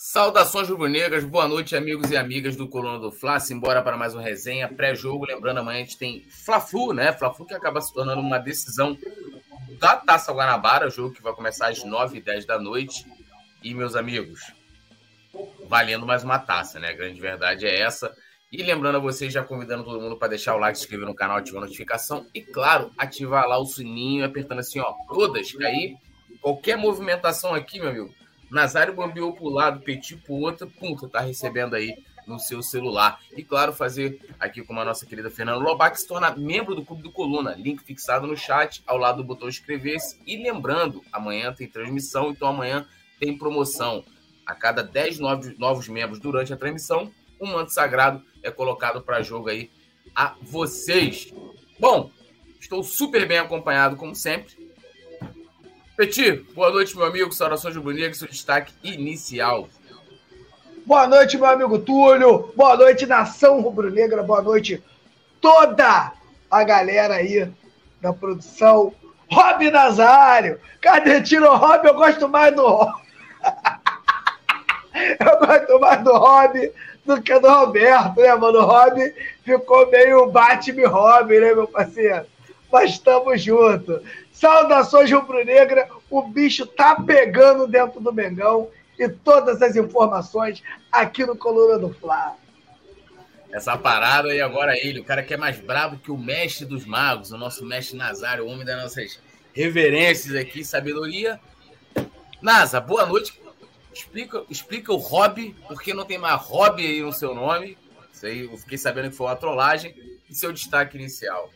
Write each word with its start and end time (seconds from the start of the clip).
Saudações 0.00 0.68
rubro-negras, 0.68 1.24
boa 1.24 1.48
noite, 1.48 1.74
amigos 1.74 2.08
e 2.12 2.16
amigas 2.16 2.54
do 2.54 2.68
Coluna 2.68 3.00
do 3.00 3.10
Fla. 3.10 3.40
Simbora 3.40 3.82
para 3.82 3.96
mais 3.96 4.14
uma 4.14 4.22
resenha 4.22 4.68
pré-jogo. 4.68 5.26
Lembrando, 5.26 5.58
amanhã 5.58 5.80
a 5.80 5.82
gente 5.82 5.98
tem 5.98 6.24
Fla-Flu, 6.30 6.92
né? 6.92 7.12
Fla-Flu 7.12 7.44
que 7.44 7.52
acaba 7.52 7.80
se 7.80 7.92
tornando 7.92 8.20
uma 8.20 8.38
decisão 8.38 8.96
da 9.80 9.96
Taça 9.96 10.32
Guanabara, 10.32 10.88
jogo 10.88 11.12
que 11.12 11.20
vai 11.20 11.32
começar 11.32 11.66
às 11.66 11.84
9h10 11.84 12.46
da 12.46 12.60
noite. 12.60 13.04
E, 13.60 13.74
meus 13.74 13.96
amigos, 13.96 14.52
valendo 15.68 16.06
mais 16.06 16.22
uma 16.22 16.38
taça, 16.38 16.78
né? 16.78 16.90
A 16.90 16.96
grande 16.96 17.20
verdade 17.20 17.66
é 17.66 17.80
essa. 17.80 18.14
E 18.52 18.62
lembrando 18.62 18.98
a 18.98 19.00
vocês, 19.00 19.32
já 19.32 19.42
convidando 19.42 19.82
todo 19.82 20.00
mundo 20.00 20.16
para 20.16 20.28
deixar 20.28 20.54
o 20.54 20.58
like, 20.58 20.78
se 20.78 20.84
inscrever 20.84 21.08
no 21.08 21.14
canal, 21.14 21.38
ativar 21.38 21.60
a 21.60 21.66
notificação 21.66 22.24
e, 22.32 22.40
claro, 22.40 22.92
ativar 22.96 23.48
lá 23.48 23.58
o 23.58 23.66
sininho, 23.66 24.24
apertando 24.24 24.60
assim, 24.60 24.78
ó, 24.78 24.94
todas, 25.08 25.50
que 25.50 25.64
aí 25.64 25.96
qualquer 26.40 26.76
movimentação 26.76 27.52
aqui, 27.52 27.80
meu 27.80 27.88
amigo, 27.88 28.14
Nazário 28.50 28.94
bambeou 28.94 29.32
para 29.32 29.44
o 29.44 29.50
lado, 29.50 29.80
Petit 29.80 30.16
para 30.16 30.32
o 30.32 30.40
outro, 30.40 30.66
pum, 30.66 30.96
você 30.96 31.08
tá 31.08 31.20
recebendo 31.20 31.74
aí 31.74 31.96
no 32.26 32.38
seu 32.38 32.62
celular. 32.62 33.18
E 33.36 33.42
claro, 33.42 33.72
fazer 33.72 34.20
aqui 34.38 34.62
com 34.62 34.78
a 34.78 34.84
nossa 34.84 35.06
querida 35.06 35.30
Fernanda 35.30 35.58
Lobac 35.58 35.98
se 35.98 36.06
tornar 36.06 36.36
membro 36.36 36.74
do 36.74 36.84
Clube 36.84 37.02
do 37.02 37.10
Coluna. 37.10 37.54
Link 37.56 37.82
fixado 37.82 38.26
no 38.26 38.36
chat, 38.36 38.82
ao 38.86 38.98
lado 38.98 39.16
do 39.16 39.24
botão 39.24 39.48
inscrever-se. 39.48 40.20
E 40.26 40.36
lembrando, 40.36 41.02
amanhã 41.10 41.52
tem 41.52 41.66
transmissão, 41.66 42.30
então 42.30 42.48
amanhã 42.48 42.86
tem 43.18 43.36
promoção. 43.36 44.04
A 44.46 44.54
cada 44.54 44.82
10 44.82 45.18
novos, 45.18 45.58
novos 45.58 45.88
membros 45.88 46.20
durante 46.20 46.52
a 46.52 46.56
transmissão, 46.56 47.10
um 47.40 47.52
manto 47.52 47.72
sagrado 47.72 48.22
é 48.42 48.50
colocado 48.50 49.00
para 49.02 49.22
jogo 49.22 49.48
aí 49.48 49.70
a 50.14 50.34
vocês. 50.42 51.32
Bom, 51.78 52.10
estou 52.60 52.82
super 52.82 53.26
bem 53.26 53.38
acompanhado, 53.38 53.96
como 53.96 54.14
sempre. 54.14 54.57
Petit, 55.98 56.46
boa 56.54 56.70
noite, 56.70 56.96
meu 56.96 57.06
amigo. 57.06 57.32
Saudações 57.32 57.74
do 57.74 57.82
Bonito, 57.82 58.16
seu 58.16 58.28
destaque 58.28 58.72
inicial. 58.84 59.68
Boa 60.86 61.08
noite, 61.08 61.36
meu 61.36 61.46
amigo 61.46 61.76
Túlio. 61.80 62.52
Boa 62.54 62.76
noite, 62.76 63.04
nação 63.04 63.60
rubro-negra. 63.60 64.22
Boa 64.22 64.40
noite, 64.40 64.80
toda 65.40 66.12
a 66.48 66.62
galera 66.62 67.14
aí 67.14 67.50
da 68.00 68.12
produção. 68.12 68.94
Rob 69.28 69.68
Nazário. 69.72 70.60
Cadê 70.80 71.20
Tiro 71.20 71.52
Rob? 71.56 71.84
Eu 71.84 71.94
gosto 71.94 72.28
mais 72.28 72.54
do 72.54 72.64
Rob. 72.64 73.02
Eu 75.18 75.46
gosto 75.46 75.80
mais 75.80 76.04
do 76.04 76.12
Rob 76.12 76.72
do 77.04 77.20
que 77.20 77.36
do 77.40 77.48
Roberto, 77.48 78.20
né, 78.20 78.36
mano? 78.36 78.60
O 78.60 78.66
Rob 78.66 79.14
ficou 79.44 79.90
meio 79.90 80.30
bate-me-Rob, 80.30 81.40
né, 81.40 81.54
meu 81.54 81.66
parceiro? 81.66 82.24
Mas 82.70 82.90
estamos 82.90 83.42
juntos. 83.42 84.00
Saudações 84.38 85.10
rubro-negra, 85.10 85.88
o 86.08 86.22
bicho 86.22 86.64
tá 86.64 86.94
pegando 86.94 87.66
dentro 87.66 88.00
do 88.00 88.12
Mengão 88.12 88.68
e 88.96 89.08
todas 89.08 89.60
as 89.60 89.74
informações 89.74 90.62
aqui 90.92 91.26
no 91.26 91.36
Coluna 91.36 91.76
do 91.76 91.92
Fla. 91.92 92.36
Essa 93.50 93.76
parada 93.76 94.32
e 94.32 94.40
agora 94.40 94.78
ele, 94.78 95.00
o 95.00 95.04
cara 95.04 95.24
que 95.24 95.34
é 95.34 95.36
mais 95.36 95.58
brabo 95.58 95.98
que 95.98 96.12
o 96.12 96.16
mestre 96.16 96.64
dos 96.64 96.86
magos, 96.86 97.32
o 97.32 97.36
nosso 97.36 97.64
mestre 97.66 97.96
Nazário, 97.96 98.44
o 98.44 98.48
homem 98.48 98.64
das 98.64 98.80
nossas 98.80 99.20
reverências 99.52 100.36
aqui, 100.36 100.62
sabedoria. 100.62 101.40
Nasa, 102.40 102.80
boa 102.80 103.04
noite. 103.06 103.42
Explica, 103.92 104.44
explica 104.48 104.92
o 104.92 104.98
hobby, 104.98 105.56
porque 105.66 105.92
não 105.92 106.04
tem 106.04 106.16
mais 106.16 106.40
hobby 106.42 106.86
aí 106.86 107.02
no 107.02 107.12
seu 107.12 107.34
nome. 107.34 107.76
Isso 108.12 108.24
aí, 108.24 108.44
eu 108.44 108.56
fiquei 108.56 108.78
sabendo 108.78 109.10
que 109.10 109.16
foi 109.16 109.26
uma 109.26 109.34
trollagem. 109.34 109.96
E 110.30 110.34
seu 110.34 110.52
destaque 110.52 110.96
inicial. 110.96 111.50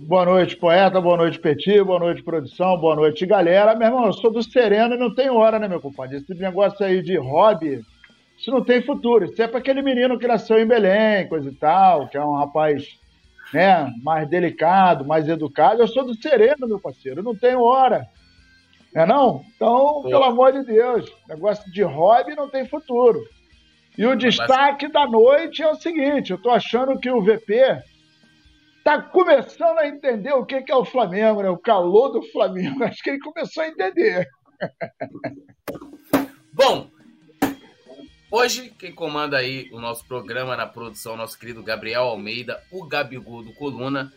Boa 0.00 0.24
noite, 0.24 0.56
poeta. 0.56 1.00
Boa 1.00 1.16
noite, 1.16 1.40
Petit. 1.40 1.82
Boa 1.82 1.98
noite, 1.98 2.22
produção. 2.22 2.78
Boa 2.78 2.94
noite, 2.94 3.26
galera. 3.26 3.74
Meu 3.74 3.88
irmão, 3.88 4.06
eu 4.06 4.12
sou 4.12 4.30
do 4.30 4.40
Sereno 4.44 4.94
e 4.94 4.96
não 4.96 5.12
tenho 5.12 5.34
hora, 5.34 5.58
né, 5.58 5.66
meu 5.66 5.80
compadre? 5.80 6.18
Esse 6.18 6.32
negócio 6.36 6.86
aí 6.86 7.02
de 7.02 7.16
hobby, 7.16 7.84
isso 8.38 8.48
não 8.52 8.62
tem 8.62 8.80
futuro. 8.80 9.24
Isso 9.24 9.42
é 9.42 9.48
para 9.48 9.58
aquele 9.58 9.82
menino 9.82 10.16
que 10.16 10.28
nasceu 10.28 10.56
em 10.60 10.66
Belém, 10.66 11.26
coisa 11.26 11.48
e 11.48 11.54
tal, 11.54 12.06
que 12.06 12.16
é 12.16 12.24
um 12.24 12.36
rapaz 12.36 12.96
né, 13.52 13.92
mais 14.00 14.28
delicado, 14.28 15.04
mais 15.04 15.28
educado. 15.28 15.82
Eu 15.82 15.88
sou 15.88 16.06
do 16.06 16.14
Sereno, 16.14 16.68
meu 16.68 16.78
parceiro. 16.78 17.18
Eu 17.18 17.24
não 17.24 17.34
tenho 17.34 17.60
hora. 17.60 18.06
É 18.94 19.04
não? 19.04 19.42
Então, 19.56 20.02
pelo 20.04 20.22
amor 20.22 20.52
de 20.52 20.62
Deus, 20.62 21.12
negócio 21.28 21.68
de 21.72 21.82
hobby 21.82 22.36
não 22.36 22.48
tem 22.48 22.64
futuro. 22.64 23.20
E 23.98 24.06
o 24.06 24.14
destaque 24.14 24.86
da 24.86 25.08
noite 25.08 25.60
é 25.60 25.68
o 25.68 25.74
seguinte: 25.74 26.30
eu 26.30 26.38
tô 26.38 26.50
achando 26.50 27.00
que 27.00 27.10
o 27.10 27.20
VP 27.20 27.82
está 28.88 29.02
começando 29.02 29.78
a 29.78 29.86
entender 29.86 30.32
o 30.32 30.46
que 30.46 30.64
é 30.66 30.74
o 30.74 30.84
Flamengo, 30.84 31.42
né? 31.42 31.50
o 31.50 31.58
calor 31.58 32.08
do 32.08 32.22
Flamengo. 32.22 32.82
Acho 32.84 33.02
que 33.02 33.10
ele 33.10 33.20
começou 33.20 33.62
a 33.62 33.68
entender. 33.68 34.26
Bom, 36.54 36.90
hoje 38.30 38.70
quem 38.78 38.94
comanda 38.94 39.36
aí 39.36 39.68
o 39.72 39.78
nosso 39.78 40.06
programa 40.06 40.56
na 40.56 40.66
produção, 40.66 41.18
nosso 41.18 41.38
querido 41.38 41.62
Gabriel 41.62 42.04
Almeida, 42.04 42.62
o 42.72 42.86
Gabigol 42.86 43.44
do 43.44 43.52
Coluna. 43.52 44.10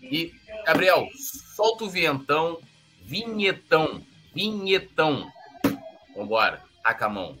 E, 0.00 0.32
Gabriel, 0.66 1.08
solta 1.56 1.84
o 1.84 1.90
vientão, 1.90 2.60
vinhetão, 3.04 4.02
vinhetão. 4.32 5.28
Vambora, 6.16 6.62
taca 6.82 7.06
a 7.06 7.08
mão. 7.08 7.38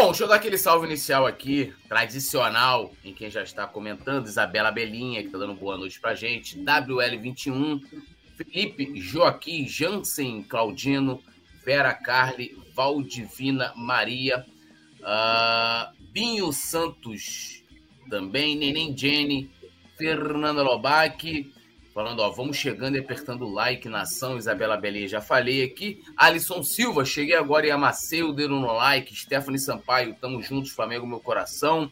Bom, 0.00 0.06
deixa 0.06 0.24
eu 0.24 0.28
dar 0.28 0.36
aquele 0.36 0.56
salve 0.56 0.86
inicial 0.86 1.26
aqui, 1.26 1.74
tradicional, 1.86 2.90
em 3.04 3.12
quem 3.12 3.28
já 3.28 3.42
está 3.42 3.66
comentando, 3.66 4.26
Isabela 4.26 4.70
Belinha, 4.72 5.20
que 5.20 5.26
está 5.26 5.36
dando 5.36 5.52
boa 5.52 5.76
noite 5.76 6.00
pra 6.00 6.14
gente, 6.14 6.58
WL21, 6.58 7.82
Felipe, 8.34 8.98
Joaquim, 8.98 9.68
Jansen, 9.68 10.42
Claudino, 10.42 11.22
Vera 11.66 11.92
Carli, 11.92 12.56
Valdivina 12.74 13.74
Maria, 13.76 14.46
uh, 15.00 15.94
Binho 16.10 16.50
Santos 16.50 17.62
também, 18.08 18.56
Neném 18.56 18.96
Jenny, 18.96 19.50
Fernanda 19.98 20.62
Lobac, 20.62 21.52
Falando, 21.92 22.20
ó, 22.20 22.30
vamos 22.30 22.56
chegando 22.56 22.96
e 22.96 23.00
apertando 23.00 23.42
o 23.42 23.52
like, 23.52 23.88
nação, 23.88 24.38
Isabela 24.38 24.76
Belinha, 24.76 25.08
já 25.08 25.20
falei 25.20 25.64
aqui. 25.64 26.00
Alisson 26.16 26.62
Silva, 26.62 27.04
cheguei 27.04 27.34
agora 27.34 27.66
e 27.66 27.70
amassei 27.70 28.22
o 28.22 28.32
dedo 28.32 28.54
no 28.54 28.72
like. 28.72 29.14
Stephanie 29.14 29.58
Sampaio, 29.58 30.14
tamo 30.20 30.40
juntos, 30.40 30.70
Flamengo, 30.70 31.06
meu 31.06 31.18
coração. 31.18 31.90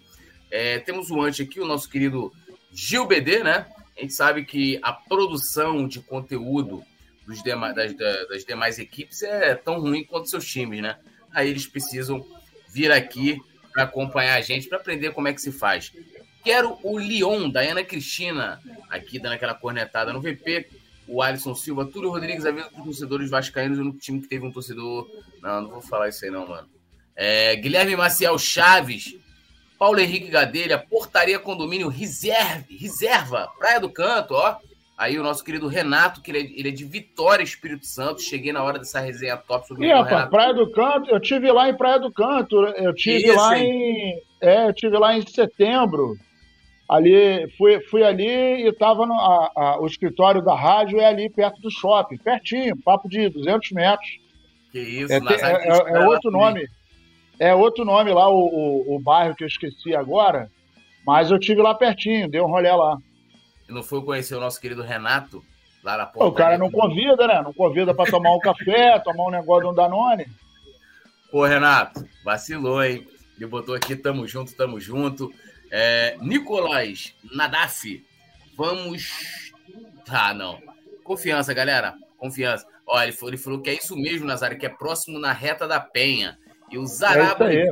É, 0.51 0.79
temos 0.79 1.11
o 1.11 1.21
antes 1.21 1.45
aqui, 1.45 1.61
o 1.61 1.67
nosso 1.67 1.91
querido 1.91 2.33
Gil 2.73 3.07
BD, 3.07 3.43
né? 3.43 3.67
A 3.97 4.03
gente 4.03 4.15
sabe 4.15 4.45
que 4.45 4.79
a 4.83 4.93
produção 4.93 5.89
de 5.89 6.01
conteúdo 6.01 6.85
dos 7.27 7.43
das, 7.43 7.95
das 7.95 8.45
demais 8.45 8.79
equipes 8.79 9.23
é 9.23 9.55
tão 9.57 9.81
ruim 9.81 10.05
quanto 10.05 10.31
seus 10.31 10.47
times, 10.47 10.81
né? 10.81 10.97
Aí 11.33 11.51
eles 11.51 11.67
precisam 11.67 12.25
vir 12.71 12.93
aqui 12.93 13.41
para 13.73 13.83
acompanhar 13.83 14.37
a 14.37 14.41
gente, 14.41 14.69
para 14.69 14.79
aprender 14.79 15.11
como 15.11 15.29
é 15.29 15.33
que 15.33 15.43
se 15.43 15.51
faz. 15.51 15.93
Quero 16.45 16.79
o 16.83 16.99
Lyon, 16.99 17.51
da 17.51 17.61
Ana 17.61 17.85
Cristina, 17.85 18.61
aqui 18.89 19.19
dando 19.19 19.33
aquela 19.33 19.55
cornetada 19.55 20.13
no 20.13 20.21
VP. 20.21 20.69
O 21.07 21.23
Alisson 21.23 21.55
Silva, 21.55 21.87
Túlio 21.87 22.11
Rodrigues, 22.11 22.45
avisa 22.45 22.69
para 22.69 22.81
os 22.81 22.85
torcedores 22.85 23.31
vascaínos 23.31 23.79
no 23.79 23.93
time 23.93 24.21
que 24.21 24.29
teve 24.29 24.47
um 24.47 24.53
torcedor. 24.53 25.09
Não, 25.43 25.63
não 25.63 25.71
vou 25.71 25.81
falar 25.81 26.09
isso 26.09 26.25
aí, 26.25 26.31
não, 26.31 26.47
mano. 26.47 26.69
É, 27.17 27.57
Guilherme 27.57 27.97
Maciel 27.97 28.39
Chaves, 28.39 29.17
Paulo 29.79 29.99
Henrique 30.01 30.29
Gadelha, 30.29 30.79
Portaria 30.79 31.39
Condomínio 31.39 31.89
Reserve, 31.89 32.77
Reserva, 32.77 33.49
Praia 33.59 33.81
do 33.81 33.91
Canto, 33.91 34.35
ó. 34.35 34.57
Aí 34.99 35.17
o 35.17 35.23
nosso 35.23 35.45
querido 35.45 35.69
Renato, 35.69 36.21
que 36.21 36.31
ele 36.31 36.39
é, 36.39 36.59
ele 36.59 36.69
é 36.71 36.73
de 36.73 36.85
Vitória, 36.85 37.45
Espírito 37.45 37.87
Santo. 37.87 38.21
Cheguei 38.21 38.53
na 38.53 38.65
hora 38.65 38.81
dessa 38.81 38.99
resenha 38.99 39.37
top 39.37 39.67
sobre 39.69 39.87
o 39.87 39.89
Renato. 39.89 40.31
Praia 40.31 40.53
do 40.53 40.71
Canto, 40.73 41.09
eu 41.09 41.21
tive 41.21 41.53
lá 41.53 41.69
em 41.69 41.77
Praia 41.77 42.01
do 42.01 42.13
Canto, 42.13 42.57
eu 42.57 42.93
tive 42.93 43.29
Isso, 43.29 43.37
lá 43.37 43.57
hein? 43.57 43.73
em. 43.73 44.23
É, 44.41 44.67
eu 44.67 44.73
tive 44.73 44.99
lá 44.99 45.17
em 45.17 45.25
setembro. 45.25 46.19
Ali, 46.89 47.51
fui, 47.59 47.81
fui 47.81 48.03
ali 48.03 48.27
e 48.27 48.69
estava 48.69 49.03
o 49.79 49.87
escritório 49.87 50.43
da 50.43 50.55
rádio 50.55 50.99
é 50.99 51.05
ali 51.05 51.29
perto 51.29 51.61
do 51.61 51.71
shopping, 51.71 52.17
pertinho, 52.17 52.77
papo 52.83 53.09
de 53.09 53.29
200 53.29 53.73
metros. 53.73 54.09
Que 54.73 54.81
isso, 54.81 55.13
é, 55.13 55.17
é, 55.17 55.69
é, 55.69 55.97
é 55.97 56.07
outro 56.07 56.31
nome. 56.31 56.67
É 57.39 57.55
outro 57.55 57.85
nome 57.85 58.13
lá, 58.13 58.29
o, 58.29 58.47
o, 58.47 58.97
o, 58.97 59.01
bairro 59.01 59.35
que 59.35 59.45
eu 59.45 59.49
esqueci 59.49 59.95
agora, 59.95 60.51
mas 61.07 61.31
eu 61.31 61.39
tive 61.39 61.63
lá 61.63 61.73
pertinho, 61.73 62.29
dei 62.29 62.41
um 62.41 62.49
rolê 62.49 62.73
lá. 62.73 62.99
E 63.69 63.73
não 63.73 63.83
foi 63.83 64.03
conhecer 64.03 64.35
o 64.35 64.41
nosso 64.41 64.61
querido 64.61 64.83
Renato, 64.83 65.45
lá 65.85 65.97
na 65.97 66.07
porta? 66.07 66.29
O 66.29 66.33
cara 66.33 66.59
não 66.59 66.71
convida, 66.71 67.29
né? 67.29 67.41
Não 67.43 67.53
convida 67.53 67.95
para 67.95 68.11
tomar 68.11 68.35
um 68.35 68.41
café, 68.41 68.99
tomar 69.05 69.27
um 69.27 69.31
negócio 69.31 69.65
de 69.65 69.71
um 69.71 69.75
Danone. 69.75 70.27
Pô, 71.31 71.45
Renato, 71.45 72.05
vacilou, 72.25 72.83
hein? 72.83 73.07
Ele 73.37 73.47
botou 73.47 73.75
aqui, 73.75 73.95
tamo 73.95 74.27
junto, 74.27 74.57
tamo 74.57 74.81
junto. 74.81 75.33
É, 75.71 76.17
Nicolás 76.21 77.15
Nadaf, 77.33 78.05
vamos. 78.57 79.53
Ah, 80.09 80.33
não. 80.33 80.61
Confiança, 81.05 81.53
galera. 81.53 81.95
Confiança. 82.17 82.67
Olha, 82.87 83.05
ele 83.05 83.13
falou, 83.13 83.31
ele 83.31 83.43
falou 83.43 83.61
que 83.61 83.71
é 83.71 83.75
isso 83.75 83.95
mesmo, 83.95 84.27
Nazário, 84.27 84.59
que 84.59 84.65
é 84.65 84.71
próximo 84.71 85.19
na 85.19 85.33
reta 85.33 85.69
da 85.69 85.79
Penha. 85.79 86.39
E 86.71 86.79
o 86.79 86.87
Zaraba 86.87 87.53
é 87.53 87.67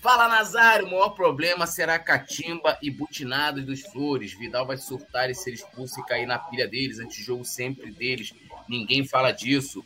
Fala, 0.00 0.26
Nazário. 0.26 0.86
O 0.86 0.90
maior 0.90 1.10
problema 1.10 1.64
será 1.64 1.96
Catimba 1.96 2.76
e 2.82 2.90
Butinados 2.90 3.64
dos 3.64 3.82
Flores. 3.82 4.32
Vidal 4.32 4.66
vai 4.66 4.76
surtar 4.76 5.30
e 5.30 5.34
ser 5.34 5.52
expulso 5.52 6.00
e 6.00 6.04
cair 6.04 6.26
na 6.26 6.38
pilha 6.38 6.66
deles. 6.66 6.98
Antijogo 6.98 7.44
sempre 7.44 7.92
deles. 7.92 8.34
Ninguém 8.68 9.06
fala 9.06 9.30
disso. 9.30 9.84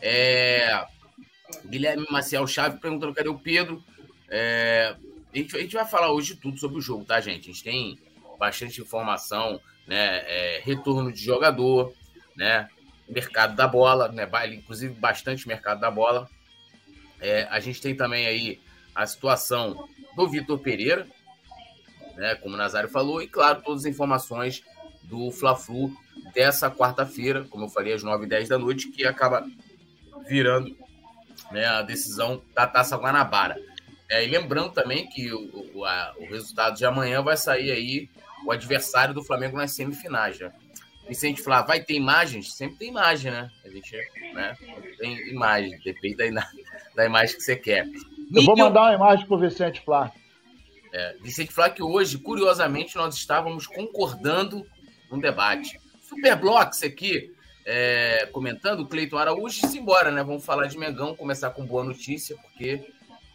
É... 0.00 0.82
Guilherme 1.66 2.06
Maciel 2.10 2.46
Chave 2.46 2.80
perguntando 2.80 3.14
cadê 3.14 3.28
o 3.28 3.38
Pedro. 3.38 3.84
É... 4.30 4.96
A, 5.32 5.36
gente, 5.36 5.56
a 5.56 5.60
gente 5.60 5.74
vai 5.74 5.84
falar 5.84 6.12
hoje 6.12 6.34
tudo 6.34 6.58
sobre 6.58 6.78
o 6.78 6.80
jogo, 6.80 7.04
tá, 7.04 7.20
gente? 7.20 7.50
A 7.50 7.52
gente 7.52 7.62
tem 7.62 7.98
bastante 8.38 8.80
informação, 8.80 9.60
né? 9.86 10.22
É, 10.26 10.60
retorno 10.64 11.12
de 11.12 11.22
jogador, 11.22 11.92
né? 12.36 12.68
Mercado 13.08 13.54
da 13.54 13.66
bola, 13.66 14.08
né? 14.08 14.28
Inclusive 14.52 14.94
bastante 14.94 15.46
mercado 15.46 15.80
da 15.80 15.90
bola. 15.90 16.28
É, 17.20 17.46
a 17.50 17.60
gente 17.60 17.80
tem 17.80 17.94
também 17.94 18.26
aí 18.26 18.60
a 18.94 19.06
situação 19.06 19.88
do 20.16 20.28
Vitor 20.28 20.58
Pereira, 20.58 21.06
né, 22.16 22.34
como 22.34 22.54
o 22.54 22.58
Nazário 22.58 22.88
falou, 22.88 23.22
e 23.22 23.28
claro, 23.28 23.62
todas 23.62 23.84
as 23.84 23.90
informações 23.90 24.62
do 25.04 25.30
Fla-Flu 25.30 25.94
dessa 26.34 26.70
quarta-feira, 26.70 27.44
como 27.44 27.64
eu 27.64 27.68
falei, 27.68 27.92
às 27.92 28.02
9h10 28.02 28.48
da 28.48 28.58
noite, 28.58 28.88
que 28.88 29.04
acaba 29.06 29.46
virando 30.28 30.76
né, 31.50 31.66
a 31.66 31.82
decisão 31.82 32.42
da 32.54 32.66
Taça 32.66 32.96
Guanabara. 32.96 33.56
É, 34.10 34.24
e 34.24 34.26
lembrando 34.26 34.72
também 34.72 35.06
que 35.06 35.32
o, 35.32 35.70
o, 35.72 35.84
a, 35.84 36.14
o, 36.18 36.26
resultado 36.26 36.76
de 36.76 36.84
amanhã 36.84 37.22
vai 37.22 37.36
sair 37.36 37.70
aí 37.70 38.10
o 38.44 38.50
adversário 38.50 39.14
do 39.14 39.22
Flamengo 39.22 39.56
nas 39.56 39.70
semifinais. 39.70 40.40
Né? 40.40 40.52
Vicente 41.08 41.40
falar, 41.40 41.62
vai 41.62 41.80
ter 41.80 41.94
imagens? 41.94 42.52
Sempre 42.52 42.78
tem 42.78 42.88
imagem, 42.88 43.30
né? 43.30 43.48
A 43.64 43.68
gente 43.68 43.96
né, 44.34 44.56
tem 44.98 45.28
imagem, 45.28 45.78
depende 45.84 46.16
da, 46.32 46.48
da 46.94 47.06
imagem 47.06 47.36
que 47.36 47.42
você 47.42 47.54
quer. 47.54 47.86
Eu 48.34 48.44
vou 48.44 48.56
mandar 48.56 48.82
uma 48.82 48.94
imagem 48.94 49.26
para 49.26 49.36
o 49.36 49.38
Vicente 49.38 49.80
Flá. 49.80 50.12
É, 50.92 51.16
Vicente 51.22 51.52
Flá, 51.52 51.70
que 51.70 51.82
hoje, 51.82 52.18
curiosamente, 52.18 52.96
nós 52.96 53.14
estávamos 53.14 53.66
concordando 53.66 54.66
no 55.08 55.20
debate. 55.20 55.80
Superblocks 56.02 56.82
aqui, 56.82 57.32
é, 57.64 58.28
comentando, 58.32 58.80
o 58.80 58.88
Cleiton 58.88 59.18
Araújo, 59.18 59.68
se 59.68 59.78
embora, 59.78 60.10
né? 60.10 60.24
Vamos 60.24 60.44
falar 60.44 60.66
de 60.66 60.76
Mengão, 60.76 61.14
começar 61.14 61.50
com 61.50 61.64
boa 61.64 61.84
notícia, 61.84 62.36
porque 62.36 62.84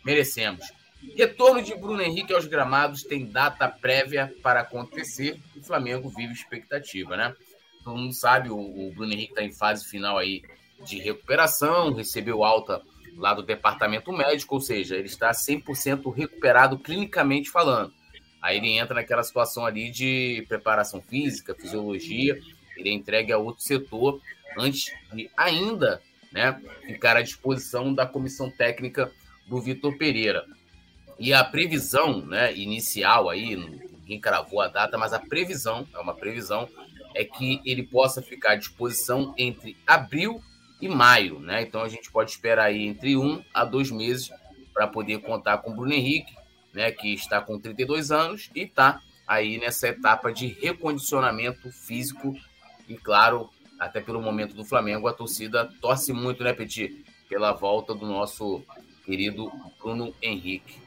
merecemos. 0.06 0.72
Retorno 1.18 1.62
de 1.62 1.75
Bruno 1.75 2.02
Henrique 2.02 2.34
aos 2.34 2.46
gramados 2.46 3.04
tem 3.04 3.25
data 3.25 3.68
prévia 3.68 4.34
para 4.42 4.62
acontecer. 4.62 5.40
O 5.56 5.63
Flamengo 5.63 6.10
vive 6.10 6.34
expectativa, 6.34 7.18
né? 7.18 7.36
Todo 7.84 7.98
mundo 7.98 8.13
sabe, 8.13 8.50
o, 8.50 8.57
o 8.57 8.92
Bruno 8.94 9.13
Henrique 9.13 9.31
está 9.31 9.44
em 9.44 9.52
fase 9.52 9.86
final 9.86 10.18
aí 10.18 10.42
de 10.86 10.98
recuperação, 11.00 11.94
recebeu 11.94 12.44
alta 12.44 12.81
lá 13.16 13.34
do 13.34 13.44
departamento 13.44 14.12
médico, 14.12 14.56
ou 14.56 14.62
seja, 14.62 14.96
ele 14.96 15.07
está 15.07 15.31
100% 15.31 16.13
recuperado 16.13 16.78
clinicamente 16.78 17.50
falando. 17.50 17.94
Aí 18.42 18.58
ele 18.58 18.78
entra 18.78 18.96
naquela 18.96 19.24
situação 19.24 19.66
ali 19.66 19.90
de 19.90 20.46
preparação 20.48 21.01
física, 21.01 21.56
fisiologia, 21.56 22.40
ele 22.75 22.90
é 22.90 22.94
entregue 22.94 23.31
a 23.31 23.38
outro 23.38 23.63
setor 23.63 24.22
antes 24.58 24.92
de 25.13 25.30
ainda 25.38 26.01
né, 26.31 26.60
ficar 26.86 27.16
à 27.16 27.22
disposição 27.22 27.94
da 27.94 28.06
comissão 28.06 28.50
técnica 28.50 29.12
do 29.45 29.62
Vitor 29.62 29.97
Pereira. 29.97 30.45
E 31.19 31.33
a 31.33 31.44
previsão 31.44 32.25
né, 32.25 32.53
inicial 32.56 33.30
aí, 33.30 33.56
ninguém 33.56 34.19
cravou 34.19 34.62
a 34.62 34.68
data, 34.68 34.97
mas 34.97 35.13
a 35.13 35.19
previsão, 35.19 35.88
é 35.94 36.00
uma 36.00 36.13
previsão, 36.13 36.68
é 37.13 37.24
que 37.24 37.62
ele 37.65 37.83
possa 37.83 38.21
ficar 38.21 38.51
à 38.51 38.56
disposição 38.56 39.33
entre 39.38 39.77
abril 39.88 40.42
e 40.81 40.89
maio, 40.89 41.39
né? 41.39 41.62
Então 41.62 41.81
a 41.81 41.88
gente 41.88 42.12
pode 42.12 42.31
esperar 42.31 42.65
aí 42.65 42.86
entre 42.86 43.15
um 43.15 43.42
a 43.53 43.63
dois 43.63 43.89
meses 43.89 44.30
para 44.74 44.86
poder 44.86 45.19
contar 45.19 45.59
com 45.59 45.71
o 45.71 45.75
Bruno 45.75 45.94
Henrique, 45.94 46.36
né? 46.74 46.91
Que 46.91 47.13
está 47.13 47.39
com 47.39 47.57
32 47.57 48.12
anos 48.12 48.50
e 48.53 48.63
está 48.63 49.01
aí 49.25 49.57
nessa 49.57 49.88
etapa 49.88 50.31
de 50.33 50.48
recondicionamento 50.48 51.71
físico 51.71 52.36
e 52.88 52.95
claro, 52.95 53.50
até 53.80 54.00
pelo 54.00 54.21
momento 54.21 54.53
do 54.53 54.63
Flamengo, 54.63 55.07
a 55.07 55.13
torcida 55.13 55.69
torce 55.81 56.13
muito, 56.13 56.44
né, 56.44 56.53
Petit, 56.53 57.03
pela 57.27 57.51
volta 57.51 57.95
do 57.95 58.06
nosso 58.06 58.63
querido 59.06 59.52
Bruno 59.80 60.13
Henrique. 60.22 60.81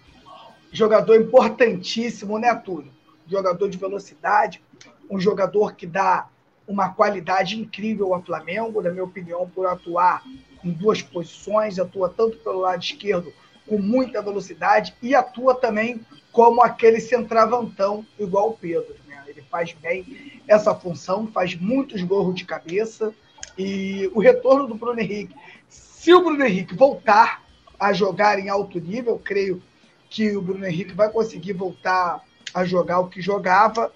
Jogador 0.73 1.17
importantíssimo, 1.17 2.39
né, 2.39 2.55
Túlio? 2.55 2.93
Jogador 3.27 3.69
de 3.69 3.79
velocidade, 3.79 4.63
um 5.09 5.21
jogador 5.21 5.75
que 5.75 5.87
dá 5.87 6.29
uma 6.67 6.91
qualidade 6.91 7.59
incrível 7.59 8.13
ao 8.13 8.23
Flamengo, 8.23 8.83
na 8.83 8.91
minha 8.91 9.05
opinião, 9.05 9.49
por 9.49 9.67
atuar 9.67 10.23
em 10.63 10.71
duas 10.71 11.01
posições, 11.01 11.79
atua 11.79 12.09
tanto 12.11 12.37
pelo 12.39 12.61
lado 12.61 12.83
esquerdo 12.83 13.33
com 13.67 13.79
muita 13.79 14.21
velocidade 14.21 14.95
e 15.01 15.15
atua 15.15 15.55
também 15.55 16.01
como 16.33 16.63
aquele 16.63 17.01
centravantão 17.01 18.05
igual 18.19 18.51
o 18.51 18.55
Pedro. 18.55 18.95
Né? 19.07 19.23
Ele 19.29 19.43
faz 19.43 19.73
bem 19.73 20.43
essa 20.47 20.75
função, 20.75 21.27
faz 21.29 21.55
muitos 21.55 22.03
gols 22.03 22.35
de 22.35 22.45
cabeça 22.45 23.15
e 23.57 24.11
o 24.15 24.21
retorno 24.21 24.67
do 24.67 24.75
Bruno 24.75 25.01
Henrique. 25.01 25.35
Se 25.69 26.13
o 26.13 26.23
Bruno 26.23 26.45
Henrique 26.45 26.75
voltar 26.75 27.48
a 27.79 27.93
jogar 27.93 28.39
em 28.39 28.49
alto 28.49 28.81
nível, 28.81 29.21
creio 29.23 29.63
que 30.11 30.37
o 30.37 30.43
Bruno 30.43 30.67
Henrique 30.67 30.95
vai 30.95 31.11
conseguir 31.11 31.53
voltar 31.53 32.23
a 32.53 32.65
jogar 32.65 33.01
o 33.01 33.09
que 33.09 33.21
jogava 33.21 33.93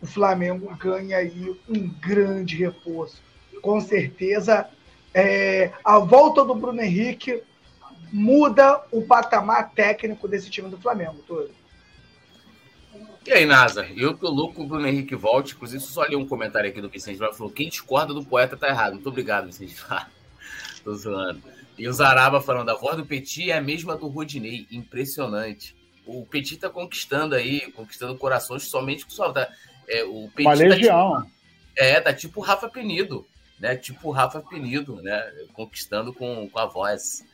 o 0.00 0.06
Flamengo 0.06 0.74
ganha 0.76 1.18
aí 1.18 1.56
um 1.68 1.88
grande 1.88 2.56
reforço. 2.56 3.22
Com 3.62 3.80
certeza, 3.80 4.68
é, 5.12 5.72
a 5.84 5.98
volta 5.98 6.44
do 6.44 6.54
Bruno 6.54 6.80
Henrique 6.80 7.42
muda 8.12 8.82
o 8.92 9.02
patamar 9.02 9.72
técnico 9.72 10.28
desse 10.28 10.50
time 10.50 10.68
do 10.68 10.78
Flamengo, 10.78 11.16
todo. 11.26 11.50
E 13.26 13.32
aí, 13.32 13.44
Nasa? 13.44 13.86
Eu 13.96 14.16
tô 14.16 14.30
louco 14.30 14.54
que 14.54 14.60
o 14.60 14.66
Bruno 14.66 14.86
Henrique 14.86 15.16
volte. 15.16 15.54
Inclusive, 15.54 15.82
só 15.82 16.04
li 16.04 16.14
um 16.14 16.28
comentário 16.28 16.70
aqui 16.70 16.80
do 16.80 16.88
Vicente 16.88 17.18
Flávio. 17.18 17.36
Falou: 17.36 17.52
quem 17.52 17.68
discorda 17.68 18.14
do 18.14 18.24
poeta 18.24 18.56
tá 18.56 18.68
errado. 18.68 18.92
Muito 18.92 19.08
obrigado, 19.08 19.46
Vicente 19.46 19.74
Flávio. 19.74 20.12
tô 20.84 20.94
zoando. 20.94 21.42
E 21.78 21.88
o 21.88 21.92
Zaraba 21.92 22.40
falando: 22.40 22.70
a 22.70 22.74
voz 22.74 22.96
do 22.96 23.06
Petit 23.06 23.50
é 23.50 23.56
a 23.56 23.60
mesma 23.60 23.96
do 23.96 24.08
Rodinei. 24.08 24.66
Impressionante. 24.70 25.74
O 26.06 26.24
Petit 26.24 26.56
tá 26.56 26.70
conquistando 26.70 27.34
aí, 27.34 27.70
conquistando 27.72 28.16
corações 28.16 28.64
somente 28.64 29.04
com 29.04 29.10
sua. 29.10 29.32
Tá, 29.32 29.48
é, 29.88 30.04
o 30.04 30.30
Petit 30.34 30.46
Uma 30.46 30.54
legião. 30.54 31.14
Tá 31.14 31.20
tipo, 31.20 31.32
é, 31.76 32.00
tá 32.00 32.14
tipo 32.14 32.40
o 32.40 32.42
Rafa 32.42 32.68
Penido, 32.68 33.26
né? 33.58 33.76
Tipo 33.76 34.08
o 34.08 34.12
Rafa 34.12 34.40
Penido, 34.40 35.02
né? 35.02 35.20
Conquistando 35.52 36.12
com, 36.12 36.48
com 36.48 36.58
a 36.58 36.66
voz. 36.66 37.24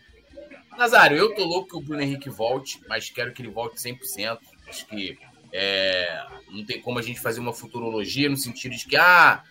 Nazário, 0.77 1.19
eu 1.19 1.35
tô 1.35 1.45
louco 1.45 1.69
que 1.69 1.77
o 1.77 1.81
Bruno 1.81 2.03
Henrique 2.03 2.31
volte, 2.31 2.81
mas 2.89 3.11
quero 3.11 3.33
que 3.33 3.43
ele 3.43 3.51
volte 3.51 3.77
100%. 3.77 4.39
Acho 4.67 4.87
que 4.87 5.19
é, 5.53 6.25
não 6.51 6.65
tem 6.65 6.81
como 6.81 6.99
a 6.99 7.03
gente 7.03 7.21
fazer 7.21 7.41
uma 7.41 7.53
futurologia 7.53 8.29
no 8.29 8.37
sentido 8.39 8.75
de 8.75 8.87
que, 8.87 8.97
ah, 8.97 9.43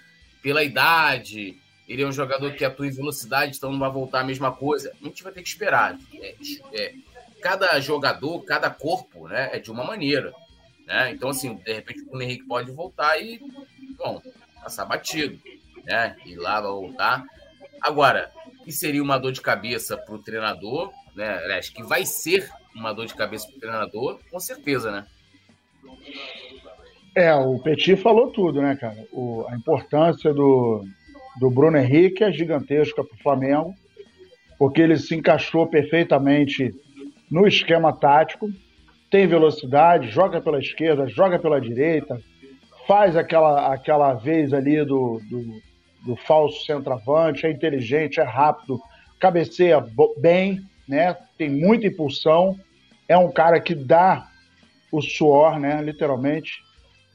pela 0.42 0.64
idade, 0.64 1.60
ele 1.92 2.04
é 2.04 2.08
um 2.08 2.12
jogador 2.12 2.54
que 2.54 2.64
atua 2.64 2.88
em 2.88 2.92
velocidade, 2.92 3.58
então 3.58 3.70
não 3.70 3.80
vai 3.80 3.92
voltar 3.92 4.22
a 4.22 4.24
mesma 4.24 4.50
coisa. 4.50 4.94
A 5.02 5.06
gente 5.06 5.24
vai 5.24 5.34
ter 5.34 5.42
que 5.42 5.50
esperar. 5.50 5.98
É, 6.14 6.36
é, 6.74 6.94
cada 7.42 7.78
jogador, 7.82 8.40
cada 8.46 8.70
corpo, 8.70 9.28
né, 9.28 9.50
é 9.52 9.60
de 9.60 9.70
uma 9.70 9.84
maneira. 9.84 10.34
Né? 10.88 11.12
Então, 11.12 11.30
assim, 11.30 11.56
de 11.56 11.74
repente 11.74 12.06
o 12.10 12.22
Henrique 12.22 12.46
pode 12.46 12.72
voltar 12.72 13.22
e, 13.22 13.42
bom, 13.98 14.22
passar 14.64 14.86
batido, 14.86 15.38
né? 15.84 16.16
E 16.26 16.36
lá 16.36 16.62
vai 16.62 16.72
voltar. 16.72 17.26
Agora, 17.82 18.32
que 18.64 18.72
seria 18.72 19.04
uma 19.04 19.18
dor 19.18 19.34
de 19.34 19.42
cabeça 19.42 19.98
para 19.98 20.16
o 20.16 20.24
treinador, 20.24 20.94
né? 21.14 21.58
Acho 21.58 21.74
que 21.74 21.84
vai 21.84 22.06
ser 22.06 22.50
uma 22.74 22.94
dor 22.94 23.06
de 23.06 23.16
cabeça 23.16 23.48
para 23.48 23.58
o 23.58 23.60
treinador, 23.60 24.20
com 24.32 24.40
certeza, 24.40 24.92
né? 24.92 25.06
É, 27.14 27.34
o 27.34 27.60
Petit 27.60 27.98
falou 27.98 28.32
tudo, 28.32 28.62
né, 28.62 28.78
cara? 28.78 29.06
O, 29.12 29.46
a 29.50 29.56
importância 29.56 30.34
do, 30.34 30.86
do 31.40 31.50
Bruno 31.50 31.78
Henrique 31.78 32.24
é 32.24 32.32
gigantesca 32.32 33.04
para 33.04 33.16
o 33.16 33.22
Flamengo, 33.22 33.74
porque 34.58 34.82
ele 34.82 34.98
se 34.98 35.16
encaixou 35.16 35.68
perfeitamente 35.68 36.74
no 37.30 37.48
esquema 37.48 37.94
tático 37.94 38.50
tem 39.12 39.28
velocidade, 39.28 40.10
joga 40.10 40.42
pela 40.42 40.58
esquerda, 40.58 41.06
joga 41.06 41.38
pela 41.38 41.60
direita, 41.60 42.18
faz 42.88 43.18
aquela, 43.18 43.74
aquela 43.74 44.14
vez 44.14 44.54
ali 44.54 44.78
do, 44.86 45.22
do, 45.30 45.62
do 46.06 46.16
falso 46.16 46.66
centroavante, 46.66 47.46
é 47.46 47.52
inteligente, 47.52 48.22
é 48.22 48.24
rápido, 48.24 48.80
cabeceia 49.20 49.86
bem, 50.18 50.62
né? 50.88 51.16
tem 51.38 51.50
muita 51.50 51.88
impulsão, 51.88 52.58
é 53.08 53.18
um 53.18 53.30
cara 53.30 53.60
que 53.60 53.76
dá 53.76 54.26
o 54.90 55.02
suor, 55.02 55.60
né? 55.60 55.82
literalmente, 55.82 56.54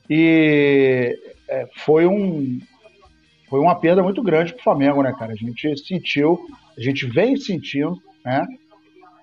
e 0.08 1.18
é, 1.48 1.66
foi 1.78 2.06
um 2.06 2.60
foi 3.48 3.60
uma 3.60 3.74
perda 3.74 4.02
muito 4.02 4.22
grande 4.22 4.52
para 4.52 4.60
o 4.60 4.64
Flamengo, 4.64 5.02
né, 5.02 5.14
cara? 5.18 5.32
A 5.32 5.36
gente 5.36 5.76
sentiu, 5.78 6.38
a 6.76 6.80
gente 6.80 7.06
vem 7.06 7.36
sentindo, 7.36 7.96
né? 8.24 8.46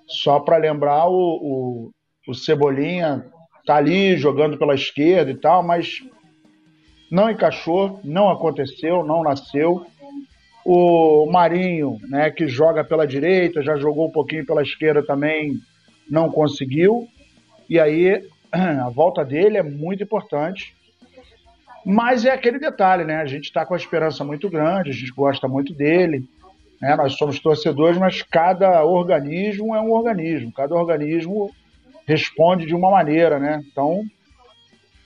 Só 0.07 0.39
para 0.39 0.57
lembrar 0.57 1.07
o, 1.07 1.11
o 1.13 1.91
o 2.27 2.33
Cebolinha 2.33 3.25
tá 3.65 3.75
ali 3.75 4.17
jogando 4.17 4.57
pela 4.57 4.75
esquerda 4.75 5.31
e 5.31 5.35
tal, 5.35 5.63
mas 5.63 6.01
não 7.11 7.29
encaixou, 7.29 7.99
não 8.03 8.29
aconteceu, 8.29 9.03
não 9.03 9.23
nasceu. 9.23 9.85
O 10.65 11.25
Marinho, 11.29 11.97
né, 12.03 12.31
que 12.31 12.47
joga 12.47 12.83
pela 12.83 13.05
direita, 13.05 13.61
já 13.61 13.75
jogou 13.75 14.07
um 14.07 14.11
pouquinho 14.11 14.45
pela 14.45 14.61
esquerda 14.61 15.05
também, 15.05 15.59
não 16.09 16.29
conseguiu. 16.29 17.07
E 17.69 17.79
aí 17.79 18.25
a 18.51 18.89
volta 18.89 19.23
dele 19.23 19.57
é 19.57 19.63
muito 19.63 20.03
importante. 20.03 20.73
Mas 21.85 22.25
é 22.25 22.31
aquele 22.31 22.59
detalhe, 22.59 23.03
né? 23.03 23.17
A 23.17 23.25
gente 23.25 23.45
está 23.45 23.65
com 23.65 23.73
a 23.73 23.77
esperança 23.77 24.23
muito 24.23 24.49
grande, 24.49 24.89
a 24.89 24.93
gente 24.93 25.11
gosta 25.11 25.47
muito 25.47 25.73
dele. 25.73 26.27
Né? 26.81 26.95
Nós 26.95 27.13
somos 27.17 27.39
torcedores, 27.39 27.97
mas 27.97 28.21
cada 28.21 28.83
organismo 28.83 29.75
é 29.75 29.81
um 29.81 29.91
organismo, 29.91 30.51
cada 30.51 30.75
organismo 30.75 31.51
responde 32.05 32.65
de 32.65 32.75
uma 32.75 32.91
maneira, 32.91 33.39
né? 33.39 33.61
Então, 33.71 34.03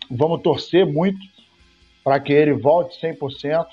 vamos 0.09 0.41
torcer 0.41 0.85
muito 0.85 1.19
para 2.03 2.19
que 2.19 2.33
ele 2.33 2.53
volte 2.53 2.99
100%. 2.99 3.65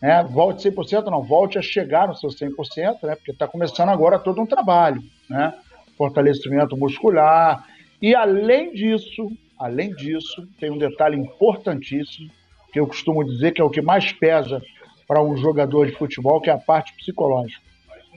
Né? 0.00 0.22
Volte 0.24 0.68
100%, 0.68 1.06
não, 1.06 1.22
volte 1.22 1.58
a 1.58 1.62
chegar 1.62 2.06
no 2.06 2.14
seu 2.14 2.28
100%, 2.28 3.02
né? 3.02 3.16
porque 3.16 3.30
está 3.30 3.48
começando 3.48 3.88
agora 3.88 4.18
todo 4.18 4.40
um 4.40 4.46
trabalho, 4.46 5.02
né? 5.28 5.54
fortalecimento 5.96 6.76
muscular. 6.76 7.66
E 8.00 8.14
além 8.14 8.72
disso, 8.72 9.30
além 9.58 9.90
disso, 9.94 10.46
tem 10.58 10.70
um 10.70 10.78
detalhe 10.78 11.16
importantíssimo, 11.16 12.30
que 12.72 12.80
eu 12.80 12.86
costumo 12.86 13.24
dizer 13.24 13.52
que 13.52 13.60
é 13.60 13.64
o 13.64 13.70
que 13.70 13.80
mais 13.80 14.12
pesa 14.12 14.62
para 15.06 15.22
um 15.22 15.36
jogador 15.36 15.86
de 15.86 15.92
futebol, 15.92 16.40
que 16.40 16.50
é 16.50 16.52
a 16.52 16.58
parte 16.58 16.94
psicológica. 16.96 17.62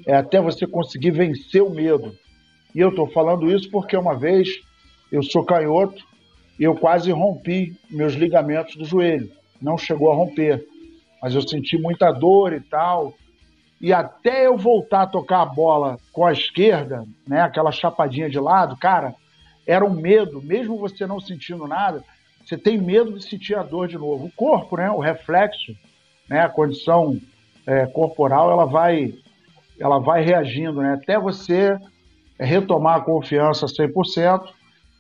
É 0.06 0.16
até 0.16 0.42
você 0.42 0.66
conseguir 0.66 1.12
vencer 1.12 1.62
o 1.62 1.70
medo. 1.70 2.16
E 2.74 2.80
eu 2.80 2.90
estou 2.90 3.08
falando 3.08 3.52
isso 3.52 3.70
porque 3.70 3.96
uma 3.96 4.18
vez 4.18 4.50
eu 5.12 5.24
sou 5.24 5.44
canhoto 5.44 6.04
e 6.60 6.64
eu 6.64 6.76
quase 6.76 7.12
rompi 7.12 7.76
meus 7.90 8.14
ligamentos 8.14 8.76
do 8.76 8.86
joelho. 8.86 9.32
Não 9.62 9.78
chegou 9.78 10.12
a 10.12 10.16
romper, 10.16 10.66
mas 11.22 11.36
eu 11.36 11.42
senti 11.42 11.78
muita 11.78 12.12
dor 12.12 12.54
e 12.54 12.62
tal. 12.62 13.14
E 13.82 13.94
até 13.94 14.46
eu 14.46 14.58
voltar 14.58 15.04
a 15.04 15.08
tocar 15.08 15.42
a 15.42 15.46
bola 15.46 15.98
com 16.12 16.26
a 16.26 16.34
esquerda, 16.34 17.06
né, 17.28 17.42
aquela 17.42 17.72
chapadinha 17.72 18.30
de 18.30 18.40
lado, 18.40 18.76
cara, 18.78 19.16
era 19.70 19.86
um 19.86 19.94
medo, 19.94 20.42
mesmo 20.42 20.80
você 20.80 21.06
não 21.06 21.20
sentindo 21.20 21.68
nada, 21.68 22.04
você 22.44 22.58
tem 22.58 22.82
medo 22.82 23.14
de 23.14 23.24
sentir 23.24 23.56
a 23.56 23.62
dor 23.62 23.88
de 23.88 24.00
novo. 24.00 24.26
O 24.26 24.32
corpo, 24.32 24.76
né, 24.78 24.90
o 24.90 25.00
reflexo, 25.00 25.76
né, 26.28 26.42
a 26.42 26.50
condição 26.50 27.20
é, 27.68 27.86
corporal, 27.86 28.50
ela 28.50 28.66
vai, 28.66 29.14
ela 29.80 30.00
vai 30.00 30.24
reagindo, 30.24 30.82
né, 30.82 30.96
até 30.96 31.20
você 31.20 31.78
retomar 32.40 32.96
a 32.96 33.02
confiança 33.02 33.68
100% 33.68 34.42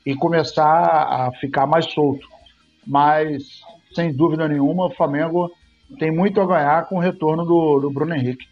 e 0.05 0.15
começar 0.15 0.63
a 0.63 1.31
ficar 1.39 1.65
mais 1.65 1.91
solto. 1.91 2.27
Mas, 2.85 3.61
sem 3.95 4.13
dúvida 4.13 4.47
nenhuma, 4.47 4.85
o 4.85 4.95
Flamengo 4.95 5.51
tem 5.97 6.11
muito 6.11 6.39
a 6.39 6.45
ganhar 6.45 6.85
com 6.85 6.97
o 6.97 6.99
retorno 6.99 7.43
do, 7.43 7.79
do 7.79 7.89
Bruno 7.89 8.13
Henrique. 8.13 8.47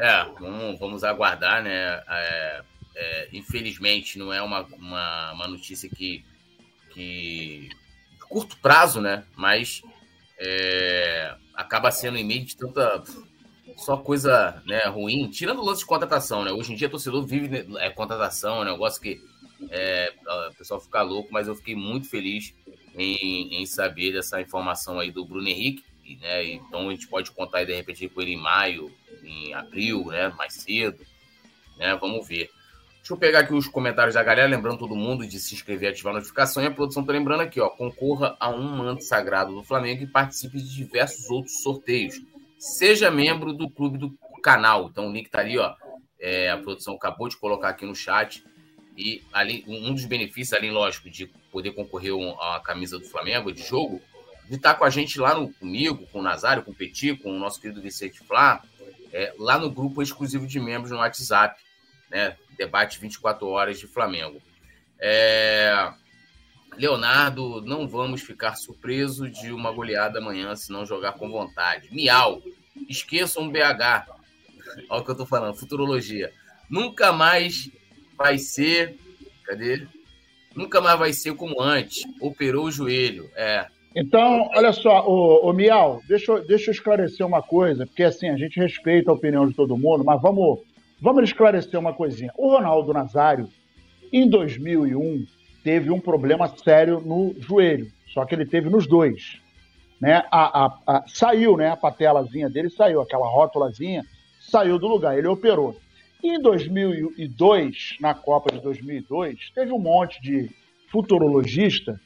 É, 0.00 0.24
vamos, 0.40 0.80
vamos 0.80 1.04
aguardar, 1.04 1.62
né? 1.62 2.02
É, 2.08 2.62
é, 2.94 3.28
infelizmente, 3.32 4.18
não 4.18 4.32
é 4.32 4.40
uma, 4.42 4.62
uma, 4.62 5.32
uma 5.32 5.48
notícia 5.48 5.88
que, 5.88 6.24
que. 6.90 7.68
curto 8.28 8.56
prazo, 8.58 9.00
né? 9.00 9.24
Mas 9.36 9.82
é, 10.38 11.34
acaba 11.54 11.90
sendo 11.90 12.18
em 12.18 12.24
meio 12.24 12.44
de 12.44 12.56
tanta 12.56 13.02
só 13.76 13.96
coisa 13.96 14.62
né, 14.66 14.84
ruim, 14.86 15.28
tirando 15.28 15.60
o 15.60 15.64
lance 15.64 15.80
de 15.80 15.86
contratação, 15.86 16.44
né? 16.44 16.52
Hoje 16.52 16.72
em 16.72 16.76
dia, 16.76 16.88
torcedor 16.88 17.26
vive 17.26 17.48
né, 17.48 17.86
é, 17.86 17.90
contratação, 17.90 18.58
é 18.58 18.60
um 18.60 18.72
negócio 18.72 19.00
que 19.00 19.20
é, 19.70 20.12
o 20.50 20.54
pessoal 20.54 20.80
fica 20.80 21.02
louco, 21.02 21.32
mas 21.32 21.48
eu 21.48 21.54
fiquei 21.54 21.74
muito 21.74 22.08
feliz 22.08 22.54
em, 22.96 23.60
em 23.60 23.66
saber 23.66 24.12
dessa 24.12 24.40
informação 24.40 25.00
aí 25.00 25.10
do 25.10 25.24
Bruno 25.24 25.48
Henrique, 25.48 25.84
né? 26.20 26.44
Então 26.44 26.88
a 26.88 26.92
gente 26.92 27.08
pode 27.08 27.30
contar 27.32 27.58
aí, 27.58 27.66
de 27.66 27.74
repente 27.74 28.08
com 28.08 28.20
ele 28.22 28.34
em 28.34 28.40
maio, 28.40 28.92
em 29.22 29.54
abril, 29.54 30.06
né? 30.06 30.28
Mais 30.28 30.54
cedo, 30.54 31.04
né? 31.78 31.96
Vamos 31.96 32.26
ver. 32.28 32.50
Deixa 33.04 33.12
eu 33.12 33.18
pegar 33.18 33.40
aqui 33.40 33.52
os 33.52 33.68
comentários 33.68 34.14
da 34.14 34.22
galera, 34.22 34.48
lembrando 34.48 34.78
todo 34.78 34.96
mundo 34.96 35.26
de 35.26 35.38
se 35.38 35.54
inscrever 35.54 35.90
e 35.90 35.92
ativar 35.92 36.14
a 36.14 36.16
notificação. 36.16 36.62
E 36.62 36.66
a 36.66 36.70
produção 36.70 37.04
tá 37.04 37.12
lembrando 37.12 37.42
aqui, 37.42 37.60
ó, 37.60 37.68
concorra 37.68 38.34
a 38.40 38.48
um 38.48 38.62
manto 38.62 39.04
sagrado 39.04 39.54
do 39.54 39.62
Flamengo 39.62 40.02
e 40.02 40.06
participe 40.06 40.56
de 40.56 40.74
diversos 40.74 41.28
outros 41.28 41.60
sorteios. 41.62 42.18
Seja 42.58 43.10
membro 43.10 43.52
do 43.52 43.68
clube 43.68 43.98
do 43.98 44.16
canal. 44.42 44.88
Então 44.90 45.10
o 45.10 45.12
link 45.12 45.28
tá 45.28 45.40
ali, 45.40 45.58
ó. 45.58 45.74
É, 46.18 46.50
a 46.50 46.56
produção 46.56 46.94
acabou 46.94 47.28
de 47.28 47.36
colocar 47.36 47.68
aqui 47.68 47.84
no 47.84 47.94
chat. 47.94 48.42
E 48.96 49.22
ali, 49.34 49.62
um 49.68 49.92
dos 49.92 50.06
benefícios, 50.06 50.54
além, 50.54 50.70
lógico, 50.70 51.10
de 51.10 51.26
poder 51.52 51.72
concorrer 51.72 52.14
a 52.40 52.58
camisa 52.60 52.98
do 52.98 53.04
Flamengo 53.04 53.52
de 53.52 53.62
jogo, 53.62 54.00
de 54.48 54.56
estar 54.56 54.76
com 54.76 54.84
a 54.84 54.88
gente 54.88 55.20
lá 55.20 55.34
no, 55.34 55.52
comigo, 55.52 56.06
com 56.10 56.20
o 56.20 56.22
Nazário, 56.22 56.62
com 56.62 56.70
o 56.70 56.74
Petit, 56.74 57.14
com 57.16 57.36
o 57.36 57.38
nosso 57.38 57.60
querido 57.60 57.82
Vicente 57.82 58.20
Flá, 58.20 58.62
é, 59.12 59.34
lá 59.38 59.58
no 59.58 59.70
grupo 59.70 60.00
exclusivo 60.00 60.46
de 60.46 60.58
membros 60.58 60.90
no 60.90 60.96
WhatsApp, 60.96 61.62
né? 62.10 62.38
Debate 62.56 62.98
24 63.00 63.46
horas 63.46 63.78
de 63.78 63.86
Flamengo. 63.86 64.40
É... 64.98 65.92
Leonardo, 66.76 67.60
não 67.62 67.86
vamos 67.86 68.20
ficar 68.20 68.56
surpresos 68.56 69.30
de 69.32 69.52
uma 69.52 69.70
goleada 69.70 70.18
amanhã 70.18 70.54
se 70.56 70.72
não 70.72 70.84
jogar 70.84 71.12
com 71.12 71.30
vontade. 71.30 71.88
Miau, 71.92 72.42
esqueçam 72.88 73.46
o 73.46 73.50
BH. 73.50 74.08
Olha 74.90 75.00
o 75.00 75.04
que 75.04 75.10
eu 75.10 75.16
tô 75.16 75.26
falando, 75.26 75.54
futurologia. 75.54 76.32
Nunca 76.68 77.12
mais 77.12 77.70
vai 78.16 78.38
ser. 78.38 78.98
Cadê? 79.44 79.86
Nunca 80.54 80.80
mais 80.80 80.98
vai 80.98 81.12
ser 81.12 81.34
como 81.34 81.60
antes. 81.60 82.02
Operou 82.20 82.66
o 82.66 82.70
joelho. 82.70 83.30
É. 83.36 83.66
Então, 83.94 84.50
olha 84.54 84.72
só, 84.72 85.06
o, 85.06 85.48
o 85.48 85.52
Miau, 85.52 86.02
deixa, 86.08 86.40
deixa 86.40 86.70
eu 86.70 86.72
esclarecer 86.72 87.24
uma 87.24 87.40
coisa, 87.40 87.86
porque 87.86 88.02
assim, 88.02 88.28
a 88.28 88.36
gente 88.36 88.58
respeita 88.58 89.10
a 89.10 89.14
opinião 89.14 89.46
de 89.46 89.54
todo 89.54 89.76
mundo, 89.76 90.02
mas 90.02 90.20
vamos, 90.20 90.62
vamos 91.04 91.24
esclarecer 91.24 91.78
uma 91.78 91.92
coisinha. 91.92 92.32
O 92.34 92.48
Ronaldo 92.48 92.94
Nazário, 92.94 93.46
em 94.10 94.26
2001, 94.26 95.26
teve 95.62 95.90
um 95.90 96.00
problema 96.00 96.48
sério 96.48 96.98
no 97.04 97.34
joelho, 97.38 97.92
só 98.06 98.24
que 98.24 98.34
ele 98.34 98.46
teve 98.46 98.70
nos 98.70 98.86
dois. 98.86 99.38
Né? 100.00 100.24
A, 100.30 100.64
a, 100.64 100.78
a, 100.86 101.04
saiu, 101.06 101.58
né? 101.58 101.68
A 101.68 101.76
patelazinha 101.76 102.48
dele 102.48 102.70
saiu, 102.70 103.02
aquela 103.02 103.28
rótulazinha 103.28 104.02
saiu 104.40 104.78
do 104.78 104.88
lugar, 104.88 105.18
ele 105.18 105.28
operou. 105.28 105.76
Em 106.22 106.40
2002, 106.40 107.96
na 108.00 108.14
Copa 108.14 108.54
de 108.54 108.62
2002, 108.62 109.50
teve 109.54 109.72
um 109.72 109.78
monte 109.78 110.22
de 110.22 110.50
futurologista 110.90 112.00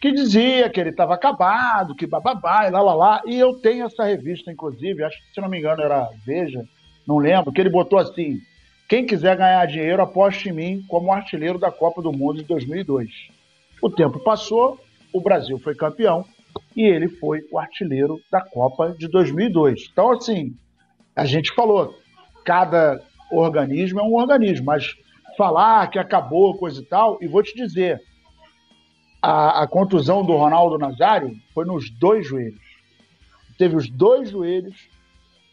que 0.00 0.10
dizia 0.10 0.68
que 0.68 0.80
ele 0.80 0.90
estava 0.90 1.14
acabado, 1.14 1.94
que 1.94 2.08
bababá, 2.08 2.66
e 2.66 2.70
lá, 2.72 2.82
lá, 2.82 2.94
lá. 2.94 3.22
E 3.24 3.38
eu 3.38 3.54
tenho 3.60 3.86
essa 3.86 4.02
revista, 4.02 4.50
inclusive, 4.50 5.04
acho 5.04 5.16
que, 5.16 5.34
se 5.34 5.40
não 5.40 5.48
me 5.48 5.60
engano, 5.60 5.80
era 5.80 6.08
Veja, 6.26 6.64
não 7.06 7.18
lembro, 7.18 7.52
que 7.52 7.60
ele 7.60 7.70
botou 7.70 7.98
assim: 7.98 8.40
quem 8.88 9.06
quiser 9.06 9.36
ganhar 9.36 9.66
dinheiro, 9.66 10.02
aposte 10.02 10.48
em 10.48 10.52
mim 10.52 10.84
como 10.88 11.12
artilheiro 11.12 11.58
da 11.58 11.70
Copa 11.70 12.02
do 12.02 12.12
Mundo 12.12 12.38
de 12.38 12.44
2002. 12.44 13.10
O 13.80 13.90
tempo 13.90 14.18
passou, 14.20 14.78
o 15.12 15.20
Brasil 15.20 15.58
foi 15.58 15.74
campeão 15.74 16.24
e 16.76 16.82
ele 16.82 17.08
foi 17.08 17.40
o 17.50 17.58
artilheiro 17.58 18.20
da 18.30 18.40
Copa 18.40 18.94
de 18.98 19.08
2002. 19.08 19.88
Então, 19.90 20.12
assim, 20.12 20.54
a 21.16 21.24
gente 21.24 21.52
falou, 21.54 21.94
cada 22.44 23.00
organismo 23.30 24.00
é 24.00 24.02
um 24.02 24.14
organismo, 24.14 24.66
mas 24.66 24.94
falar 25.36 25.88
que 25.88 25.98
acabou, 25.98 26.56
coisa 26.56 26.80
e 26.80 26.84
tal, 26.84 27.18
e 27.20 27.26
vou 27.26 27.42
te 27.42 27.54
dizer, 27.54 28.00
a, 29.20 29.62
a 29.62 29.66
contusão 29.66 30.24
do 30.24 30.36
Ronaldo 30.36 30.78
Nazário 30.78 31.34
foi 31.54 31.64
nos 31.64 31.90
dois 31.90 32.26
joelhos. 32.26 32.60
Teve 33.56 33.76
os 33.76 33.88
dois 33.88 34.30
joelhos 34.30 34.88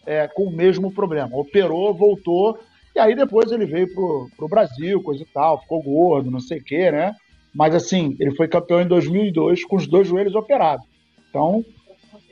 é, 0.09 0.27
com 0.27 0.43
o 0.43 0.51
mesmo 0.51 0.91
problema. 0.91 1.37
Operou, 1.37 1.93
voltou, 1.93 2.59
e 2.95 2.99
aí 2.99 3.15
depois 3.15 3.51
ele 3.51 3.65
veio 3.65 3.93
pro, 3.93 4.29
pro 4.35 4.47
Brasil, 4.47 5.01
coisa 5.03 5.23
e 5.23 5.27
tal, 5.27 5.61
ficou 5.61 5.81
gordo, 5.81 6.31
não 6.31 6.39
sei 6.39 6.59
o 6.59 6.63
quê, 6.63 6.91
né? 6.91 7.13
Mas 7.53 7.75
assim, 7.75 8.15
ele 8.19 8.35
foi 8.35 8.47
campeão 8.47 8.81
em 8.81 8.87
2002 8.87 9.63
com 9.65 9.75
os 9.75 9.87
dois 9.87 10.07
joelhos 10.07 10.35
operados. 10.35 10.85
Então, 11.29 11.63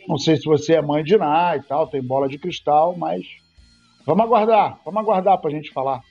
não 0.08 0.18
sei 0.18 0.38
se 0.38 0.46
você 0.46 0.76
é 0.76 0.82
mãe 0.82 1.04
de 1.04 1.18
Ná 1.18 1.56
e 1.56 1.62
tal, 1.62 1.88
tem 1.88 2.02
bola 2.02 2.28
de 2.28 2.38
cristal, 2.38 2.96
mas 2.98 3.26
Vamos 4.08 4.24
aguardar, 4.24 4.80
vamos 4.86 5.02
aguardar 5.02 5.38
para 5.38 5.50
a 5.50 5.54
gente 5.54 5.70
falar. 5.70 6.02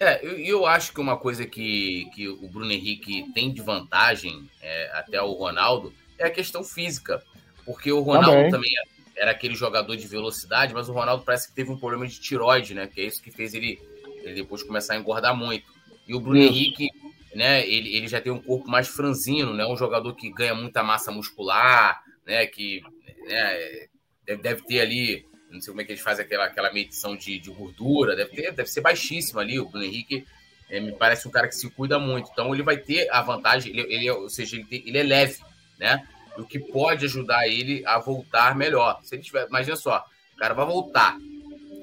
É, 0.00 0.26
eu, 0.26 0.36
eu, 0.36 0.66
acho 0.66 0.92
que 0.92 1.00
uma 1.00 1.16
coisa 1.16 1.46
que, 1.46 2.10
que 2.12 2.28
o 2.28 2.48
Bruno 2.48 2.72
Henrique 2.72 3.30
tem 3.32 3.52
de 3.52 3.62
vantagem, 3.62 4.50
é, 4.60 4.90
até 4.98 5.22
o 5.22 5.32
Ronaldo, 5.32 5.94
é 6.18 6.26
a 6.26 6.30
questão 6.30 6.64
física. 6.64 7.22
Porque 7.64 7.92
o 7.92 8.00
Ronaldo 8.00 8.32
também. 8.32 8.50
também 8.50 8.72
era 9.16 9.30
aquele 9.30 9.54
jogador 9.54 9.96
de 9.96 10.06
velocidade, 10.06 10.74
mas 10.74 10.88
o 10.88 10.92
Ronaldo 10.92 11.24
parece 11.24 11.48
que 11.48 11.54
teve 11.54 11.70
um 11.70 11.78
problema 11.78 12.06
de 12.06 12.20
tiroide, 12.20 12.74
né? 12.74 12.86
Que 12.86 13.00
é 13.00 13.04
isso 13.04 13.22
que 13.22 13.30
fez 13.30 13.54
ele, 13.54 13.80
ele 14.22 14.34
depois 14.34 14.62
começar 14.62 14.94
a 14.94 14.96
engordar 14.96 15.36
muito. 15.36 15.72
E 16.06 16.14
o 16.14 16.20
Bruno 16.20 16.38
isso. 16.38 16.52
Henrique, 16.52 16.88
né, 17.34 17.66
ele, 17.66 17.96
ele 17.96 18.08
já 18.08 18.20
tem 18.20 18.32
um 18.32 18.40
corpo 18.40 18.68
mais 18.68 18.88
franzino, 18.88 19.54
né? 19.54 19.66
Um 19.66 19.76
jogador 19.76 20.14
que 20.14 20.30
ganha 20.30 20.54
muita 20.54 20.82
massa 20.82 21.10
muscular, 21.12 22.02
né? 22.26 22.46
Que 22.46 22.82
né, 23.26 23.86
deve, 24.24 24.42
deve 24.42 24.62
ter 24.62 24.80
ali 24.80 25.26
não 25.54 25.60
sei 25.60 25.70
como 25.70 25.80
é 25.80 25.84
que 25.84 25.92
eles 25.92 26.02
fazem 26.02 26.24
aquela, 26.24 26.44
aquela 26.46 26.72
medição 26.72 27.16
de, 27.16 27.38
de 27.38 27.50
gordura, 27.50 28.16
deve, 28.16 28.30
ter, 28.34 28.52
deve 28.52 28.68
ser 28.68 28.80
baixíssimo 28.80 29.38
ali. 29.38 29.58
O 29.58 29.66
Bruno 29.66 29.84
Henrique 29.84 30.26
é, 30.68 30.80
me 30.80 30.92
parece 30.92 31.28
um 31.28 31.30
cara 31.30 31.48
que 31.48 31.54
se 31.54 31.70
cuida 31.70 31.98
muito, 31.98 32.28
então 32.32 32.52
ele 32.52 32.62
vai 32.62 32.76
ter 32.76 33.08
a 33.10 33.22
vantagem, 33.22 33.72
ele, 33.72 33.94
ele 33.94 34.10
ou 34.10 34.28
seja, 34.28 34.56
ele, 34.56 34.64
tem, 34.64 34.82
ele 34.86 34.98
é 34.98 35.02
leve, 35.02 35.38
né? 35.78 36.06
O 36.36 36.44
que 36.44 36.58
pode 36.58 37.04
ajudar 37.04 37.46
ele 37.46 37.84
a 37.86 37.98
voltar 37.98 38.56
melhor. 38.56 39.00
Se 39.02 39.14
ele 39.14 39.22
tiver, 39.22 39.46
imagina 39.46 39.76
só, 39.76 40.04
o 40.34 40.36
cara 40.36 40.54
vai 40.54 40.66
voltar, 40.66 41.16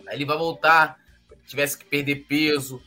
aí 0.07 0.17
ele 0.17 0.25
vai 0.25 0.37
voltar, 0.37 0.99
tivesse 1.47 1.77
que 1.77 1.85
perder 1.85 2.25
peso, 2.27 2.81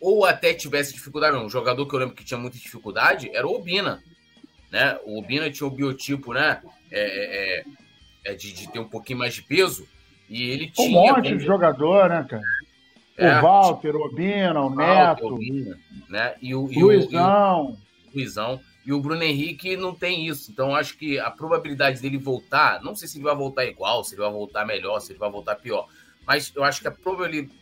ou 0.00 0.24
até 0.24 0.52
tivesse 0.52 0.92
dificuldade. 0.92 1.36
Um 1.36 1.48
jogador 1.48 1.86
que 1.86 1.94
eu 1.94 1.98
lembro 1.98 2.14
que 2.14 2.24
tinha 2.24 2.38
muita 2.38 2.58
dificuldade 2.58 3.30
era 3.34 3.46
o 3.46 3.54
Obina. 3.54 4.02
Né? 4.70 4.98
O 5.04 5.18
Obina 5.18 5.50
tinha 5.50 5.66
o 5.66 5.70
biotipo 5.70 6.32
né? 6.32 6.60
É, 6.90 7.00
é, 7.00 7.60
é, 7.60 7.64
é 8.32 8.34
de, 8.34 8.52
de, 8.52 8.70
ter 8.70 8.78
um 8.78 8.88
pouquinho 8.88 9.18
mais 9.18 9.34
de 9.34 9.42
peso. 9.42 9.86
E 10.28 10.50
ele 10.50 10.70
tinha. 10.70 10.88
Um 10.88 10.92
monte 10.92 11.28
como... 11.28 11.38
de 11.38 11.44
jogador, 11.44 12.08
né, 12.08 12.26
cara? 12.28 12.42
É, 13.16 13.38
o 13.38 13.42
Walter, 13.42 13.96
o 13.96 14.04
Obina, 14.04 14.60
o 14.60 14.74
Neto. 14.74 15.26
Obina, 15.26 15.78
né? 16.08 16.34
E 16.42 16.54
o, 16.54 16.70
e 16.70 16.82
Luizão. 16.82 17.64
O, 17.64 17.70
e 17.70 18.10
o 18.10 18.14
Luizão. 18.14 18.60
E 18.86 18.92
o 18.92 19.00
Bruno 19.00 19.22
Henrique 19.22 19.76
não 19.76 19.92
tem 19.92 20.28
isso. 20.28 20.52
Então, 20.52 20.74
acho 20.74 20.96
que 20.96 21.18
a 21.18 21.28
probabilidade 21.28 22.00
dele 22.00 22.16
voltar, 22.16 22.80
não 22.82 22.94
sei 22.94 23.08
se 23.08 23.16
ele 23.18 23.24
vai 23.24 23.34
voltar 23.34 23.64
igual, 23.64 24.04
se 24.04 24.14
ele 24.14 24.22
vai 24.22 24.30
voltar 24.30 24.64
melhor, 24.64 25.00
se 25.00 25.10
ele 25.10 25.18
vai 25.18 25.30
voltar 25.30 25.56
pior. 25.56 25.88
Mas 26.24 26.52
eu 26.54 26.62
acho 26.62 26.80
que 26.80 26.88
a 26.88 26.94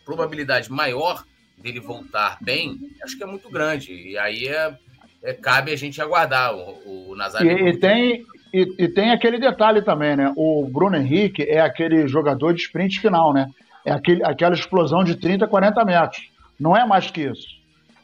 probabilidade 0.05 0.71
maior 0.71 1.25
dele 1.57 1.79
voltar 1.79 2.37
bem, 2.41 2.79
acho 3.03 3.17
que 3.17 3.23
é 3.23 3.27
muito 3.27 3.49
grande. 3.49 3.91
E 3.91 4.17
aí 4.19 4.47
é, 4.47 4.77
é 5.23 5.33
cabe 5.33 5.71
a 5.71 5.75
gente 5.75 5.99
aguardar 5.99 6.55
o, 6.55 7.09
o 7.11 7.15
Nazário. 7.15 7.49
E, 7.49 7.69
e 7.69 7.77
tem, 7.77 8.23
e, 8.53 8.75
e, 8.77 8.87
tem 8.87 9.11
aquele 9.11 9.39
detalhe 9.39 9.81
também, 9.81 10.15
né? 10.15 10.31
O 10.35 10.67
Bruno 10.71 10.95
Henrique 10.95 11.41
é 11.41 11.59
aquele 11.59 12.07
jogador 12.07 12.53
de 12.53 12.61
sprint 12.61 12.99
final, 12.99 13.33
né? 13.33 13.49
É 13.83 13.91
aquele, 13.91 14.23
aquela 14.23 14.53
explosão 14.53 15.03
de 15.03 15.15
30, 15.15 15.47
40 15.47 15.83
metros. 15.85 16.29
Não 16.59 16.77
é 16.77 16.85
mais 16.85 17.09
que 17.09 17.21
isso. 17.21 17.54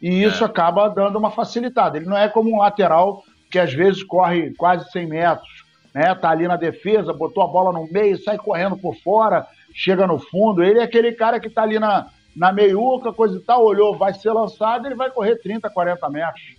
E 0.02 0.24
isso 0.24 0.44
é. 0.44 0.48
acaba 0.48 0.90
dando 0.90 1.18
uma 1.18 1.30
facilitada. 1.30 1.98
Ele 1.98 2.08
não 2.08 2.18
é 2.18 2.28
como 2.28 2.54
um 2.54 2.60
lateral 2.60 3.24
que 3.50 3.60
às 3.60 3.74
vezes 3.74 4.02
corre 4.04 4.54
quase 4.56 4.90
100 4.92 5.08
metros, 5.08 5.66
né? 5.94 6.16
Tá 6.16 6.30
ali 6.30 6.48
na 6.48 6.56
defesa, 6.56 7.14
botou 7.14 7.44
a 7.44 7.48
bola 7.48 7.72
no 7.72 7.88
meio, 7.92 8.18
sai 8.18 8.38
correndo 8.38 8.78
por 8.78 8.96
fora, 8.96 9.46
chega 9.74 10.08
no 10.08 10.18
fundo. 10.18 10.64
Ele 10.64 10.80
é 10.80 10.84
aquele 10.84 11.12
cara 11.12 11.40
que 11.40 11.50
tá 11.50 11.62
ali 11.62 11.78
na, 11.78 12.08
na 12.36 12.52
meiuca, 12.52 13.14
coisa 13.14 13.38
e 13.38 13.42
tal, 13.42 13.64
olhou, 13.64 13.98
vai 13.98 14.14
ser 14.14 14.32
lançado, 14.32 14.86
ele 14.86 14.96
vai 14.96 15.12
correr 15.12 15.36
30, 15.36 15.70
40 15.70 16.10
metros. 16.10 16.56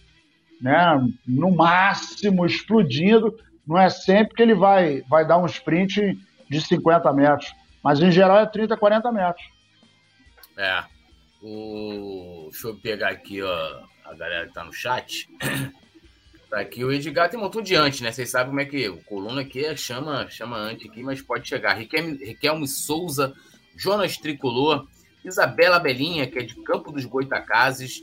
Né? 0.61 1.09
No 1.27 1.51
máximo, 1.51 2.47
explodindo. 2.47 3.37
Não 3.67 3.79
é 3.79 3.89
sempre 3.89 4.35
que 4.35 4.43
ele 4.43 4.55
vai, 4.55 5.03
vai 5.09 5.27
dar 5.27 5.39
um 5.39 5.47
sprint 5.47 6.19
de 6.49 6.61
50 6.61 7.13
metros. 7.13 7.55
Mas 7.83 8.01
em 8.01 8.11
geral 8.11 8.39
é 8.39 8.47
30, 8.47 8.77
40 8.77 9.11
metros. 9.11 9.45
É. 10.57 10.85
O... 11.43 12.49
Deixa 12.51 12.69
eu 12.69 12.77
pegar 12.77 13.09
aqui 13.09 13.43
ó, 13.43 13.83
a 14.05 14.15
galera 14.15 14.47
que 14.47 14.55
tá 14.55 14.65
no 14.65 14.73
chat. 14.73 15.29
Tá 16.53 16.61
aqui 16.61 16.85
o 16.85 16.93
Edgar 16.93 17.31
tem 17.31 17.41
um 17.41 17.45
montão 17.45 17.63
de 17.63 17.75
antes, 17.75 18.03
né? 18.03 18.13
Vocês 18.13 18.31
sabem 18.31 18.49
como 18.49 18.61
é 18.61 18.67
que 18.67 18.87
o 18.87 19.03
coluna 19.05 19.41
aqui 19.41 19.65
é, 19.65 19.75
chama, 19.75 20.29
chama 20.29 20.59
antes 20.59 20.87
aqui, 20.87 21.03
mas 21.03 21.23
pode 21.23 21.49
chegar. 21.49 21.73
Riquelme, 21.73 22.23
Riquelme 22.23 22.69
Souza, 22.69 23.33
Jonas 23.75 24.19
Tricolor, 24.19 24.87
Isabela 25.25 25.79
Belinha, 25.79 26.27
que 26.27 26.39
é 26.39 26.43
de 26.43 26.55
Campo 26.57 26.93
dos 26.93 27.07
Goitacazes, 27.07 28.03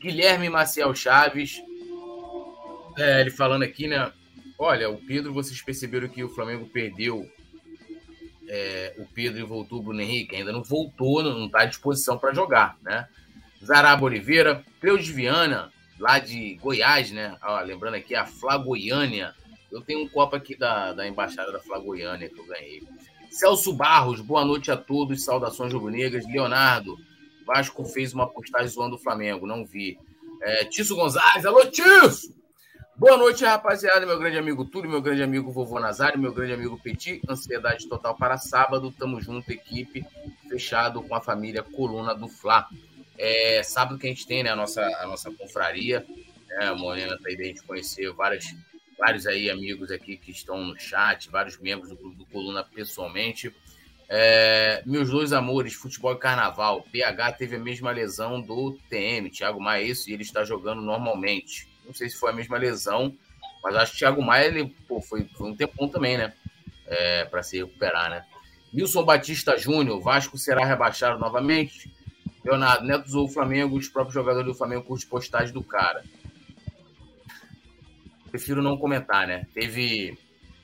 Guilherme 0.00 0.48
Maciel 0.48 0.92
Chaves. 0.92 1.62
É, 2.98 3.20
ele 3.20 3.30
falando 3.30 3.62
aqui, 3.62 3.86
né? 3.86 4.12
Olha, 4.58 4.90
o 4.90 4.96
Pedro, 4.96 5.32
vocês 5.32 5.62
perceberam 5.62 6.08
que 6.08 6.24
o 6.24 6.28
Flamengo 6.28 6.66
perdeu 6.66 7.30
é, 8.48 8.94
o 8.98 9.06
Pedro 9.06 9.40
e 9.40 9.44
voltou 9.44 9.80
o 9.80 9.82
Bruno 9.82 10.00
Henrique? 10.00 10.36
Ainda 10.36 10.52
não 10.52 10.62
voltou, 10.62 11.22
não 11.22 11.46
está 11.46 11.62
à 11.62 11.66
disposição 11.66 12.18
para 12.18 12.34
jogar, 12.34 12.76
né? 12.82 13.08
Zaraba 13.64 14.04
Oliveira, 14.04 14.64
Cleudes 14.80 15.08
Viana, 15.08 15.72
lá 15.98 16.18
de 16.18 16.54
Goiás, 16.56 17.10
né? 17.10 17.36
Ó, 17.42 17.60
lembrando 17.60 17.94
aqui, 17.94 18.14
a 18.14 18.26
Flagoiânia. 18.26 19.34
Eu 19.70 19.80
tenho 19.80 20.04
um 20.04 20.08
copo 20.08 20.36
aqui 20.36 20.56
da, 20.56 20.92
da 20.92 21.06
Embaixada 21.06 21.50
da 21.50 21.58
Flagoiânia 21.58 22.28
que 22.28 22.38
eu 22.38 22.46
ganhei. 22.46 22.82
Celso 23.30 23.72
Barros, 23.72 24.20
boa 24.20 24.44
noite 24.44 24.70
a 24.70 24.76
todos, 24.76 25.24
saudações 25.24 25.72
rubro-negras. 25.72 26.24
Leonardo, 26.26 26.96
Vasco 27.44 27.84
fez 27.84 28.14
uma 28.14 28.28
postagem 28.28 28.68
zoando 28.68 28.96
o 28.96 28.98
Flamengo, 28.98 29.46
não 29.46 29.64
vi. 29.64 29.98
É, 30.40 30.64
Tício 30.64 30.94
Gonzalez, 30.94 31.44
alô 31.44 31.66
Tício! 31.66 32.43
Boa 32.96 33.16
noite, 33.16 33.44
rapaziada, 33.44 34.06
meu 34.06 34.16
grande 34.16 34.38
amigo 34.38 34.64
Túlio, 34.64 34.88
meu 34.88 35.02
grande 35.02 35.20
amigo 35.20 35.50
Vovô 35.50 35.80
Nazário, 35.80 36.16
meu 36.16 36.32
grande 36.32 36.52
amigo 36.52 36.78
Petit. 36.80 37.20
Ansiedade 37.28 37.88
total 37.88 38.14
para 38.14 38.38
sábado, 38.38 38.94
tamo 38.96 39.20
junto, 39.20 39.50
equipe, 39.50 40.06
fechado 40.48 41.02
com 41.02 41.12
a 41.12 41.20
família 41.20 41.60
Coluna 41.60 42.14
do 42.14 42.28
Fla. 42.28 42.68
É, 43.18 43.64
sábado 43.64 43.98
que 43.98 44.06
a 44.06 44.10
gente 44.10 44.24
tem 44.24 44.44
né, 44.44 44.50
a, 44.50 44.56
nossa, 44.56 44.80
a 44.80 45.08
nossa 45.08 45.28
confraria. 45.32 46.06
Né, 46.46 46.66
a 46.66 46.74
Morena 46.76 47.18
tá 47.18 47.30
aí 47.30 47.34
a 47.34 47.42
gente 47.42 47.64
conhecer 47.64 48.12
várias, 48.12 48.54
vários 48.96 49.26
aí 49.26 49.50
amigos 49.50 49.90
aqui 49.90 50.16
que 50.16 50.30
estão 50.30 50.64
no 50.64 50.78
chat, 50.78 51.28
vários 51.28 51.58
membros 51.58 51.90
do 51.90 51.96
Clube 51.96 52.14
do 52.14 52.26
Coluna 52.26 52.62
pessoalmente. 52.62 53.52
É, 54.08 54.84
meus 54.86 55.10
dois 55.10 55.32
amores, 55.32 55.74
futebol 55.74 56.12
e 56.12 56.18
carnaval. 56.18 56.86
PH 56.92 57.32
teve 57.32 57.56
a 57.56 57.58
mesma 57.58 57.90
lesão 57.90 58.40
do 58.40 58.78
TM, 58.88 59.30
Thiago 59.30 59.60
Maia, 59.60 59.82
isso, 59.82 60.08
e 60.08 60.12
ele 60.12 60.22
está 60.22 60.44
jogando 60.44 60.80
normalmente. 60.80 61.73
Não 61.84 61.94
sei 61.94 62.08
se 62.08 62.16
foi 62.16 62.30
a 62.30 62.34
mesma 62.34 62.56
lesão, 62.56 63.14
mas 63.62 63.76
acho 63.76 63.92
que 63.92 63.96
o 63.96 63.98
Thiago 64.00 64.22
Maia 64.22 64.46
ele, 64.46 64.74
pô, 64.88 65.00
foi, 65.00 65.24
foi 65.36 65.50
um 65.50 65.56
tempão 65.56 65.88
também, 65.88 66.18
né? 66.18 66.32
É, 66.86 67.24
para 67.24 67.42
se 67.42 67.58
recuperar, 67.58 68.10
né? 68.10 68.24
Wilson 68.74 69.04
Batista 69.04 69.56
Júnior, 69.56 70.00
Vasco 70.00 70.36
será 70.36 70.64
rebaixado 70.64 71.18
novamente? 71.18 71.90
Leonardo, 72.44 72.84
Neto 72.84 73.06
usou 73.06 73.24
o 73.24 73.28
Flamengo, 73.28 73.76
os 73.76 73.88
próprios 73.88 74.14
jogadores 74.14 74.46
do 74.46 74.54
Flamengo 74.54 74.82
curte 74.82 75.06
postagem 75.06 75.54
do 75.54 75.62
cara. 75.62 76.04
Prefiro 78.30 78.60
não 78.60 78.76
comentar, 78.76 79.26
né? 79.26 79.46
Teve. 79.54 80.18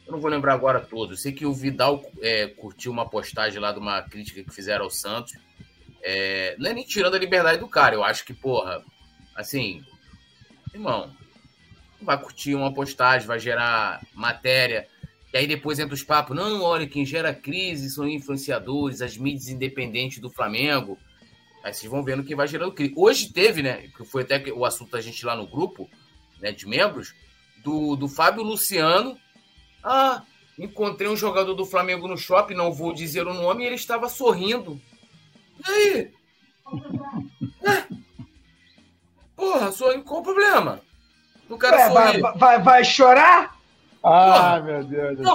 Eu 0.04 0.12
não 0.12 0.20
vou 0.20 0.30
lembrar 0.30 0.54
agora 0.54 0.80
todos. 0.80 1.22
Sei 1.22 1.32
que 1.32 1.46
o 1.46 1.54
Vidal 1.54 2.04
é, 2.20 2.48
curtiu 2.48 2.92
uma 2.92 3.08
postagem 3.08 3.60
lá 3.60 3.72
de 3.72 3.78
uma 3.78 4.02
crítica 4.02 4.42
que 4.42 4.52
fizeram 4.52 4.84
ao 4.84 4.90
Santos. 4.90 5.34
É, 6.02 6.56
não 6.58 6.70
é 6.70 6.74
nem 6.74 6.84
tirando 6.84 7.14
a 7.14 7.18
liberdade 7.18 7.60
do 7.60 7.68
cara. 7.68 7.94
Eu 7.94 8.02
acho 8.02 8.24
que, 8.24 8.34
porra, 8.34 8.82
assim, 9.36 9.82
irmão, 10.72 11.10
vai 12.00 12.20
curtir 12.20 12.54
uma 12.54 12.72
postagem, 12.72 13.26
vai 13.26 13.38
gerar 13.38 14.04
matéria. 14.14 14.86
E 15.32 15.38
aí 15.38 15.46
depois 15.46 15.78
entra 15.78 15.94
os 15.94 16.02
papos. 16.02 16.36
Não, 16.36 16.62
olha, 16.62 16.88
quem 16.88 17.04
gera 17.04 17.34
crise 17.34 17.90
são 17.90 18.08
influenciadores, 18.08 19.02
as 19.02 19.16
mídias 19.16 19.48
independentes 19.48 20.18
do 20.18 20.30
Flamengo. 20.30 20.98
Aí 21.62 21.72
vocês 21.72 21.90
vão 21.90 22.02
vendo 22.02 22.24
que 22.24 22.34
vai 22.34 22.48
gerando 22.48 22.72
crise. 22.72 22.94
Hoje 22.96 23.32
teve, 23.32 23.62
né? 23.62 23.88
Que 23.96 24.04
foi 24.04 24.22
até 24.22 24.42
o 24.52 24.64
assunto 24.64 24.92
da 24.92 25.00
gente 25.00 25.24
lá 25.24 25.36
no 25.36 25.46
grupo, 25.46 25.88
né, 26.40 26.52
de 26.52 26.66
membros, 26.66 27.14
do, 27.62 27.96
do 27.96 28.08
Fábio 28.08 28.42
Luciano. 28.42 29.16
Ah, 29.84 30.22
encontrei 30.58 31.08
um 31.08 31.16
jogador 31.16 31.54
do 31.54 31.66
Flamengo 31.66 32.08
no 32.08 32.16
shopping, 32.16 32.54
não 32.54 32.72
vou 32.72 32.92
dizer 32.92 33.26
o 33.26 33.34
nome, 33.34 33.62
e 33.62 33.66
ele 33.66 33.76
estava 33.76 34.08
sorrindo. 34.08 34.80
E 35.66 35.70
aí? 35.70 36.10
Porra, 39.40 39.72
sorrindo, 39.72 40.04
qual 40.04 40.20
o 40.20 40.22
problema? 40.22 40.82
O 41.48 41.56
cara 41.56 41.80
é, 41.80 41.88
vai, 41.88 42.20
vai, 42.20 42.62
vai, 42.62 42.84
chorar? 42.84 43.56
Ah, 44.04 44.60
Porra. 44.60 44.60
meu 44.60 44.84
Deus 44.84 45.16
do 45.16 45.24
céu. 45.24 45.32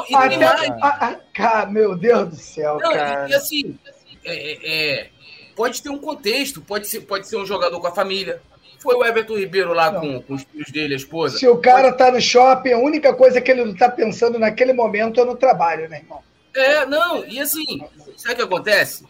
Ah, 0.81 1.17
ah, 1.39 1.65
meu 1.65 1.97
Deus 1.97 2.29
do 2.29 2.35
céu, 2.35 2.77
não, 2.79 2.93
cara. 2.93 3.27
E, 3.27 3.31
e 3.31 3.35
assim, 3.35 3.79
é, 4.23 4.51
é, 4.51 4.99
é 5.01 5.09
pode 5.55 5.81
ter 5.81 5.89
um 5.89 5.97
contexto, 5.97 6.61
pode 6.61 6.87
ser, 6.87 7.01
pode 7.01 7.27
ser 7.27 7.37
um 7.37 7.45
jogador 7.45 7.79
com 7.79 7.87
a 7.87 7.95
família. 7.95 8.41
Foi 8.79 8.93
o 8.93 9.03
Everton 9.03 9.37
Ribeiro 9.37 9.73
lá 9.73 9.91
com, 9.91 10.21
com, 10.21 10.35
os 10.35 10.43
filhos 10.43 10.71
dele, 10.71 10.93
a 10.93 10.97
esposa. 10.97 11.39
Se 11.39 11.47
o 11.47 11.57
cara 11.57 11.91
tá 11.91 12.11
no 12.11 12.21
shopping, 12.21 12.73
a 12.73 12.77
única 12.77 13.11
coisa 13.15 13.41
que 13.41 13.49
ele 13.49 13.65
não 13.65 13.75
tá 13.75 13.89
pensando 13.89 14.37
naquele 14.37 14.73
momento 14.73 15.19
é 15.19 15.25
no 15.25 15.35
trabalho, 15.35 15.89
né, 15.89 15.97
irmão? 15.97 16.21
É, 16.53 16.85
não, 16.85 17.25
e 17.25 17.39
assim, 17.39 17.83
sabe 18.15 18.35
o 18.35 18.37
que 18.37 18.41
acontece? 18.43 19.05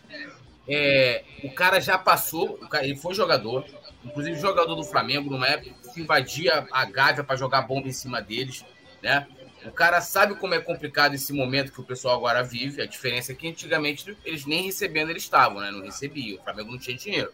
É, 0.68 1.24
o 1.44 1.52
cara 1.52 1.82
já 1.82 1.98
passou, 1.98 2.58
ele 2.82 2.96
foi 2.96 3.14
jogador, 3.14 3.66
inclusive 4.06 4.40
jogador 4.40 4.76
do 4.76 4.84
Flamengo, 4.84 5.30
numa 5.30 5.48
época 5.48 5.76
que 5.94 6.02
invadia 6.02 6.68
a 6.72 6.86
Gávea 6.86 7.24
para 7.24 7.36
jogar 7.36 7.64
bomba 7.64 7.88
em 7.88 7.94
cima 7.94 8.22
deles, 8.22 8.64
né? 9.02 9.28
O 9.66 9.72
cara 9.72 10.00
sabe 10.00 10.36
como 10.36 10.54
é 10.54 10.60
complicado 10.60 11.16
esse 11.16 11.34
momento 11.34 11.72
que 11.72 11.82
o 11.82 11.84
pessoal 11.84 12.16
agora 12.16 12.44
vive. 12.44 12.84
A 12.84 12.86
diferença 12.86 13.32
é 13.32 13.36
que 13.36 13.48
antigamente 13.48 14.16
eles 14.24 14.46
nem 14.46 14.62
recebendo 14.62 15.10
eles 15.10 15.24
estavam, 15.24 15.60
né? 15.60 15.72
Não 15.72 15.82
recebiam. 15.82 16.40
O 16.40 16.44
Flamengo 16.44 16.72
não 16.72 16.78
tinha 16.78 16.96
dinheiro. 16.96 17.34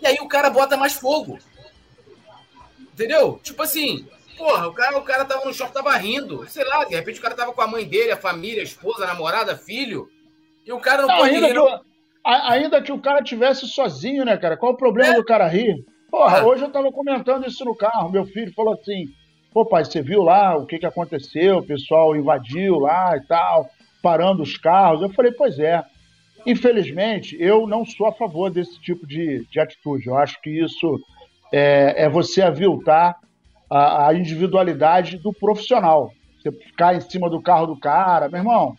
E 0.00 0.06
aí 0.06 0.16
o 0.20 0.26
cara 0.26 0.50
bota 0.50 0.76
mais 0.76 0.94
fogo. 0.94 1.38
Entendeu? 2.80 3.38
Tipo 3.40 3.62
assim, 3.62 4.08
porra, 4.36 4.66
o 4.66 4.72
cara, 4.72 4.98
o 4.98 5.02
cara 5.02 5.24
tava 5.24 5.44
no 5.44 5.54
shopping, 5.54 5.72
tava 5.72 5.96
rindo. 5.96 6.44
Sei 6.48 6.64
lá, 6.64 6.84
de 6.84 6.96
repente 6.96 7.20
o 7.20 7.22
cara 7.22 7.36
tava 7.36 7.52
com 7.52 7.62
a 7.62 7.68
mãe 7.68 7.86
dele, 7.86 8.10
a 8.10 8.16
família, 8.16 8.60
a 8.60 8.64
esposa, 8.64 9.04
a 9.04 9.06
namorada, 9.06 9.56
filho. 9.56 10.10
E 10.66 10.72
o 10.72 10.80
cara 10.80 11.02
não, 11.02 11.08
não 11.08 11.16
pode 11.18 11.34
rir. 11.34 11.54
Ainda 12.24 12.80
que 12.80 12.92
o 12.92 13.00
cara 13.00 13.22
tivesse 13.22 13.66
sozinho, 13.66 14.24
né, 14.24 14.36
cara? 14.36 14.56
Qual 14.56 14.72
o 14.72 14.76
problema 14.76 15.14
é. 15.14 15.16
do 15.16 15.24
cara 15.24 15.48
rir? 15.48 15.84
Porra, 16.10 16.38
ah. 16.38 16.46
hoje 16.46 16.62
eu 16.62 16.70
tava 16.70 16.92
comentando 16.92 17.46
isso 17.46 17.64
no 17.64 17.74
carro. 17.74 18.10
Meu 18.10 18.24
filho 18.24 18.52
falou 18.54 18.74
assim: 18.74 19.08
Pô, 19.52 19.66
pai, 19.66 19.84
você 19.84 20.00
viu 20.00 20.22
lá 20.22 20.56
o 20.56 20.64
que, 20.64 20.78
que 20.78 20.86
aconteceu? 20.86 21.58
O 21.58 21.66
pessoal 21.66 22.16
invadiu 22.16 22.78
lá 22.78 23.16
e 23.16 23.20
tal, 23.26 23.68
parando 24.02 24.42
os 24.42 24.56
carros. 24.56 25.02
Eu 25.02 25.10
falei, 25.10 25.32
pois 25.32 25.58
é. 25.58 25.84
Infelizmente, 26.46 27.36
eu 27.38 27.66
não 27.66 27.84
sou 27.84 28.06
a 28.06 28.12
favor 28.12 28.50
desse 28.50 28.80
tipo 28.80 29.06
de, 29.06 29.46
de 29.50 29.60
atitude. 29.60 30.06
Eu 30.06 30.16
acho 30.16 30.40
que 30.40 30.50
isso 30.50 30.98
é, 31.52 32.04
é 32.04 32.08
você 32.08 32.42
aviltar 32.42 33.16
a, 33.70 34.08
a 34.08 34.14
individualidade 34.14 35.18
do 35.18 35.32
profissional. 35.32 36.12
Você 36.40 36.50
ficar 36.50 36.96
em 36.96 37.00
cima 37.00 37.28
do 37.28 37.40
carro 37.40 37.66
do 37.66 37.78
cara, 37.78 38.28
meu 38.28 38.38
irmão, 38.38 38.74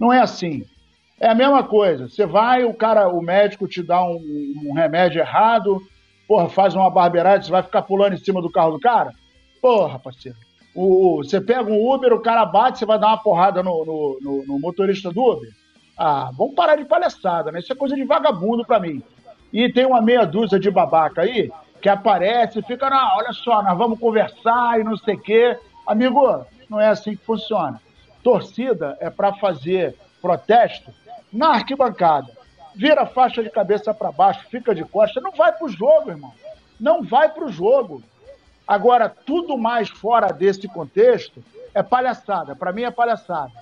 não 0.00 0.12
é 0.12 0.20
assim. 0.20 0.64
É 1.18 1.28
a 1.28 1.34
mesma 1.34 1.62
coisa. 1.62 2.08
Você 2.08 2.26
vai, 2.26 2.64
o 2.64 2.74
cara, 2.74 3.08
o 3.08 3.22
médico 3.22 3.66
te 3.66 3.82
dá 3.82 4.04
um, 4.04 4.52
um 4.66 4.72
remédio 4.74 5.20
errado, 5.20 5.80
porra, 6.28 6.48
faz 6.48 6.74
uma 6.74 6.90
barbeiragem, 6.90 7.44
você 7.46 7.50
vai 7.50 7.62
ficar 7.62 7.82
pulando 7.82 8.14
em 8.14 8.18
cima 8.18 8.42
do 8.42 8.50
carro 8.50 8.72
do 8.72 8.80
cara? 8.80 9.12
Porra, 9.60 9.98
parceiro. 9.98 10.36
O, 10.74 11.22
você 11.24 11.40
pega 11.40 11.70
um 11.70 11.90
Uber, 11.90 12.12
o 12.12 12.20
cara 12.20 12.44
bate, 12.44 12.78
você 12.78 12.84
vai 12.84 12.98
dar 12.98 13.08
uma 13.08 13.22
porrada 13.22 13.62
no, 13.62 13.84
no, 13.84 14.18
no, 14.20 14.46
no 14.46 14.58
motorista 14.60 15.10
do 15.10 15.22
Uber? 15.22 15.50
Ah, 15.96 16.30
vamos 16.36 16.54
parar 16.54 16.76
de 16.76 16.84
palhaçada, 16.84 17.50
né? 17.50 17.60
Isso 17.60 17.72
é 17.72 17.76
coisa 17.76 17.96
de 17.96 18.04
vagabundo 18.04 18.66
para 18.66 18.78
mim. 18.78 19.02
E 19.50 19.72
tem 19.72 19.86
uma 19.86 20.02
meia 20.02 20.26
dúzia 20.26 20.60
de 20.60 20.70
babaca 20.70 21.22
aí 21.22 21.50
que 21.80 21.88
aparece 21.88 22.58
e 22.58 22.62
fica, 22.62 22.90
não, 22.90 23.16
olha 23.16 23.32
só, 23.32 23.62
nós 23.62 23.78
vamos 23.78 23.98
conversar 23.98 24.78
e 24.78 24.84
não 24.84 24.98
sei 24.98 25.14
o 25.14 25.20
quê. 25.20 25.58
Amigo, 25.86 26.44
não 26.68 26.78
é 26.78 26.88
assim 26.88 27.16
que 27.16 27.24
funciona. 27.24 27.80
Torcida 28.22 28.98
é 29.00 29.08
para 29.08 29.32
fazer 29.34 29.94
protesto 30.20 30.92
na 31.32 31.50
arquibancada. 31.50 32.30
Vira 32.74 33.02
a 33.02 33.06
faixa 33.06 33.42
de 33.42 33.50
cabeça 33.50 33.94
para 33.94 34.12
baixo, 34.12 34.46
fica 34.50 34.74
de 34.74 34.84
costa, 34.84 35.20
não 35.20 35.32
vai 35.32 35.52
pro 35.52 35.68
jogo, 35.68 36.10
irmão. 36.10 36.32
Não 36.78 37.02
vai 37.02 37.28
pro 37.28 37.50
jogo. 37.50 38.02
Agora, 38.66 39.08
tudo 39.08 39.56
mais 39.56 39.88
fora 39.88 40.32
desse 40.32 40.68
contexto 40.68 41.42
é 41.74 41.82
palhaçada. 41.82 42.54
Para 42.54 42.72
mim 42.72 42.82
é 42.82 42.90
palhaçada. 42.90 43.52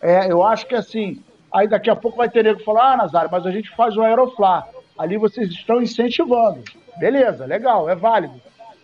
É, 0.00 0.30
eu 0.30 0.44
acho 0.44 0.66
que 0.66 0.74
assim, 0.74 1.22
aí 1.52 1.66
daqui 1.66 1.88
a 1.88 1.96
pouco 1.96 2.18
vai 2.18 2.28
ter 2.28 2.44
nego 2.44 2.62
falar, 2.62 2.92
ah, 2.92 2.96
Nazário, 2.98 3.30
mas 3.30 3.46
a 3.46 3.50
gente 3.50 3.70
faz 3.70 3.96
o 3.96 4.02
Aeroflá. 4.02 4.66
Ali 4.98 5.16
vocês 5.16 5.50
estão 5.50 5.80
incentivando. 5.80 6.62
Beleza, 6.98 7.46
legal, 7.46 7.88
é 7.88 7.94
válido. 7.94 8.40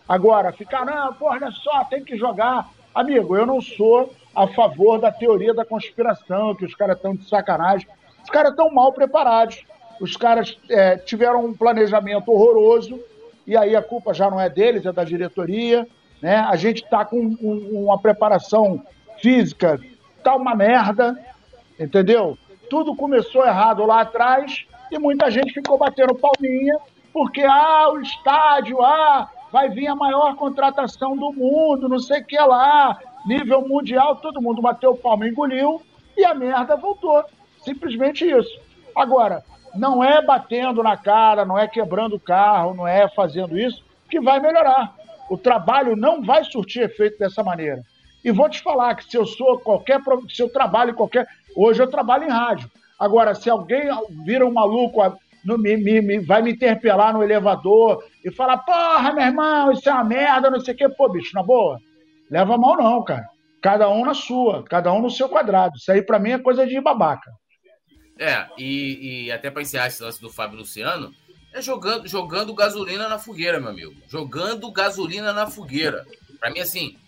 Agora, 0.09 0.53
ficar, 0.53 0.87
não, 0.87 1.13
porra, 1.15 1.35
olha 1.35 1.51
só, 1.51 1.85
tem 1.85 2.03
que 2.03 2.17
jogar. 2.17 2.71
Amigo, 2.95 3.37
eu 3.37 3.45
não 3.45 3.61
sou 3.61 4.13
a 4.35 4.47
favor 4.47 4.99
da 4.99 5.13
teoria 5.13 5.53
da 5.53 5.65
conspiração, 5.65 6.55
que 6.55 6.65
os 6.65 6.75
caras 6.75 6.97
estão 6.97 7.15
de 7.15 7.29
sacanagem. 7.29 7.87
Os 8.29 8.31
caras 8.31 8.51
estão 8.51 8.71
mal 8.71 8.93
preparados. 8.93 9.65
Os 9.99 10.15
caras 10.15 10.55
é, 10.69 10.99
tiveram 10.99 11.47
um 11.47 11.55
planejamento 11.55 12.31
horroroso, 12.31 13.01
e 13.47 13.57
aí 13.57 13.75
a 13.75 13.81
culpa 13.81 14.13
já 14.13 14.31
não 14.31 14.39
é 14.39 14.51
deles, 14.51 14.85
é 14.85 14.93
da 14.93 15.03
diretoria. 15.03 15.89
Né? 16.21 16.37
A 16.37 16.55
gente 16.55 16.85
está 16.85 17.07
com 17.07 17.17
um, 17.17 17.85
uma 17.87 17.99
preparação 17.99 18.83
física, 19.19 19.81
tá 20.23 20.37
uma 20.37 20.55
merda, 20.55 21.19
entendeu? 21.81 22.37
Tudo 22.69 22.95
começou 22.95 23.47
errado 23.47 23.87
lá 23.87 24.03
atrás 24.03 24.67
e 24.93 24.99
muita 24.99 25.31
gente 25.31 25.55
ficou 25.55 25.79
batendo 25.79 26.15
palminha 26.15 26.77
porque 27.15 27.43
ah, 27.43 27.89
o 27.91 27.99
estádio, 28.03 28.85
ah, 28.85 29.27
vai 29.51 29.71
vir 29.71 29.87
a 29.87 29.97
maior 29.97 30.37
contratação 30.37 31.17
do 31.17 31.33
mundo, 31.33 31.89
não 31.89 31.99
sei 31.99 32.21
o 32.21 32.25
que 32.27 32.39
lá, 32.39 32.99
nível 33.25 33.67
mundial, 33.67 34.17
todo 34.17 34.43
mundo 34.43 34.61
bateu 34.61 34.91
o 34.91 34.97
palmo, 34.99 35.25
engoliu 35.25 35.81
e 36.15 36.27
a 36.27 36.35
merda 36.35 36.77
voltou. 36.77 37.25
Simplesmente 37.69 38.25
isso. 38.25 38.59
Agora, 38.97 39.45
não 39.75 40.03
é 40.03 40.25
batendo 40.25 40.83
na 40.83 40.97
cara, 40.97 41.45
não 41.45 41.59
é 41.59 41.69
quebrando 41.69 42.17
o 42.17 42.21
carro, 42.21 42.73
não 42.73 42.89
é 42.89 43.07
fazendo 43.11 43.59
isso 43.59 43.85
que 44.11 44.19
vai 44.19 44.41
melhorar. 44.41 44.95
O 45.29 45.37
trabalho 45.37 45.95
não 45.95 46.23
vai 46.23 46.43
surtir 46.45 46.83
efeito 46.83 47.19
dessa 47.19 47.45
maneira. 47.45 47.83
E 48.25 48.31
vou 48.31 48.49
te 48.49 48.63
falar 48.63 48.95
que 48.95 49.05
se 49.05 49.19
eu 49.19 49.27
sou 49.27 49.59
qualquer, 49.59 50.01
se 50.31 50.43
eu 50.43 50.51
trabalho 50.51 50.95
qualquer, 50.95 51.27
hoje 51.55 51.83
eu 51.83 51.91
trabalho 51.91 52.25
em 52.25 52.31
rádio. 52.31 52.71
Agora, 52.99 53.35
se 53.35 53.51
alguém 53.51 53.91
vira 54.25 54.47
um 54.47 54.53
maluco, 54.53 55.03
no, 55.45 55.59
me, 55.59 55.77
me, 55.77 56.19
vai 56.21 56.41
me 56.41 56.53
interpelar 56.53 57.13
no 57.13 57.23
elevador 57.23 58.03
e 58.25 58.31
falar, 58.31 58.59
porra, 58.59 59.13
meu 59.13 59.27
irmão, 59.27 59.71
isso 59.73 59.87
é 59.87 59.93
uma 59.93 60.05
merda, 60.05 60.51
não 60.51 60.61
sei 60.61 60.73
o 60.73 60.77
quê, 60.77 60.89
pô, 60.89 61.07
bicho, 61.11 61.35
na 61.35 61.43
boa, 61.43 61.79
leva 62.31 62.57
mal 62.57 62.79
não, 62.79 63.05
cara. 63.05 63.29
Cada 63.61 63.91
um 63.91 64.05
na 64.05 64.15
sua, 64.15 64.63
cada 64.63 64.91
um 64.93 65.03
no 65.03 65.11
seu 65.11 65.29
quadrado. 65.29 65.77
Isso 65.77 65.91
aí 65.93 66.01
para 66.01 66.19
mim 66.19 66.31
é 66.31 66.39
coisa 66.39 66.67
de 66.67 66.81
babaca. 66.81 67.31
É, 68.19 68.47
e, 68.59 69.27
e 69.27 69.33
até 69.33 69.51
para 69.51 69.63
encerrar 69.63 69.87
esse 69.87 70.03
lance 70.03 70.21
do 70.21 70.31
Fábio 70.31 70.59
Luciano, 70.59 71.15
é 71.53 71.63
jogando, 71.63 72.07
jogando 72.09 72.55
gasolina 72.55 73.09
na 73.09 73.19
fogueira, 73.19 73.61
meu 73.61 73.71
amigo. 73.71 73.95
Jogando 74.09 74.71
gasolina 74.71 75.33
na 75.33 75.47
fogueira. 75.47 76.07
Para 76.39 76.51
mim, 76.51 76.61
assim, 76.61 76.99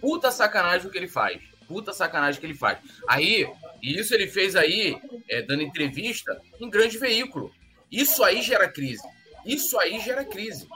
puta 0.00 0.30
sacanagem 0.30 0.86
o 0.86 0.90
que 0.90 0.98
ele 0.98 1.08
faz. 1.08 1.40
Puta 1.66 1.92
sacanagem 1.92 2.40
que 2.40 2.46
ele 2.46 2.54
faz. 2.54 2.78
Aí, 3.06 3.48
e 3.82 3.98
isso 3.98 4.14
ele 4.14 4.26
fez 4.26 4.56
aí, 4.56 4.96
é, 5.28 5.42
dando 5.42 5.62
entrevista 5.62 6.40
em 6.60 6.70
grande 6.70 6.98
veículo. 6.98 7.52
Isso 7.90 8.22
aí 8.24 8.42
gera 8.42 8.68
crise. 8.68 9.02
Isso 9.44 9.78
aí 9.78 10.00
gera 10.00 10.24
crise. 10.24 10.68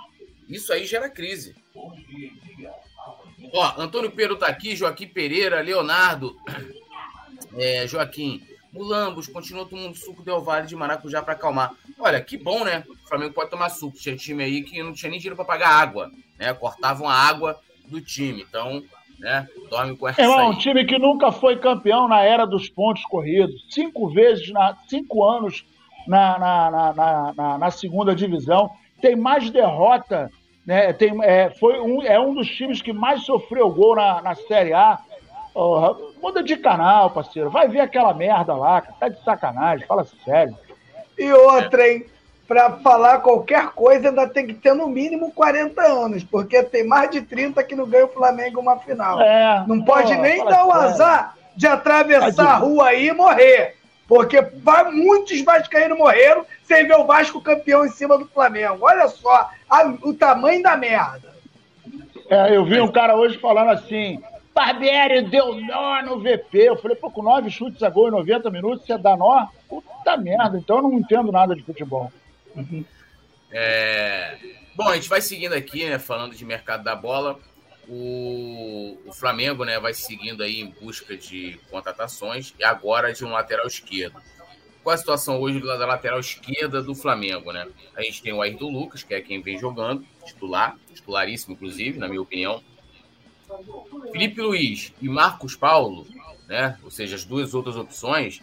Isso 0.48 0.72
aí 0.72 0.85
gera 0.85 1.09
crise. 1.09 1.54
Ó, 3.52 3.80
Antônio 3.80 4.11
Pedro 4.11 4.37
tá 4.37 4.46
aqui, 4.46 4.76
Joaquim 4.76 5.07
Pereira, 5.07 5.61
Leonardo, 5.61 6.37
é, 7.57 7.87
Joaquim. 7.87 8.46
Mulambos, 8.74 9.28
continua 9.28 9.64
tomando 9.64 9.94
suco 9.94 10.24
Del 10.24 10.42
Vale 10.42 10.66
de 10.66 10.74
maracujá 10.74 11.22
para 11.22 11.34
acalmar. 11.34 11.72
Olha, 11.96 12.20
que 12.20 12.37
bom, 12.37 12.64
né? 12.64 12.82
O 12.88 13.08
Flamengo 13.08 13.32
pode 13.32 13.48
tomar 13.48 13.68
suco. 13.68 13.96
Tinha 13.96 14.16
time 14.16 14.42
aí 14.42 14.62
que 14.62 14.82
não 14.82 14.92
tinha 14.92 15.08
nem 15.08 15.20
dinheiro 15.20 15.37
para 15.37 15.44
pagar 15.44 15.68
água, 15.68 16.10
né? 16.37 16.52
Cortavam 16.52 17.08
a 17.08 17.14
água 17.14 17.56
do 17.87 18.00
time. 18.00 18.42
Então, 18.42 18.82
né? 19.20 19.48
Dorme 19.70 19.96
com 19.96 20.08
essa. 20.08 20.20
É 20.20 20.28
um 20.28 20.58
time 20.58 20.84
que 20.84 20.98
nunca 20.98 21.30
foi 21.30 21.56
campeão 21.56 22.08
na 22.08 22.22
era 22.22 22.44
dos 22.44 22.68
pontos 22.68 23.04
corridos. 23.04 23.64
Cinco 23.70 24.08
vezes, 24.08 24.50
na, 24.50 24.76
cinco 24.88 25.24
anos 25.24 25.64
na, 26.08 26.37
na, 26.38 26.70
na, 26.70 27.32
na, 27.32 27.58
na 27.58 27.70
segunda 27.70 28.12
divisão. 28.12 28.72
Tem 29.00 29.14
mais 29.14 29.50
derrota, 29.50 30.32
né? 30.66 30.92
Tem, 30.92 31.12
é, 31.22 31.48
foi 31.50 31.80
um, 31.80 32.02
é 32.02 32.18
um 32.18 32.34
dos 32.34 32.48
times 32.48 32.82
que 32.82 32.92
mais 32.92 33.22
sofreu 33.22 33.70
gol 33.70 33.94
na, 33.94 34.20
na 34.20 34.34
Série 34.34 34.72
A. 34.72 34.98
Oh, 35.54 36.10
muda 36.20 36.42
de 36.42 36.56
canal, 36.56 37.10
parceiro. 37.10 37.48
Vai 37.48 37.68
ver 37.68 37.80
aquela 37.80 38.12
merda 38.12 38.54
lá, 38.54 38.80
tá 38.80 39.08
de 39.08 39.22
sacanagem, 39.22 39.86
fala 39.86 40.04
sério. 40.24 40.56
E 41.16 41.32
outra, 41.32 41.88
hein? 41.88 42.04
Pra 42.48 42.72
falar 42.72 43.18
qualquer 43.18 43.68
coisa, 43.68 44.08
ainda 44.08 44.28
tem 44.28 44.46
que 44.46 44.54
ter 44.54 44.74
no 44.74 44.88
mínimo 44.88 45.30
40 45.32 45.80
anos, 45.80 46.24
porque 46.24 46.62
tem 46.64 46.86
mais 46.86 47.10
de 47.10 47.22
30 47.22 47.62
que 47.62 47.76
não 47.76 47.86
ganha 47.86 48.04
o 48.04 48.12
Flamengo 48.12 48.60
uma 48.60 48.76
final. 48.78 49.20
É, 49.20 49.64
não 49.66 49.82
pode 49.82 50.14
nem 50.16 50.44
dar 50.44 50.66
o 50.66 50.72
azar 50.72 51.36
de 51.56 51.66
atravessar 51.66 52.46
a 52.46 52.56
rua 52.56 52.88
aí 52.88 53.08
e 53.08 53.12
morrer. 53.12 53.76
Porque 54.06 54.36
muitos 54.92 55.40
vascaínos 55.42 55.96
morreram 55.96 56.44
sem 56.64 56.86
ver 56.86 56.96
o 56.96 57.06
Vasco 57.06 57.40
campeão 57.40 57.86
em 57.86 57.90
cima 57.90 58.18
do 58.18 58.26
Flamengo. 58.26 58.78
Olha 58.82 59.08
só 59.08 59.48
a, 59.70 59.94
o 60.02 60.12
tamanho 60.12 60.62
da 60.62 60.76
merda. 60.76 61.32
É, 62.28 62.54
eu 62.54 62.64
vi 62.64 62.80
um 62.80 62.90
cara 62.90 63.16
hoje 63.16 63.38
falando 63.38 63.70
assim, 63.70 64.22
Barbieri 64.54 65.22
deu 65.22 65.54
nó 65.54 66.00
no 66.02 66.20
VP. 66.20 66.58
Eu 66.58 66.76
falei, 66.76 66.96
pô, 66.96 67.10
com 67.10 67.22
nove 67.22 67.50
chutes 67.50 67.82
a 67.82 67.90
gol 67.90 68.08
em 68.08 68.12
90 68.12 68.50
minutos, 68.50 68.86
você 68.86 68.96
dá 68.96 69.16
nó? 69.16 69.48
Puta 69.68 70.16
merda, 70.16 70.56
então 70.56 70.76
eu 70.76 70.82
não 70.82 70.92
entendo 70.94 71.32
nada 71.32 71.56
de 71.56 71.62
futebol. 71.62 72.12
Uhum. 72.54 72.84
É... 73.50 74.38
Bom, 74.76 74.88
a 74.88 74.94
gente 74.94 75.08
vai 75.08 75.20
seguindo 75.20 75.52
aqui, 75.52 75.88
né, 75.88 75.98
falando 75.98 76.34
de 76.34 76.44
mercado 76.44 76.84
da 76.84 76.94
bola. 76.94 77.38
O, 77.86 78.96
o, 79.06 79.12
Flamengo 79.12 79.64
né, 79.64 79.78
vai 79.78 79.92
seguindo 79.92 80.42
aí 80.42 80.60
em 80.60 80.70
busca 80.80 81.16
de 81.16 81.60
contratações 81.70 82.54
e 82.58 82.64
agora 82.64 83.12
de 83.12 83.24
um 83.24 83.30
lateral 83.30 83.66
esquerdo. 83.66 84.22
Qual 84.82 84.94
a 84.94 84.98
situação 84.98 85.40
hoje 85.40 85.60
da 85.60 85.86
lateral 85.86 86.18
esquerda 86.18 86.82
do 86.82 86.94
Flamengo? 86.94 87.52
Né? 87.52 87.66
A 87.94 88.02
gente 88.02 88.22
tem 88.22 88.32
o 88.32 88.40
Ayrton 88.40 88.70
Lucas, 88.70 89.02
que 89.02 89.14
é 89.14 89.20
quem 89.20 89.42
vem 89.42 89.58
jogando, 89.58 90.04
titular, 90.24 90.76
titularíssimo, 90.94 91.54
inclusive, 91.54 91.98
na 91.98 92.08
minha 92.08 92.22
opinião. 92.22 92.62
Felipe 94.12 94.40
Luiz 94.40 94.92
e 95.00 95.08
Marcos 95.08 95.56
Paulo, 95.56 96.06
né? 96.48 96.78
ou 96.82 96.90
seja, 96.90 97.16
as 97.16 97.24
duas 97.24 97.54
outras 97.54 97.76
opções, 97.76 98.40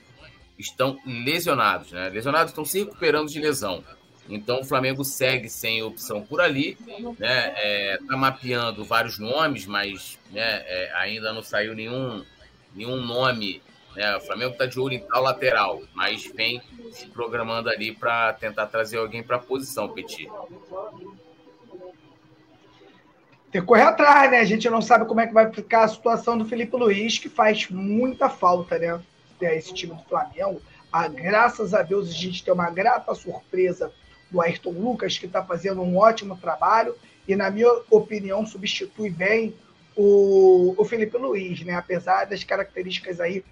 estão 0.57 0.99
lesionados. 1.05 1.91
Né? 1.91 2.09
Lesionados 2.09 2.51
estão 2.51 2.65
se 2.65 2.79
recuperando 2.79 3.29
de 3.29 3.39
lesão. 3.39 3.83
Então 4.29 4.61
o 4.61 4.63
Flamengo 4.63 5.03
segue 5.03 5.49
sem 5.49 5.83
opção 5.83 6.21
por 6.21 6.39
ali, 6.39 6.77
né? 7.19 7.53
É, 7.57 7.99
tá 8.07 8.15
mapeando 8.15 8.85
vários 8.85 9.19
nomes, 9.19 9.65
mas 9.65 10.17
né, 10.31 10.63
é, 10.65 10.91
ainda 10.95 11.33
não 11.33 11.41
saiu 11.41 11.73
nenhum, 11.73 12.23
nenhum 12.73 12.95
nome. 13.01 13.61
Né? 13.95 14.15
O 14.15 14.21
Flamengo 14.21 14.53
está 14.53 14.65
de 14.65 14.79
olho 14.79 14.93
em 14.93 14.99
tal 14.99 15.23
lateral, 15.23 15.81
mas 15.93 16.31
vem 16.33 16.61
se 16.91 17.07
programando 17.07 17.69
ali 17.69 17.93
para 17.93 18.31
tentar 18.33 18.67
trazer 18.67 18.99
alguém 18.99 19.21
para 19.21 19.35
a 19.35 19.39
posição, 19.39 19.89
Petit. 19.89 20.29
Tem 23.51 23.59
que 23.61 23.67
correr 23.67 23.83
atrás, 23.83 24.31
né? 24.31 24.39
A 24.39 24.45
gente 24.45 24.69
não 24.69 24.81
sabe 24.81 25.05
como 25.05 25.19
é 25.19 25.27
que 25.27 25.33
vai 25.33 25.51
ficar 25.51 25.83
a 25.83 25.87
situação 25.87 26.37
do 26.37 26.45
Felipe 26.45 26.75
Luiz, 26.77 27.17
que 27.17 27.27
faz 27.27 27.69
muita 27.69 28.29
falta, 28.29 28.79
né? 28.79 29.01
Esse 29.41 29.73
time 29.73 29.93
do 29.93 30.03
Flamengo. 30.03 30.61
Ah, 30.91 31.07
graças 31.07 31.73
a 31.73 31.81
Deus 31.81 32.09
a 32.09 32.13
gente 32.13 32.43
tem 32.43 32.53
uma 32.53 32.69
grata 32.69 33.13
surpresa 33.13 33.91
do 34.29 34.39
Ayrton 34.41 34.71
Lucas, 34.71 35.17
que 35.17 35.25
está 35.25 35.43
fazendo 35.43 35.81
um 35.81 35.97
ótimo 35.97 36.37
trabalho 36.37 36.95
e, 37.27 37.35
na 37.35 37.51
minha 37.51 37.71
opinião, 37.89 38.45
substitui 38.45 39.09
bem 39.09 39.53
o, 39.95 40.73
o 40.77 40.85
Felipe 40.85 41.17
Luiz, 41.17 41.61
né? 41.63 41.73
apesar 41.73 42.25
das 42.25 42.43
características 42.43 43.19
aí 43.19 43.43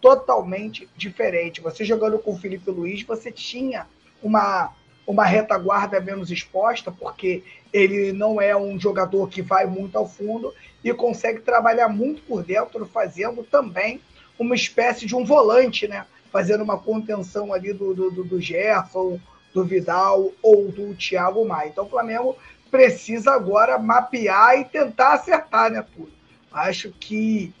totalmente 0.00 0.88
diferentes. 0.96 1.62
Você 1.62 1.84
jogando 1.84 2.18
com 2.18 2.32
o 2.32 2.38
Felipe 2.38 2.70
Luiz, 2.70 3.02
você 3.02 3.32
tinha 3.32 3.86
uma, 4.22 4.72
uma 5.06 5.24
retaguarda 5.24 6.00
menos 6.00 6.30
exposta, 6.30 6.92
porque 6.92 7.42
ele 7.72 8.12
não 8.12 8.40
é 8.40 8.56
um 8.56 8.78
jogador 8.78 9.28
que 9.28 9.42
vai 9.42 9.66
muito 9.66 9.96
ao 9.96 10.08
fundo 10.08 10.54
e 10.82 10.92
consegue 10.92 11.40
trabalhar 11.40 11.88
muito 11.88 12.22
por 12.22 12.42
dentro, 12.42 12.86
fazendo 12.86 13.42
também 13.42 14.00
uma 14.38 14.54
espécie 14.54 15.06
de 15.06 15.14
um 15.14 15.24
volante, 15.24 15.88
né? 15.88 16.06
fazendo 16.30 16.62
uma 16.62 16.78
contenção 16.78 17.52
ali 17.52 17.72
do, 17.72 17.94
do, 17.94 18.24
do 18.24 18.40
Gerson, 18.40 19.18
do 19.52 19.64
Vidal 19.64 20.30
ou 20.42 20.68
do 20.70 20.94
Thiago 20.94 21.46
Maia. 21.46 21.68
Então 21.68 21.84
o 21.84 21.88
Flamengo 21.88 22.36
precisa 22.70 23.32
agora 23.32 23.78
mapear 23.78 24.58
e 24.58 24.64
tentar 24.64 25.14
acertar, 25.14 25.70
né, 25.70 25.84
tudo. 25.94 26.12
Acho 26.52 26.92
que 26.92 27.52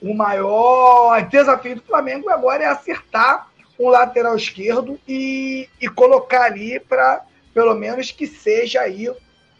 o 0.00 0.14
maior 0.14 1.22
desafio 1.28 1.76
do 1.76 1.82
Flamengo 1.82 2.28
agora 2.28 2.64
é 2.64 2.66
acertar 2.66 3.48
um 3.78 3.88
lateral 3.88 4.36
esquerdo 4.36 4.98
e, 5.06 5.68
e 5.80 5.88
colocar 5.88 6.44
ali 6.44 6.78
para, 6.78 7.24
pelo 7.52 7.74
menos, 7.74 8.10
que 8.10 8.26
seja 8.26 8.80
aí 8.82 9.08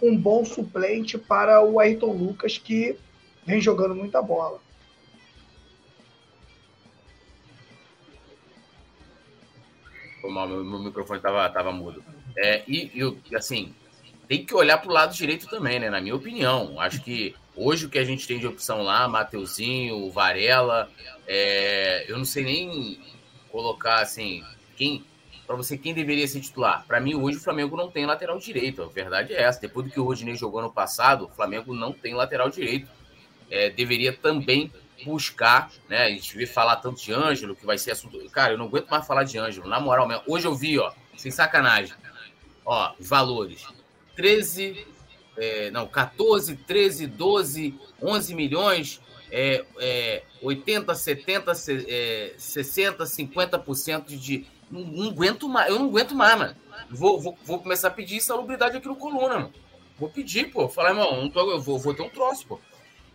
um 0.02 0.16
bom 0.16 0.44
suplente 0.44 1.16
para 1.16 1.62
o 1.62 1.78
Ayrton 1.78 2.12
Lucas, 2.12 2.58
que 2.58 2.98
vem 3.46 3.60
jogando 3.60 3.94
muita 3.94 4.20
bola. 4.20 4.60
Mal, 10.24 10.48
meu, 10.48 10.64
meu 10.64 10.78
microfone 10.78 11.18
estava 11.18 11.48
tava 11.50 11.72
mudo. 11.72 12.02
É, 12.36 12.62
e, 12.66 12.90
e, 12.94 13.36
assim, 13.36 13.74
tem 14.26 14.44
que 14.44 14.54
olhar 14.54 14.78
para 14.78 14.88
o 14.88 14.92
lado 14.92 15.14
direito 15.14 15.48
também, 15.48 15.78
né? 15.78 15.90
Na 15.90 16.00
minha 16.00 16.14
opinião. 16.14 16.80
Acho 16.80 17.02
que 17.02 17.34
hoje 17.54 17.86
o 17.86 17.90
que 17.90 17.98
a 17.98 18.04
gente 18.04 18.26
tem 18.26 18.38
de 18.38 18.46
opção 18.46 18.82
lá, 18.82 19.06
Mateuzinho, 19.08 20.10
Varela, 20.10 20.90
é, 21.26 22.04
eu 22.08 22.16
não 22.16 22.24
sei 22.24 22.44
nem 22.44 23.00
colocar 23.50 24.00
assim, 24.00 24.42
quem 24.76 25.04
para 25.52 25.56
você 25.58 25.76
quem 25.76 25.92
deveria 25.92 26.26
ser 26.26 26.40
titular. 26.40 26.82
Para 26.88 26.98
mim, 26.98 27.14
hoje 27.14 27.36
o 27.36 27.40
Flamengo 27.40 27.76
não 27.76 27.90
tem 27.90 28.06
lateral 28.06 28.38
direito. 28.38 28.82
A 28.82 28.86
verdade 28.86 29.34
é 29.34 29.42
essa. 29.42 29.60
Depois 29.60 29.86
do 29.86 29.92
que 29.92 30.00
o 30.00 30.04
Rodinei 30.04 30.34
jogou 30.34 30.62
no 30.62 30.72
passado, 30.72 31.26
o 31.26 31.28
Flamengo 31.28 31.74
não 31.74 31.92
tem 31.92 32.14
lateral 32.14 32.48
direito. 32.48 32.90
É, 33.50 33.68
deveria 33.68 34.14
também 34.14 34.72
buscar, 35.04 35.70
né? 35.90 36.04
A 36.04 36.08
gente 36.08 36.34
vê 36.34 36.46
falar 36.46 36.76
tanto 36.76 37.02
de 37.02 37.12
Ângelo, 37.12 37.54
que 37.54 37.66
vai 37.66 37.76
ser 37.76 37.90
assunto. 37.90 38.18
Cara, 38.30 38.54
eu 38.54 38.58
não 38.58 38.64
aguento 38.64 38.88
mais 38.88 39.06
falar 39.06 39.24
de 39.24 39.38
Ângelo, 39.38 39.68
na 39.68 39.78
moral 39.78 40.08
mesmo. 40.08 40.22
Hoje 40.26 40.46
eu 40.46 40.54
vi, 40.54 40.78
ó, 40.78 40.90
sem 41.18 41.30
sacanagem. 41.30 41.94
Ó, 42.64 42.94
valores. 42.98 43.66
13, 44.16 44.86
é, 45.36 45.70
não, 45.70 45.86
14, 45.86 46.56
13, 46.56 47.06
12, 47.08 47.74
11 48.00 48.34
milhões, 48.34 49.02
é, 49.30 49.64
é, 49.78 50.22
80, 50.40 50.94
70, 50.94 51.52
é, 51.88 52.34
60, 52.38 53.04
50% 53.04 54.16
de. 54.16 54.46
Não, 54.72 54.80
não, 54.80 55.11
aguento 55.11 55.46
mais, 55.46 55.68
eu 55.68 55.78
não 55.78 55.88
aguento 55.88 56.14
mais, 56.14 56.38
mano. 56.38 56.56
Vou, 56.90 57.20
vou, 57.20 57.38
vou 57.44 57.58
começar 57.58 57.88
a 57.88 57.90
pedir 57.90 58.22
salubridade 58.22 58.78
aqui 58.78 58.88
no 58.88 58.96
coluna, 58.96 59.35
mano. 59.35 59.52
Vou 59.98 60.08
pedir, 60.08 60.50
pô. 60.50 60.66
Falar, 60.66 60.90
irmão, 60.90 61.20
não 61.20 61.30
tô, 61.30 61.50
eu 61.50 61.61
vou, 61.61 61.78
vou 61.78 61.92
ter 61.92 62.02
um 62.02 62.08
troço, 62.08 62.46
pô. 62.46 62.58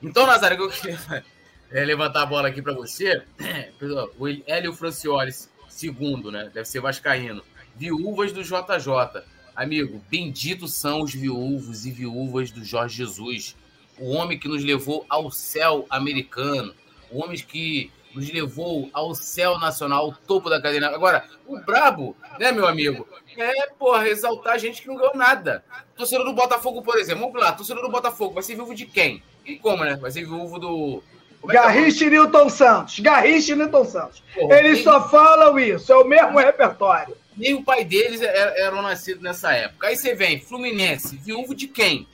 Então, 0.02 0.28
Nazário, 0.28 0.56
que 0.58 0.64
eu 0.64 0.70
queria 0.70 1.26
é, 1.72 1.84
levantar 1.84 2.22
a 2.22 2.26
bola 2.28 2.48
aqui 2.48 2.62
para 2.62 2.74
você. 2.74 3.24
O 4.20 4.28
Hélio 4.28 4.72
Francioli, 4.72 5.34
segundo, 5.68 6.32
né? 6.32 6.52
Deve 6.54 6.68
ser 6.68 6.80
Vascaíno. 6.80 7.44
Viúvas 7.76 8.32
do 8.32 8.44
JJ. 8.44 9.24
Amigo, 9.56 10.00
benditos 10.10 10.76
são 10.76 11.02
os 11.02 11.14
viúvos 11.14 11.88
e 11.88 11.92
viúvas 11.92 12.52
do 12.52 12.64
Jorge 12.64 12.98
Jesus. 12.98 13.56
O 14.00 14.12
homem 14.12 14.38
que 14.38 14.48
nos 14.48 14.64
levou 14.64 15.04
ao 15.10 15.32
céu 15.32 15.88
americano. 15.90 16.76
O 17.10 17.24
homem 17.24 17.40
que 17.40 17.92
nos 18.18 18.32
levou 18.32 18.90
ao 18.92 19.14
céu 19.14 19.60
nacional, 19.60 20.06
ao 20.06 20.12
topo 20.12 20.50
da 20.50 20.62
cadeia. 20.62 20.88
Agora, 20.88 21.24
o 21.46 21.60
brabo, 21.60 22.16
né, 22.40 22.52
meu 22.52 22.68
amigo? 22.68 23.08
É, 23.38 23.68
porra, 23.78 24.10
exaltar 24.10 24.56
a 24.56 24.58
gente 24.58 24.82
que 24.82 24.88
não 24.88 24.96
ganhou 24.96 25.16
nada. 25.16 25.64
Torcedor 25.96 26.26
do 26.26 26.34
Botafogo, 26.34 26.82
por 26.82 26.98
exemplo. 26.98 27.26
Vamos 27.26 27.40
lá, 27.40 27.52
torcedor 27.52 27.84
do 27.84 27.92
Botafogo 27.92 28.34
vai 28.34 28.44
ser 28.44 28.56
viúvo 28.56 28.74
de 28.74 28.86
quem? 28.86 29.22
E 29.46 29.58
como, 29.58 29.84
né? 29.84 29.96
Vai 29.96 30.12
ser 30.12 30.26
viúvo 30.26 30.58
do 30.60 31.04
é, 31.48 31.52
é 31.52 31.54
Garrincha 31.54 32.06
e 32.06 32.10
Newton 32.10 32.50
Santos. 32.50 33.00
Garrincha 33.00 33.54
e 33.54 33.56
Newton 33.56 33.86
Santos. 33.86 34.24
Porra, 34.34 34.58
Eles 34.58 34.74
nem... 34.74 34.84
só 34.84 35.08
falam 35.08 35.60
isso, 35.60 35.92
é 35.94 35.96
o 35.96 36.06
mesmo 36.06 36.40
repertório. 36.40 37.16
Nem 37.36 37.54
o 37.54 37.64
pai 37.64 37.86
deles 37.86 38.20
eram 38.22 38.82
nascidos 38.82 39.22
nessa 39.22 39.54
época. 39.54 39.88
Aí 39.88 39.96
você 39.96 40.16
vem, 40.16 40.40
Fluminense, 40.40 41.16
viúvo 41.18 41.54
de 41.54 41.68
quem? 41.68 42.08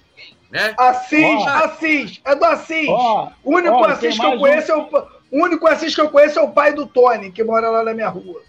Né? 0.52 0.76
Assis, 0.78 1.26
oh. 1.26 1.48
Assis, 1.48 2.22
é 2.24 2.36
do 2.36 2.46
Assis. 2.46 2.88
Oh. 2.88 3.30
O 3.44 3.56
único 3.56 3.76
oh, 3.76 3.86
Assis 3.86 4.20
que 4.20 4.26
eu 4.26 4.38
conheço 4.38 4.72
um... 4.74 4.76
é 4.76 4.80
o. 4.80 5.08
O 5.34 5.44
único 5.46 5.66
Assis 5.66 5.96
que 5.96 6.00
eu 6.00 6.12
conheço 6.12 6.38
é 6.38 6.44
o 6.44 6.52
pai 6.52 6.74
do 6.74 6.86
Tony, 6.86 7.32
que 7.32 7.44
mora 7.44 7.68
lá 7.68 7.84
na 7.84 7.92
minha 7.92 8.08
rua. 8.08 8.40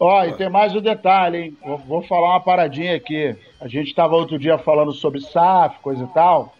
Ó, 0.00 0.20
oh, 0.20 0.24
e 0.24 0.32
tem 0.32 0.50
mais 0.50 0.74
um 0.74 0.80
detalhe, 0.80 1.38
hein? 1.38 1.58
Vou, 1.64 1.78
vou 1.78 2.02
falar 2.02 2.30
uma 2.30 2.40
paradinha 2.40 2.96
aqui. 2.96 3.36
A 3.60 3.68
gente 3.68 3.86
estava 3.90 4.16
outro 4.16 4.36
dia 4.36 4.58
falando 4.58 4.92
sobre 4.92 5.20
SAF, 5.20 5.78
coisa 5.78 6.02
e 6.02 6.08
tal. 6.08 6.52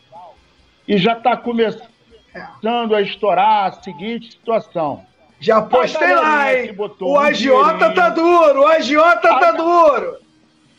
E 0.86 0.96
já 0.96 1.14
está 1.14 1.36
começando 1.36 2.94
a 2.94 3.02
estourar 3.02 3.66
a 3.66 3.72
seguinte 3.82 4.30
situação. 4.30 5.04
Já 5.40 5.60
postei 5.60 6.14
lá, 6.14 6.54
hein? 6.54 6.72
O 7.00 7.18
agiota 7.18 7.90
tá 7.92 8.10
duro, 8.10 8.60
o 8.60 8.66
agiota 8.68 9.28
tá 9.40 9.50
duro. 9.50 10.18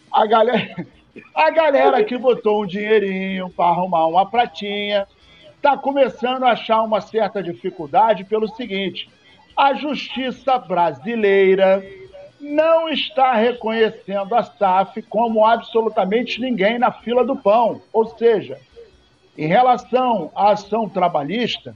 A 0.09 0.25
galera, 0.25 0.87
a 1.35 1.51
galera 1.51 2.01
que 2.05 2.17
botou 2.17 2.63
um 2.63 2.65
dinheirinho 2.65 3.49
para 3.49 3.71
arrumar 3.71 4.07
uma 4.07 4.25
pratinha 4.25 5.05
está 5.65 5.75
começando 5.75 6.43
a 6.43 6.51
achar 6.51 6.83
uma 6.83 7.01
certa 7.01 7.41
dificuldade 7.41 8.23
pelo 8.23 8.47
seguinte: 8.47 9.09
a 9.57 9.73
justiça 9.73 10.59
brasileira 10.59 11.83
não 12.39 12.87
está 12.87 13.33
reconhecendo 13.33 14.35
a 14.35 14.43
SAF 14.43 15.01
como 15.09 15.43
absolutamente 15.43 16.39
ninguém 16.39 16.77
na 16.77 16.91
fila 16.91 17.25
do 17.25 17.35
pão. 17.35 17.81
Ou 17.91 18.05
seja, 18.15 18.59
em 19.35 19.47
relação 19.47 20.31
à 20.35 20.51
ação 20.51 20.87
trabalhista, 20.87 21.75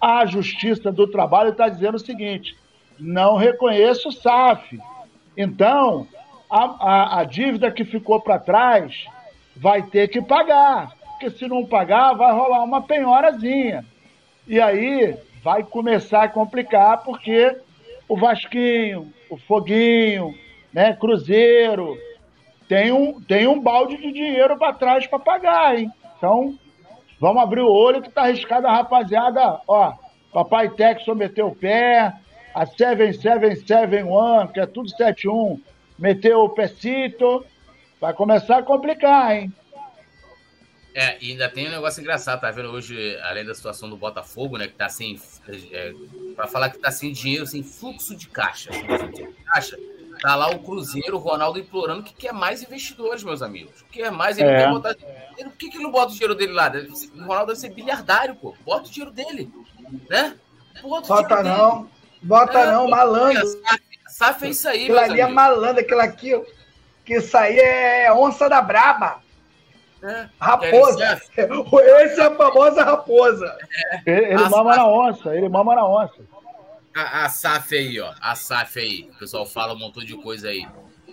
a 0.00 0.24
Justiça 0.24 0.90
do 0.90 1.06
Trabalho 1.06 1.50
está 1.50 1.68
dizendo 1.68 1.96
o 1.96 2.00
seguinte: 2.00 2.56
não 2.98 3.36
reconheço 3.36 4.10
SAF. 4.10 4.80
Então, 5.36 6.08
a, 6.50 6.64
a, 6.64 7.20
a 7.20 7.24
dívida 7.24 7.70
que 7.70 7.84
ficou 7.84 8.18
para 8.18 8.38
trás 8.38 9.04
vai 9.54 9.82
ter 9.82 10.08
que 10.08 10.22
pagar. 10.22 10.98
Porque 11.20 11.36
se 11.36 11.46
não 11.46 11.66
pagar, 11.66 12.14
vai 12.14 12.32
rolar 12.32 12.64
uma 12.64 12.80
penhorazinha. 12.80 13.84
E 14.48 14.58
aí 14.58 15.14
vai 15.44 15.62
começar 15.62 16.22
a 16.22 16.28
complicar, 16.28 17.04
porque 17.04 17.58
o 18.08 18.16
Vasquinho, 18.16 19.12
o 19.28 19.36
Foguinho, 19.36 20.34
né, 20.72 20.94
Cruzeiro, 20.94 21.94
tem 22.66 22.90
um, 22.90 23.20
tem 23.20 23.46
um 23.46 23.60
balde 23.60 23.98
de 23.98 24.10
dinheiro 24.10 24.56
para 24.56 24.72
trás 24.72 25.06
para 25.06 25.18
pagar, 25.18 25.78
hein? 25.78 25.92
Então, 26.16 26.58
Vamos 27.20 27.42
abrir 27.42 27.60
o 27.60 27.70
olho 27.70 28.00
que 28.00 28.08
tá 28.08 28.22
arriscado 28.22 28.66
a 28.66 28.72
rapaziada. 28.72 29.60
Ó, 29.68 29.92
Papai 30.32 30.70
Texo 30.70 31.14
meteu 31.14 31.48
o 31.48 31.54
pé, 31.54 32.14
a 32.54 32.64
7771, 32.64 34.46
que 34.46 34.58
é 34.58 34.64
tudo 34.64 34.88
71, 34.88 35.60
meteu 35.98 36.40
o 36.40 36.48
pecito. 36.48 37.44
Vai 38.00 38.14
começar 38.14 38.56
a 38.56 38.62
complicar, 38.62 39.36
hein? 39.36 39.52
É, 40.94 41.16
e 41.20 41.32
ainda 41.32 41.48
tem 41.48 41.68
um 41.68 41.70
negócio 41.70 42.00
engraçado, 42.00 42.40
tá 42.40 42.50
vendo 42.50 42.70
hoje, 42.70 43.16
além 43.22 43.44
da 43.44 43.54
situação 43.54 43.88
do 43.88 43.96
Botafogo, 43.96 44.58
né, 44.58 44.66
que 44.66 44.74
tá 44.74 44.88
sem, 44.88 45.20
é, 45.70 45.94
para 46.34 46.48
falar 46.48 46.70
que 46.70 46.78
tá 46.78 46.90
sem 46.90 47.12
dinheiro, 47.12 47.46
sem 47.46 47.62
fluxo 47.62 48.16
de 48.16 48.28
caixa, 48.28 48.72
fluxo 48.72 49.08
de 49.08 49.26
caixa, 49.44 49.76
Tá 50.20 50.36
lá 50.36 50.50
o 50.50 50.58
Cruzeiro, 50.58 51.16
o 51.16 51.18
Ronaldo 51.18 51.58
implorando 51.58 52.02
que 52.02 52.12
quer 52.12 52.32
mais 52.32 52.62
investidores, 52.62 53.24
meus 53.24 53.40
amigos. 53.40 53.82
Quer 53.90 54.10
mais, 54.10 54.38
ele 54.38 54.48
é. 54.48 54.58
quer 54.58 54.70
botar. 54.70 54.94
Ele, 55.36 55.48
por 55.48 55.56
que, 55.56 55.70
que 55.70 55.76
ele 55.76 55.84
não 55.84 55.90
bota 55.90 56.08
o 56.08 56.12
dinheiro 56.12 56.34
dele 56.34 56.52
lá? 56.52 56.70
O 57.14 57.20
Ronaldo 57.22 57.46
deve 57.46 57.58
ser 57.58 57.70
bilhardário, 57.70 58.34
pô. 58.34 58.54
Bota 58.64 58.86
o 58.86 58.90
dinheiro 58.90 59.10
dele. 59.10 59.50
Né? 60.10 60.36
Bota, 60.82 61.08
bota 61.08 61.42
não. 61.42 61.78
Dele. 61.78 61.90
Bota 62.22 62.58
é, 62.58 62.66
não, 62.66 62.88
malandro. 62.88 63.46
SAF 64.08 64.44
é 64.44 64.50
isso 64.50 64.68
aí, 64.68 64.82
Aquilo 64.82 64.98
ali 64.98 65.20
é 65.20 65.22
amigos. 65.22 65.30
é 65.30 65.34
malandro, 65.34 65.80
aquilo 65.80 66.00
aqui. 66.00 66.42
Que 67.04 67.16
isso 67.16 67.36
aí 67.36 67.58
é 67.58 68.12
onça 68.12 68.46
da 68.46 68.60
braba. 68.60 69.22
É, 70.02 70.28
raposa. 70.40 71.20
Esse 71.36 72.20
é 72.20 72.24
a 72.24 72.34
famosa 72.34 72.82
raposa. 72.82 73.58
É. 73.72 74.02
Ele, 74.06 74.26
ele 74.26 74.48
mama 74.48 74.76
na 74.76 74.86
onça, 74.86 75.36
ele 75.36 75.48
mama 75.48 75.74
na 75.74 75.86
onça 75.86 76.22
a, 76.94 77.24
a 77.24 77.28
SAF 77.28 77.76
aí, 77.76 78.00
ó. 78.00 78.12
A 78.20 78.34
SAF 78.34 78.78
aí. 78.78 79.08
O 79.14 79.18
pessoal 79.18 79.46
fala 79.46 79.74
um 79.74 79.78
montão 79.78 80.04
de 80.04 80.16
coisa 80.16 80.48
aí. 80.48 80.66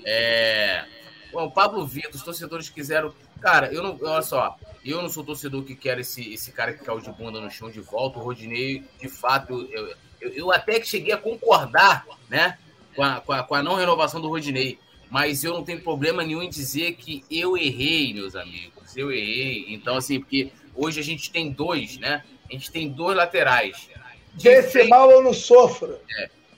É. 0.04 0.86
Bom, 1.32 1.45
o 1.45 1.52
Pablo 1.52 1.86
Vitor, 1.86 2.15
os 2.15 2.23
torcedores 2.23 2.69
quiseram. 2.69 3.13
Cara, 3.41 3.71
eu 3.71 3.84
não. 3.84 3.97
Olha 4.02 4.21
só. 4.21 4.58
Eu 4.84 5.02
não 5.02 5.10
sou 5.10 5.23
torcedor 5.23 5.63
que 5.63 5.76
quer 5.76 6.00
esse, 6.00 6.34
esse 6.34 6.52
cara 6.52 6.73
que 6.73 6.84
caiu 6.84 7.02
de 7.02 7.12
bunda 7.12 7.41
no 7.41 7.52
chão 7.52 7.69
de 7.69 7.82
volta. 7.82 8.19
O 8.19 8.21
Rodinei, 8.21 8.84
de 9.00 9.10
fato, 9.10 9.67
eu, 9.71 9.93
eu, 10.21 10.34
eu 10.34 10.52
até 10.52 10.80
que 10.80 10.88
cheguei 10.88 11.13
a 11.13 11.17
concordar, 11.17 12.06
né? 12.30 12.58
Com 12.95 13.04
a, 13.04 13.19
com 13.19 13.34
a, 13.34 13.43
com 13.43 13.56
a 13.56 13.62
não 13.62 13.76
renovação 13.76 14.21
do 14.21 14.30
Rodinei. 14.30 14.80
Mas 15.10 15.43
eu 15.43 15.54
não 15.54 15.63
tenho 15.63 15.82
problema 15.82 16.23
nenhum 16.23 16.41
em 16.41 16.50
dizer 16.50 16.93
que 16.93 17.23
eu 17.30 17.58
errei, 17.58 18.13
meus 18.13 18.36
amigos. 18.36 18.76
Errei. 18.99 19.65
Então, 19.69 19.95
assim, 19.95 20.19
porque 20.19 20.51
hoje 20.75 20.99
a 20.99 21.03
gente 21.03 21.31
tem 21.31 21.51
dois, 21.51 21.97
né? 21.97 22.23
A 22.49 22.53
gente 22.53 22.71
tem 22.71 22.89
dois 22.89 23.15
laterais. 23.15 23.89
Desse 24.33 24.71
frente, 24.71 24.89
mal 24.89 25.10
eu 25.12 25.23
não 25.23 25.33
sofro. 25.33 25.97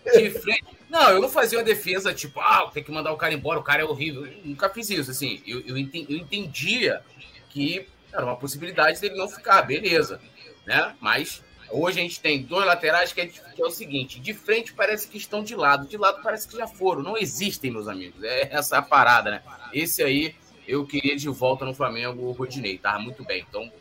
É, 0.06 0.20
de 0.20 0.30
frente. 0.32 0.66
Não, 0.90 1.12
eu 1.12 1.22
não 1.22 1.30
fazia 1.30 1.58
uma 1.60 1.64
defesa 1.64 2.14
tipo, 2.14 2.40
ah, 2.40 2.70
tem 2.74 2.84
que 2.84 2.92
mandar 2.92 3.12
o 3.12 3.18
cara 3.18 3.34
embora, 3.34 3.60
o 3.60 3.64
cara 3.64 3.82
é 3.82 3.86
horrível. 3.86 4.26
Eu 4.26 4.34
nunca 4.44 4.70
fiz 4.70 4.90
isso, 4.90 5.12
assim. 5.12 5.42
Eu, 5.46 5.60
eu, 5.62 5.78
eu 5.78 6.18
entendia 6.18 7.02
que 7.50 7.88
era 8.12 8.26
uma 8.26 8.36
possibilidade 8.36 9.00
dele 9.00 9.16
não 9.16 9.30
ficar, 9.30 9.62
beleza. 9.62 10.20
Né? 10.66 10.96
Mas 11.00 11.44
Hoje 11.72 12.00
a 12.00 12.04
gente 12.04 12.20
tem 12.20 12.42
dois 12.42 12.66
laterais 12.66 13.14
que 13.14 13.22
é, 13.22 13.28
que 13.28 13.62
é, 13.62 13.66
o 13.66 13.70
seguinte: 13.70 14.20
de 14.20 14.34
frente 14.34 14.74
parece 14.74 15.08
que 15.08 15.18
estão 15.18 15.44
de 15.44 15.56
lado, 15.56 15.88
de 15.88 15.98
lado 15.98 16.22
parece 16.24 16.48
que 16.48 16.58
já 16.58 16.68
foram. 16.68 17.04
Não 17.04 17.18
existem, 17.18 17.72
meus 17.72 17.88
amigos. 17.88 18.24
É 18.24 18.50
essa 18.52 18.80
a 18.80 18.82
parada, 18.82 19.32
né? 19.32 19.44
Esse 19.72 20.02
aí 20.02 20.36
eu 20.70 20.86
queria 20.86 21.16
de 21.16 21.28
volta 21.28 21.66
no 21.66 21.74
Flamengo 21.74 22.26
o 22.26 22.32
Rodinei, 22.32 22.78
tava 22.78 23.00
muito 23.00 23.24
bem. 23.26 23.44
Então, 23.50 23.72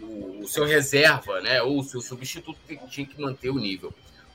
o, 0.00 0.42
o 0.42 0.48
seu 0.48 0.64
reserva, 0.64 1.40
né? 1.40 1.60
Ou 1.60 1.80
o 1.80 1.82
seu 1.82 2.00
substituto 2.00 2.56
tinha 2.88 3.04
que 3.04 3.20
manter 3.20 3.50
o 3.50 3.58
nível. 3.58 3.92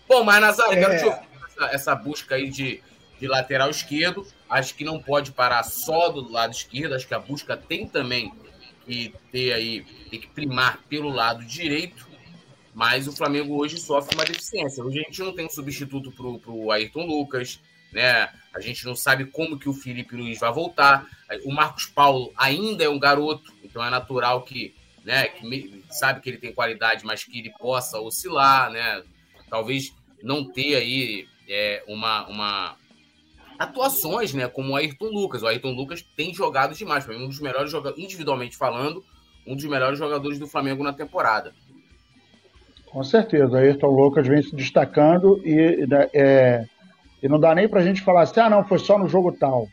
Bom, 0.08 0.24
mas 0.24 0.42
Nazário, 0.42 0.78
é. 0.78 0.82
quero 0.82 0.98
te 1.00 1.06
ouvir 1.06 1.28
essa, 1.48 1.66
essa 1.74 1.96
busca 1.96 2.36
aí 2.36 2.50
de, 2.50 2.84
de 3.18 3.28
lateral 3.28 3.70
esquerdo. 3.70 4.28
Acho 4.50 4.76
que 4.76 4.84
não 4.84 5.02
pode 5.02 5.32
parar 5.32 5.64
só 5.64 6.10
do 6.10 6.30
lado 6.30 6.52
esquerdo. 6.52 6.96
Acho 6.96 7.08
que 7.08 7.14
a 7.14 7.20
busca 7.20 7.56
tem 7.56 7.88
também 7.88 8.34
que 8.86 9.14
ter 9.32 9.54
aí, 9.54 9.86
tem 10.12 10.20
que 10.20 10.28
primar 10.28 10.80
pelo 10.90 11.10
lado 11.10 11.46
direito. 11.46 12.06
Mas 12.74 13.08
o 13.08 13.14
Flamengo 13.14 13.56
hoje 13.56 13.80
sofre 13.80 14.16
uma 14.16 14.26
deficiência. 14.26 14.84
Hoje 14.84 15.00
a 15.00 15.04
gente 15.04 15.22
não 15.22 15.34
tem 15.34 15.46
um 15.46 15.50
substituto 15.50 16.12
para 16.12 16.52
o 16.52 16.72
Ayrton 16.74 17.06
Lucas, 17.06 17.58
né? 17.94 18.30
A 18.56 18.62
gente 18.62 18.86
não 18.86 18.96
sabe 18.96 19.26
como 19.26 19.60
que 19.60 19.68
o 19.68 19.74
Felipe 19.74 20.16
Luiz 20.16 20.40
vai 20.40 20.52
voltar. 20.52 21.06
O 21.44 21.54
Marcos 21.54 21.88
Paulo 21.88 22.32
ainda 22.38 22.86
é 22.86 22.90
um 22.90 22.98
garoto, 22.98 23.54
então 23.62 23.84
é 23.84 23.90
natural 23.90 24.44
que, 24.44 24.74
né, 25.04 25.28
que 25.28 25.84
sabe 25.90 26.22
que 26.22 26.30
ele 26.30 26.38
tem 26.38 26.54
qualidade, 26.54 27.06
mas 27.06 27.26
que 27.26 27.38
ele 27.38 27.52
possa 27.60 28.00
oscilar, 28.00 28.72
né? 28.72 29.04
Talvez 29.50 29.94
não 30.24 30.46
ter 30.46 30.76
aí 30.76 31.28
é, 31.50 31.84
uma, 31.86 32.26
uma 32.28 32.78
atuações, 33.60 34.34
né, 34.34 34.48
como 34.48 34.72
o 34.72 34.76
Ayrton 34.78 35.08
Lucas. 35.08 35.44
O 35.44 35.48
Ayrton 35.48 35.72
Lucas 35.72 36.02
tem 36.16 36.34
jogado 36.34 36.74
demais, 36.74 37.06
mim 37.06 37.16
um 37.18 37.28
dos 37.28 37.42
melhores 37.42 37.70
jogadores, 37.70 38.02
individualmente 38.02 38.56
falando, 38.56 39.04
um 39.46 39.56
dos 39.56 39.66
melhores 39.66 40.00
jogadores 40.00 40.40
do 40.40 40.48
Flamengo 40.48 40.82
na 40.82 40.94
temporada. 40.94 41.54
Com 42.86 43.04
certeza, 43.04 43.58
Ayrton 43.58 43.88
Lucas 43.88 44.26
vem 44.26 44.42
se 44.42 44.56
destacando 44.56 45.42
e, 45.46 45.86
é, 46.14 46.66
e 47.26 47.28
não 47.28 47.40
dá 47.40 47.56
nem 47.56 47.68
para 47.68 47.80
a 47.80 47.84
gente 47.84 48.04
falar 48.04 48.22
assim, 48.22 48.40
ah, 48.40 48.52
não, 48.52 48.64
foi 48.64 48.78
só 48.78 49.00
no 49.00 49.08
jogo 49.08 49.32
tal. 49.32 49.68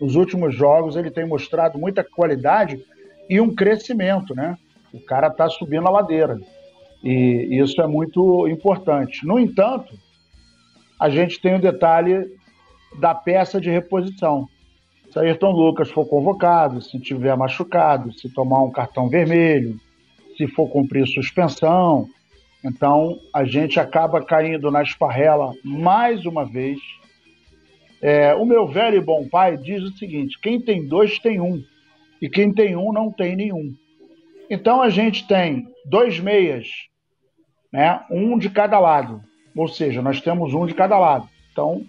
Nos 0.00 0.16
últimos 0.16 0.52
jogos 0.52 0.96
ele 0.96 1.12
tem 1.12 1.24
mostrado 1.24 1.78
muita 1.78 2.02
qualidade 2.02 2.84
e 3.30 3.40
um 3.40 3.54
crescimento, 3.54 4.34
né? 4.34 4.58
O 4.92 4.98
cara 4.98 5.28
está 5.28 5.48
subindo 5.48 5.86
a 5.86 5.92
ladeira. 5.92 6.40
E 7.00 7.56
isso 7.62 7.80
é 7.80 7.86
muito 7.86 8.48
importante. 8.48 9.24
No 9.24 9.38
entanto, 9.38 9.94
a 10.98 11.08
gente 11.08 11.40
tem 11.40 11.54
o 11.54 11.60
detalhe 11.60 12.26
da 12.98 13.14
peça 13.14 13.60
de 13.60 13.70
reposição. 13.70 14.48
Se 15.08 15.20
Ayrton 15.20 15.52
Lucas 15.52 15.88
for 15.88 16.04
convocado, 16.04 16.82
se 16.82 16.98
tiver 16.98 17.36
machucado, 17.36 18.12
se 18.12 18.28
tomar 18.28 18.60
um 18.60 18.72
cartão 18.72 19.08
vermelho, 19.08 19.76
se 20.36 20.48
for 20.48 20.68
cumprir 20.68 21.06
suspensão, 21.06 22.08
então 22.64 23.18
a 23.34 23.44
gente 23.44 23.80
acaba 23.80 24.24
caindo 24.24 24.70
na 24.70 24.82
esparrela 24.82 25.52
mais 25.64 26.24
uma 26.24 26.44
vez. 26.44 26.78
É, 28.00 28.34
o 28.34 28.44
meu 28.44 28.66
velho 28.66 28.98
e 28.98 29.00
bom 29.00 29.28
pai 29.28 29.56
diz 29.56 29.82
o 29.82 29.96
seguinte: 29.96 30.38
quem 30.40 30.60
tem 30.60 30.86
dois 30.86 31.18
tem 31.18 31.40
um, 31.40 31.62
e 32.20 32.28
quem 32.28 32.52
tem 32.52 32.76
um 32.76 32.92
não 32.92 33.10
tem 33.10 33.34
nenhum. 33.34 33.74
Então 34.48 34.82
a 34.82 34.90
gente 34.90 35.26
tem 35.26 35.66
dois 35.84 36.20
meias, 36.20 36.68
né, 37.72 38.04
um 38.10 38.38
de 38.38 38.50
cada 38.50 38.78
lado, 38.78 39.22
ou 39.56 39.66
seja, 39.66 40.02
nós 40.02 40.20
temos 40.20 40.54
um 40.54 40.66
de 40.66 40.74
cada 40.74 40.98
lado. 40.98 41.28
Então 41.50 41.84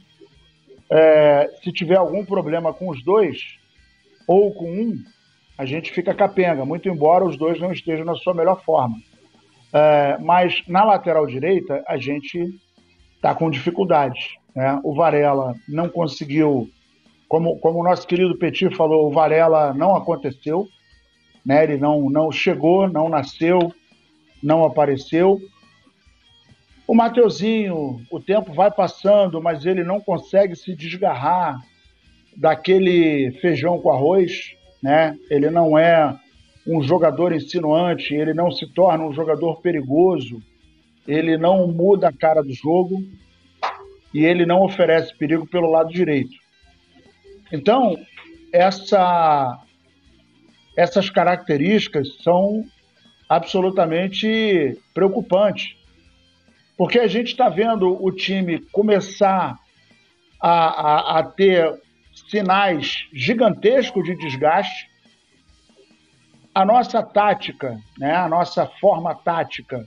é, 0.90 1.50
se 1.64 1.72
tiver 1.72 1.98
algum 1.98 2.24
problema 2.26 2.74
com 2.74 2.90
os 2.90 3.04
dois, 3.04 3.58
ou 4.28 4.54
com 4.54 4.72
um, 4.72 5.04
a 5.58 5.66
gente 5.66 5.92
fica 5.92 6.14
capenga, 6.14 6.66
muito 6.66 6.90
embora 6.90 7.26
os 7.26 7.38
dois 7.38 7.60
não 7.60 7.72
estejam 7.72 8.06
na 8.06 8.16
sua 8.16 8.34
melhor 8.34 8.64
forma. 8.64 8.98
É, 9.74 10.18
mas 10.20 10.62
na 10.68 10.84
lateral 10.84 11.26
direita, 11.26 11.84
a 11.88 11.98
gente 11.98 12.60
está 13.16 13.34
com 13.34 13.50
dificuldades. 13.50 14.36
Né? 14.56 14.80
O 14.84 14.94
Varela 14.94 15.56
não 15.68 15.90
conseguiu, 15.90 16.70
como, 17.28 17.58
como 17.58 17.80
o 17.80 17.84
nosso 17.84 18.06
querido 18.06 18.38
Petit 18.38 18.76
falou, 18.76 19.08
o 19.08 19.12
Varela 19.12 19.74
não 19.74 19.96
aconteceu, 19.96 20.68
né? 21.44 21.64
ele 21.64 21.78
não, 21.78 22.10
não 22.10 22.32
chegou, 22.32 22.88
não 22.88 23.10
nasceu, 23.10 23.74
não 24.42 24.64
apareceu. 24.64 25.42
O 26.86 26.94
Mateuzinho, 26.94 28.02
o 28.12 28.20
tempo 28.20 28.54
vai 28.54 28.70
passando, 28.70 29.42
mas 29.42 29.66
ele 29.66 29.84
não 29.84 30.00
consegue 30.00 30.56
se 30.56 30.76
desgarrar 30.76 31.60
daquele 32.36 33.32
feijão 33.40 33.80
com 33.80 33.90
arroz, 33.90 34.56
né? 34.82 35.18
Ele 35.30 35.50
não 35.50 35.78
é 35.78 36.20
um 36.66 36.82
jogador 36.82 37.34
insinuante, 37.34 38.14
ele 38.14 38.34
não 38.34 38.52
se 38.52 38.68
torna 38.68 39.06
um 39.06 39.14
jogador 39.14 39.62
perigoso, 39.62 40.42
ele 41.08 41.38
não 41.38 41.68
muda 41.68 42.08
a 42.08 42.14
cara 42.14 42.42
do 42.42 42.54
jogo 42.54 43.04
e 44.14 44.24
ele 44.24 44.46
não 44.46 44.62
oferece 44.62 45.16
perigo 45.18 45.46
pelo 45.46 45.70
lado 45.70 45.92
direito. 45.92 46.36
Então, 47.52 47.98
essa, 48.52 49.60
essas 50.78 51.10
características 51.10 52.18
são 52.24 52.64
absolutamente 53.28 54.78
preocupantes 54.94 55.76
porque 56.78 57.00
a 57.00 57.08
gente 57.08 57.28
está 57.28 57.50
vendo 57.50 58.04
o 58.04 58.12
time 58.12 58.60
começar 58.72 59.58
a, 60.42 60.52
a, 60.52 61.20
a 61.20 61.24
ter 61.24 61.80
sinais 62.30 63.08
gigantescos 63.14 64.04
de 64.04 64.16
desgaste. 64.16 64.90
A 66.56 66.64
nossa 66.64 67.02
tática, 67.02 67.80
né, 67.98 68.16
a 68.16 68.30
nossa 68.30 68.68
forma 68.80 69.16
tática, 69.16 69.84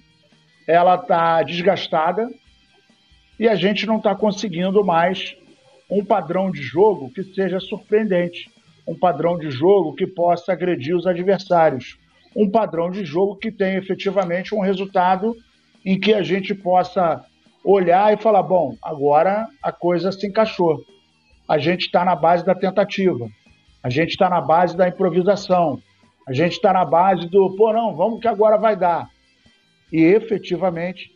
ela 0.66 0.96
está 0.96 1.40
desgastada 1.44 2.29
e 3.38 3.46
a 3.48 3.55
gente 3.55 3.87
não 3.87 3.98
está 3.98 4.16
conseguindo 4.16 4.85
mais 4.85 5.37
um 5.88 6.05
padrão 6.05 6.50
de 6.50 6.61
jogo 6.61 7.12
que 7.12 7.22
seja 7.22 7.61
surpreendente, 7.61 8.50
um 8.85 8.98
padrão 8.98 9.38
de 9.38 9.48
jogo 9.48 9.94
que 9.94 10.09
possa 10.09 10.52
agredir 10.52 10.96
os 10.96 11.07
adversários, 11.07 11.96
um 12.35 12.50
padrão 12.50 12.90
de 12.90 13.05
jogo 13.05 13.37
que 13.37 13.52
tenha 13.52 13.79
efetivamente 13.79 14.52
um 14.52 14.61
resultado 14.61 15.37
em 15.85 16.00
que 16.00 16.12
a 16.12 16.22
gente 16.24 16.52
possa 16.52 17.24
olhar 17.62 18.12
e 18.12 18.20
falar: 18.20 18.42
bom, 18.42 18.74
agora 18.83 19.46
a 19.62 19.70
coisa 19.70 20.11
se 20.11 20.26
encaixou. 20.26 20.83
A 21.48 21.59
gente 21.59 21.83
está 21.83 22.05
na 22.05 22.16
base 22.16 22.44
da 22.44 22.57
tentativa, 22.57 23.29
a 23.85 23.88
gente 23.88 24.11
está 24.11 24.29
na 24.29 24.40
base 24.40 24.76
da 24.76 24.88
improvisação, 24.88 25.81
a 26.26 26.32
gente 26.32 26.52
está 26.52 26.72
na 26.72 26.84
base 26.84 27.28
do, 27.28 27.54
pô, 27.56 27.72
não, 27.72 27.94
vamos 27.94 28.20
que 28.20 28.28
agora 28.28 28.56
vai 28.56 28.76
dar. 28.76 29.08
E 29.92 30.02
efetivamente, 30.02 31.14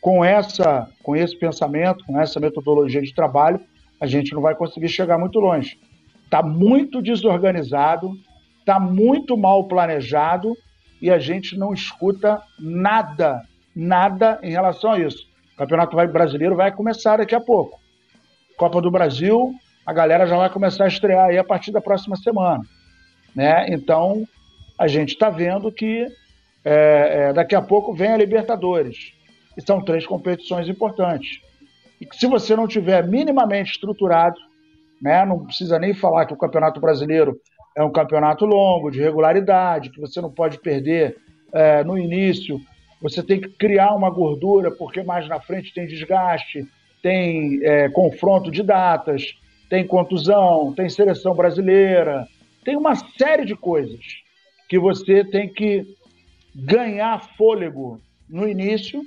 com, 0.00 0.24
essa, 0.24 0.88
com 1.02 1.16
esse 1.16 1.36
pensamento, 1.36 2.04
com 2.04 2.20
essa 2.20 2.38
metodologia 2.38 3.02
de 3.02 3.14
trabalho, 3.14 3.60
a 4.00 4.06
gente 4.06 4.32
não 4.32 4.40
vai 4.40 4.54
conseguir 4.54 4.88
chegar 4.88 5.18
muito 5.18 5.40
longe. 5.40 5.78
Está 6.24 6.42
muito 6.42 7.02
desorganizado, 7.02 8.12
está 8.60 8.78
muito 8.78 9.36
mal 9.36 9.64
planejado 9.64 10.56
e 11.02 11.10
a 11.10 11.18
gente 11.18 11.56
não 11.56 11.72
escuta 11.72 12.40
nada 12.58 13.42
nada 13.78 14.40
em 14.42 14.50
relação 14.50 14.92
a 14.92 14.98
isso. 14.98 15.24
O 15.54 15.56
Campeonato 15.56 15.96
Brasileiro 16.08 16.56
vai 16.56 16.72
começar 16.72 17.18
daqui 17.18 17.34
a 17.34 17.40
pouco. 17.40 17.80
Copa 18.56 18.82
do 18.82 18.90
Brasil, 18.90 19.54
a 19.86 19.92
galera 19.92 20.26
já 20.26 20.36
vai 20.36 20.50
começar 20.50 20.84
a 20.84 20.88
estrear 20.88 21.26
aí 21.26 21.38
a 21.38 21.44
partir 21.44 21.70
da 21.70 21.80
próxima 21.80 22.16
semana. 22.16 22.62
Né? 23.38 23.66
Então, 23.68 24.24
a 24.76 24.88
gente 24.88 25.10
está 25.10 25.30
vendo 25.30 25.70
que 25.70 26.08
é, 26.64 27.28
é, 27.28 27.32
daqui 27.32 27.54
a 27.54 27.62
pouco 27.62 27.94
vem 27.94 28.08
a 28.08 28.16
Libertadores. 28.16 29.12
E 29.56 29.62
são 29.62 29.80
três 29.80 30.04
competições 30.04 30.68
importantes. 30.68 31.40
E 32.00 32.04
que 32.04 32.16
se 32.16 32.26
você 32.26 32.56
não 32.56 32.66
tiver 32.66 33.06
minimamente 33.06 33.70
estruturado, 33.70 34.34
né, 35.00 35.24
não 35.24 35.46
precisa 35.46 35.78
nem 35.78 35.94
falar 35.94 36.26
que 36.26 36.34
o 36.34 36.36
Campeonato 36.36 36.80
Brasileiro 36.80 37.40
é 37.76 37.84
um 37.84 37.92
campeonato 37.92 38.44
longo, 38.44 38.90
de 38.90 39.00
regularidade, 39.00 39.90
que 39.90 40.00
você 40.00 40.20
não 40.20 40.32
pode 40.32 40.58
perder 40.58 41.16
é, 41.52 41.84
no 41.84 41.96
início 41.96 42.60
você 43.00 43.22
tem 43.22 43.40
que 43.40 43.50
criar 43.50 43.94
uma 43.94 44.10
gordura, 44.10 44.72
porque 44.72 45.04
mais 45.04 45.28
na 45.28 45.38
frente 45.38 45.72
tem 45.72 45.86
desgaste, 45.86 46.66
tem 47.00 47.60
é, 47.62 47.88
confronto 47.88 48.50
de 48.50 48.64
datas, 48.64 49.22
tem 49.70 49.86
contusão, 49.86 50.72
tem 50.74 50.88
seleção 50.88 51.36
brasileira, 51.36 52.26
tem 52.68 52.76
uma 52.76 52.94
série 52.94 53.46
de 53.46 53.56
coisas 53.56 53.98
que 54.68 54.78
você 54.78 55.24
tem 55.24 55.48
que 55.48 55.86
ganhar 56.54 57.34
fôlego 57.34 57.98
no 58.28 58.46
início, 58.46 59.00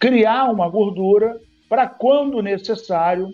criar 0.00 0.50
uma 0.50 0.66
gordura 0.66 1.38
para 1.68 1.86
quando 1.86 2.40
necessário 2.40 3.28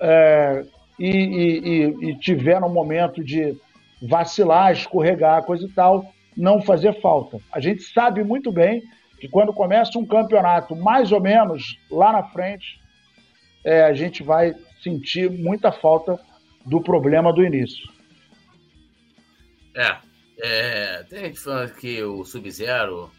é, 0.00 0.64
e, 1.00 1.08
e, 1.08 2.10
e, 2.10 2.18
tiver 2.20 2.60
no 2.60 2.68
momento 2.68 3.24
de 3.24 3.56
vacilar, 4.00 4.70
escorregar, 4.70 5.42
coisa 5.42 5.66
e 5.66 5.72
tal, 5.72 6.06
não 6.36 6.62
fazer 6.62 7.00
falta. 7.00 7.40
A 7.50 7.58
gente 7.58 7.82
sabe 7.82 8.22
muito 8.22 8.52
bem 8.52 8.84
que 9.18 9.26
quando 9.26 9.52
começa 9.52 9.98
um 9.98 10.06
campeonato 10.06 10.76
mais 10.76 11.10
ou 11.10 11.20
menos 11.20 11.76
lá 11.90 12.12
na 12.12 12.22
frente, 12.22 12.80
é, 13.64 13.82
a 13.82 13.92
gente 13.94 14.22
vai 14.22 14.54
sentir 14.80 15.28
muita 15.28 15.72
falta 15.72 16.16
do 16.64 16.80
problema 16.80 17.32
do 17.32 17.44
início. 17.44 17.97
É, 19.78 19.98
é 20.38 21.02
tem 21.04 21.26
gente 21.26 21.40
falando 21.40 21.74
que 21.74 22.02
o 22.02 22.24
Sub-Zero 22.24 23.10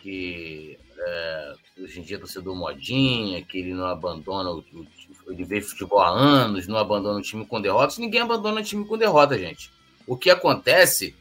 que 0.00 0.78
é, 0.98 1.54
hoje 1.80 1.98
em 1.98 2.02
dia 2.02 2.16
é 2.16 2.20
torcedor 2.20 2.54
modinha, 2.54 3.42
que 3.42 3.58
ele 3.58 3.72
não 3.72 3.86
abandona 3.86 4.50
o, 4.50 4.58
o, 4.58 4.86
ele 5.32 5.44
vê 5.44 5.62
futebol 5.62 6.00
há 6.00 6.10
anos, 6.10 6.66
não 6.66 6.76
abandona 6.76 7.18
o 7.18 7.22
time 7.22 7.46
com 7.46 7.60
derrotas. 7.60 7.96
Ninguém 7.96 8.20
abandona 8.20 8.60
o 8.60 8.64
time 8.64 8.84
com 8.84 8.98
derrota, 8.98 9.38
gente. 9.38 9.70
O 10.06 10.14
que 10.14 10.28
acontece 10.28 11.14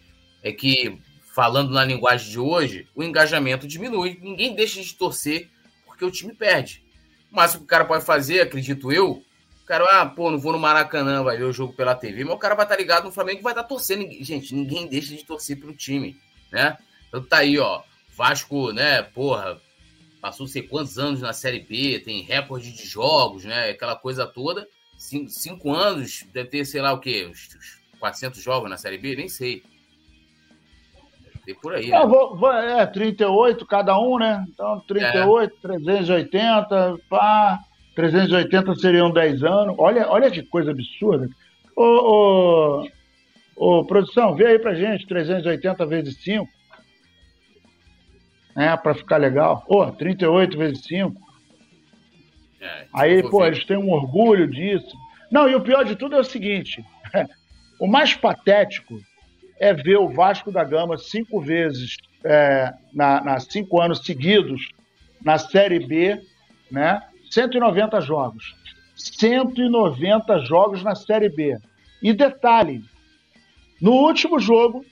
é 0.43 0.51
que, 0.51 0.99
falando 1.33 1.71
na 1.71 1.85
linguagem 1.85 2.29
de 2.29 2.39
hoje, 2.39 2.87
o 2.93 3.01
engajamento 3.01 3.65
diminui. 3.65 4.19
Ninguém 4.21 4.53
deixa 4.53 4.81
de 4.81 4.93
torcer 4.93 5.49
porque 5.85 6.03
o 6.03 6.11
time 6.11 6.33
perde. 6.33 6.83
O 7.31 7.35
máximo 7.35 7.61
que 7.61 7.65
o 7.65 7.69
cara 7.69 7.85
pode 7.85 8.05
fazer, 8.05 8.41
acredito 8.41 8.91
eu, 8.91 9.23
o 9.63 9.65
cara, 9.65 9.85
ah, 10.01 10.05
pô, 10.05 10.29
não 10.29 10.37
vou 10.37 10.51
no 10.51 10.59
Maracanã, 10.59 11.23
vai 11.23 11.37
ver 11.37 11.45
o 11.45 11.53
jogo 11.53 11.71
pela 11.71 11.95
TV, 11.95 12.25
mas 12.25 12.33
o 12.33 12.37
cara 12.37 12.53
vai 12.53 12.65
estar 12.65 12.75
ligado 12.75 13.05
no 13.05 13.11
Flamengo 13.13 13.39
e 13.39 13.43
vai 13.43 13.53
estar 13.53 13.63
torcendo. 13.63 14.05
Gente, 14.21 14.53
ninguém 14.53 14.87
deixa 14.87 15.15
de 15.15 15.23
torcer 15.23 15.57
pelo 15.57 15.73
time, 15.73 16.17
né? 16.51 16.77
Então 17.07 17.23
tá 17.23 17.37
aí, 17.37 17.57
ó. 17.57 17.81
Vasco, 18.15 18.73
né, 18.73 19.01
porra, 19.01 19.59
passou 20.21 20.47
sei 20.47 20.63
quantos 20.63 20.99
anos 20.99 21.21
na 21.21 21.31
Série 21.31 21.61
B, 21.61 21.99
tem 21.99 22.21
recorde 22.21 22.73
de 22.73 22.85
jogos, 22.85 23.45
né? 23.45 23.69
Aquela 23.69 23.95
coisa 23.95 24.27
toda. 24.27 24.67
Cinco, 24.97 25.29
cinco 25.29 25.73
anos, 25.73 26.25
deve 26.33 26.49
ter, 26.49 26.65
sei 26.65 26.81
lá 26.81 26.91
o 26.91 26.99
quê, 26.99 27.25
uns 27.29 27.49
400 27.99 28.43
jogos 28.43 28.69
na 28.69 28.77
Série 28.77 28.97
B, 28.97 29.15
nem 29.15 29.29
sei. 29.29 29.63
Tem 31.45 31.55
por 31.55 31.73
aí. 31.73 31.89
Né? 31.89 31.95
É, 31.95 32.05
vou, 32.05 32.37
vou, 32.37 32.51
é, 32.51 32.85
38 32.85 33.65
cada 33.65 33.97
um, 33.97 34.19
né? 34.19 34.45
Então, 34.49 34.81
38, 34.81 35.55
é. 35.55 35.61
380, 35.61 36.97
pá. 37.09 37.59
380 37.95 38.75
seriam 38.75 39.11
10 39.11 39.43
anos. 39.43 39.75
Olha, 39.77 40.07
olha 40.09 40.31
que 40.31 40.43
coisa 40.43 40.71
absurda. 40.71 41.29
Ô, 41.75 41.83
ô, 41.83 42.87
ô, 43.55 43.85
produção, 43.85 44.35
vê 44.35 44.47
aí 44.47 44.59
pra 44.59 44.73
gente, 44.73 45.07
380 45.07 45.85
vezes 45.85 46.17
5 46.23 46.47
né, 48.55 48.75
para 48.77 48.93
ficar 48.93 49.17
legal. 49.17 49.63
Pô, 49.67 49.91
38 49.91 50.57
vezes 50.57 50.83
5. 50.83 51.21
É, 52.61 52.85
Aí, 52.93 53.21
pô, 53.29 53.39
ver. 53.39 53.47
eles 53.47 53.65
têm 53.65 53.77
um 53.77 53.91
orgulho 53.91 54.47
disso. 54.47 54.95
Não, 55.29 55.49
e 55.49 55.55
o 55.55 55.61
pior 55.61 55.83
de 55.83 55.95
tudo 55.95 56.15
é 56.15 56.19
o 56.19 56.23
seguinte: 56.23 56.83
o 57.79 57.87
mais 57.87 58.13
patético 58.13 58.99
é 59.59 59.73
ver 59.73 59.97
o 59.97 60.09
Vasco 60.09 60.51
da 60.51 60.63
Gama 60.63 60.97
cinco 60.97 61.41
vezes, 61.41 61.97
é, 62.23 62.73
na, 62.93 63.21
na, 63.21 63.39
cinco 63.39 63.81
anos 63.81 64.05
seguidos, 64.05 64.69
na 65.21 65.37
Série 65.37 65.79
B, 65.79 66.21
né? 66.71 67.01
190 67.33 67.99
jogos. 68.01 68.55
190 68.95 70.39
jogos 70.39 70.83
na 70.83 70.93
Série 70.93 71.29
B. 71.29 71.57
E 72.01 72.13
detalhe: 72.13 72.83
no 73.81 73.91
último 73.91 74.39
jogo, 74.39 74.85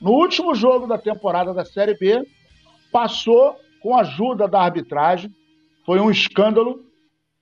no 0.00 0.12
último 0.12 0.54
jogo 0.54 0.86
da 0.86 0.96
temporada 0.96 1.52
da 1.52 1.64
Série 1.64 1.94
B, 1.94 2.26
passou 2.90 3.56
com 3.82 3.94
a 3.94 4.00
ajuda 4.00 4.48
da 4.48 4.62
arbitragem. 4.62 5.30
Foi 5.84 6.00
um 6.00 6.10
escândalo 6.10 6.82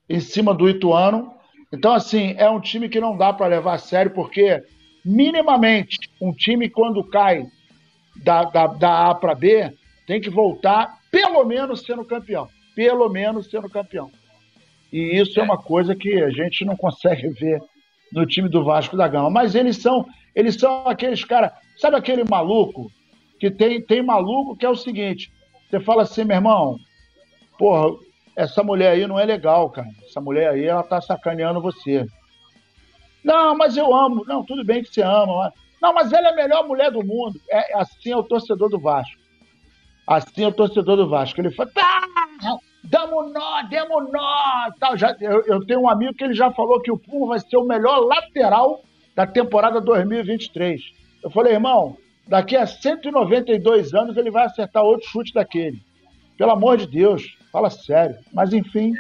em 0.09 0.19
cima 0.19 0.53
do 0.53 0.69
Ituano. 0.69 1.33
Então, 1.73 1.95
assim, 1.95 2.35
é 2.37 2.51
um 2.51 2.61
time 2.61 2.89
que 2.89 3.01
não 3.01 3.17
dá 3.17 3.33
para 3.33 3.47
levar 3.47 3.75
a 3.75 3.79
sério, 3.79 4.13
porque 4.13 4.63
minimamente 5.05 5.97
um 6.21 6.33
time, 6.33 6.69
quando 6.69 7.05
cai 7.05 7.47
da, 8.17 8.45
da, 8.45 8.67
da 8.67 9.11
A 9.11 9.15
para 9.15 9.35
B, 9.35 9.73
tem 10.07 10.21
que 10.21 10.29
voltar 10.29 10.99
pelo 11.11 11.45
menos 11.45 11.83
sendo 11.83 12.05
campeão. 12.05 12.49
Pelo 12.75 13.09
menos 13.09 13.49
sendo 13.49 13.71
campeão. 13.71 14.11
E 14.95 15.21
isso 15.21 15.41
é, 15.41 15.43
uma 15.43 15.59
coisa 15.59 15.93
que 15.93 16.23
a 16.23 16.31
gente 16.31 16.65
não 16.65 16.77
consegue 16.77 17.29
ver 17.31 17.61
no 18.13 18.25
time 18.25 18.49
do 18.49 18.63
Vasco 18.63 18.97
da 18.97 19.09
Gama. 19.09 19.29
Mas 19.29 19.57
eles 19.57 19.79
são, 19.79 20.07
eles 20.33 20.55
são 20.55 20.87
aqueles 20.87 21.25
caras. 21.25 21.51
Sabe 21.79 21.97
aquele 21.97 22.23
maluco 22.23 22.89
que 23.41 23.51
tem, 23.51 23.83
tem 23.83 24.05
maluco 24.05 24.57
que 24.57 24.65
é 24.65 24.71
o 24.71 24.77
seguinte: 24.77 25.33
você 25.69 25.81
fala 25.81 26.03
assim, 26.03 26.23
meu 26.23 26.37
irmão, 26.37 26.79
porra, 27.59 27.99
essa 28.37 28.63
mulher 28.63 28.93
aí 28.93 29.05
não 29.05 29.19
é 29.19 29.25
legal, 29.25 29.69
cara. 29.69 29.89
Essa 30.09 30.21
mulher 30.21 30.51
aí, 30.51 30.65
ela 30.65 30.85
tá 30.85 31.01
sacaneando 31.01 31.61
você. 31.61 32.07
Não, 33.25 33.53
mas 33.57 33.77
eu 33.77 33.93
amo. 33.93 34.25
Não, 34.29 34.45
tudo 34.45 34.65
bem 34.65 34.81
que 34.81 34.95
você 34.95 35.03
ama. 35.03 35.39
Mas... 35.39 35.53
Não, 35.83 35.93
mas 35.93 36.13
ela 36.13 36.29
é 36.29 36.31
a 36.31 36.37
melhor 36.37 36.69
mulher 36.69 36.93
do 36.93 37.05
mundo. 37.05 37.41
É, 37.51 37.77
assim 37.77 38.13
é 38.13 38.17
o 38.17 38.23
torcedor 38.23 38.69
do 38.69 38.79
Vasco. 38.79 39.21
Assim 40.07 40.45
é 40.45 40.47
o 40.47 40.53
torcedor 40.53 40.97
do 40.97 41.09
Vasco. 41.09 41.41
Ele 41.41 41.51
fala, 41.51 41.69
tá, 41.75 42.59
damos 42.85 43.33
nó, 43.33 43.63
demos 43.63 44.11
nó. 44.11 44.71
Tal. 44.79 44.97
Já, 44.97 45.17
eu, 45.21 45.43
eu, 45.47 45.67
tenho 45.67 45.81
um 45.81 45.89
amigo 45.89 46.15
que 46.15 46.25
ele 46.25 46.35
já 46.35 46.51
falou 46.51 46.81
que 46.81 46.91
o 46.91 46.99
Puma 46.99 47.29
vai 47.29 47.41
ser 47.41 47.57
o 47.57 47.65
melhor 47.65 47.99
lateral 48.01 48.83
da 49.15 49.27
temporada 49.27 49.81
2023. 49.81 50.81
Eu 51.23 51.31
falei, 51.31 51.55
irmão, 51.55 51.97
Daqui 52.27 52.57
a 52.57 52.67
192 52.67 53.93
anos 53.93 54.17
ele 54.17 54.31
vai 54.31 54.47
acertar 54.47 54.83
outro 54.83 55.09
chute 55.09 55.33
daquele. 55.33 55.83
Pelo 56.39 56.53
amor 56.53 56.79
de 56.79 56.87
Deus, 56.87 57.37
fala 57.53 57.69
sério. 57.69 58.17
Mas 58.33 58.53
enfim. 58.53 58.93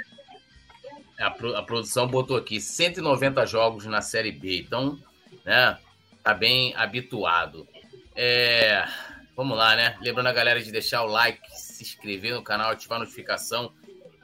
A, 1.18 1.30
pro, 1.30 1.56
a 1.56 1.62
produção 1.62 2.06
botou 2.06 2.36
aqui 2.36 2.60
190 2.60 3.46
jogos 3.46 3.86
na 3.86 4.02
Série 4.02 4.32
B, 4.32 4.58
então, 4.58 4.98
né, 5.44 5.78
tá 6.22 6.34
bem 6.34 6.74
habituado. 6.76 7.66
É, 8.14 8.84
vamos 9.36 9.56
lá, 9.56 9.76
né? 9.76 9.96
Lembrando 10.00 10.28
a 10.28 10.32
galera 10.32 10.62
de 10.62 10.70
deixar 10.70 11.02
o 11.02 11.06
like, 11.06 11.40
se 11.50 11.82
inscrever 11.82 12.34
no 12.34 12.42
canal, 12.42 12.70
ativar 12.70 12.96
a 12.96 13.04
notificação 13.04 13.72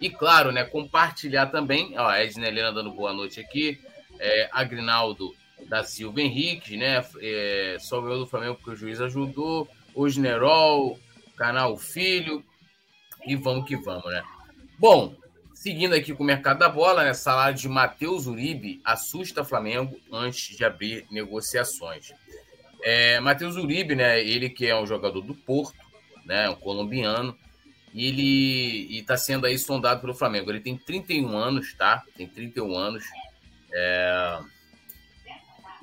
e, 0.01 0.09
claro, 0.09 0.51
né, 0.51 0.65
compartilhar 0.65 1.47
também. 1.47 1.99
Ó, 1.99 2.11
Edna 2.13 2.49
Helena 2.49 2.73
dando 2.73 2.91
boa 2.91 3.13
noite 3.13 3.39
aqui. 3.39 3.79
É, 4.19 4.49
Agrinaldo 4.53 5.35
da 5.69 5.85
Silva 5.85 6.21
Henrique, 6.23 6.77
né? 6.77 7.05
É, 7.21 7.77
só 7.79 8.01
ganhou 8.01 8.21
do 8.21 8.27
Flamengo 8.27 8.55
porque 8.55 8.71
o 8.71 8.77
juiz 8.77 9.01
ajudou. 9.01 9.69
O 9.95 10.09
General, 10.09 10.99
canal 11.37 11.77
Filho. 11.77 12.43
E 13.27 13.37
vamos 13.37 13.67
que 13.69 13.77
vamos, 13.77 14.07
né? 14.07 14.23
Bom, 14.79 15.15
seguindo 15.53 15.95
aqui 15.95 16.15
com 16.15 16.23
o 16.23 16.27
mercado 16.27 16.59
da 16.59 16.69
bola, 16.69 17.05
né? 17.05 17.13
Salário 17.13 17.59
de 17.59 17.69
Matheus 17.69 18.27
Uribe 18.27 18.81
assusta 18.83 19.45
Flamengo 19.45 20.01
antes 20.11 20.57
de 20.57 20.65
abrir 20.65 21.07
negociações. 21.11 22.13
É, 22.83 23.20
Matheus 23.20 23.57
Uribe, 23.57 23.95
né? 23.95 24.20
Ele 24.20 24.49
que 24.49 24.66
é 24.66 24.78
um 24.78 24.87
jogador 24.87 25.20
do 25.20 25.35
Porto, 25.35 25.78
né? 26.24 26.49
Um 26.49 26.57
colombiano. 26.57 27.37
E 27.93 28.07
ele 28.07 28.99
está 28.99 29.16
sendo 29.16 29.47
aí 29.47 29.59
sondado 29.59 30.01
pelo 30.01 30.14
Flamengo. 30.14 30.51
Ele 30.51 30.61
tem 30.61 30.76
31 30.76 31.37
anos, 31.37 31.74
tá? 31.74 32.05
Tem 32.16 32.26
31 32.26 32.76
anos. 32.76 33.05
É, 33.72 34.39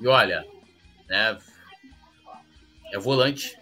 e 0.00 0.06
olha, 0.06 0.46
né, 1.08 1.38
é 2.92 2.98
volante. 2.98 3.58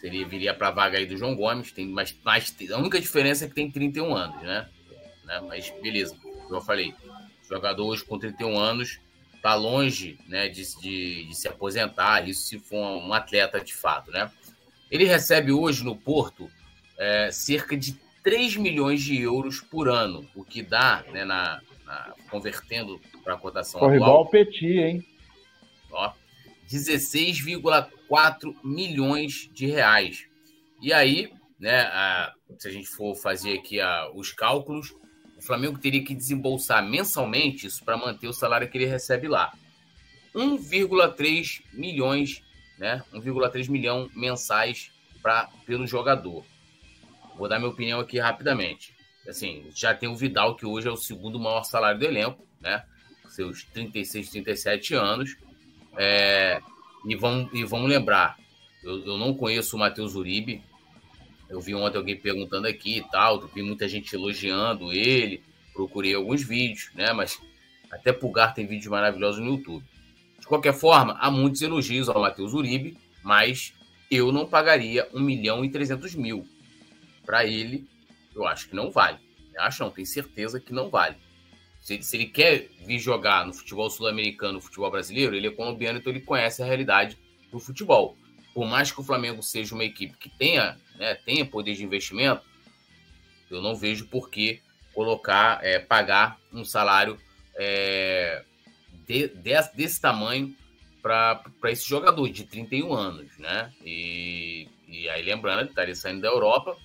Seria, 0.00 0.26
viria 0.26 0.52
para 0.54 0.68
a 0.68 0.72
vaga 0.72 0.98
aí 0.98 1.06
do 1.06 1.16
João 1.16 1.34
Gomes. 1.34 1.72
Tem 1.72 1.86
mais, 1.86 2.14
mais, 2.24 2.54
a 2.70 2.78
única 2.78 3.00
diferença 3.00 3.44
é 3.44 3.48
que 3.48 3.54
tem 3.54 3.70
31 3.70 4.14
anos, 4.14 4.42
né? 4.42 4.68
né? 5.24 5.40
Mas 5.48 5.70
beleza, 5.82 6.16
como 6.16 6.56
eu 6.56 6.60
falei, 6.60 6.94
jogador 7.48 7.86
hoje 7.86 8.04
com 8.04 8.18
31 8.18 8.58
anos 8.58 9.00
está 9.44 9.54
longe 9.54 10.18
né, 10.26 10.48
de, 10.48 10.64
de, 10.80 11.24
de, 11.26 11.34
se 11.34 11.46
aposentar, 11.46 12.26
isso 12.26 12.44
se 12.48 12.58
for 12.58 12.78
um 12.78 13.12
atleta 13.12 13.60
de 13.60 13.74
fato, 13.74 14.10
né? 14.10 14.30
Ele 14.90 15.04
recebe 15.04 15.52
hoje 15.52 15.84
no 15.84 15.94
Porto 15.94 16.50
é, 16.96 17.30
cerca 17.30 17.76
de 17.76 17.92
3 18.22 18.56
milhões 18.56 19.02
de 19.02 19.20
euros 19.20 19.60
por 19.60 19.86
ano, 19.86 20.26
o 20.34 20.42
que 20.42 20.62
dá, 20.62 21.04
né, 21.12 21.26
na, 21.26 21.60
na 21.84 22.14
convertendo 22.30 22.98
para 23.22 23.34
a 23.34 23.36
cotação 23.36 23.80
Corre 23.80 23.96
atual... 23.96 24.10
igual 24.10 24.24
o 24.24 24.30
Petit, 24.30 24.78
hein? 24.78 25.06
ó, 25.92 26.10
16,4 26.66 28.56
milhões 28.64 29.50
de 29.52 29.66
reais. 29.66 30.26
E 30.80 30.90
aí, 30.90 31.30
né, 31.60 31.82
a, 31.82 32.32
se 32.58 32.66
a 32.66 32.70
gente 32.70 32.88
for 32.88 33.14
fazer 33.14 33.58
aqui 33.58 33.78
a, 33.78 34.10
os 34.14 34.32
cálculos, 34.32 34.94
Flamengo 35.46 35.78
teria 35.78 36.02
que 36.04 36.14
desembolsar 36.14 36.84
mensalmente 36.84 37.66
isso 37.66 37.84
para 37.84 37.96
manter 37.96 38.28
o 38.28 38.32
salário 38.32 38.68
que 38.68 38.78
ele 38.78 38.86
recebe 38.86 39.28
lá. 39.28 39.52
1,3 40.34 41.62
milhões, 41.72 42.42
né, 42.78 43.02
1,3 43.12 43.68
milhão 43.68 44.10
mensais 44.14 44.90
para 45.22 45.48
pelo 45.64 45.86
jogador. 45.86 46.44
Vou 47.36 47.48
dar 47.48 47.58
minha 47.58 47.70
opinião 47.70 48.00
aqui 48.00 48.18
rapidamente. 48.18 48.94
Assim, 49.28 49.66
já 49.74 49.94
tem 49.94 50.08
o 50.08 50.16
Vidal, 50.16 50.54
que 50.54 50.66
hoje 50.66 50.88
é 50.88 50.90
o 50.90 50.96
segundo 50.96 51.38
maior 51.38 51.64
salário 51.64 51.98
do 51.98 52.04
elenco, 52.04 52.46
né? 52.60 52.84
Seus 53.28 53.64
36, 53.64 54.30
37 54.30 54.94
anos. 54.94 55.36
É, 55.96 56.60
e, 57.06 57.16
vamos, 57.16 57.50
e 57.52 57.64
vamos 57.64 57.88
lembrar, 57.88 58.38
eu, 58.82 59.04
eu 59.04 59.16
não 59.16 59.34
conheço 59.34 59.76
o 59.76 59.78
Matheus 59.78 60.14
Uribe. 60.14 60.62
Eu 61.54 61.60
vi 61.60 61.72
ontem 61.72 61.96
alguém 61.96 62.16
perguntando 62.16 62.66
aqui 62.66 62.98
e 62.98 63.10
tal, 63.10 63.46
vi 63.46 63.62
muita 63.62 63.88
gente 63.88 64.12
elogiando 64.12 64.92
ele, 64.92 65.40
procurei 65.72 66.12
alguns 66.12 66.42
vídeos, 66.42 66.90
né? 66.96 67.12
Mas 67.12 67.40
até 67.92 68.12
Pulgar 68.12 68.52
tem 68.52 68.66
vídeos 68.66 68.88
maravilhosos 68.88 69.40
no 69.40 69.52
YouTube. 69.52 69.84
De 70.40 70.48
qualquer 70.48 70.74
forma, 70.74 71.16
há 71.20 71.30
muitos 71.30 71.62
elogios 71.62 72.08
ao 72.08 72.20
Matheus 72.20 72.52
Uribe, 72.54 72.98
mas 73.22 73.72
eu 74.10 74.32
não 74.32 74.48
pagaria 74.48 75.08
1 75.14 75.20
milhão 75.20 75.64
e 75.64 75.70
300 75.70 76.16
mil. 76.16 76.44
Para 77.24 77.46
ele, 77.46 77.86
eu 78.34 78.44
acho 78.48 78.68
que 78.68 78.74
não 78.74 78.90
vale. 78.90 79.18
Eu 79.54 79.62
acho 79.62 79.84
não, 79.84 79.92
tenho 79.92 80.08
certeza 80.08 80.58
que 80.58 80.72
não 80.72 80.90
vale. 80.90 81.14
Se, 81.80 82.02
se 82.02 82.16
ele 82.16 82.26
quer 82.26 82.68
vir 82.84 82.98
jogar 82.98 83.46
no 83.46 83.52
futebol 83.52 83.88
sul-americano, 83.88 84.54
no 84.54 84.60
futebol 84.60 84.90
brasileiro, 84.90 85.36
ele 85.36 85.46
é 85.46 85.52
colombiano, 85.52 86.00
então 86.00 86.12
ele 86.12 86.20
conhece 86.20 86.64
a 86.64 86.66
realidade 86.66 87.16
do 87.52 87.60
futebol. 87.60 88.16
Por 88.52 88.66
mais 88.66 88.90
que 88.90 89.00
o 89.00 89.04
Flamengo 89.04 89.40
seja 89.40 89.72
uma 89.72 89.84
equipe 89.84 90.16
que 90.18 90.28
tenha, 90.28 90.76
né, 90.94 91.14
tenha 91.14 91.44
poder 91.44 91.74
de 91.74 91.84
investimento, 91.84 92.42
Eu 93.50 93.60
não 93.60 93.76
vejo 93.76 94.06
por 94.06 94.30
que 94.30 94.60
colocar, 94.94 95.62
é, 95.62 95.78
pagar 95.78 96.38
um 96.52 96.64
salário 96.64 97.18
é, 97.56 98.44
de, 99.06 99.28
de, 99.28 99.54
desse 99.74 100.00
tamanho 100.00 100.54
para 101.02 101.42
esse 101.66 101.86
jogador 101.86 102.28
de 102.30 102.44
31 102.44 102.92
anos, 102.94 103.38
né? 103.38 103.70
E, 103.84 104.68
e 104.88 105.08
aí, 105.10 105.22
lembrando, 105.22 105.60
ele 105.60 105.68
estaria 105.68 105.94
saindo 105.94 106.22
da 106.22 106.28
Europa, 106.28 106.76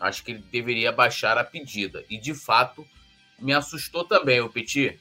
acho 0.00 0.24
que 0.24 0.32
ele 0.32 0.44
deveria 0.50 0.90
baixar 0.90 1.36
a 1.36 1.44
pedida. 1.44 2.02
E 2.08 2.16
de 2.16 2.34
fato, 2.34 2.86
me 3.38 3.52
assustou 3.52 4.04
também 4.04 4.40
o 4.40 4.48
Petit. 4.48 4.98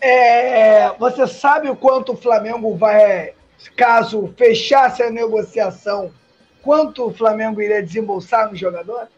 É, 0.00 0.90
você 0.96 1.26
sabe 1.26 1.68
o 1.68 1.76
quanto 1.76 2.12
o 2.12 2.16
Flamengo 2.16 2.76
vai, 2.76 3.34
caso 3.76 4.32
fechasse 4.36 5.02
a 5.02 5.10
negociação, 5.10 6.12
quanto 6.62 7.06
o 7.06 7.14
Flamengo 7.14 7.60
iria 7.60 7.82
desembolsar 7.82 8.50
no 8.50 8.56
jogador? 8.56 9.08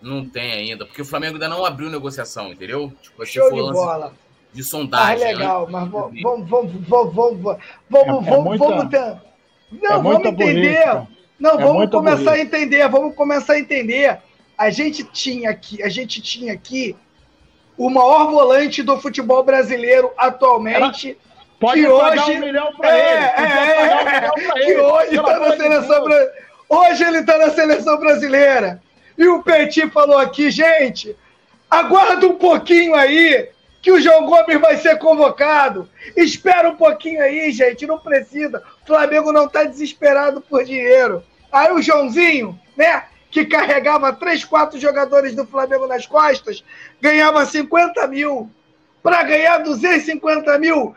Não 0.00 0.28
tem 0.28 0.52
ainda, 0.52 0.86
porque 0.86 1.02
o 1.02 1.04
Flamengo 1.04 1.34
ainda 1.34 1.48
não 1.48 1.64
abriu 1.64 1.90
negociação, 1.90 2.52
entendeu? 2.52 2.92
Tipo, 3.02 3.26
Show 3.26 3.50
de 3.50 3.72
bola. 3.72 4.14
De 4.52 4.62
sondagem. 4.62 5.24
Ah, 5.24 5.30
legal, 5.30 5.66
né? 5.66 5.72
mas 5.72 5.90
vamos, 5.90 6.22
vamos, 6.22 6.48
vamos, 6.48 6.72
vamos, 6.88 7.42
vamos, 7.42 7.58
vamos, 7.90 8.26
é, 8.26 8.30
é 8.30 8.38
muita, 8.38 8.64
vamos 8.64 8.88
ter... 8.88 9.16
Não, 9.70 9.92
é 9.92 10.02
vamos 10.02 10.26
entender. 10.26 11.06
Não, 11.38 11.50
é 11.50 11.64
vamos 11.64 11.90
começar 11.90 12.32
a 12.32 12.40
entender, 12.40 12.88
vamos 12.88 13.14
começar 13.14 13.52
a 13.54 13.58
entender. 13.58 14.18
A 14.56 14.70
gente 14.70 15.04
tinha 15.04 15.50
aqui, 15.50 15.82
a 15.82 15.88
gente 15.88 16.22
tinha 16.22 16.52
aqui 16.52 16.96
o 17.76 17.90
maior 17.90 18.30
volante 18.30 18.82
do 18.82 18.98
futebol 18.98 19.42
brasileiro 19.44 20.10
atualmente. 20.16 21.10
Era... 21.10 21.27
Pode 21.60 21.80
que 21.80 21.88
hoje 21.88 22.30
um 22.32 22.40
milhão 22.40 22.72
para 22.76 22.96
é, 22.96 23.00
ele. 23.00 23.24
É, 23.24 24.26
é, 24.26 24.30
que 24.30 24.70
ele. 24.70 24.80
hoje 24.80 25.16
está 25.16 25.38
na 25.38 25.56
seleção 25.56 26.04
brasileira. 26.04 26.48
Hoje 26.68 27.04
ele 27.04 27.18
está 27.18 27.38
na 27.38 27.50
seleção 27.50 27.98
brasileira. 27.98 28.82
E 29.16 29.26
o 29.26 29.42
Petit 29.42 29.90
falou 29.90 30.18
aqui, 30.18 30.50
gente, 30.50 31.16
aguarda 31.68 32.26
um 32.26 32.36
pouquinho 32.36 32.94
aí, 32.94 33.48
que 33.82 33.90
o 33.90 34.00
João 34.00 34.26
Gomes 34.26 34.60
vai 34.60 34.76
ser 34.76 34.98
convocado. 34.98 35.88
Espera 36.16 36.68
um 36.68 36.76
pouquinho 36.76 37.20
aí, 37.22 37.50
gente, 37.50 37.86
não 37.86 37.98
precisa. 37.98 38.62
O 38.82 38.86
Flamengo 38.86 39.32
não 39.32 39.46
está 39.46 39.64
desesperado 39.64 40.40
por 40.40 40.64
dinheiro. 40.64 41.24
Aí 41.50 41.72
o 41.72 41.82
Joãozinho, 41.82 42.58
né, 42.76 43.04
que 43.30 43.44
carregava 43.46 44.12
três, 44.12 44.44
quatro 44.44 44.78
jogadores 44.78 45.34
do 45.34 45.46
Flamengo 45.46 45.86
nas 45.86 46.06
costas, 46.06 46.62
ganhava 47.00 47.44
50 47.44 48.06
mil. 48.06 48.50
Para 49.02 49.22
ganhar 49.22 49.58
250 49.58 50.58
mil, 50.58 50.94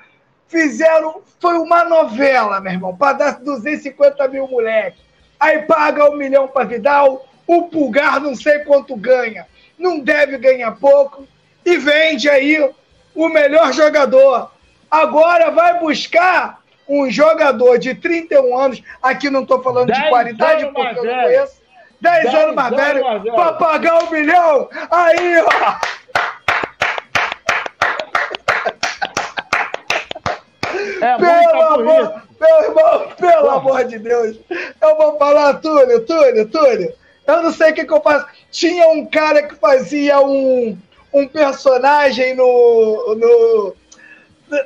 fizeram. 0.52 1.22
Foi 1.39 1.58
uma 1.58 1.84
novela, 1.86 2.60
meu 2.60 2.74
irmão, 2.74 2.95
para 2.95 3.14
dar 3.14 3.39
250 3.39 4.28
mil 4.28 4.47
moleque. 4.47 4.99
Aí 5.39 5.64
paga 5.64 6.12
um 6.12 6.16
milhão 6.16 6.47
para 6.47 6.66
Vidal, 6.66 7.26
o 7.47 7.64
Pulgar 7.64 8.20
não 8.20 8.36
sei 8.36 8.60
quanto 8.60 8.95
ganha. 8.95 9.47
Não 9.80 9.99
deve 9.99 10.38
ganhar 10.38 10.72
pouco. 10.74 11.26
E 11.66 11.78
vende 11.78 12.30
aí 12.30 12.70
o 13.16 13.30
melhor 13.30 13.74
jogador. 13.74 14.52
Agora 14.89 15.49
vai 15.49 15.80
buscar 15.80 16.62
um 16.88 17.10
jogador 17.10 17.78
de 17.78 17.95
31 17.95 18.58
anos. 18.58 18.84
Aqui 19.02 19.30
não 19.30 19.41
estou 19.43 19.64
falando 19.64 19.91
de 19.91 20.10
qualidade, 20.10 20.66
porque 20.68 20.99
eu 20.99 21.06
não 21.06 21.24
conheço 21.24 21.62
10, 22.02 22.34
anos 22.34 22.56
mais 22.56 22.76
velho, 22.76 23.04
para 23.34 23.54
pagar 23.54 24.04
um 24.04 24.12
milhão. 24.12 24.70
Aí, 24.89 25.41
ó. 25.41 25.91
É 31.02 31.18
pelo 31.18 31.62
amor, 31.62 32.24
meu 32.39 32.64
irmão, 32.64 33.08
pelo 33.18 33.49
amor 33.49 33.84
de 33.86 33.97
Deus. 33.97 34.38
Eu 34.80 34.95
vou 34.97 35.18
falar, 35.18 35.56
Túlio, 35.56 36.06
Túlio, 36.06 36.47
Túlio. 36.47 36.93
Eu 37.26 37.41
não 37.41 37.52
sei 37.52 37.72
o 37.72 37.74
que, 37.74 37.86
que 37.86 37.93
eu 37.93 38.02
faço. 38.02 38.28
Tinha 38.52 38.88
um 38.89 39.06
cara 39.08 39.41
que 39.43 39.56
fazia 39.56 40.20
um, 40.22 40.78
um 41.12 41.28
personagem 41.28 42.36
no, 42.36 43.16
no, 43.16 43.76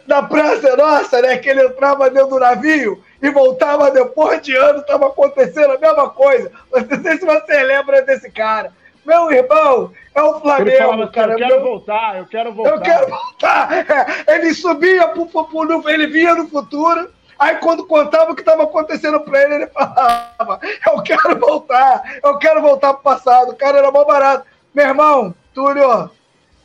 na 0.06 0.24
Praça 0.24 0.76
Nossa, 0.76 1.22
né? 1.22 1.38
Que 1.38 1.50
ele 1.50 1.64
entrava 1.64 2.10
dentro 2.10 2.32
do 2.32 2.40
navio 2.40 3.02
e 3.22 3.30
voltava 3.30 3.90
depois 3.90 4.42
de 4.42 4.56
anos, 4.58 4.82
estava 4.82 5.08
acontecendo 5.08 5.72
a 5.72 5.80
mesma 5.80 6.10
coisa. 6.10 6.52
Não 6.74 7.02
sei 7.02 7.18
se 7.18 7.26
você 7.26 7.64
lembra 7.64 8.02
desse 8.02 8.30
cara. 8.30 8.74
Meu 9.06 9.32
irmão, 9.32 9.92
é 10.16 10.24
o 10.24 10.40
Flamengo, 10.40 10.78
falava, 10.78 11.08
cara. 11.10 11.34
Eu 11.34 11.38
quero 11.38 11.56
meu... 11.56 11.64
voltar, 11.64 12.18
eu 12.18 12.26
quero 12.26 12.54
voltar. 12.54 12.72
Eu 12.72 12.82
quero 12.82 13.08
voltar. 13.08 14.26
É, 14.28 14.36
ele 14.36 14.54
subia, 14.54 15.08
pro, 15.10 15.28
pro, 15.28 15.90
ele 15.90 16.08
via 16.08 16.34
no 16.34 16.48
futuro, 16.48 17.10
aí 17.38 17.58
quando 17.58 17.86
contava 17.86 18.32
o 18.32 18.36
que 18.36 18.42
estava 18.42 18.64
acontecendo 18.64 19.20
para 19.20 19.44
ele, 19.44 19.54
ele 19.56 19.68
falava, 19.68 20.60
eu 20.88 21.02
quero 21.04 21.40
voltar, 21.40 22.20
eu 22.24 22.38
quero 22.40 22.62
voltar 22.62 22.94
pro 22.94 23.04
passado. 23.04 23.52
O 23.52 23.56
cara 23.56 23.78
era 23.78 23.92
mal 23.92 24.06
barato. 24.06 24.48
Meu 24.74 24.88
irmão, 24.88 25.36
Túlio, 25.54 26.10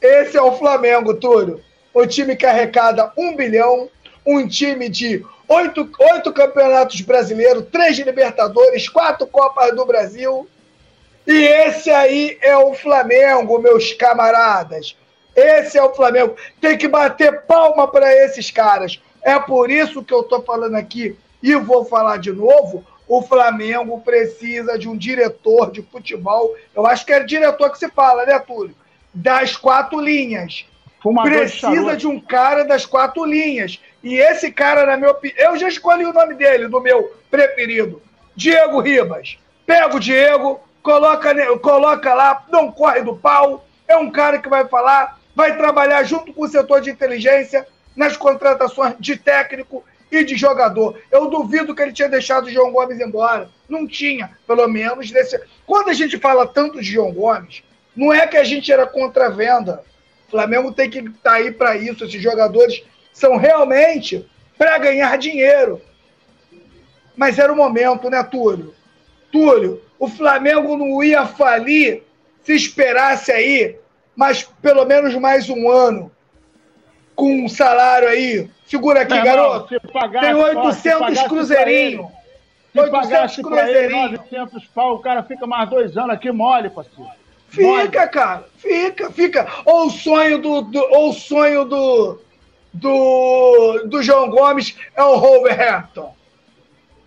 esse 0.01 0.37
é 0.37 0.43
o 0.43 0.57
Flamengo, 0.57 1.15
Túlio. 1.15 1.61
O 1.93 2.07
time 2.07 2.35
que 2.37 2.47
arrecada 2.47 3.13
um 3.17 3.37
bilhão, 3.37 3.89
um 4.25 4.47
time 4.49 4.89
de 4.89 5.25
oito, 5.47 5.91
oito 6.13 6.33
campeonatos 6.33 7.01
brasileiros, 7.03 7.67
três 7.71 7.97
de 7.97 8.05
Libertadores, 8.05 8.89
quatro 8.89 9.27
Copas 9.27 9.75
do 9.75 9.85
Brasil. 9.85 10.49
E 11.31 11.47
esse 11.47 11.89
aí 11.93 12.37
é 12.43 12.57
o 12.57 12.75
Flamengo, 12.75 13.61
meus 13.61 13.93
camaradas. 13.93 14.97
Esse 15.37 15.79
é 15.79 15.83
o 15.83 15.95
Flamengo. 15.95 16.35
Tem 16.61 16.77
que 16.77 16.89
bater 16.89 17.43
palma 17.43 17.87
para 17.87 18.13
esses 18.13 18.51
caras. 18.51 19.01
É 19.23 19.39
por 19.39 19.71
isso 19.71 20.03
que 20.03 20.13
eu 20.13 20.23
estou 20.23 20.43
falando 20.43 20.75
aqui 20.75 21.17
e 21.41 21.55
vou 21.55 21.85
falar 21.85 22.17
de 22.17 22.33
novo. 22.33 22.85
O 23.07 23.23
Flamengo 23.23 24.01
precisa 24.01 24.77
de 24.77 24.89
um 24.89 24.97
diretor 24.97 25.71
de 25.71 25.83
futebol. 25.83 26.57
Eu 26.75 26.85
acho 26.85 27.07
que 27.07 27.13
é 27.13 27.21
diretor 27.23 27.71
que 27.71 27.79
se 27.79 27.89
fala, 27.93 28.27
né, 28.27 28.37
Túlio? 28.41 28.75
Das 29.15 29.57
quatro 29.57 30.01
linhas. 30.01 30.67
Fumador 31.01 31.31
precisa 31.31 31.93
de, 31.93 31.99
de 31.99 32.07
um 32.09 32.19
cara 32.19 32.65
das 32.65 32.85
quatro 32.85 33.25
linhas. 33.25 33.81
E 34.03 34.17
esse 34.17 34.51
cara, 34.51 34.85
na 34.85 34.97
minha 34.97 35.13
opinião, 35.13 35.53
eu 35.53 35.57
já 35.57 35.69
escolhi 35.69 36.05
o 36.05 36.13
nome 36.13 36.35
dele, 36.35 36.67
do 36.67 36.81
meu 36.81 37.15
preferido. 37.31 38.03
Diego 38.35 38.81
Ribas. 38.81 39.39
Pega 39.65 39.95
o 39.95 40.01
Diego, 40.01 40.61
coloca, 40.83 41.59
coloca 41.59 42.15
lá, 42.15 42.45
não 42.51 42.71
corre 42.71 43.03
do 43.03 43.17
pau. 43.17 43.67
É 43.87 43.97
um 43.97 44.11
cara 44.11 44.39
que 44.39 44.49
vai 44.49 44.67
falar, 44.69 45.19
vai 45.35 45.57
trabalhar 45.57 46.03
junto 46.05 46.33
com 46.33 46.45
o 46.45 46.49
setor 46.49 46.81
de 46.81 46.91
inteligência 46.91 47.67
nas 47.97 48.17
contratações 48.17 48.95
de 48.99 49.17
técnico 49.17 49.85
e 50.11 50.25
de 50.25 50.37
jogador. 50.37 51.01
Eu 51.11 51.29
duvido 51.29 51.75
que 51.75 51.83
ele 51.83 51.93
tinha 51.93 52.09
deixado 52.09 52.47
o 52.47 52.51
João 52.51 52.73
Gomes 52.73 53.01
embora. 53.01 53.49
Não 53.69 53.87
tinha, 53.87 54.31
pelo 54.47 54.67
menos 54.69 55.11
nesse. 55.11 55.41
Quando 55.67 55.91
a 55.91 55.93
gente 55.93 56.19
fala 56.19 56.47
tanto 56.47 56.81
de 56.81 56.93
João 56.93 57.13
Gomes, 57.13 57.63
não 57.95 58.13
é 58.13 58.27
que 58.27 58.37
a 58.37 58.45
gente 58.45 58.73
era 58.73 58.87
contra 58.87 59.27
a 59.27 59.31
venda. 59.31 59.85
O 60.27 60.31
Flamengo 60.31 60.73
tem 60.73 60.91
que 60.91 60.99
estar 60.99 61.13
tá 61.23 61.33
aí 61.33 61.51
para 61.53 61.77
isso. 61.77 62.05
Esses 62.05 62.23
jogadores 62.23 62.83
são 63.13 63.37
realmente 63.37 64.29
para 64.57 64.79
ganhar 64.79 65.17
dinheiro. 65.19 65.81
Mas 67.17 67.39
era 67.39 67.53
o 67.53 67.57
momento, 67.57 68.09
né, 68.09 68.23
Túlio? 68.23 68.75
Túlio, 69.31 69.81
o 70.01 70.09
Flamengo 70.09 70.79
não 70.79 71.05
ia 71.05 71.27
falir 71.27 72.03
se 72.43 72.55
esperasse 72.57 73.31
aí, 73.31 73.77
mas 74.17 74.43
pelo 74.43 74.87
menos 74.87 75.15
mais 75.17 75.51
um 75.51 75.71
ano, 75.71 76.11
com 77.15 77.45
um 77.45 77.49
salário 77.49 78.09
aí. 78.09 78.51
Segura 78.67 79.03
aqui, 79.03 79.21
garoto. 79.21 79.79
Pagar, 79.93 80.21
Tem 80.23 80.35
800 80.35 81.23
cruzeirinho. 81.25 82.11
Se 82.73 82.81
800 82.81 83.37
cruzeirinho. 83.37 84.13
900 84.13 84.67
pau, 84.69 84.95
o 84.95 84.99
cara 85.01 85.23
fica 85.23 85.47
mais 85.47 85.69
dois 85.69 85.97
anos 85.99 86.15
aqui 86.15 86.33
mole, 86.33 86.71
parceiro. 86.71 87.11
Fica, 87.49 88.09
cara, 88.09 88.45
fica, 88.57 89.11
fica. 89.11 89.47
Ou 89.67 89.87
o 89.87 89.91
sonho 89.91 90.39
do, 90.39 90.63
do 90.63 90.79
ou 90.79 91.11
o 91.11 91.13
sonho 91.13 91.65
do, 91.65 92.21
do, 92.73 93.83
do 93.87 94.03
João 94.03 94.31
Gomes 94.31 94.77
é 94.97 95.03
o 95.03 95.19
Wolverhampton. 95.19 96.15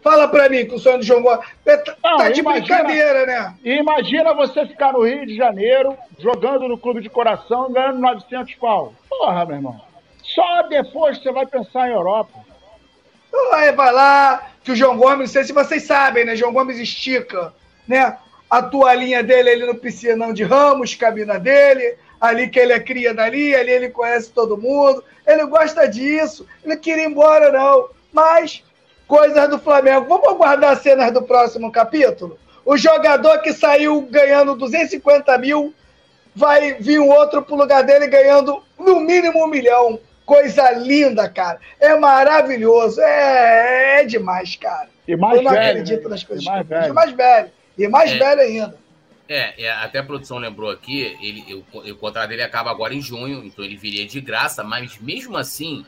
Fala 0.03 0.27
pra 0.27 0.49
mim 0.49 0.65
que 0.65 0.75
o 0.75 0.79
sonho 0.79 0.97
do 0.97 1.03
João 1.03 1.21
Gomes. 1.21 1.45
Tá, 1.63 1.95
Não, 2.03 2.17
tá 2.17 2.29
de 2.29 2.41
imagina, 2.41 2.83
brincadeira, 2.83 3.25
né? 3.25 3.55
Imagina 3.63 4.33
você 4.33 4.65
ficar 4.67 4.93
no 4.93 5.03
Rio 5.03 5.25
de 5.25 5.35
Janeiro, 5.35 5.97
jogando 6.19 6.67
no 6.67 6.77
clube 6.77 7.01
de 7.01 7.09
coração, 7.09 7.71
ganhando 7.71 7.99
900 7.99 8.53
pau. 8.55 8.93
Porra, 9.09 9.45
meu 9.45 9.55
irmão. 9.55 9.81
Só 10.21 10.63
depois 10.63 11.17
você 11.17 11.31
vai 11.31 11.45
pensar 11.45 11.87
em 11.87 11.93
Europa. 11.93 12.37
Aí 13.53 13.71
vai 13.71 13.91
lá, 13.91 14.49
que 14.63 14.71
o 14.71 14.75
João 14.75 14.97
Gomes, 14.97 15.19
não 15.19 15.27
sei 15.27 15.43
se 15.43 15.53
vocês 15.53 15.83
sabem, 15.83 16.25
né? 16.25 16.35
João 16.35 16.53
Gomes 16.53 16.77
estica, 16.77 17.53
né? 17.87 18.17
a 18.53 18.61
toalhinha 18.61 19.23
dele 19.23 19.49
ali 19.49 19.65
no 19.65 19.73
piscinão 19.73 20.31
de 20.31 20.43
Ramos, 20.43 20.93
cabina 20.93 21.39
dele, 21.39 21.95
ali 22.21 22.47
que 22.47 22.59
ele 22.59 22.71
é 22.71 22.79
cria 22.79 23.11
dali, 23.11 23.55
ali 23.55 23.71
ele 23.71 23.89
conhece 23.89 24.29
todo 24.29 24.55
mundo. 24.55 25.03
Ele 25.25 25.43
gosta 25.47 25.87
disso, 25.87 26.45
ele 26.63 26.75
não 26.75 26.79
queria 26.79 27.05
ir 27.05 27.07
embora, 27.07 27.51
não. 27.51 27.89
Mas, 28.11 28.63
coisas 29.07 29.49
do 29.49 29.59
Flamengo. 29.59 30.07
Vamos 30.07 30.27
aguardar 30.27 30.77
cenas 30.77 31.11
do 31.11 31.21
próximo 31.21 31.71
capítulo? 31.71 32.39
O 32.65 32.77
jogador 32.77 33.39
que 33.41 33.51
saiu 33.51 34.01
ganhando 34.09 34.55
250 34.55 35.37
mil, 35.37 35.73
vai 36.35 36.73
vir 36.75 36.99
um 36.99 37.09
outro 37.09 37.41
pro 37.41 37.55
lugar 37.55 37.83
dele 37.83 38.07
ganhando 38.07 38.63
no 38.79 38.99
mínimo 38.99 39.43
um 39.43 39.47
milhão. 39.47 39.99
Coisa 40.25 40.71
linda, 40.71 41.27
cara. 41.29 41.59
É 41.79 41.95
maravilhoso. 41.97 43.01
É, 43.01 44.01
é 44.01 44.05
demais, 44.05 44.55
cara. 44.55 44.87
E 45.07 45.15
mais 45.15 45.37
Eu 45.37 45.43
não 45.43 45.51
velho, 45.51 45.69
acredito 45.69 46.03
né? 46.03 46.09
nas 46.09 46.23
coisas. 46.23 46.45
E 46.45 46.47
mais 46.47 46.67
velho. 46.67 46.93
mais 46.93 47.11
velho 47.11 47.51
E 47.77 47.87
mais 47.87 48.11
é, 48.11 48.17
velho 48.17 48.41
ainda. 48.41 48.83
É, 49.27 49.63
é, 49.63 49.71
até 49.71 49.99
a 49.99 50.03
produção 50.03 50.37
lembrou 50.37 50.69
aqui, 50.69 51.17
ele, 51.21 51.65
o, 51.73 51.77
o 51.79 51.95
contrato 51.95 52.29
dele 52.29 52.43
acaba 52.43 52.69
agora 52.69 52.93
em 52.93 53.01
junho, 53.01 53.43
então 53.43 53.63
ele 53.63 53.77
viria 53.77 54.05
de 54.05 54.19
graça, 54.19 54.63
mas 54.63 54.97
mesmo 54.99 55.37
assim, 55.37 55.85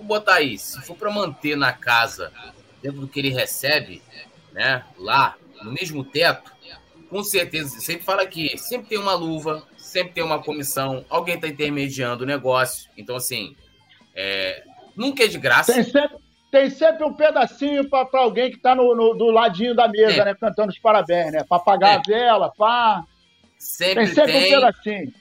vamos 0.00 0.06
botar 0.06 0.36
aí, 0.36 0.58
se 0.58 0.80
for 0.82 0.96
para 0.96 1.10
manter 1.10 1.56
na 1.56 1.72
casa, 1.72 2.32
dentro 2.82 3.00
do 3.00 3.08
que 3.08 3.20
ele 3.20 3.30
recebe, 3.30 4.02
né, 4.52 4.84
lá, 4.96 5.36
no 5.62 5.72
mesmo 5.72 6.02
teto, 6.02 6.50
com 7.08 7.22
certeza, 7.22 7.80
sempre 7.80 8.04
fala 8.04 8.22
aqui, 8.22 8.56
sempre 8.56 8.88
tem 8.88 8.98
uma 8.98 9.14
luva, 9.14 9.66
sempre 9.76 10.12
tem 10.14 10.24
uma 10.24 10.42
comissão, 10.42 11.04
alguém 11.10 11.34
está 11.34 11.48
intermediando 11.48 12.24
o 12.24 12.26
negócio. 12.26 12.88
Então, 12.96 13.16
assim, 13.16 13.56
é, 14.14 14.62
nunca 14.96 15.24
é 15.24 15.26
de 15.26 15.38
graça. 15.38 15.74
Tem 15.74 15.82
sempre, 15.82 16.18
tem 16.50 16.70
sempre 16.70 17.04
um 17.04 17.12
pedacinho 17.12 17.88
para 17.88 18.08
alguém 18.14 18.50
que 18.50 18.56
está 18.56 18.74
no, 18.74 18.94
no, 18.94 19.14
do 19.14 19.26
ladinho 19.26 19.74
da 19.74 19.88
mesa, 19.88 20.22
é. 20.22 20.24
né? 20.24 20.34
Cantando 20.34 20.70
os 20.70 20.78
parabéns, 20.78 21.32
né? 21.32 21.44
Para 21.44 21.56
apagar 21.56 21.94
é. 21.94 21.96
a 21.96 22.02
vela, 22.06 22.52
pá. 22.56 23.04
Sempre 23.58 24.06
tem. 24.06 24.14
Sempre 24.14 24.32
tem, 24.32 24.46
um 24.46 24.60
pedacinho. 24.60 25.14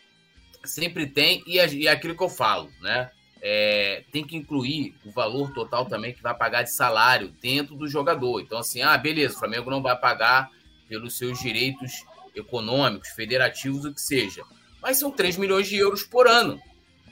Sempre 0.64 1.08
tem, 1.08 1.44
e, 1.48 1.58
e 1.58 1.88
aquilo 1.88 2.16
que 2.16 2.24
eu 2.24 2.30
falo, 2.30 2.70
né? 2.82 3.10
É, 3.42 4.04
tem 4.12 4.26
que 4.26 4.36
incluir 4.36 4.94
o 5.06 5.12
valor 5.12 5.54
total 5.54 5.86
também 5.86 6.14
que 6.14 6.22
vai 6.22 6.34
pagar 6.34 6.64
de 6.64 6.72
salário 6.72 7.34
dentro 7.42 7.76
do 7.76 7.88
jogador. 7.88 8.42
Então, 8.42 8.58
assim, 8.58 8.82
ah, 8.82 8.98
beleza, 8.98 9.36
o 9.36 9.40
Flamengo 9.40 9.70
não 9.70 9.82
vai 9.82 9.96
pagar 9.96 10.50
pelos 10.90 11.18
seus 11.18 11.40
direitos 11.40 12.04
econômicos, 12.36 13.10
federativos, 13.10 13.86
o 13.86 13.94
que 13.94 14.02
seja. 14.02 14.44
Mas 14.82 14.98
são 14.98 15.12
3 15.12 15.38
milhões 15.38 15.68
de 15.68 15.78
euros 15.78 16.04
por 16.04 16.28
ano, 16.28 16.60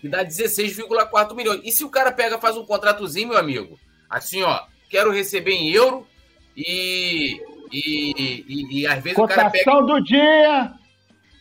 que 0.02 0.10
dá 0.10 0.24
16,4 0.24 1.36
milhões. 1.36 1.62
E 1.64 1.72
se 1.72 1.84
o 1.84 1.90
cara 1.90 2.12
pega, 2.12 2.40
faz 2.40 2.58
um 2.58 2.66
contratozinho, 2.66 3.30
meu 3.30 3.38
amigo, 3.38 3.80
assim, 4.10 4.42
ó, 4.42 4.66
quero 4.90 5.12
receber 5.12 5.52
em 5.52 5.70
euro 5.70 6.08
e, 6.56 7.42
e, 7.72 8.46
e, 8.48 8.80
e 8.80 8.88
às 8.88 9.02
vezes 9.04 9.16
Cotação 9.16 9.48
o 9.48 9.52
cara 9.52 9.52
pega... 9.52 9.82
do 9.82 10.04
dia! 10.04 10.74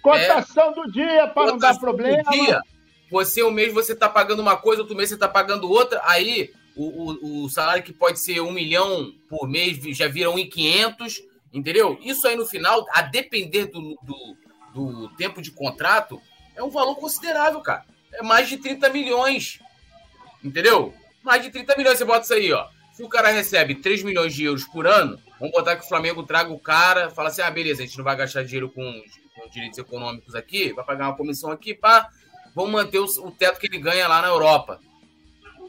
Cotação 0.02 0.70
é, 0.70 0.74
do 0.74 0.92
dia 0.92 1.26
para 1.28 1.46
não 1.48 1.58
dar 1.58 1.78
problema. 1.78 2.30
Dia, 2.30 2.60
você 3.10 3.42
um 3.42 3.50
mês 3.50 3.72
você 3.72 3.92
está 3.92 4.08
pagando 4.08 4.40
uma 4.40 4.56
coisa, 4.56 4.82
outro 4.82 4.96
mês 4.96 5.08
você 5.08 5.14
está 5.14 5.28
pagando 5.28 5.70
outra, 5.70 6.00
aí 6.04 6.52
o, 6.74 6.84
o, 6.84 7.44
o, 7.44 7.48
salário 7.48 7.82
que 7.82 7.92
pode 7.92 8.20
ser 8.20 8.40
um 8.40 8.50
milhão 8.50 9.12
por 9.28 9.48
mês 9.48 9.78
já 9.96 10.08
vira 10.08 10.30
1.500, 10.30 11.22
Entendeu? 11.56 11.98
Isso 12.02 12.28
aí 12.28 12.36
no 12.36 12.44
final, 12.44 12.86
a 12.92 13.00
depender 13.00 13.64
do, 13.66 13.98
do, 14.02 14.36
do 14.74 15.08
tempo 15.16 15.40
de 15.40 15.50
contrato, 15.50 16.20
é 16.54 16.62
um 16.62 16.68
valor 16.68 16.96
considerável, 16.96 17.62
cara. 17.62 17.82
É 18.12 18.22
mais 18.22 18.46
de 18.46 18.58
30 18.58 18.90
milhões. 18.90 19.58
Entendeu? 20.44 20.92
Mais 21.22 21.42
de 21.42 21.50
30 21.50 21.74
milhões. 21.78 21.96
Você 21.96 22.04
bota 22.04 22.24
isso 22.24 22.34
aí, 22.34 22.52
ó. 22.52 22.68
Se 22.92 23.02
o 23.02 23.08
cara 23.08 23.30
recebe 23.30 23.74
3 23.74 24.02
milhões 24.02 24.34
de 24.34 24.44
euros 24.44 24.64
por 24.64 24.86
ano, 24.86 25.18
vamos 25.40 25.54
botar 25.54 25.76
que 25.76 25.84
o 25.86 25.88
Flamengo 25.88 26.22
traga 26.24 26.52
o 26.52 26.58
cara, 26.58 27.08
fala 27.08 27.30
assim: 27.30 27.40
ah, 27.40 27.50
beleza, 27.50 27.82
a 27.82 27.86
gente 27.86 27.96
não 27.96 28.04
vai 28.04 28.16
gastar 28.16 28.42
dinheiro 28.42 28.70
com, 28.70 29.02
com 29.34 29.48
direitos 29.48 29.78
econômicos 29.78 30.34
aqui, 30.34 30.74
vai 30.74 30.84
pagar 30.84 31.08
uma 31.08 31.16
comissão 31.16 31.50
aqui, 31.50 31.74
pá, 31.74 32.10
vamos 32.56 32.72
manter 32.72 32.98
o, 32.98 33.04
o, 33.04 33.30
teto 33.30 33.60
que 33.60 33.66
ele 33.66 33.78
ganha 33.78 34.08
lá 34.08 34.22
na 34.22 34.28
Europa. 34.28 34.80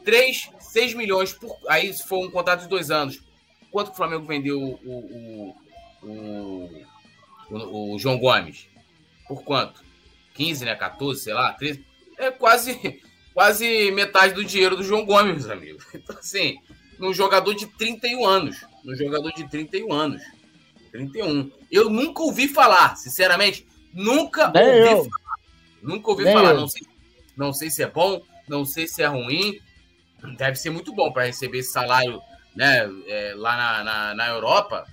3, 0.06 0.50
6 0.58 0.94
milhões 0.94 1.34
por. 1.34 1.54
Aí, 1.68 1.94
se 1.94 2.08
for 2.08 2.26
um 2.26 2.32
contrato 2.32 2.62
de 2.62 2.70
dois 2.70 2.90
anos, 2.90 3.22
quanto 3.70 3.88
que 3.88 3.94
o 3.94 3.98
Flamengo 3.98 4.26
vendeu 4.26 4.58
o, 4.58 4.80
o, 4.86 5.56
o, 6.02 6.86
o, 7.52 7.94
o, 7.94 8.00
João 8.00 8.18
Gomes. 8.18 8.70
Por 9.28 9.44
quanto? 9.44 9.84
15, 10.34 10.64
né? 10.64 10.76
14, 10.76 11.22
sei 11.22 11.34
lá, 11.34 11.52
13. 11.52 11.86
É 12.18 12.32
quase, 12.32 13.02
quase 13.34 13.92
metade 13.92 14.34
do 14.34 14.46
dinheiro 14.46 14.78
do 14.78 14.84
João 14.84 15.06
Gomes, 15.06 15.46
meus 15.46 15.50
amigos. 15.50 15.86
Então, 15.94 16.18
assim, 16.18 16.58
num 16.98 17.14
jogador 17.14 17.54
de 17.54 17.66
31 17.66 18.26
anos. 18.26 18.66
Num 18.86 18.96
jogador 18.96 19.34
de 19.34 19.50
31 19.50 19.92
anos. 19.92 20.22
31. 20.94 21.52
Eu 21.70 21.90
nunca 21.90 22.24
ouvi 22.24 22.48
falar, 22.48 22.96
sinceramente. 22.96 23.68
Nunca 23.94 24.50
Nem 24.52 24.64
ouvi 24.64 24.92
eu. 24.94 25.04
falar. 25.04 25.27
Nunca 25.82 26.12
ouvi 26.12 26.24
Nem 26.24 26.34
falar. 26.34 26.54
Não 26.54 26.68
sei, 26.68 26.88
não 27.36 27.54
sei 27.54 27.70
se 27.70 27.84
é 27.84 27.88
bom, 27.88 28.22
não 28.48 28.66
sei 28.66 28.88
se 28.88 29.02
é 29.02 29.08
ruim. 29.08 29.60
Deve 30.38 30.58
ser 30.58 30.70
muito 30.70 30.94
bom 30.94 31.12
para 31.12 31.26
receber 31.26 31.60
esse 31.60 31.72
salário 31.72 32.22
né, 32.56 32.90
é, 33.08 33.34
lá 33.36 33.56
na, 33.56 33.84
na, 33.84 34.16
na 34.16 34.28
Europa 34.28 34.88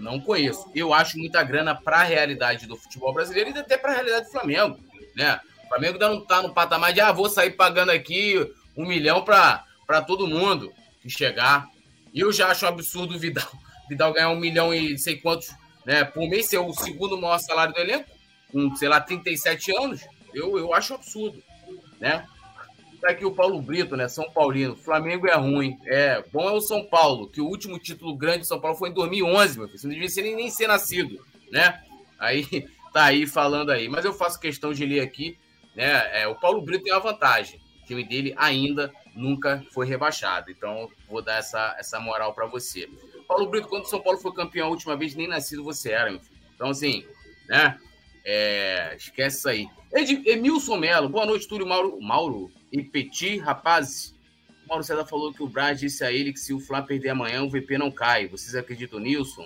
não 0.00 0.20
conheço. 0.20 0.70
Eu 0.74 0.94
acho 0.94 1.18
muita 1.18 1.42
grana 1.42 1.74
para 1.74 1.98
a 1.98 2.04
realidade 2.04 2.66
do 2.66 2.76
futebol 2.76 3.12
brasileiro 3.12 3.50
e 3.50 3.58
até 3.58 3.76
para 3.76 3.92
a 3.92 3.94
realidade 3.94 4.26
do 4.26 4.32
Flamengo. 4.32 4.78
Né? 5.14 5.40
O 5.64 5.68
Flamengo 5.68 5.94
ainda 5.94 6.08
não 6.08 6.22
está 6.22 6.42
no 6.42 6.54
patamar 6.54 6.92
de, 6.92 7.00
ah, 7.00 7.12
vou 7.12 7.28
sair 7.28 7.50
pagando 7.50 7.90
aqui 7.90 8.34
um 8.76 8.86
milhão 8.86 9.22
para 9.22 10.02
todo 10.06 10.26
mundo 10.26 10.72
que 11.02 11.10
chegar. 11.10 11.68
E 12.12 12.20
eu 12.20 12.32
já 12.32 12.48
acho 12.48 12.64
um 12.64 12.68
absurdo 12.68 13.16
o 13.16 13.18
Vidal, 13.18 13.50
Vidal 13.88 14.12
ganhar 14.12 14.30
um 14.30 14.38
milhão 14.38 14.72
e 14.72 14.96
sei 14.98 15.16
quantos 15.16 15.50
né, 15.84 16.04
por 16.04 16.28
mês, 16.28 16.46
ser 16.46 16.58
o 16.58 16.72
segundo 16.72 17.20
maior 17.20 17.38
salário 17.38 17.74
do 17.74 17.80
elenco, 17.80 18.08
com, 18.52 18.74
sei 18.76 18.88
lá, 18.88 19.00
37 19.00 19.76
anos. 19.76 20.06
Eu, 20.34 20.58
eu 20.58 20.74
acho 20.74 20.94
absurdo. 20.94 21.42
Né? 22.00 22.26
Tá 23.00 23.10
aqui 23.10 23.24
o 23.24 23.34
Paulo 23.34 23.60
Brito, 23.62 23.96
né? 23.96 24.08
São 24.08 24.30
Paulino. 24.30 24.74
Flamengo 24.74 25.28
é 25.28 25.34
ruim. 25.34 25.78
É, 25.86 26.22
bom 26.32 26.48
é 26.48 26.52
o 26.52 26.60
São 26.60 26.84
Paulo, 26.84 27.28
que 27.28 27.40
o 27.40 27.46
último 27.46 27.78
título 27.78 28.16
grande 28.16 28.40
de 28.40 28.46
São 28.46 28.60
Paulo 28.60 28.76
foi 28.76 28.90
em 28.90 28.94
2011, 28.94 29.58
meu 29.58 29.68
filho. 29.68 29.78
Você 29.78 29.86
não 29.86 29.94
devia 29.94 30.08
ser 30.08 30.22
nem, 30.22 30.34
nem 30.34 30.50
ser 30.50 30.66
nascido, 30.66 31.24
né? 31.50 31.80
Aí, 32.18 32.44
tá 32.92 33.04
aí 33.04 33.26
falando 33.26 33.70
aí. 33.70 33.88
Mas 33.88 34.04
eu 34.04 34.12
faço 34.12 34.40
questão 34.40 34.72
de 34.72 34.84
ler 34.84 35.00
aqui, 35.00 35.38
né? 35.76 36.22
É, 36.22 36.26
o 36.26 36.34
Paulo 36.34 36.60
Brito 36.60 36.84
tem 36.84 36.92
uma 36.92 37.00
vantagem. 37.00 37.60
O 37.82 37.86
time 37.86 38.02
dele 38.04 38.34
ainda 38.36 38.92
nunca 39.14 39.64
foi 39.70 39.86
rebaixado. 39.86 40.50
Então, 40.50 40.90
vou 41.08 41.22
dar 41.22 41.36
essa, 41.36 41.76
essa 41.78 42.00
moral 42.00 42.34
para 42.34 42.46
você. 42.46 42.88
Paulo 43.28 43.46
Brito, 43.46 43.68
quando 43.68 43.84
o 43.84 43.88
São 43.88 44.00
Paulo 44.00 44.18
foi 44.18 44.32
campeão 44.32 44.66
a 44.66 44.70
última 44.70 44.96
vez, 44.96 45.14
nem 45.14 45.28
nascido 45.28 45.62
você 45.62 45.92
era, 45.92 46.10
meu 46.10 46.20
filho. 46.20 46.38
Então, 46.54 46.70
assim, 46.70 47.06
né? 47.48 47.78
É, 48.24 48.94
esquece 48.96 49.38
isso 49.38 49.48
aí. 49.48 49.68
Ed, 49.92 50.22
Emilson 50.26 50.76
Melo, 50.76 51.08
boa 51.08 51.24
noite, 51.24 51.48
Túlio 51.48 51.66
Mauro. 51.66 52.00
Mauro, 52.00 52.50
e 52.72 52.82
Petit, 52.82 53.38
rapaz, 53.38 54.14
o 54.64 54.68
Mauro 54.68 54.84
César 54.84 55.04
falou 55.06 55.32
que 55.32 55.42
o 55.42 55.48
Braz 55.48 55.80
disse 55.80 56.04
a 56.04 56.12
ele 56.12 56.32
que 56.32 56.40
se 56.40 56.52
o 56.52 56.60
Flá 56.60 56.82
perder 56.82 57.10
amanhã, 57.10 57.42
o 57.42 57.50
VP 57.50 57.78
não 57.78 57.90
cai. 57.90 58.28
Vocês 58.28 58.54
acreditam 58.54 59.00
nisso? 59.00 59.44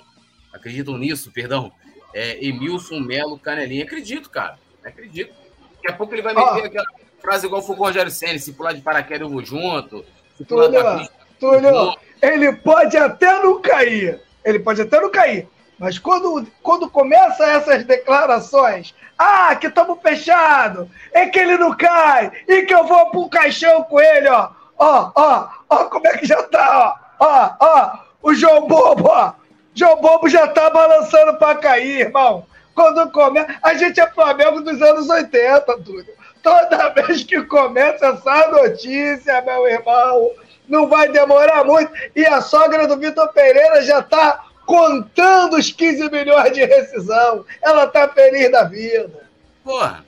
Acreditam 0.52 0.98
nisso, 0.98 1.30
perdão? 1.30 1.72
É, 2.12 2.44
Emilson 2.44 3.00
Melo 3.00 3.38
Canelinha. 3.38 3.84
Acredito, 3.84 4.28
cara. 4.28 4.58
Acredito. 4.84 5.32
Daqui 5.76 5.88
a 5.88 5.92
pouco 5.92 6.14
ele 6.14 6.22
vai 6.22 6.34
meter 6.34 6.62
oh. 6.62 6.66
aquela 6.66 6.86
frase 7.20 7.46
igual 7.46 7.62
foi 7.62 7.76
o 7.76 7.78
Rogério 7.78 8.10
Senna, 8.10 8.38
se 8.38 8.52
pular 8.52 8.72
de 8.72 8.80
paraquedas 8.80 9.22
eu 9.22 9.28
vou 9.28 9.44
junto. 9.44 10.04
Se 10.36 10.44
pular 10.44 10.66
Túlio, 10.66 10.82
da 10.82 10.98
pista, 10.98 11.14
Túlio, 11.38 11.96
ele 12.20 12.52
pode 12.54 12.96
até 12.96 13.42
não 13.42 13.62
cair. 13.62 14.20
Ele 14.44 14.58
pode 14.58 14.82
até 14.82 15.00
não 15.00 15.10
cair. 15.10 15.46
Mas 15.82 15.98
quando, 15.98 16.46
quando 16.62 16.88
começa 16.88 17.44
essas 17.44 17.82
declarações, 17.82 18.94
ah, 19.18 19.56
que 19.56 19.66
estamos 19.66 20.00
fechado, 20.00 20.88
é 21.12 21.26
que 21.26 21.40
ele 21.40 21.58
não 21.58 21.76
cai, 21.76 22.30
e 22.46 22.62
que 22.62 22.72
eu 22.72 22.86
vou 22.86 23.10
um 23.12 23.28
caixão 23.28 23.82
com 23.82 24.00
ele, 24.00 24.28
ó. 24.28 24.50
Ó, 24.78 25.10
ó, 25.12 25.48
ó, 25.68 25.76
como 25.86 26.06
é 26.06 26.16
que 26.18 26.24
já 26.24 26.40
tá, 26.44 26.96
ó. 27.18 27.26
Ó, 27.26 27.50
ó, 27.58 27.98
o 28.22 28.32
João 28.32 28.68
Bobo, 28.68 29.08
ó. 29.08 29.32
João 29.74 30.00
Bobo 30.00 30.28
já 30.28 30.46
tá 30.46 30.70
balançando 30.70 31.36
para 31.36 31.58
cair, 31.58 32.02
irmão. 32.02 32.46
Quando 32.76 33.10
começa. 33.10 33.52
A 33.60 33.74
gente 33.74 34.00
é 34.00 34.06
Flamengo 34.06 34.60
dos 34.60 34.80
anos 34.80 35.08
80, 35.08 35.78
tudo. 35.78 36.06
Toda 36.44 36.90
vez 36.90 37.24
que 37.24 37.42
começa 37.42 38.06
essa 38.06 38.48
notícia, 38.52 39.42
meu 39.42 39.66
irmão, 39.66 40.30
não 40.68 40.86
vai 40.86 41.08
demorar 41.08 41.64
muito. 41.64 41.92
E 42.14 42.24
a 42.24 42.40
sogra 42.40 42.86
do 42.86 42.96
Vitor 42.96 43.32
Pereira 43.32 43.82
já 43.82 44.00
tá 44.00 44.44
contando 44.72 45.56
os 45.58 45.70
15 45.70 46.10
milhões 46.10 46.50
de 46.54 46.64
rescisão. 46.64 47.44
Ela 47.60 47.86
tá 47.86 48.08
feliz 48.08 48.50
da 48.50 48.64
vida. 48.64 49.28
Porra, 49.62 50.02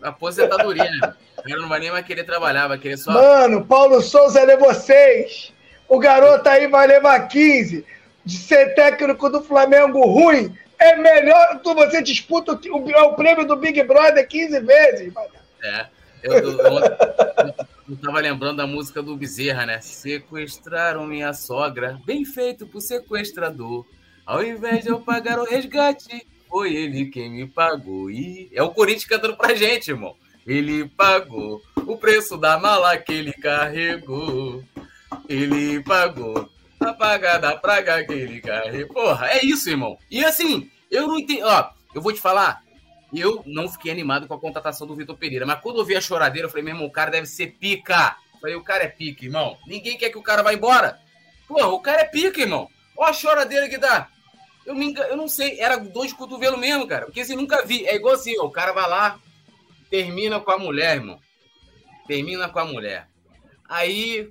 aposentadoria, 0.00 0.84
né? 0.84 1.14
Ela 1.44 1.62
não 1.62 1.68
vai 1.68 1.80
nem 1.80 1.90
mais 1.90 2.06
querer 2.06 2.22
trabalhar, 2.22 2.68
vai 2.68 2.78
querer 2.78 2.96
só. 2.96 3.10
Mano, 3.10 3.66
Paulo 3.66 4.00
Souza 4.00 4.38
é 4.38 4.56
vocês. 4.56 5.52
O 5.88 5.98
garoto 5.98 6.48
aí 6.48 6.68
vai 6.68 6.86
levar 6.86 7.26
15. 7.26 7.84
De 8.24 8.38
ser 8.38 8.74
técnico 8.76 9.28
do 9.28 9.42
Flamengo 9.42 10.06
ruim, 10.06 10.56
é 10.78 10.94
melhor 10.96 11.60
que 11.60 11.74
você 11.74 12.00
disputa 12.00 12.52
o, 12.52 12.76
o, 12.76 13.14
prêmio 13.14 13.44
do 13.44 13.56
Big 13.56 13.82
Brother 13.82 14.26
15 14.26 14.60
vezes. 14.60 15.12
É. 15.60 15.86
Eu, 16.22 16.32
eu, 16.34 16.58
eu, 16.60 17.54
eu 17.90 17.96
tava 18.00 18.20
lembrando 18.20 18.58
da 18.58 18.66
música 18.66 19.02
do 19.02 19.16
Bezerra, 19.16 19.66
né? 19.66 19.80
Sequestraram 19.80 21.04
minha 21.04 21.34
sogra, 21.34 21.98
bem 22.06 22.24
feito 22.24 22.64
pro 22.66 22.80
sequestrador. 22.80 23.84
Ao 24.26 24.42
invés 24.42 24.84
de 24.84 24.90
eu 24.90 25.00
pagar 25.00 25.38
o 25.38 25.44
resgate, 25.44 26.26
foi 26.48 26.74
ele 26.74 27.06
quem 27.06 27.30
me 27.30 27.46
pagou. 27.46 28.10
E 28.10 28.48
é 28.52 28.62
o 28.62 28.70
Corinthians 28.70 29.04
cantando 29.04 29.36
pra 29.36 29.54
gente, 29.54 29.90
irmão. 29.90 30.16
Ele 30.46 30.88
pagou 30.88 31.60
o 31.86 31.96
preço 31.96 32.36
da 32.36 32.58
mala 32.58 32.96
que 32.96 33.12
ele 33.12 33.32
carregou. 33.32 34.62
Ele 35.28 35.82
pagou 35.82 36.48
a 36.80 36.92
paga 36.92 37.38
da 37.38 37.56
praga 37.56 38.04
que 38.04 38.12
ele 38.12 38.40
carregou. 38.40 38.94
Porra, 38.94 39.28
é 39.28 39.44
isso, 39.44 39.68
irmão. 39.68 39.98
E 40.10 40.24
assim, 40.24 40.70
eu 40.90 41.06
não 41.06 41.18
entendo. 41.18 41.46
Ó, 41.46 41.70
eu 41.94 42.00
vou 42.00 42.12
te 42.12 42.20
falar. 42.20 42.62
Eu 43.12 43.42
não 43.46 43.68
fiquei 43.68 43.92
animado 43.92 44.26
com 44.26 44.34
a 44.34 44.40
contratação 44.40 44.86
do 44.86 44.96
Vitor 44.96 45.16
Pereira. 45.16 45.46
Mas 45.46 45.60
quando 45.60 45.78
eu 45.78 45.84
vi 45.84 45.96
a 45.96 46.00
choradeira, 46.00 46.46
eu 46.46 46.50
falei, 46.50 46.64
meu 46.64 46.74
irmão, 46.74 46.86
o 46.86 46.92
cara 46.92 47.10
deve 47.10 47.26
ser 47.26 47.56
pica. 47.58 48.16
Eu 48.34 48.40
falei, 48.40 48.56
o 48.56 48.64
cara 48.64 48.84
é 48.84 48.88
pica, 48.88 49.24
irmão. 49.24 49.56
Ninguém 49.66 49.96
quer 49.96 50.10
que 50.10 50.18
o 50.18 50.22
cara 50.22 50.42
vá 50.42 50.52
embora. 50.52 50.98
Porra, 51.46 51.68
o 51.68 51.80
cara 51.80 52.02
é 52.02 52.04
pica, 52.04 52.40
irmão. 52.40 52.68
Olha 52.96 53.10
a 53.10 53.12
choradeira 53.12 53.68
que 53.68 53.78
dá. 53.78 54.08
Eu, 54.66 54.74
me 54.74 54.94
eu 54.94 55.16
não 55.16 55.28
sei, 55.28 55.60
era 55.60 55.76
dois 55.76 56.12
cotovelos 56.12 56.58
mesmo, 56.58 56.86
cara. 56.86 57.06
Porque 57.06 57.20
assim, 57.20 57.36
nunca 57.36 57.64
vi. 57.64 57.86
É 57.86 57.94
igual 57.94 58.14
assim, 58.14 58.38
ó, 58.38 58.44
o 58.44 58.50
cara 58.50 58.72
vai 58.72 58.88
lá, 58.88 59.18
termina 59.90 60.40
com 60.40 60.50
a 60.50 60.58
mulher, 60.58 60.96
irmão. 60.96 61.18
Termina 62.06 62.48
com 62.48 62.58
a 62.58 62.64
mulher. 62.64 63.08
Aí, 63.68 64.30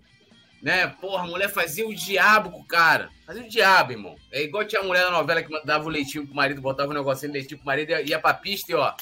né, 0.62 0.88
porra, 0.88 1.24
a 1.24 1.28
mulher 1.28 1.50
fazia 1.50 1.88
o 1.88 1.94
diabo 1.94 2.52
com 2.52 2.60
o 2.60 2.66
cara. 2.66 3.10
Fazia 3.26 3.44
o 3.44 3.50
diabo, 3.50 3.92
irmão. 3.92 4.16
É 4.32 4.42
igual 4.42 4.66
tinha 4.66 4.82
a 4.82 4.86
mulher 4.86 5.04
na 5.06 5.12
novela 5.12 5.44
que 5.44 5.66
dava 5.66 5.86
o 5.86 5.90
leitinho 5.90 6.26
pro 6.26 6.36
marido, 6.36 6.62
botava 6.62 6.92
um 6.92 6.96
negocinho 6.96 7.32
de 7.32 7.38
leitinho 7.40 7.60
pro 7.60 7.68
marido 7.68 7.92
e 7.92 8.10
ia 8.10 8.20
pra 8.20 8.34
pista 8.34 8.72
e, 8.72 8.76
ó, 8.76 8.94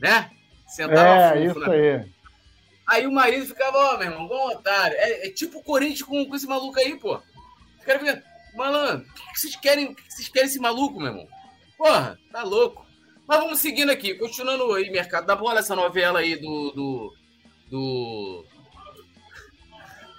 né? 0.00 0.30
Sentava 0.66 1.38
é, 1.38 1.44
isso 1.44 1.58
na... 1.58 1.72
aí. 1.72 2.04
Aí 2.86 3.06
o 3.06 3.12
marido 3.12 3.46
ficava, 3.46 3.76
ó, 3.76 3.98
meu 3.98 4.08
irmão, 4.08 4.24
igual 4.24 4.48
um 4.48 4.52
otário. 4.52 4.96
É, 4.98 5.26
é, 5.26 5.30
tipo 5.30 5.58
o 5.58 5.62
Corinthians 5.62 6.02
com, 6.02 6.24
com 6.24 6.34
esse 6.34 6.46
maluco 6.46 6.78
aí, 6.78 6.96
pô. 6.98 7.20
Os 7.78 7.84
caras 7.84 8.02
ficam, 8.02 8.22
malandro, 8.56 9.06
o 9.08 9.14
que, 9.14 9.40
vocês 9.40 9.56
querem? 9.56 9.86
O 9.86 9.94
que 9.94 10.12
vocês 10.12 10.28
querem 10.28 10.48
esse 10.48 10.58
maluco, 10.58 10.98
meu 10.98 11.08
irmão? 11.08 11.28
Porra, 11.76 12.18
tá 12.30 12.42
louco. 12.42 12.86
Mas 13.26 13.38
vamos 13.38 13.58
seguindo 13.58 13.90
aqui, 13.90 14.14
continuando 14.14 14.72
aí, 14.72 14.90
mercado 14.90 15.26
da 15.26 15.36
bola, 15.36 15.60
essa 15.60 15.76
novela 15.76 16.20
aí 16.20 16.36
do. 16.36 16.70
do. 16.72 17.14
do, 17.68 18.44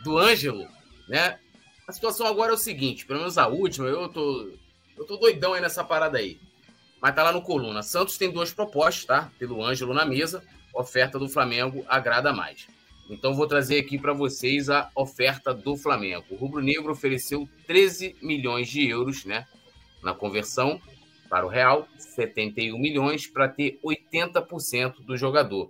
do 0.04 0.18
Ângelo, 0.18 0.68
né? 1.08 1.40
A 1.88 1.92
situação 1.92 2.26
agora 2.26 2.52
é 2.52 2.56
o 2.56 2.58
seguinte, 2.58 3.06
pelo 3.06 3.20
menos 3.20 3.38
a 3.38 3.48
última, 3.48 3.88
eu 3.88 4.08
tô. 4.10 4.52
Eu 4.98 5.06
tô 5.06 5.18
doidão 5.18 5.54
aí 5.54 5.62
nessa 5.62 5.84
parada 5.84 6.18
aí. 6.18 6.40
Mas 7.02 7.16
tá 7.16 7.24
lá 7.24 7.32
no 7.32 7.42
coluna. 7.42 7.82
Santos 7.82 8.18
tem 8.18 8.32
duas 8.32 8.54
propostas, 8.54 9.06
tá? 9.06 9.32
Pelo 9.40 9.64
Ângelo 9.64 9.94
na 9.94 10.06
mesa 10.06 10.44
oferta 10.74 11.20
do 11.20 11.30
Flamengo 11.30 11.86
agrada 11.88 12.34
mais. 12.34 12.68
Então 13.12 13.36
vou 13.36 13.46
trazer 13.46 13.78
aqui 13.78 13.98
para 14.00 14.14
vocês 14.14 14.70
a 14.70 14.90
oferta 14.96 15.54
do 15.54 15.76
Flamengo. 15.76 16.24
O 16.30 16.36
Rubro 16.36 16.62
Negro 16.62 16.94
ofereceu 16.94 17.48
13 17.68 18.16
milhões 18.22 18.70
de 18.70 18.88
euros, 18.88 19.26
né, 19.26 19.46
na 20.02 20.14
conversão 20.14 20.80
para 21.30 21.46
o 21.46 21.50
real, 21.50 21.86
71 21.98 22.80
milhões 22.80 23.28
para 23.28 23.50
ter 23.50 23.78
80% 23.84 25.02
do 25.02 25.18
jogador. 25.18 25.70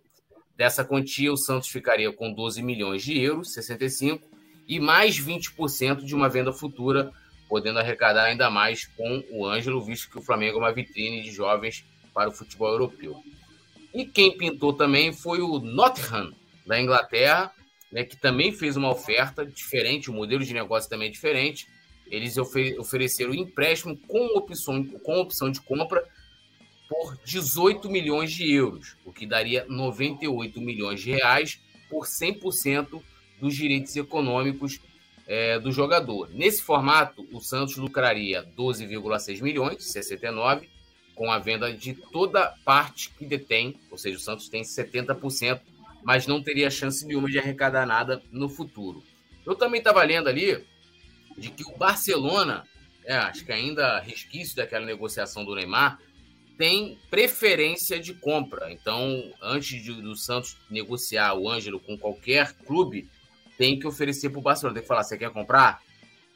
Dessa 0.55 0.85
quantia, 0.85 1.33
o 1.33 1.37
Santos 1.37 1.69
ficaria 1.69 2.13
com 2.13 2.31
12 2.31 2.61
milhões 2.61 3.03
de 3.03 3.19
euros, 3.19 3.53
65, 3.53 4.23
e 4.67 4.79
mais 4.79 5.19
20% 5.19 6.03
de 6.03 6.13
uma 6.13 6.29
venda 6.29 6.53
futura, 6.53 7.11
podendo 7.49 7.79
arrecadar 7.79 8.25
ainda 8.25 8.51
mais 8.51 8.85
com 8.85 9.23
o 9.31 9.47
Ângelo, 9.47 9.83
visto 9.83 10.11
que 10.11 10.19
o 10.19 10.21
Flamengo 10.21 10.57
é 10.57 10.61
uma 10.61 10.73
vitrine 10.73 11.23
de 11.23 11.31
jovens 11.31 11.83
para 12.13 12.29
o 12.29 12.31
futebol 12.31 12.69
europeu. 12.69 13.15
E 13.93 14.05
quem 14.05 14.37
pintou 14.37 14.73
também 14.73 15.11
foi 15.11 15.41
o 15.41 15.59
Nottingham, 15.59 16.31
da 16.71 16.81
Inglaterra, 16.81 17.51
né, 17.91 18.05
que 18.05 18.15
também 18.15 18.53
fez 18.53 18.77
uma 18.77 18.89
oferta 18.89 19.45
diferente, 19.45 20.09
o 20.09 20.13
modelo 20.13 20.41
de 20.41 20.53
negócio 20.53 20.89
também 20.89 21.09
é 21.09 21.11
diferente. 21.11 21.67
Eles 22.09 22.37
ofereceram 22.37 23.33
empréstimo 23.33 23.97
com 24.07 24.37
opção, 24.37 24.81
com 25.03 25.19
opção 25.19 25.51
de 25.51 25.59
compra 25.59 26.01
por 26.87 27.17
18 27.25 27.89
milhões 27.89 28.31
de 28.31 28.49
euros, 28.49 28.95
o 29.03 29.11
que 29.11 29.25
daria 29.25 29.65
98 29.67 30.61
milhões 30.61 31.01
de 31.01 31.11
reais 31.11 31.59
por 31.89 32.05
100% 32.05 33.01
dos 33.41 33.53
direitos 33.53 33.93
econômicos 33.97 34.79
é, 35.27 35.59
do 35.59 35.73
jogador. 35.73 36.29
Nesse 36.31 36.61
formato, 36.61 37.27
o 37.33 37.41
Santos 37.41 37.75
lucraria 37.75 38.45
12,6 38.57 39.41
milhões, 39.41 39.91
69, 39.91 40.69
com 41.15 41.29
a 41.29 41.37
venda 41.37 41.73
de 41.73 41.93
toda 41.93 42.53
parte 42.63 43.09
que 43.09 43.25
detém, 43.25 43.77
ou 43.89 43.97
seja, 43.97 44.15
o 44.15 44.21
Santos 44.21 44.47
tem 44.47 44.63
70%, 44.63 45.59
mas 46.03 46.27
não 46.27 46.41
teria 46.41 46.69
chance 46.69 47.05
nenhuma 47.05 47.29
de 47.29 47.39
arrecadar 47.39 47.85
nada 47.85 48.21
no 48.31 48.49
futuro. 48.49 49.03
Eu 49.45 49.55
também 49.55 49.79
estava 49.79 50.03
lendo 50.03 50.29
ali 50.29 50.63
de 51.37 51.49
que 51.49 51.63
o 51.63 51.77
Barcelona, 51.77 52.67
é, 53.05 53.15
acho 53.15 53.45
que 53.45 53.51
ainda 53.51 53.99
resquício 53.99 54.55
daquela 54.55 54.85
negociação 54.85 55.43
do 55.43 55.55
Neymar, 55.55 55.99
tem 56.57 56.99
preferência 57.09 57.99
de 57.99 58.13
compra. 58.13 58.71
Então, 58.71 59.33
antes 59.41 59.81
de, 59.81 59.93
do 59.93 60.15
Santos 60.15 60.57
negociar 60.69 61.33
o 61.33 61.49
Ângelo 61.49 61.79
com 61.79 61.97
qualquer 61.97 62.53
clube, 62.53 63.09
tem 63.57 63.79
que 63.79 63.87
oferecer 63.87 64.29
para 64.29 64.39
o 64.39 64.43
Barcelona. 64.43 64.75
Tem 64.75 64.83
que 64.83 64.87
falar, 64.87 65.03
você 65.03 65.17
quer 65.17 65.31
comprar? 65.31 65.81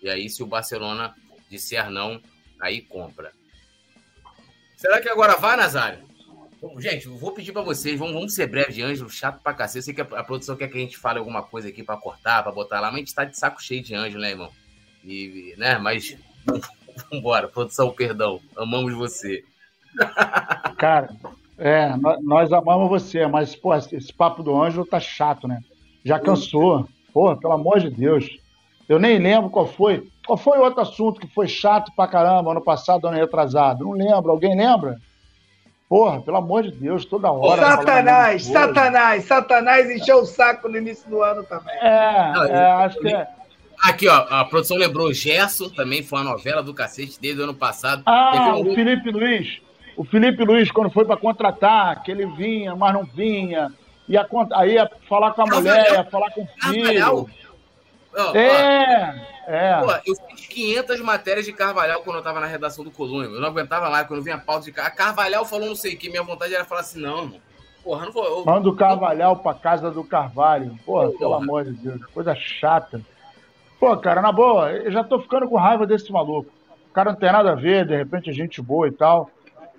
E 0.02 0.10
aí, 0.10 0.30
se 0.30 0.42
o 0.42 0.48
Barcelona 0.48 1.16
disser 1.50 1.90
não, 1.92 2.22
aí 2.60 2.82
compra. 2.82 3.34
Será 4.76 5.00
que 5.02 5.10
agora 5.10 5.36
vai, 5.36 5.56
Nazário? 5.58 6.04
Gente, 6.78 7.08
vou 7.08 7.32
pedir 7.32 7.52
para 7.52 7.62
vocês, 7.62 8.00
vamos, 8.00 8.14
vamos 8.14 8.34
ser 8.34 8.48
breve 8.48 8.74
de 8.74 8.82
Ângelo, 8.82 9.10
chato 9.10 9.42
pra 9.42 9.54
cacete. 9.54 9.78
Eu 9.78 9.84
sei 9.84 9.94
que 9.94 10.02
a, 10.02 10.24
produção 10.24 10.56
quer 10.56 10.68
que 10.68 10.78
a 10.78 10.82
gente 10.82 10.98
fale 10.98 11.20
alguma 11.20 11.44
coisa 11.44 11.68
aqui 11.68 11.84
para 11.84 11.98
cortar, 11.98 12.44
para 12.44 12.52
botar 12.52 12.80
lá, 12.80 12.88
mas 12.88 12.96
a 12.96 13.00
gente 13.00 13.16
tá 13.16 13.26
de 13.26 13.38
saco 13.38 13.62
cheio 13.62 13.84
de 13.84 13.94
Ângelo, 13.94 14.22
né, 14.22 14.32
irmão? 14.32 14.50
E, 15.04 15.54
né, 15.58 15.78
mas 15.78 16.18
vambora, 17.12 17.48
produção, 17.48 17.92
perdão, 17.92 18.40
amamos 18.58 18.94
você. 18.94 19.44
Cara, 20.78 21.10
é, 21.58 21.96
nós, 21.98 22.24
nós 22.24 22.54
amamos 22.54 22.90
você, 22.90 23.26
mas, 23.28 23.56
pô, 23.56 23.74
esse 23.74 24.14
papo 24.14 24.44
do 24.44 24.62
Ângelo 24.62 24.86
tá 24.86 25.00
chato, 25.00 25.48
né? 25.48 25.62
Já 26.04 26.20
cansou. 26.20 26.88
Pô, 27.14 27.36
pelo 27.36 27.54
amor 27.54 27.80
de 27.80 27.90
Deus. 27.90 28.28
Eu 28.88 29.00
nem 29.00 29.18
lembro 29.18 29.50
qual 29.50 29.66
foi. 29.66 30.08
Qual 30.28 30.38
foi 30.38 30.58
o 30.58 30.64
outro 30.64 30.82
assunto 30.82 31.20
que 31.20 31.28
foi 31.28 31.48
chato 31.48 31.92
pra 31.96 32.08
caramba 32.08 32.52
ano 32.52 32.62
passado, 32.62 33.08
ano 33.08 33.18
retrasado? 33.18 33.86
Não 33.86 33.94
lembro. 33.94 34.32
Alguém 34.32 34.56
lembra? 34.56 35.00
Porra, 35.88 36.22
pelo 36.22 36.38
amor 36.38 36.64
de 36.64 36.72
Deus, 36.72 37.06
toda 37.06 37.32
hora. 37.32 37.62
Satanás, 37.62 38.44
Satanás, 38.46 39.24
Satanás 39.26 39.90
encheu 39.90 40.18
o 40.20 40.26
saco 40.26 40.68
no 40.68 40.78
início 40.78 41.08
do 41.10 41.22
ano 41.22 41.44
também. 41.44 41.76
É, 41.76 42.32
Não, 42.34 42.46
é 42.46 42.72
acho 42.86 43.00
que 43.00 43.14
é. 43.14 43.28
Aqui, 43.84 44.08
ó, 44.08 44.26
a 44.30 44.46
produção 44.46 44.78
lembrou 44.78 45.14
Gerson, 45.14 45.70
também 45.70 46.02
foi 46.02 46.20
uma 46.20 46.32
novela 46.32 46.64
do 46.64 46.74
cacete 46.74 47.20
desde 47.20 47.42
o 47.42 47.44
ano 47.44 47.54
passado. 47.54 48.02
Ah, 48.06 48.56
o 48.58 48.74
Felipe 48.74 49.12
Luiz. 49.12 49.62
O 49.96 50.04
Felipe 50.04 50.44
Luiz, 50.44 50.72
quando 50.72 50.90
foi 50.90 51.06
para 51.06 51.18
contratar, 51.18 52.02
que 52.02 52.12
ele 52.12 52.26
vinha, 52.26 52.76
mas 52.76 52.94
não 52.94 53.04
vinha. 53.04 53.72
Ia, 54.08 54.28
aí 54.54 54.74
ia 54.74 54.90
falar 55.08 55.34
com 55.34 55.44
a 55.44 55.46
mulher, 55.46 55.94
ia 55.94 56.04
falar 56.06 56.32
com 56.32 56.44
o 56.44 56.48
filho. 56.48 57.30
Oh, 58.18 58.36
é, 58.36 59.28
ó. 59.48 59.52
é. 59.52 59.82
Pô, 59.82 59.92
eu 60.06 60.16
500 60.56 61.02
matérias 61.02 61.46
de 61.46 61.52
Carvalhal 61.52 62.02
quando 62.02 62.16
eu 62.16 62.24
tava 62.24 62.40
na 62.40 62.46
redação 62.46 62.86
do 62.86 62.90
Coluna. 62.90 63.26
Eu 63.26 63.42
não 63.42 63.50
aguentava 63.50 63.90
lá, 63.90 64.06
quando 64.06 64.24
vinha 64.24 64.38
pauta 64.38 64.64
de 64.64 64.72
Carvalhal 64.72 65.46
falou 65.46 65.68
não 65.68 65.76
sei 65.76 65.96
o 65.96 65.98
que, 65.98 66.10
minha 66.10 66.24
vontade 66.24 66.56
era 66.56 66.64
falar 66.64 66.82
assim, 66.82 67.02
não, 67.02 67.24
irmão. 67.24 67.42
Porra, 67.84 68.06
não 68.06 68.14
vou. 68.14 68.26
Eu... 68.26 68.46
Manda 68.46 68.70
o 68.70 68.76
Carvalhal 68.76 69.36
pra 69.36 69.54
casa 69.54 69.92
do 69.92 70.04
Carvalho. 70.04 70.80
Porra, 70.86 71.08
Porra, 71.08 71.20
pelo 71.20 71.34
amor 71.34 71.66
de 71.66 71.74
Deus, 71.74 72.06
coisa 72.06 72.34
chata. 72.34 73.02
Pô, 73.78 73.96
cara, 73.98 74.22
na 74.22 74.32
boa, 74.32 74.72
eu 74.72 74.92
já 74.92 75.04
tô 75.04 75.20
ficando 75.20 75.48
com 75.50 75.58
raiva 75.58 75.86
desse 75.86 76.10
maluco. 76.12 76.50
O 76.90 76.94
cara 76.94 77.12
não 77.12 77.20
tem 77.20 77.32
nada 77.32 77.52
a 77.52 77.56
ver, 77.56 77.86
de 77.86 77.96
repente 77.96 78.30
é 78.30 78.34
gente 78.34 78.62
boa 78.62 78.88
e 78.88 78.92
tal. 78.92 79.30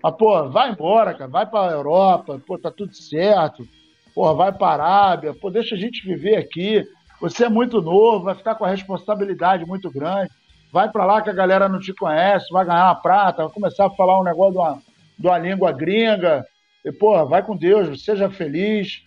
Mas, 0.03 0.15
pô, 0.15 0.49
vai 0.51 0.71
embora, 0.71 1.15
cara. 1.15 1.31
Vai 1.31 1.47
pra 1.47 1.71
Europa, 1.71 2.41
pô, 2.47 2.59
tá 2.59 2.71
tudo 2.71 2.95
certo. 2.95 3.67
Porra, 4.15 4.35
vai 4.35 4.53
pra 4.53 4.69
Arábia, 4.69 5.35
pô, 5.35 5.51
deixa 5.51 5.75
a 5.75 5.79
gente 5.79 6.07
viver 6.07 6.37
aqui. 6.37 6.87
Você 7.21 7.47
é 7.47 7.49
muito 7.49 7.81
novo, 7.81 8.25
vai 8.25 8.35
ficar 8.35 8.55
com 8.55 8.65
a 8.67 8.69
responsabilidade 8.69 9.65
muito 9.65 9.91
grande. 9.91 10.31
Vai 10.73 10.91
para 10.91 11.05
lá 11.05 11.23
que 11.23 11.31
a 11.31 11.35
galera 11.35 11.69
não 11.69 11.79
te 11.79 11.93
conhece, 11.95 12.53
vai 12.53 12.65
ganhar 12.65 12.87
uma 12.87 12.95
prata, 12.95 13.45
vai 13.45 13.53
começar 13.53 13.87
a 13.87 13.91
falar 13.91 14.21
um 14.21 14.25
negócio 14.25 14.53
de 14.53 14.59
uma, 14.59 14.83
de 15.19 15.27
uma 15.27 15.39
língua 15.39 15.73
gringa. 15.73 16.47
E, 16.85 16.93
porra, 16.93 17.25
vai 17.25 17.43
com 17.43 17.57
Deus, 17.57 18.05
seja 18.05 18.31
feliz. 18.31 19.03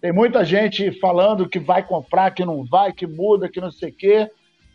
Tem 0.00 0.12
muita 0.12 0.44
gente 0.44 0.90
falando 0.98 1.48
que 1.48 1.58
vai 1.58 1.82
comprar, 1.82 2.30
que 2.30 2.44
não 2.44 2.64
vai, 2.64 2.92
que 2.92 3.06
muda, 3.06 3.48
que 3.48 3.60
não 3.60 3.70
sei 3.70 3.90
o 3.90 3.94
quê. 3.94 4.30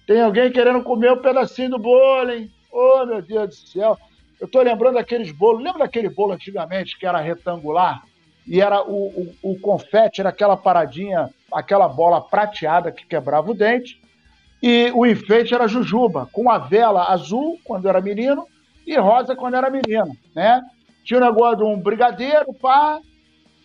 Tem 0.06 0.22
alguém 0.22 0.52
querendo 0.52 0.84
comer 0.84 1.12
um 1.12 1.22
pedacinho 1.22 1.72
do 1.72 1.80
bolo, 1.80 2.32
hein? 2.32 2.52
Oh, 2.72 3.06
meu 3.06 3.22
Deus 3.22 3.48
do 3.50 3.56
céu. 3.56 3.98
Eu 4.40 4.48
tô 4.48 4.62
lembrando 4.62 4.96
daqueles 4.96 5.32
bolos. 5.32 5.64
Lembra 5.64 5.80
daquele 5.80 6.10
bolo 6.10 6.34
antigamente 6.34 6.98
que 7.00 7.08
era 7.08 7.20
retangular? 7.20 8.04
E 8.46 8.62
era 8.62 8.84
o, 8.84 9.34
o, 9.42 9.52
o 9.52 9.60
confete, 9.60 10.22
era 10.22 10.30
aquela 10.30 10.56
paradinha 10.56 11.32
aquela 11.56 11.88
bola 11.88 12.22
prateada 12.22 12.92
que 12.92 13.06
quebrava 13.06 13.50
o 13.50 13.54
dente, 13.54 14.02
e 14.62 14.92
o 14.94 15.06
enfeite 15.06 15.54
era 15.54 15.68
jujuba, 15.68 16.28
com 16.32 16.50
a 16.50 16.58
vela 16.58 17.12
azul 17.12 17.60
quando 17.64 17.88
era 17.88 18.02
menino 18.02 18.48
e 18.86 18.98
rosa 18.98 19.36
quando 19.36 19.56
era 19.56 19.70
menina, 19.70 20.08
né? 20.36 20.62
Tinha 21.04 21.20
o 21.20 21.24
negócio 21.24 21.58
de 21.58 21.64
um 21.64 21.80
brigadeiro, 21.80 22.54
pá, 22.54 23.00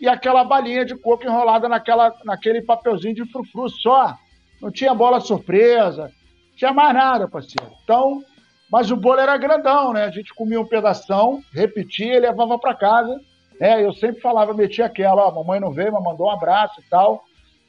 e 0.00 0.08
aquela 0.08 0.44
balinha 0.44 0.84
de 0.84 0.94
coco 0.94 1.24
enrolada 1.24 1.68
naquela, 1.68 2.14
naquele 2.24 2.62
papelzinho 2.62 3.14
de 3.14 3.24
frufru 3.30 3.68
só. 3.68 4.14
Não 4.60 4.70
tinha 4.70 4.94
bola 4.94 5.20
surpresa, 5.20 6.04
não 6.04 6.56
tinha 6.56 6.72
mais 6.72 6.94
nada, 6.94 7.28
parceiro. 7.28 7.70
Então, 7.82 8.22
mas 8.70 8.90
o 8.90 8.96
bolo 8.96 9.20
era 9.20 9.36
grandão, 9.36 9.92
né? 9.92 10.04
A 10.04 10.10
gente 10.10 10.34
comia 10.34 10.60
um 10.60 10.66
pedação, 10.66 11.42
repetia 11.52 12.16
e 12.16 12.20
levava 12.20 12.58
para 12.58 12.74
casa. 12.74 13.20
Né? 13.58 13.84
Eu 13.84 13.92
sempre 13.92 14.20
falava, 14.20 14.54
metia 14.54 14.86
aquela, 14.86 15.26
ó, 15.26 15.34
mamãe 15.34 15.60
não 15.60 15.70
veio, 15.70 15.92
mas 15.92 16.02
mandou 16.02 16.28
um 16.28 16.30
abraço 16.30 16.80
e 16.80 16.88
tal. 16.88 17.22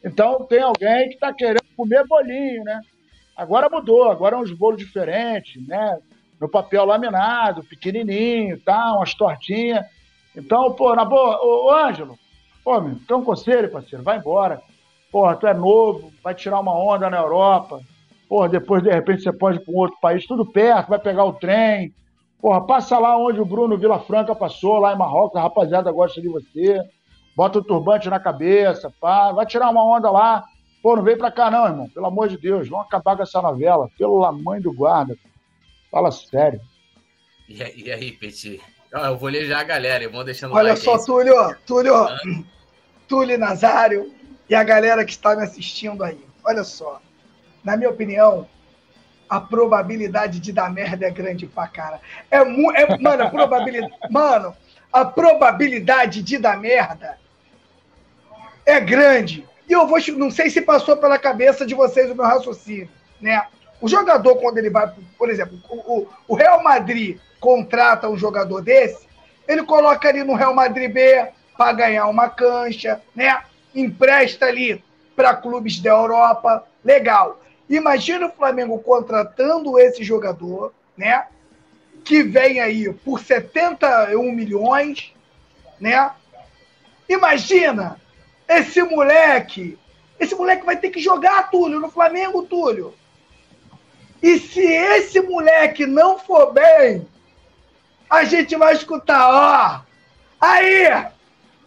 Então 0.03 0.45
tem 0.45 0.61
alguém 0.61 1.09
que 1.09 1.15
está 1.15 1.34
querendo 1.34 1.63
comer 1.76 2.05
bolinho, 2.07 2.63
né? 2.63 2.80
Agora 3.42 3.68
mudou, 3.68 4.12
agora 4.12 4.36
é 4.36 4.39
uns 4.39 4.52
bolos 4.52 4.78
diferentes, 4.78 5.68
né? 5.68 5.98
No 6.39 6.48
papel 6.48 6.86
laminado, 6.86 7.64
pequenininho, 7.64 8.60
tá? 8.60 8.94
Umas 8.94 9.16
tortinhas. 9.16 9.84
Então, 10.38 10.72
pô, 10.74 10.96
na 10.96 11.04
boa, 11.04 11.44
ô, 11.44 11.66
ô 11.66 11.72
Ângelo, 11.72 12.20
pô, 12.64 12.80
meu, 12.80 12.98
tem 13.08 13.18
um 13.18 13.24
conselho, 13.24 13.72
parceiro, 13.72 14.04
vai 14.04 14.20
embora. 14.20 14.62
Porra, 15.12 15.36
tu 15.36 15.48
é 15.48 15.56
novo, 15.56 16.14
vai 16.24 16.36
tirar 16.36 16.60
uma 16.60 16.72
onda 16.72 17.10
na 17.10 17.18
Europa. 17.18 17.82
Porra, 18.30 18.48
depois, 18.48 18.84
de 18.84 18.92
repente, 18.92 19.24
você 19.24 19.34
pode 19.34 19.58
ir 19.58 19.62
para 19.62 19.74
um 19.74 19.78
outro 19.78 19.98
país, 20.00 20.28
tudo 20.28 20.46
perto, 20.46 20.89
vai 20.89 21.00
pegar 21.00 21.26
o 21.26 21.34
trem. 21.34 21.92
Porra, 22.39 22.62
passa 22.62 23.00
lá 23.00 23.18
onde 23.18 23.42
o 23.42 23.46
Bruno 23.46 23.76
Vila 23.76 23.98
Franca 24.02 24.36
passou, 24.36 24.78
lá 24.78 24.94
em 24.94 24.98
Marrocos, 25.00 25.36
a 25.36 25.42
rapaziada 25.42 25.92
gosta 25.92 26.22
de 26.22 26.30
você. 26.30 26.80
Bota 27.36 27.58
o 27.58 27.64
turbante 27.64 28.08
na 28.08 28.20
cabeça, 28.20 28.94
pá, 29.02 29.32
vai 29.32 29.48
tirar 29.48 29.72
uma 29.72 29.84
onda 29.84 30.12
lá. 30.12 30.44
Pô, 30.82 30.95
não 30.95 31.03
vem 31.03 31.17
pra 31.17 31.32
cá 31.32 31.51
não, 31.51 31.65
irmão. 31.65 31.89
Pelo 31.89 32.07
amor 32.07 32.27
de 32.27 32.38
Deus, 32.38 32.67
vamos 32.67 32.88
acabar 32.88 33.15
com 33.15 33.23
essa 33.23 33.41
novela. 33.41 33.89
Pelo 33.97 34.32
mãe 34.32 34.59
do 34.59 34.73
guarda. 34.73 35.15
Fala 35.91 36.11
sério. 36.11 36.59
E 37.47 37.61
aí, 37.61 37.73
e 37.82 37.91
aí 37.91 38.11
Petit? 38.13 38.61
eu 38.91 39.17
vou 39.17 39.29
ler 39.29 39.45
já 39.45 39.59
a 39.59 39.63
galera, 39.63 40.07
vou 40.09 40.23
deixando 40.23 40.53
Olha 40.53 40.69
like 40.69 40.84
só, 40.84 40.95
aí. 40.95 41.05
Túlio, 41.05 41.55
Túlio, 41.65 41.95
ah. 41.95 42.17
Túlio 43.07 43.38
Nazário 43.38 44.13
e 44.49 44.55
a 44.55 44.63
galera 44.63 45.05
que 45.05 45.11
está 45.11 45.36
me 45.36 45.43
assistindo 45.43 46.03
aí. 46.03 46.19
Olha 46.43 46.63
só, 46.63 47.01
na 47.63 47.77
minha 47.77 47.89
opinião, 47.89 48.47
a 49.29 49.39
probabilidade 49.39 50.39
de 50.39 50.51
dar 50.51 50.71
merda 50.71 51.05
é 51.05 51.11
grande 51.11 51.45
pra 51.45 51.67
cara. 51.67 52.01
É, 52.29 52.43
mu 52.43 52.71
é 52.73 52.97
mano, 52.97 53.23
a 53.23 53.29
probabilidade, 53.29 53.93
mano, 54.09 54.55
a 54.91 55.05
probabilidade 55.05 56.21
de 56.21 56.38
dar 56.38 56.57
merda 56.57 57.17
é 58.65 58.79
grande. 58.79 59.47
E 59.72 59.74
eu 59.74 59.88
vou, 59.88 59.99
não 60.17 60.30
sei 60.30 60.49
se 60.49 60.61
passou 60.61 60.97
pela 60.97 61.17
cabeça 61.17 61.65
de 61.65 61.74
vocês 61.74 62.11
o 62.11 62.15
meu 62.15 62.26
raciocínio, 62.26 62.89
né? 63.22 63.47
O 63.80 63.88
jogador, 63.88 64.36
quando 64.36 64.57
ele 64.57 64.69
vai, 64.69 64.93
por 65.17 65.30
exemplo, 65.30 65.57
o, 65.69 66.09
o 66.28 66.36
Real 66.36 66.61
Madrid 66.61 67.17
contrata 67.39 68.09
um 68.09 68.17
jogador 68.17 68.61
desse, 68.61 69.07
ele 69.47 69.63
coloca 69.63 70.09
ali 70.09 70.26
no 70.26 70.36
Real 70.36 70.53
Madrid 70.53 70.91
B 70.91 71.26
para 71.57 71.72
ganhar 71.72 72.05
uma 72.07 72.28
cancha, 72.28 73.01
né? 73.15 73.43
Empresta 73.74 74.47
ali 74.47 74.84
para 75.15 75.38
clubes 75.38 75.80
da 75.80 75.91
Europa, 75.91 76.67
legal. 76.84 77.41
Imagina 77.69 78.28
o 78.28 78.34
Flamengo 78.34 78.78
contratando 78.80 79.80
esse 79.80 80.03
jogador, 80.03 80.74
né? 80.97 81.28
Que 82.03 82.24
vem 82.24 82.59
aí 82.59 82.91
por 82.91 83.22
71 83.22 84.34
milhões, 84.34 85.13
né? 85.80 86.11
Imagina 87.07 88.01
esse 88.58 88.82
moleque. 88.84 89.78
Esse 90.20 90.36
moleque 90.36 90.66
vai 90.66 90.78
ter 90.78 90.89
que 90.89 90.99
jogar, 90.99 91.49
Túlio, 91.49 91.80
no 91.80 91.89
Flamengo, 91.89 92.43
Túlio. 92.43 92.93
E 94.22 94.38
se 94.38 94.62
esse 94.62 95.20
moleque 95.22 95.86
não 95.86 96.20
for 96.20 96.54
bem, 96.54 97.08
a 98.10 98.24
gente 98.24 98.56
vai 98.56 98.74
escutar, 98.76 99.28
ó. 99.28 99.82
Aí, 100.39 100.88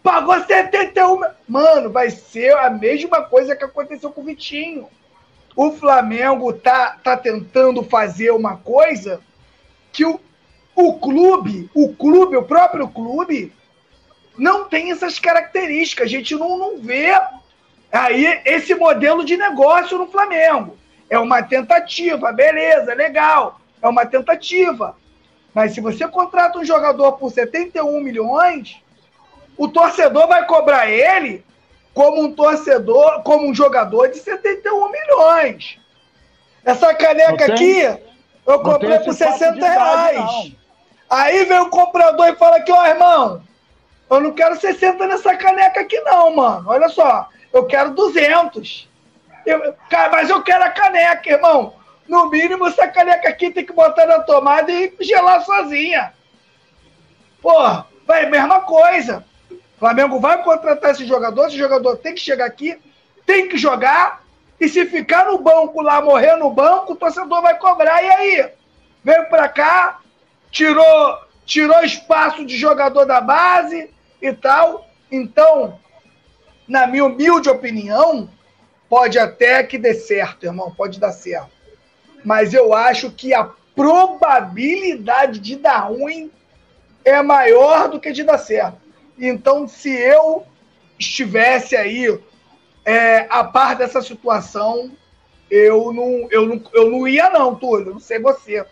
pagou 0.01 0.41
71. 0.43 1.21
Mano, 1.47 1.89
vai 1.89 2.09
ser 2.09 2.55
a 2.57 2.69
mesma 2.69 3.23
coisa 3.23 3.55
que 3.55 3.65
aconteceu 3.65 4.09
com 4.11 4.21
o 4.21 4.25
Vitinho 4.25 4.87
o 5.55 5.71
Flamengo 5.71 6.51
tá, 6.51 6.97
tá 7.01 7.15
tentando 7.15 7.81
fazer 7.83 8.31
uma 8.31 8.57
coisa 8.57 9.21
que 9.91 10.05
o, 10.05 10.19
o 10.75 10.99
clube, 10.99 11.69
o 11.73 11.93
clube, 11.93 12.35
o 12.35 12.43
próprio 12.43 12.87
clube, 12.89 13.53
não 14.37 14.65
tem 14.65 14.91
essas 14.91 15.19
características. 15.19 16.07
A 16.07 16.09
gente 16.09 16.35
não, 16.35 16.57
não 16.57 16.79
vê 16.79 17.11
aí 17.91 18.41
esse 18.45 18.75
modelo 18.75 19.23
de 19.23 19.37
negócio 19.37 19.97
no 19.97 20.07
Flamengo. 20.07 20.77
É 21.09 21.17
uma 21.19 21.41
tentativa, 21.43 22.31
beleza, 22.31 22.93
legal. 22.93 23.59
É 23.81 23.87
uma 23.87 24.05
tentativa. 24.05 24.95
Mas 25.53 25.73
se 25.73 25.81
você 25.81 26.07
contrata 26.07 26.59
um 26.59 26.65
jogador 26.65 27.13
por 27.13 27.31
71 27.31 27.99
milhões, 28.01 28.81
o 29.57 29.67
torcedor 29.67 30.27
vai 30.27 30.45
cobrar 30.45 30.89
ele 30.89 31.45
como 31.93 32.21
um 32.21 32.33
torcedor, 32.33 33.23
como 33.23 33.47
um 33.47 33.55
jogador 33.55 34.07
de 34.07 34.17
71 34.17 34.91
milhões. 34.91 35.79
Essa 36.65 36.93
caneca 36.93 37.45
aqui, 37.45 37.83
eu 38.45 38.59
comprei 38.59 38.99
por 38.99 39.13
60 39.13 39.65
reais. 39.65 40.51
Aí 41.09 41.45
vem 41.45 41.59
o 41.59 41.69
comprador 41.69 42.27
e 42.27 42.35
fala 42.35 42.57
aqui, 42.57 42.71
ó, 42.71 42.85
irmão, 42.87 43.41
eu 44.09 44.19
não 44.19 44.31
quero 44.31 44.59
60 44.59 45.07
nessa 45.07 45.35
caneca 45.35 45.81
aqui 45.81 45.99
não, 46.01 46.35
mano. 46.35 46.69
Olha 46.69 46.89
só, 46.89 47.29
eu 47.51 47.65
quero 47.65 47.91
200. 47.91 48.87
Eu, 49.45 49.75
mas 50.11 50.29
eu 50.29 50.41
quero 50.43 50.63
a 50.63 50.69
caneca, 50.69 51.29
irmão. 51.29 51.75
No 52.07 52.29
mínimo, 52.29 52.67
essa 52.67 52.87
caneca 52.87 53.29
aqui 53.29 53.49
tem 53.49 53.65
que 53.65 53.73
botar 53.73 54.05
na 54.05 54.19
tomada 54.19 54.71
e 54.71 54.95
gelar 54.99 55.43
sozinha. 55.43 56.13
Pô, 57.41 57.53
vai, 58.05 58.29
mesma 58.29 58.61
coisa. 58.61 59.25
Flamengo 59.79 60.19
vai 60.19 60.41
contratar 60.43 60.91
esse 60.91 61.05
jogador, 61.05 61.47
esse 61.47 61.57
jogador 61.57 61.97
tem 61.97 62.13
que 62.13 62.21
chegar 62.21 62.45
aqui, 62.45 62.79
tem 63.25 63.49
que 63.49 63.57
jogar, 63.57 64.23
e 64.59 64.69
se 64.69 64.85
ficar 64.85 65.25
no 65.25 65.39
banco 65.39 65.81
lá, 65.81 66.01
morrer 66.01 66.35
no 66.37 66.49
banco, 66.49 66.93
o 66.93 66.95
torcedor 66.95 67.41
vai 67.41 67.57
cobrar. 67.57 68.01
E 68.01 68.09
aí? 68.09 68.49
Veio 69.03 69.25
para 69.29 69.49
cá, 69.49 69.99
tirou, 70.49 71.19
tirou 71.45 71.83
espaço 71.83 72.45
de 72.45 72.55
jogador 72.55 73.05
da 73.05 73.19
base 73.19 73.93
e 74.27 74.33
tal. 74.33 74.87
Então, 75.11 75.79
na 76.67 76.87
minha 76.87 77.05
humilde 77.05 77.49
opinião, 77.49 78.29
pode 78.89 79.19
até 79.19 79.63
que 79.63 79.77
dê 79.77 79.93
certo, 79.93 80.45
irmão, 80.45 80.71
pode 80.71 80.99
dar 80.99 81.11
certo. 81.11 81.51
Mas 82.23 82.53
eu 82.53 82.73
acho 82.73 83.11
que 83.11 83.33
a 83.33 83.49
probabilidade 83.75 85.39
de 85.39 85.55
dar 85.55 85.79
ruim 85.79 86.31
é 87.03 87.21
maior 87.21 87.89
do 87.89 87.99
que 87.99 88.11
de 88.11 88.23
dar 88.23 88.37
certo. 88.37 88.77
Então, 89.17 89.67
se 89.67 89.89
eu 89.89 90.43
estivesse 90.97 91.75
aí 91.75 92.19
é, 92.83 93.27
a 93.29 93.43
par 93.43 93.75
dessa 93.75 94.01
situação, 94.01 94.91
eu 95.49 95.93
não, 95.93 96.27
eu, 96.31 96.45
não, 96.47 96.63
eu 96.73 96.89
não 96.89 97.07
ia, 97.07 97.29
não, 97.29 97.55
Túlio. 97.55 97.93
Não 97.93 97.99
sei 97.99 98.19
você. 98.19 98.65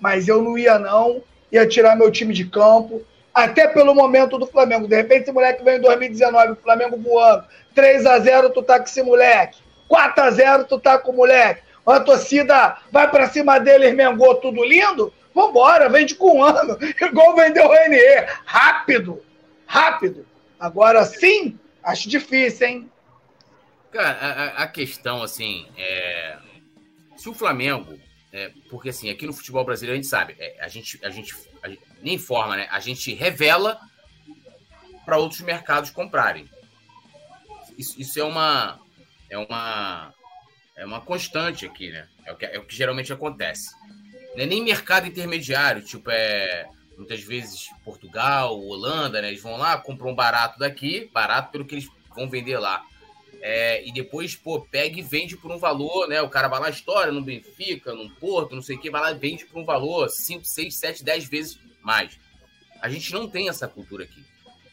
Mas 0.00 0.26
eu 0.28 0.42
não 0.42 0.58
ia, 0.58 0.78
não. 0.78 1.22
Ia 1.52 1.66
tirar 1.66 1.96
meu 1.96 2.10
time 2.10 2.34
de 2.34 2.46
campo. 2.46 3.02
Até 3.36 3.68
pelo 3.68 3.94
momento 3.94 4.38
do 4.38 4.46
Flamengo. 4.46 4.88
De 4.88 4.96
repente, 4.96 5.22
esse 5.22 5.32
moleque 5.32 5.62
vem 5.62 5.76
em 5.76 5.80
2019, 5.80 6.52
o 6.52 6.56
Flamengo 6.56 6.96
voando. 6.96 7.44
3 7.74 8.06
a 8.06 8.18
0 8.18 8.50
tu 8.50 8.62
tá 8.62 8.78
com 8.78 8.86
esse 8.86 9.02
moleque. 9.02 9.58
4 9.88 10.24
a 10.24 10.30
0 10.30 10.64
tu 10.64 10.80
tá 10.80 10.98
com 10.98 11.12
o 11.12 11.16
moleque. 11.16 11.62
A 11.86 12.00
torcida 12.00 12.78
vai 12.90 13.08
para 13.10 13.28
cima 13.28 13.58
dele, 13.58 13.92
Mengou, 13.92 14.34
tudo 14.36 14.64
lindo? 14.64 15.12
Vambora, 15.34 15.88
vende 15.88 16.14
com 16.14 16.38
um 16.38 16.42
ano. 16.42 16.76
Igual 17.00 17.36
vendeu 17.36 17.66
o 17.66 17.72
Renier. 17.72 18.40
Rápido 18.44 19.22
rápido. 19.66 20.26
Agora 20.58 21.04
sim, 21.04 21.58
acho 21.82 22.08
difícil, 22.08 22.66
hein? 22.66 22.92
Cara, 23.92 24.10
a, 24.10 24.62
a 24.62 24.66
questão, 24.68 25.22
assim, 25.22 25.66
é. 25.76 26.38
Se 27.16 27.28
o 27.28 27.34
Flamengo. 27.34 27.98
É, 28.32 28.50
porque, 28.68 28.90
assim, 28.90 29.08
aqui 29.08 29.26
no 29.26 29.32
futebol 29.32 29.64
brasileiro 29.64 29.94
a 29.94 29.96
gente 29.96 30.08
sabe, 30.08 30.36
é, 30.38 30.58
a, 30.60 30.68
gente, 30.68 30.98
a, 31.04 31.08
gente, 31.08 31.34
a 31.62 31.68
gente. 31.68 31.80
Nem 32.06 32.14
informa, 32.14 32.54
né? 32.54 32.68
A 32.70 32.78
gente 32.78 33.12
revela 33.14 33.80
para 35.04 35.18
outros 35.18 35.40
mercados 35.40 35.90
comprarem. 35.90 36.48
Isso, 37.76 38.00
isso, 38.00 38.20
é 38.20 38.22
uma. 38.22 38.78
É 39.28 39.36
uma. 39.36 40.14
É 40.76 40.86
uma 40.86 41.00
constante 41.00 41.66
aqui, 41.66 41.90
né? 41.90 42.06
É 42.24 42.30
o 42.30 42.36
que, 42.36 42.46
é 42.46 42.58
o 42.60 42.64
que 42.64 42.76
geralmente 42.76 43.12
acontece. 43.12 43.74
Não 44.36 44.44
é 44.44 44.46
nem 44.46 44.62
mercado 44.62 45.08
intermediário, 45.08 45.82
tipo, 45.82 46.08
é 46.08 46.68
muitas 46.96 47.24
vezes 47.24 47.70
Portugal, 47.84 48.56
Holanda, 48.56 49.20
né? 49.20 49.26
Eles 49.26 49.42
vão 49.42 49.56
lá, 49.56 49.76
compram 49.76 50.14
barato 50.14 50.60
daqui, 50.60 51.10
barato 51.12 51.50
pelo 51.50 51.64
que 51.64 51.74
eles 51.74 51.90
vão 52.14 52.30
vender 52.30 52.58
lá. 52.58 52.86
É, 53.42 53.84
e 53.84 53.90
depois, 53.90 54.36
pô, 54.36 54.60
pega 54.60 54.96
e 54.96 55.02
vende 55.02 55.36
por 55.36 55.50
um 55.50 55.58
valor, 55.58 56.06
né? 56.06 56.22
O 56.22 56.30
cara 56.30 56.46
vai 56.46 56.60
lá, 56.60 56.70
história 56.70 57.10
no 57.10 57.20
Benfica, 57.20 57.92
no 57.92 58.08
Porto, 58.10 58.54
não 58.54 58.62
sei 58.62 58.76
o 58.76 58.80
que, 58.80 58.90
vai 58.90 59.00
lá 59.00 59.10
e 59.10 59.18
vende 59.18 59.44
por 59.44 59.60
um 59.60 59.64
valor 59.64 60.08
5, 60.08 60.44
6, 60.44 60.72
7, 60.72 61.02
10 61.02 61.24
vezes 61.24 61.66
mais. 61.86 62.18
A 62.82 62.88
gente 62.90 63.12
não 63.12 63.28
tem 63.28 63.48
essa 63.48 63.68
cultura 63.68 64.04
aqui. 64.04 64.22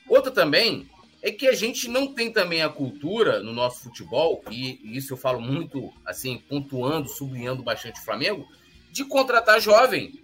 Outra 0.09 0.31
também 0.31 0.89
é 1.21 1.31
que 1.31 1.47
a 1.47 1.53
gente 1.53 1.87
não 1.87 2.13
tem 2.13 2.33
também 2.33 2.61
a 2.61 2.67
cultura 2.67 3.41
no 3.41 3.53
nosso 3.53 3.83
futebol, 3.83 4.43
e 4.51 4.97
isso 4.97 5.13
eu 5.13 5.17
falo 5.17 5.39
muito, 5.39 5.93
assim, 6.05 6.43
pontuando, 6.49 7.07
sublinhando 7.07 7.63
bastante 7.63 8.01
o 8.01 8.03
Flamengo, 8.03 8.45
de 8.91 9.05
contratar 9.05 9.61
jovem. 9.61 10.19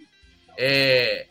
É, 0.58 1.26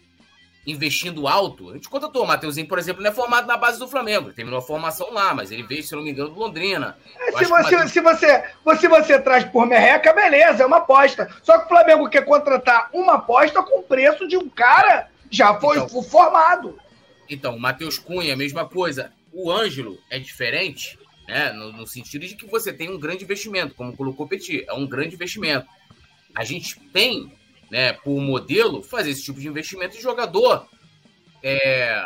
investindo 0.66 1.28
alto. 1.28 1.70
A 1.70 1.74
gente 1.74 1.90
contratou 1.90 2.24
o 2.24 2.28
Mateuzinho, 2.28 2.68
por 2.68 2.78
exemplo, 2.78 3.02
não 3.02 3.10
é 3.10 3.14
formado 3.14 3.48
na 3.48 3.58
base 3.58 3.80
do 3.80 3.88
Flamengo. 3.88 4.28
Ele 4.28 4.36
terminou 4.36 4.60
a 4.60 4.62
formação 4.62 5.12
lá, 5.12 5.34
mas 5.34 5.52
ele 5.52 5.64
veio, 5.64 5.84
se 5.84 5.96
não 5.96 6.04
me 6.04 6.12
engano, 6.12 6.30
do 6.30 6.40
Londrina. 6.40 6.98
É, 7.20 7.32
se, 7.32 7.46
você, 7.46 7.50
Mateus... 7.50 7.92
se, 7.92 8.02
você, 8.02 8.44
se 8.80 8.88
você 8.88 9.20
traz 9.20 9.44
por 9.46 9.66
merreca, 9.66 10.14
beleza, 10.14 10.64
é 10.64 10.66
uma 10.66 10.78
aposta. 10.78 11.30
Só 11.42 11.58
que 11.58 11.66
o 11.66 11.70
Flamengo 11.70 12.10
quer 12.10 12.24
contratar 12.24 12.90
uma 12.94 13.16
aposta 13.16 13.64
com 13.64 13.82
preço 13.82 14.28
de 14.28 14.38
um 14.38 14.50
cara 14.50 15.10
já 15.30 15.60
foi 15.60 15.78
então, 15.78 16.04
formado. 16.04 16.80
Então, 17.30 17.56
o 17.56 17.60
Matheus 17.60 17.98
Cunha, 17.98 18.36
mesma 18.36 18.68
coisa. 18.68 19.14
O 19.32 19.52
Ângelo 19.52 20.00
é 20.10 20.18
diferente, 20.18 20.98
né? 21.28 21.52
No, 21.52 21.72
no, 21.72 21.86
sentido 21.86 22.26
de 22.26 22.36
que 22.36 22.48
você 22.48 22.74
tem 22.74 22.90
um 22.90 23.00
grande 23.00 23.24
investimento, 23.24 23.76
como 23.76 23.96
colocou 23.96 24.26
o 24.26 24.30
Petit, 24.30 24.66
é 24.68 24.74
um 24.74 24.88
grande 24.88 25.16
investimento. 25.16 25.68
A 26.36 26.44
gente 26.44 26.80
tem 26.92 27.32
né, 27.70 27.94
por 27.94 28.20
modelo, 28.20 28.82
fazer 28.82 29.12
esse 29.12 29.24
tipo 29.24 29.40
de 29.40 29.48
investimento 29.48 29.96
em 29.96 30.02
jogador 30.02 30.68
é, 31.44 32.04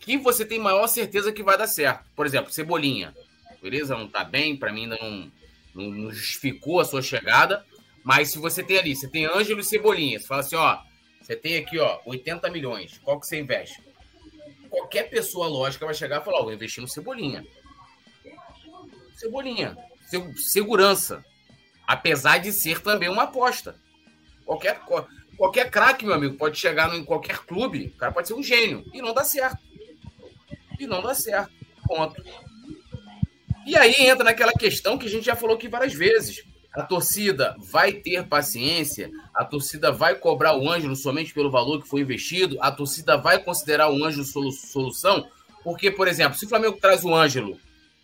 que 0.00 0.16
você 0.16 0.44
tem 0.44 0.58
maior 0.58 0.86
certeza 0.86 1.32
que 1.32 1.42
vai 1.42 1.58
dar 1.58 1.66
certo. 1.66 2.04
Por 2.14 2.26
exemplo, 2.26 2.52
Cebolinha. 2.52 3.14
Beleza? 3.62 3.96
Não 3.96 4.06
tá 4.06 4.22
bem, 4.22 4.56
para 4.56 4.72
mim 4.72 4.82
ainda 4.82 4.98
não, 5.00 5.32
não, 5.74 5.90
não, 5.90 6.12
justificou 6.12 6.80
a 6.80 6.84
sua 6.84 7.02
chegada. 7.02 7.64
Mas 8.04 8.30
se 8.30 8.38
você 8.38 8.62
tem 8.62 8.78
ali, 8.78 8.94
você 8.94 9.08
tem 9.08 9.24
Ângelo 9.24 9.60
e 9.60 9.64
Cebolinha, 9.64 10.20
você 10.20 10.26
fala 10.26 10.40
assim, 10.40 10.56
ó, 10.56 10.78
Você 11.24 11.34
tem 11.34 11.56
aqui, 11.56 11.78
ó, 11.78 12.00
80 12.04 12.50
milhões. 12.50 13.00
Qual 13.02 13.18
que 13.18 13.26
você 13.26 13.40
investe? 13.40 13.82
Qualquer 14.68 15.08
pessoa 15.08 15.48
lógica 15.48 15.86
vai 15.86 15.94
chegar 15.94 16.20
e 16.20 16.24
falar, 16.24 16.40
ó, 16.40 16.42
vou 16.42 16.52
investir 16.52 16.82
no 16.82 16.88
Cebolinha. 16.88 17.46
Cebolinha. 19.16 19.74
Segurança. 20.36 21.24
Apesar 21.86 22.38
de 22.38 22.52
ser 22.52 22.82
também 22.82 23.08
uma 23.08 23.22
aposta. 23.22 23.74
Qualquer, 24.44 24.78
qualquer 25.38 25.70
craque, 25.70 26.04
meu 26.04 26.14
amigo, 26.14 26.36
pode 26.36 26.58
chegar 26.58 26.94
em 26.94 27.02
qualquer 27.02 27.38
clube, 27.38 27.86
o 27.86 27.96
cara 27.96 28.12
pode 28.12 28.28
ser 28.28 28.34
um 28.34 28.42
gênio. 28.42 28.84
E 28.92 29.00
não 29.00 29.14
dá 29.14 29.24
certo. 29.24 29.56
E 30.78 30.86
não 30.86 31.00
dá 31.00 31.14
certo. 31.14 31.50
Ponto. 31.86 32.22
E 33.64 33.74
aí 33.78 33.94
entra 33.98 34.24
naquela 34.24 34.52
questão 34.52 34.98
que 34.98 35.06
a 35.06 35.10
gente 35.10 35.24
já 35.24 35.34
falou 35.34 35.56
aqui 35.56 35.68
várias 35.68 35.94
vezes. 35.94 36.44
A 36.74 36.82
torcida 36.82 37.54
vai 37.58 37.92
ter 37.92 38.26
paciência, 38.26 39.10
a 39.32 39.44
torcida 39.44 39.92
vai 39.92 40.16
cobrar 40.16 40.56
o 40.56 40.68
Ângelo 40.68 40.96
somente 40.96 41.32
pelo 41.32 41.50
valor 41.50 41.80
que 41.80 41.88
foi 41.88 42.00
investido, 42.00 42.58
a 42.60 42.72
torcida 42.72 43.16
vai 43.16 43.38
considerar 43.42 43.90
o 43.90 44.04
Ângelo 44.04 44.24
solução, 44.24 45.28
porque, 45.62 45.90
por 45.90 46.08
exemplo, 46.08 46.36
se 46.36 46.46
o 46.46 46.48
Flamengo 46.48 46.76
traz 46.80 47.04
o 47.04 47.14
Ângelo, 47.14 47.58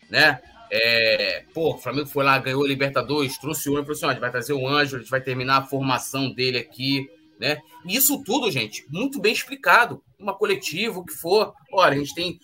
né? 0.08 0.40
É, 0.72 1.44
pô, 1.52 1.74
o 1.74 1.78
Flamengo 1.78 2.06
foi 2.06 2.22
lá, 2.24 2.38
ganhou 2.38 2.64
a 2.64 2.68
Libertadores, 2.68 3.36
trouxe 3.38 3.68
o 3.68 3.72
Ângelo, 3.72 3.86
falou 3.86 3.96
assim: 3.96 4.06
a 4.06 4.10
gente 4.10 4.20
vai 4.20 4.30
trazer 4.30 4.52
o 4.52 4.68
Ângelo, 4.68 4.98
a 4.98 5.00
gente 5.00 5.10
vai 5.10 5.20
terminar 5.20 5.56
a 5.56 5.66
formação 5.66 6.30
dele 6.30 6.58
aqui, 6.58 7.10
né? 7.40 7.58
E 7.84 7.96
isso 7.96 8.22
tudo, 8.22 8.50
gente, 8.52 8.86
muito 8.88 9.20
bem 9.20 9.32
explicado. 9.32 10.00
Uma 10.16 10.34
coletiva, 10.34 11.00
o 11.00 11.04
que 11.04 11.12
for. 11.12 11.52
Olha, 11.72 11.94
a 11.94 11.98
gente 11.98 12.14
tem. 12.14 12.38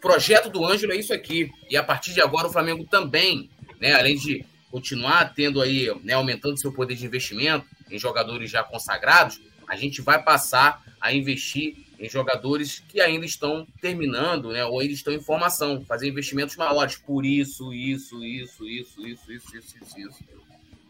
Projeto 0.00 0.48
do 0.48 0.64
Ângelo 0.64 0.92
é 0.92 0.96
isso 0.96 1.12
aqui. 1.12 1.50
E 1.70 1.76
a 1.76 1.82
partir 1.82 2.12
de 2.12 2.20
agora 2.20 2.48
o 2.48 2.52
Flamengo 2.52 2.84
também, 2.84 3.48
né? 3.80 3.94
Além 3.94 4.16
de 4.16 4.44
continuar 4.70 5.34
tendo 5.34 5.60
aí, 5.60 5.92
né, 6.02 6.14
aumentando 6.14 6.58
seu 6.58 6.72
poder 6.72 6.94
de 6.94 7.06
investimento 7.06 7.66
em 7.90 7.98
jogadores 7.98 8.50
já 8.50 8.62
consagrados, 8.62 9.40
a 9.66 9.76
gente 9.76 10.00
vai 10.00 10.22
passar 10.22 10.82
a 11.00 11.12
investir 11.12 11.76
em 11.98 12.08
jogadores 12.08 12.82
que 12.88 13.00
ainda 13.00 13.26
estão 13.26 13.66
terminando, 13.80 14.50
né, 14.50 14.64
ou 14.64 14.80
ainda 14.80 14.92
estão 14.92 15.12
em 15.12 15.20
formação, 15.20 15.84
fazer 15.84 16.08
investimentos 16.08 16.56
maiores 16.56 16.96
por 16.96 17.24
isso, 17.24 17.72
isso, 17.72 18.24
isso, 18.24 18.66
isso, 18.66 19.06
isso, 19.06 19.32
isso, 19.32 19.32
isso, 19.32 19.56
isso, 19.56 19.98
isso. 19.98 20.38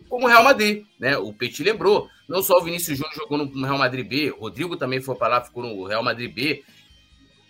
Como 0.08 0.24
o 0.24 0.28
Real 0.28 0.42
Madrid, 0.42 0.84
né? 0.98 1.18
O 1.18 1.32
Petit 1.32 1.62
lembrou. 1.62 2.08
Não 2.26 2.42
só 2.42 2.58
o 2.58 2.64
Vinícius 2.64 2.96
Júnior 2.96 3.14
jogou 3.14 3.38
no 3.38 3.66
Real 3.66 3.78
Madrid 3.78 4.06
B, 4.06 4.30
Rodrigo 4.30 4.76
também 4.76 5.00
foi 5.00 5.14
para 5.14 5.28
lá, 5.28 5.44
ficou 5.44 5.62
no 5.62 5.84
Real 5.84 6.02
Madrid 6.02 6.32
B. 6.32 6.64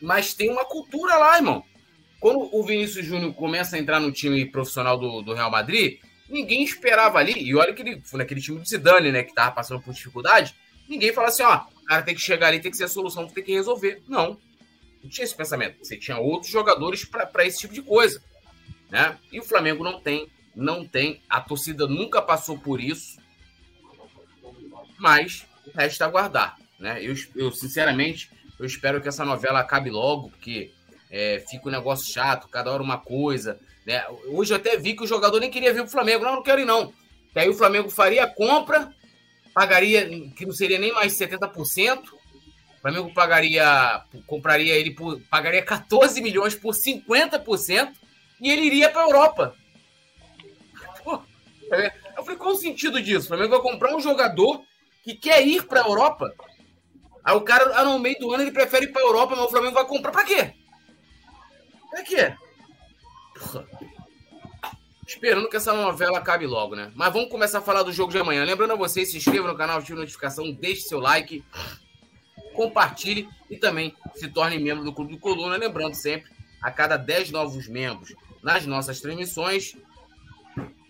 Mas 0.03 0.35
tem 0.35 0.51
uma 0.51 0.65
cultura 0.65 1.17
lá, 1.17 1.37
irmão. 1.37 1.63
Quando 2.21 2.49
o 2.53 2.65
Vinícius 2.65 3.07
Júnior 3.07 3.33
começa 3.35 3.77
a 3.77 3.79
entrar 3.79 4.01
no 4.01 4.11
time 4.11 4.45
profissional 4.45 4.99
do, 4.99 5.23
do 5.23 5.35
Real 5.35 5.51
Madrid, 5.51 6.01
ninguém 6.29 6.63
esperava 6.63 7.19
ali, 7.19 7.33
e 7.33 7.55
olha 7.55 7.73
que 7.73 7.83
ele 7.83 8.01
foi 8.01 8.19
naquele 8.19 8.41
time 8.41 8.59
do 8.59 8.69
Zidane, 8.69 9.11
né, 9.11 9.23
que 9.23 9.35
tava 9.35 9.53
passando 9.53 9.81
por 9.81 9.95
dificuldade, 9.95 10.55
ninguém 10.89 11.13
fala 11.13 11.29
assim, 11.29 11.43
ó, 11.43 11.63
o 11.83 11.85
cara 11.85 12.03
tem 12.03 12.15
que 12.15 12.21
chegar 12.21 12.49
ali, 12.49 12.61
tem 12.61 12.71
que 12.71 12.77
ser 12.77 12.85
a 12.85 12.89
solução, 12.89 13.27
tem 13.29 13.45
que 13.45 13.53
resolver. 13.53 14.03
Não. 14.09 14.39
Não 15.03 15.09
tinha 15.09 15.25
esse 15.25 15.35
pensamento. 15.35 15.79
Você 15.83 15.97
tinha 15.97 16.19
outros 16.19 16.51
jogadores 16.51 17.05
para 17.05 17.47
esse 17.47 17.59
tipo 17.59 17.75
de 17.75 17.83
coisa, 17.83 18.23
né? 18.91 19.17
E 19.33 19.39
o 19.39 19.45
Flamengo 19.45 19.85
não 19.85 20.01
tem, 20.01 20.29
não 20.55 20.87
tem. 20.87 21.23
A 21.29 21.41
torcida 21.41 21.87
nunca 21.87 22.21
passou 22.21 22.59
por 22.59 22.81
isso, 22.81 23.19
mas 24.99 25.47
resta 25.75 26.05
aguardar, 26.05 26.59
né? 26.79 27.03
Eu, 27.03 27.15
eu 27.37 27.53
sinceramente, 27.53 28.31
eu 28.59 28.67
espero 28.67 29.01
que 29.01 29.09
essa 29.09 29.25
novela 29.25 29.61
acabe 29.61 29.89
logo, 29.89 30.31
porque 30.31 30.73
é, 31.11 31.45
fica 31.49 31.69
um 31.69 31.73
negócio 31.73 32.13
chato, 32.13 32.49
cada 32.49 32.73
hora 32.73 32.83
uma 32.83 32.99
coisa. 32.99 33.61
Né? 33.89 34.05
Hoje 34.27 34.53
eu 34.53 34.59
até 34.59 34.77
vi 34.77 34.95
que 34.95 35.03
o 35.03 35.07
jogador 35.07 35.41
nem 35.41 35.51
queria 35.51 35.73
vir 35.73 35.79
para 35.79 35.89
o 35.89 35.91
Flamengo. 35.91 36.23
Não, 36.23 36.35
não 36.37 36.43
quero 36.43 36.61
ir 36.61 36.67
não. 36.67 36.93
Aí 37.35 37.49
o 37.49 37.55
Flamengo 37.55 37.89
faria 37.89 38.25
a 38.25 38.27
compra, 38.27 38.93
pagaria, 39.55 40.07
que 40.37 40.45
não 40.45 40.53
seria 40.53 40.79
nem 40.79 40.93
mais 40.93 41.15
70%. 41.15 42.03
O 42.05 42.81
Flamengo 42.83 43.15
pagaria, 43.15 44.03
compraria 44.27 44.75
ele 44.75 44.91
por, 44.91 45.19
pagaria 45.31 45.63
14 45.63 46.21
milhões 46.21 46.55
por 46.55 46.75
50% 46.75 47.95
e 48.43 48.51
ele 48.51 48.63
iria 48.63 48.91
para 48.91 49.05
a 49.05 49.07
Europa. 49.07 49.57
Pô, 51.03 51.23
eu 52.15 52.25
falei, 52.25 52.37
qual 52.37 52.53
o 52.53 52.57
sentido 52.57 53.01
disso? 53.01 53.25
O 53.25 53.29
Flamengo 53.29 53.51
vai 53.51 53.73
comprar 53.73 53.97
um 53.97 54.01
jogador 54.01 54.63
que 55.03 55.15
quer 55.15 55.47
ir 55.47 55.65
para 55.65 55.81
a 55.81 55.87
Europa. 55.87 56.35
Aí 57.25 57.35
o 57.35 57.41
cara, 57.41 57.73
ah, 57.75 57.85
no 57.85 57.99
meio 57.99 58.19
do 58.19 58.35
ano, 58.35 58.43
ele 58.43 58.53
prefere 58.53 58.85
ir 58.85 58.93
para 58.93 59.01
a 59.01 59.07
Europa, 59.07 59.35
mas 59.35 59.47
o 59.47 59.51
Flamengo 59.51 59.75
vai 59.75 59.87
comprar 59.87 60.13
para 60.13 60.25
quê? 60.25 60.53
Pra 61.91 62.03
quê? 62.03 62.37
Esperando 65.09 65.49
que 65.49 65.57
essa 65.57 65.73
novela 65.73 66.19
acabe 66.19 66.47
logo, 66.47 66.77
né? 66.77 66.93
Mas 66.95 67.11
vamos 67.11 67.31
começar 67.31 67.61
a 67.61 67.63
falar 67.63 67.83
do 67.83 67.91
jogo 67.91 68.13
de 68.13 68.19
amanhã. 68.19 68.45
Lembrando 68.45 68.75
a 68.75 68.77
vocês, 68.77 69.11
se 69.11 69.17
inscreva 69.17 69.49
no 69.49 69.57
canal, 69.57 69.79
ative 69.79 69.95
a 69.95 70.03
notificação, 70.03 70.53
deixe 70.53 70.83
seu 70.83 71.01
like, 71.01 71.43
compartilhe 72.53 73.27
e 73.49 73.57
também 73.57 73.97
se 74.15 74.29
torne 74.29 74.59
membro 74.59 74.85
do 74.85 74.93
Clube 74.93 75.15
do 75.15 75.19
Coluna. 75.19 75.57
Lembrando 75.57 75.95
sempre, 75.95 76.31
a 76.61 76.71
cada 76.71 76.99
10 76.99 77.31
novos 77.31 77.67
membros 77.67 78.15
nas 78.43 78.67
nossas 78.67 79.01
transmissões, 79.01 79.75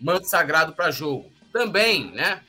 manto 0.01 0.27
sagrado 0.27 0.73
para 0.73 0.91
jogo. 0.91 1.31
Também, 1.53 2.11
né? 2.11 2.43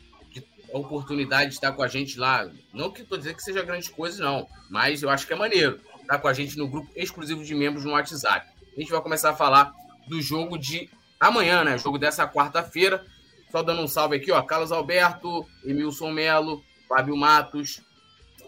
A 0.75 0.77
oportunidade 0.77 1.51
de 1.51 1.55
estar 1.55 1.71
com 1.71 1.85
a 1.85 1.89
gente 1.89 2.19
lá. 2.19 2.51
Não 2.75 2.91
que 2.91 3.03
estou 3.03 3.17
dizendo 3.17 3.37
que 3.37 3.45
seja 3.45 3.63
grande 3.63 3.89
coisa, 3.91 4.25
não. 4.25 4.49
Mas 4.69 5.05
eu 5.05 5.09
acho 5.09 5.25
que 5.25 5.33
é 5.33 5.37
maneiro 5.37 5.81
estar 6.01 6.19
com 6.19 6.27
a 6.27 6.33
gente 6.33 6.59
no 6.59 6.67
grupo 6.67 6.91
exclusivo 6.97 7.45
de 7.45 7.55
membros 7.55 7.85
no 7.85 7.93
WhatsApp. 7.93 8.45
A 8.77 8.81
gente 8.81 8.91
vai 8.91 9.01
começar 9.01 9.31
a 9.31 9.37
falar 9.37 9.73
do 10.09 10.21
jogo 10.21 10.59
de 10.59 10.91
amanhã, 11.21 11.63
né? 11.63 11.77
Jogo 11.77 11.99
dessa 11.99 12.27
quarta-feira. 12.27 13.05
Só 13.53 13.63
dando 13.63 13.83
um 13.83 13.89
salve 13.89 14.17
aqui, 14.17 14.33
ó. 14.33 14.41
Carlos 14.43 14.73
Alberto, 14.73 15.47
Emilson 15.65 16.11
Melo, 16.11 16.65
Fábio 16.89 17.17
Matos, 17.17 17.83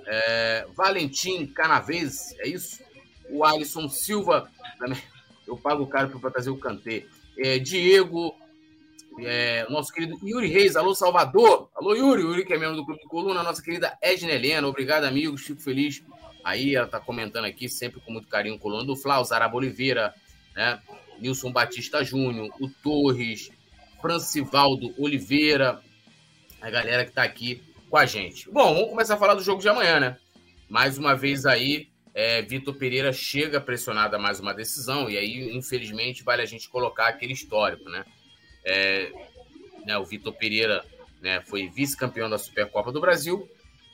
é, 0.07 0.67
Valentim 0.75 1.47
Canavês, 1.47 2.35
é 2.39 2.49
isso? 2.49 2.81
O 3.29 3.45
Alisson 3.45 3.89
Silva, 3.89 4.49
também. 4.79 5.01
Eu 5.47 5.57
pago 5.57 5.87
caro 5.87 6.19
para 6.21 6.31
trazer 6.31 6.51
o 6.51 6.59
Cantê. 6.59 7.07
É, 7.37 7.59
Diego, 7.59 8.35
é, 9.21 9.67
nosso 9.69 9.93
querido 9.93 10.19
Yuri 10.23 10.49
Reis, 10.49 10.77
alô 10.77 10.95
Salvador, 10.95 11.69
alô 11.75 11.95
Yuri, 11.95 12.23
Yuri 12.23 12.45
que 12.45 12.53
é 12.53 12.59
membro 12.59 12.77
do 12.77 12.85
Clube 12.85 13.03
Coluna, 13.09 13.43
nossa 13.43 13.63
querida 13.63 13.97
Edna 14.01 14.33
Helena, 14.33 14.67
obrigado 14.67 15.05
amigos, 15.05 15.43
fico 15.43 15.61
feliz. 15.61 16.03
Aí 16.45 16.75
ela 16.75 16.87
tá 16.87 17.01
comentando 17.01 17.45
aqui, 17.45 17.69
sempre 17.69 18.01
com 18.01 18.13
muito 18.13 18.29
carinho, 18.29 18.59
Coluna 18.59 18.85
do 18.85 18.97
Flau, 18.97 19.25
Zaraba 19.25 19.57
Oliveira, 19.57 20.15
né? 20.55 20.81
Nilson 21.23 21.53
Batista 21.53 22.03
Júnior, 22.03 22.51
o 22.61 22.69
Torres, 22.69 23.51
Francivaldo 24.01 24.93
Oliveira, 24.99 25.81
a 26.61 26.69
galera 26.69 27.05
que 27.05 27.11
está 27.11 27.23
aqui 27.23 27.63
com 27.89 27.97
a 27.97 28.05
gente. 28.05 28.51
Bom, 28.51 28.75
vamos 28.75 28.91
começar 28.91 29.15
a 29.15 29.19
falar 29.19 29.35
do 29.35 29.43
jogo 29.43 29.63
de 29.63 29.69
amanhã, 29.69 30.01
né? 30.01 30.17
Mais 30.69 30.99
uma 30.99 31.15
vez 31.15 31.47
aí, 31.47 31.89
é, 32.13 32.43
Vitor 32.43 32.75
Pereira 32.75 33.13
chega 33.13 33.61
pressionado 33.61 34.17
a 34.17 34.19
mais 34.19 34.41
uma 34.41 34.53
decisão, 34.53 35.09
e 35.09 35.17
aí, 35.17 35.57
infelizmente, 35.57 36.25
vale 36.25 36.43
a 36.43 36.47
gente 36.47 36.69
colocar 36.69 37.07
aquele 37.09 37.33
histórico, 37.33 37.89
né? 37.89 38.05
É, 38.65 39.13
né 39.87 39.97
o 39.99 40.05
Vitor 40.05 40.33
Pereira 40.33 40.85
né, 41.21 41.41
foi 41.43 41.69
vice-campeão 41.69 42.29
da 42.29 42.39
Supercopa 42.39 42.91
do 42.91 43.01
Brasil, 43.01 43.49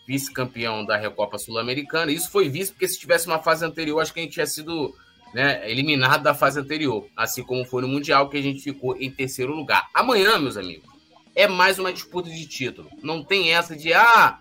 vice-campeão 0.06 0.82
da 0.86 0.96
Recopa 0.96 1.36
Sul-Americana. 1.36 2.10
Isso 2.10 2.30
foi 2.30 2.48
vice, 2.48 2.72
porque 2.72 2.88
se 2.88 2.98
tivesse 2.98 3.26
uma 3.26 3.38
fase 3.38 3.66
anterior, 3.66 4.00
acho 4.00 4.14
que 4.14 4.20
a 4.20 4.22
gente 4.22 4.32
tinha 4.32 4.46
sido 4.46 4.94
né, 5.32 5.70
eliminado 5.70 6.22
da 6.22 6.34
fase 6.34 6.58
anterior, 6.58 7.06
assim 7.16 7.42
como 7.42 7.64
foi 7.64 7.82
no 7.82 7.88
Mundial, 7.88 8.28
que 8.28 8.36
a 8.36 8.42
gente 8.42 8.62
ficou 8.62 8.96
em 8.96 9.10
terceiro 9.10 9.54
lugar. 9.54 9.88
Amanhã, 9.92 10.38
meus 10.38 10.56
amigos, 10.56 10.88
é 11.34 11.46
mais 11.46 11.78
uma 11.78 11.92
disputa 11.92 12.30
de 12.30 12.46
título. 12.46 12.90
Não 13.02 13.22
tem 13.22 13.54
essa 13.54 13.76
de, 13.76 13.92
ah, 13.92 14.38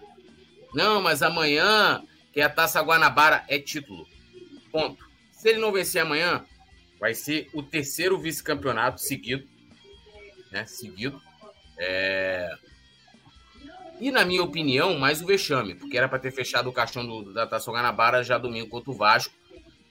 não, 0.73 1.01
mas 1.01 1.21
amanhã, 1.21 2.03
que 2.33 2.39
é 2.39 2.43
a 2.43 2.49
Taça 2.49 2.81
Guanabara 2.81 3.43
é 3.47 3.59
título. 3.59 4.07
Ponto. 4.71 5.05
Se 5.31 5.49
ele 5.49 5.59
não 5.59 5.71
vencer 5.71 6.01
amanhã, 6.01 6.43
vai 6.99 7.13
ser 7.13 7.49
o 7.53 7.61
terceiro 7.61 8.17
vice-campeonato 8.17 9.01
seguido, 9.01 9.47
né, 10.51 10.65
seguido. 10.65 11.21
É... 11.77 12.49
E, 13.99 14.11
na 14.11 14.23
minha 14.23 14.43
opinião, 14.43 14.97
mais 14.97 15.21
o 15.21 15.25
vexame, 15.25 15.73
porque 15.73 15.97
era 15.97 16.07
para 16.07 16.19
ter 16.19 16.31
fechado 16.31 16.69
o 16.69 16.73
caixão 16.73 17.05
do, 17.05 17.33
da 17.33 17.47
Taça 17.47 17.71
Guanabara 17.71 18.23
já 18.23 18.37
domingo 18.37 18.69
contra 18.69 18.91
o 18.91 18.93
Vasco, 18.93 19.33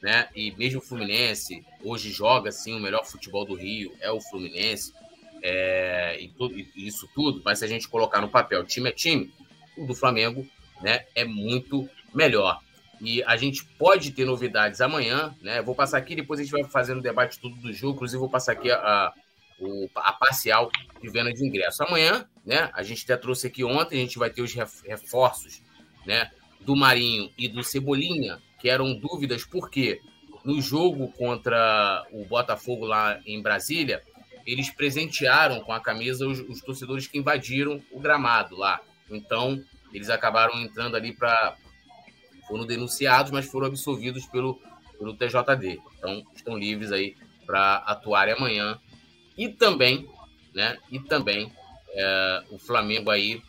né? 0.07 0.29
E 0.37 0.53
mesmo 0.53 0.79
o 0.79 0.83
Fluminense 0.83 1.67
hoje 1.83 2.13
joga 2.13 2.51
assim 2.51 2.73
o 2.73 2.79
melhor 2.79 3.05
futebol 3.05 3.45
do 3.45 3.57
Rio 3.57 3.93
é 4.01 4.09
o 4.09 4.21
Fluminense 4.21 4.95
é, 5.43 6.17
e, 6.21 6.33
isso 6.77 7.11
tudo, 7.13 7.43
mas 7.45 7.59
se 7.59 7.65
a 7.65 7.69
gente 7.69 7.89
colocar 7.89 8.21
no 8.21 8.29
papel 8.29 8.65
time 8.65 8.89
é 8.89 8.93
time, 8.93 9.35
o 9.77 9.85
do 9.85 9.97
Flamengo, 9.97 10.47
né? 10.81 11.07
É 11.13 11.25
muito 11.25 11.91
melhor. 12.15 12.61
E 13.01 13.21
a 13.25 13.37
gente 13.37 13.65
pode 13.65 14.13
ter 14.13 14.25
novidades 14.25 14.81
amanhã, 14.81 15.35
né? 15.43 15.61
Vou 15.61 15.75
passar 15.75 15.99
aqui, 15.99 16.15
depois 16.15 16.39
a 16.39 16.45
gente 16.45 16.53
vai 16.53 16.63
fazendo 16.63 16.99
o 16.99 17.03
debate 17.03 17.41
tudo 17.41 17.57
do 17.57 17.73
jogo, 17.73 17.97
inclusive 17.97 18.21
vou 18.21 18.31
passar 18.31 18.53
aqui 18.53 18.71
a, 18.71 18.77
a, 18.77 19.15
a 19.97 20.13
parcial 20.13 20.71
de 21.03 21.11
venda 21.11 21.33
de 21.33 21.45
ingresso. 21.45 21.83
Amanhã, 21.83 22.29
né? 22.45 22.71
A 22.75 22.85
gente 22.85 23.03
até 23.03 23.17
trouxe 23.17 23.49
aqui 23.49 23.65
ontem, 23.65 23.99
a 23.99 24.03
gente 24.03 24.21
vai 24.21 24.31
ter 24.31 24.41
os 24.41 24.55
reforços, 24.55 25.61
né? 26.07 26.31
Do 26.61 26.77
Marinho 26.77 27.29
e 27.37 27.49
do 27.49 27.65
Cebolinha, 27.65 28.41
que 28.67 28.71
eram 28.71 28.99
dúvidas, 28.99 29.45
porque 29.45 30.01
no 30.45 30.61
jogo 30.61 31.13
contra 31.13 32.05
o 32.11 32.25
Botafogo 32.25 32.85
lá 32.85 33.21
em 33.25 33.41
Brasília, 33.41 34.03
eles 34.45 34.71
presentearam 34.71 35.61
com 35.61 35.73
a 35.73 35.79
camisa 35.79 36.27
os, 36.27 36.41
os 36.41 36.61
torcedores 36.63 37.07
que 37.07 37.17
invadiram 37.17 37.81
o 37.93 38.01
gramado 38.01 38.57
lá. 38.57 38.81
Então, 39.09 39.63
eles 39.93 40.11
acabaram 40.11 40.61
entrando 40.61 40.97
ali 40.97 41.13
para 41.13 41.57
foram 42.49 42.67
denunciados, 42.67 43.31
mas 43.31 43.47
foram 43.47 43.69
absolvidos 43.69 44.27
pelo, 44.27 44.61
pelo 44.99 45.15
TJD. 45.15 45.81
Então, 45.97 46.25
estão 46.35 46.59
livres 46.59 46.91
aí 46.91 47.15
para 47.47 47.77
atuarem 47.87 48.35
amanhã. 48.35 48.81
E 49.39 49.49
também, 49.49 50.09
né? 50.53 50.77
E 50.91 50.99
também 50.99 51.53
é, 51.91 52.43
o 52.51 52.59
Flamengo 52.59 53.13
aí 53.13 53.41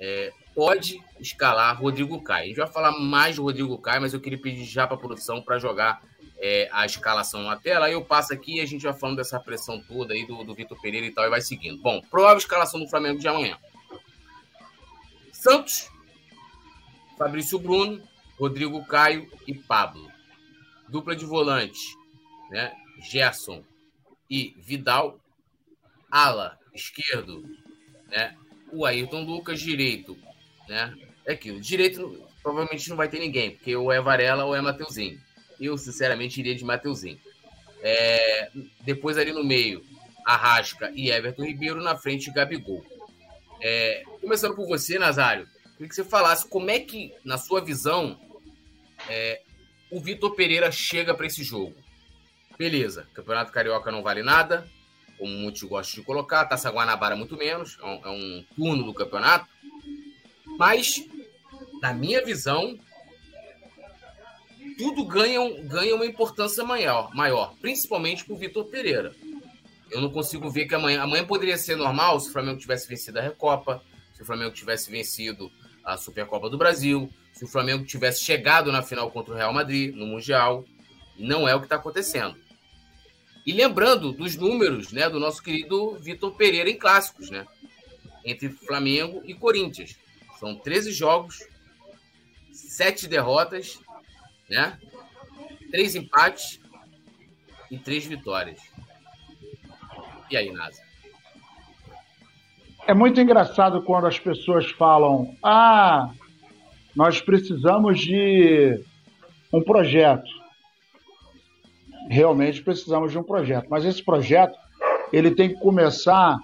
é, 0.00 0.32
pode 0.54 1.02
escalar 1.18 1.80
Rodrigo 1.80 2.20
Caio. 2.22 2.44
A 2.44 2.48
gente 2.48 2.56
vai 2.56 2.66
falar 2.66 2.92
mais 2.98 3.36
do 3.36 3.42
Rodrigo 3.42 3.78
Caio, 3.78 4.02
mas 4.02 4.14
eu 4.14 4.20
queria 4.20 4.40
pedir 4.40 4.64
já 4.64 4.86
para 4.86 4.96
a 4.96 5.00
produção 5.00 5.42
para 5.42 5.58
jogar 5.58 6.02
é, 6.38 6.68
a 6.72 6.84
escalação 6.84 7.44
na 7.44 7.56
tela. 7.56 7.90
Eu 7.90 8.04
passo 8.04 8.32
aqui 8.32 8.56
e 8.56 8.60
a 8.60 8.66
gente 8.66 8.82
vai 8.82 8.92
falando 8.92 9.16
dessa 9.16 9.38
pressão 9.38 9.80
toda 9.80 10.12
aí 10.12 10.26
do, 10.26 10.42
do 10.42 10.54
Vitor 10.54 10.80
Pereira 10.80 11.06
e 11.06 11.12
tal, 11.12 11.24
e 11.24 11.30
vai 11.30 11.40
seguindo. 11.40 11.80
Bom, 11.80 12.00
provável 12.02 12.38
escalação 12.38 12.80
do 12.80 12.88
Flamengo 12.88 13.18
de 13.18 13.28
amanhã. 13.28 13.56
Santos, 15.32 15.88
Fabrício 17.16 17.58
Bruno, 17.58 18.02
Rodrigo 18.38 18.84
Caio 18.84 19.30
e 19.46 19.54
Pablo. 19.54 20.10
Dupla 20.88 21.14
de 21.14 21.24
volante, 21.24 21.96
né? 22.50 22.72
Gerson 23.00 23.62
e 24.28 24.54
Vidal. 24.58 25.18
Ala, 26.10 26.58
esquerdo, 26.74 27.42
né? 28.08 28.36
O 28.72 28.84
Ayrton 28.84 29.22
Lucas, 29.24 29.60
direito, 29.60 30.16
né? 30.72 30.94
É 31.26 31.32
aquilo. 31.32 31.60
Direito 31.60 32.26
provavelmente 32.42 32.88
não 32.88 32.96
vai 32.96 33.08
ter 33.08 33.20
ninguém, 33.20 33.52
porque 33.52 33.76
ou 33.76 33.92
é 33.92 34.00
Varela 34.00 34.44
ou 34.44 34.56
é 34.56 34.60
Mateuzinho. 34.60 35.20
Eu, 35.60 35.76
sinceramente, 35.76 36.40
iria 36.40 36.54
de 36.54 36.64
Mateuzinho. 36.64 37.20
É, 37.82 38.50
depois 38.80 39.18
ali 39.18 39.32
no 39.32 39.44
meio, 39.44 39.84
Arrasca 40.26 40.90
e 40.94 41.10
Everton 41.10 41.44
Ribeiro, 41.44 41.82
na 41.82 41.96
frente, 41.96 42.32
Gabigol. 42.32 42.84
É, 43.60 44.02
começando 44.20 44.56
por 44.56 44.66
você, 44.66 44.98
Nazário, 44.98 45.46
queria 45.72 45.88
que 45.88 45.94
você 45.94 46.04
falasse 46.04 46.48
como 46.48 46.70
é 46.70 46.80
que, 46.80 47.14
na 47.24 47.38
sua 47.38 47.60
visão, 47.60 48.18
é, 49.08 49.42
o 49.90 50.00
Vitor 50.00 50.34
Pereira 50.34 50.72
chega 50.72 51.14
para 51.14 51.26
esse 51.26 51.44
jogo. 51.44 51.74
Beleza, 52.58 53.06
Campeonato 53.12 53.52
Carioca 53.52 53.92
não 53.92 54.02
vale 54.02 54.22
nada, 54.22 54.66
como 55.18 55.32
muitos 55.32 55.62
gostam 55.62 56.00
de 56.00 56.06
colocar, 56.06 56.44
Taça 56.46 56.70
Guanabara 56.70 57.14
muito 57.14 57.36
menos, 57.36 57.78
é 57.80 57.86
um, 57.86 58.00
é 58.04 58.10
um 58.10 58.44
turno 58.56 58.84
do 58.84 58.94
campeonato. 58.94 59.46
Mas, 60.58 61.04
na 61.80 61.92
minha 61.92 62.24
visão, 62.24 62.78
tudo 64.78 65.04
ganha, 65.04 65.38
ganha 65.64 65.94
uma 65.94 66.06
importância 66.06 66.64
maior, 66.64 67.14
maior 67.14 67.54
principalmente 67.60 68.24
para 68.24 68.34
o 68.34 68.38
Vitor 68.38 68.64
Pereira. 68.66 69.14
Eu 69.90 70.00
não 70.00 70.10
consigo 70.10 70.50
ver 70.50 70.66
que 70.66 70.74
amanhã. 70.74 71.02
Amanhã 71.02 71.24
poderia 71.24 71.58
ser 71.58 71.76
normal 71.76 72.18
se 72.18 72.30
o 72.30 72.32
Flamengo 72.32 72.58
tivesse 72.58 72.88
vencido 72.88 73.18
a 73.18 73.22
Recopa, 73.22 73.82
se 74.14 74.22
o 74.22 74.24
Flamengo 74.24 74.52
tivesse 74.52 74.90
vencido 74.90 75.52
a 75.84 75.96
Supercopa 75.96 76.48
do 76.48 76.56
Brasil, 76.56 77.12
se 77.32 77.44
o 77.44 77.48
Flamengo 77.48 77.84
tivesse 77.84 78.22
chegado 78.22 78.72
na 78.72 78.82
final 78.82 79.10
contra 79.10 79.34
o 79.34 79.36
Real 79.36 79.52
Madrid, 79.52 79.94
no 79.94 80.06
Mundial. 80.06 80.64
Não 81.18 81.46
é 81.46 81.54
o 81.54 81.58
que 81.58 81.66
está 81.66 81.76
acontecendo. 81.76 82.36
E 83.44 83.52
lembrando 83.52 84.12
dos 84.12 84.36
números 84.36 84.92
né, 84.92 85.10
do 85.10 85.20
nosso 85.20 85.42
querido 85.42 85.96
Vitor 85.98 86.34
Pereira 86.36 86.70
em 86.70 86.78
clássicos, 86.78 87.28
né? 87.28 87.46
Entre 88.24 88.48
Flamengo 88.48 89.20
e 89.24 89.34
Corinthians. 89.34 89.96
São 90.42 90.56
13 90.56 90.90
jogos, 90.90 91.38
7 92.50 93.06
derrotas 93.06 93.80
né? 94.52 94.78
Três 95.70 95.94
empates 95.94 96.60
e 97.70 97.78
três 97.78 98.04
vitórias. 98.04 98.60
E 100.30 100.36
aí, 100.36 100.50
Nasa? 100.52 100.82
É 102.86 102.92
muito 102.92 103.18
engraçado 103.20 103.82
quando 103.82 104.06
as 104.06 104.18
pessoas 104.18 104.70
falam: 104.72 105.34
ah, 105.42 106.10
nós 106.94 107.20
precisamos 107.22 108.00
de 108.00 108.78
um 109.50 109.62
projeto. 109.62 110.30
Realmente 112.10 112.62
precisamos 112.62 113.12
de 113.12 113.18
um 113.18 113.22
projeto, 113.22 113.68
mas 113.70 113.84
esse 113.84 114.04
projeto 114.04 114.58
ele 115.12 115.30
tem 115.30 115.50
que 115.50 115.60
começar 115.60 116.36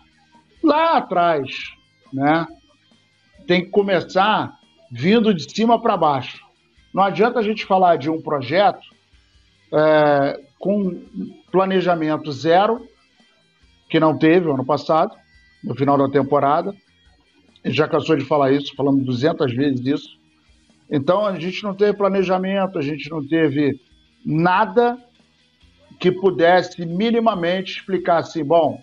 lá 0.62 0.96
atrás, 0.96 1.74
né? 2.12 2.46
Tem 3.49 3.64
que 3.64 3.70
começar 3.70 4.59
vindo 4.92 5.32
de 5.32 5.51
cima 5.51 5.80
para 5.80 5.96
baixo. 5.96 6.38
Não 6.92 7.03
adianta 7.03 7.38
a 7.38 7.42
gente 7.42 7.64
falar 7.64 7.96
de 7.96 8.11
um 8.11 8.20
projeto 8.20 8.86
é, 9.72 10.38
com 10.59 11.03
planejamento 11.51 12.30
zero, 12.30 12.86
que 13.88 13.99
não 13.99 14.18
teve 14.18 14.51
ano 14.51 14.66
passado, 14.66 15.16
no 15.64 15.74
final 15.74 15.96
da 15.96 16.11
temporada. 16.11 16.74
Já 17.64 17.88
cansou 17.88 18.16
de 18.16 18.24
falar 18.26 18.53
isso, 18.53 18.76
falamos 18.76 19.03
200 19.05 19.51
vezes 19.55 19.86
isso. 19.86 20.18
Então, 20.90 21.24
a 21.24 21.38
gente 21.40 21.62
não 21.62 21.74
teve 21.74 21.96
planejamento, 21.96 22.78
a 22.78 22.82
gente 22.82 23.11
não 23.11 23.26
teve 23.26 23.80
nada 24.24 24.99
que 25.99 26.12
pudesse 26.12 26.84
minimamente 26.84 27.78
explicar 27.78 28.18
assim: 28.18 28.44
bom, 28.44 28.82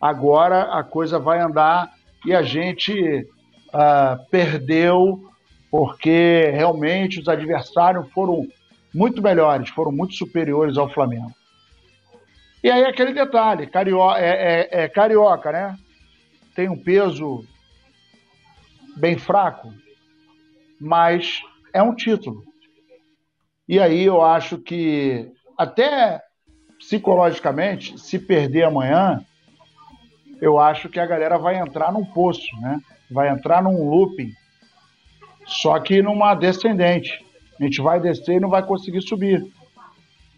agora 0.00 0.78
a 0.78 0.84
coisa 0.84 1.18
vai 1.18 1.40
andar 1.40 1.92
e 2.24 2.32
a 2.32 2.42
gente 2.42 3.26
uh, 3.74 4.24
perdeu 4.30 5.28
porque 5.70 6.50
realmente 6.52 7.18
os 7.20 7.28
adversários 7.28 8.08
foram 8.12 8.46
muito 8.94 9.20
melhores, 9.20 9.68
foram 9.70 9.90
muito 9.90 10.14
superiores 10.14 10.78
ao 10.78 10.88
Flamengo. 10.88 11.32
E 12.62 12.70
aí 12.70 12.84
aquele 12.84 13.12
detalhe, 13.12 13.66
carioca, 13.66 14.20
é, 14.20 14.68
é, 14.70 14.84
é 14.84 14.88
carioca, 14.88 15.50
né? 15.50 15.76
Tem 16.54 16.68
um 16.68 16.78
peso 16.78 17.44
bem 18.96 19.18
fraco, 19.18 19.74
mas 20.80 21.42
é 21.72 21.82
um 21.82 21.94
título. 21.94 22.44
E 23.68 23.80
aí 23.80 24.04
eu 24.04 24.22
acho 24.22 24.58
que 24.58 25.32
até 25.58 26.22
psicologicamente, 26.78 27.98
se 27.98 28.18
perder 28.18 28.64
amanhã, 28.64 29.24
eu 30.40 30.58
acho 30.58 30.88
que 30.88 31.00
a 31.00 31.06
galera 31.06 31.36
vai 31.38 31.58
entrar 31.58 31.92
num 31.92 32.04
poço, 32.04 32.54
né? 32.60 32.78
Vai 33.10 33.28
entrar 33.28 33.62
num 33.62 33.88
looping 33.88 34.34
só 35.46 35.78
que 35.78 36.02
numa 36.02 36.34
descendente. 36.34 37.24
A 37.58 37.64
gente 37.64 37.80
vai 37.80 38.00
descer 38.00 38.36
e 38.36 38.40
não 38.40 38.48
vai 38.48 38.62
conseguir 38.64 39.02
subir. 39.02 39.46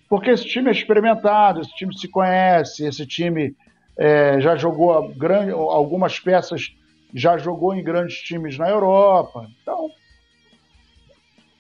Porque 0.09 0.31
esse 0.31 0.45
time 0.45 0.69
é 0.69 0.73
experimentado, 0.73 1.61
esse 1.61 1.75
time 1.75 1.97
se 1.97 2.09
conhece, 2.09 2.85
esse 2.85 3.07
time 3.07 3.55
é, 3.97 4.41
já 4.41 4.55
jogou 4.57 5.09
grande, 5.15 5.51
algumas 5.51 6.19
peças, 6.21 6.75
já 7.15 7.39
jogou 7.39 7.75
em 7.75 7.83
grandes 7.83 8.19
times 8.19 8.59
na 8.59 8.69
Europa. 8.69 9.49
Então, 9.63 9.91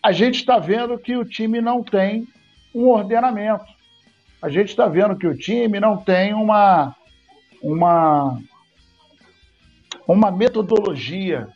a 0.03 0.13
gente 0.13 0.37
está 0.37 0.59
vendo 0.59 0.99
que 0.99 1.17
o 1.17 1.25
time 1.25 1.61
não 1.61 1.83
tem 1.83 2.29
um 2.75 2.89
ordenamento. 2.89 3.65
A 4.41 4.49
gente 4.49 4.69
está 4.69 4.87
vendo 4.87 5.17
que 5.17 5.27
o 5.27 5.37
time 5.37 5.81
não 5.81 5.97
tem 5.97 6.35
uma, 6.35 6.95
uma, 7.61 8.39
uma 10.07 10.31
metodologia 10.31 11.49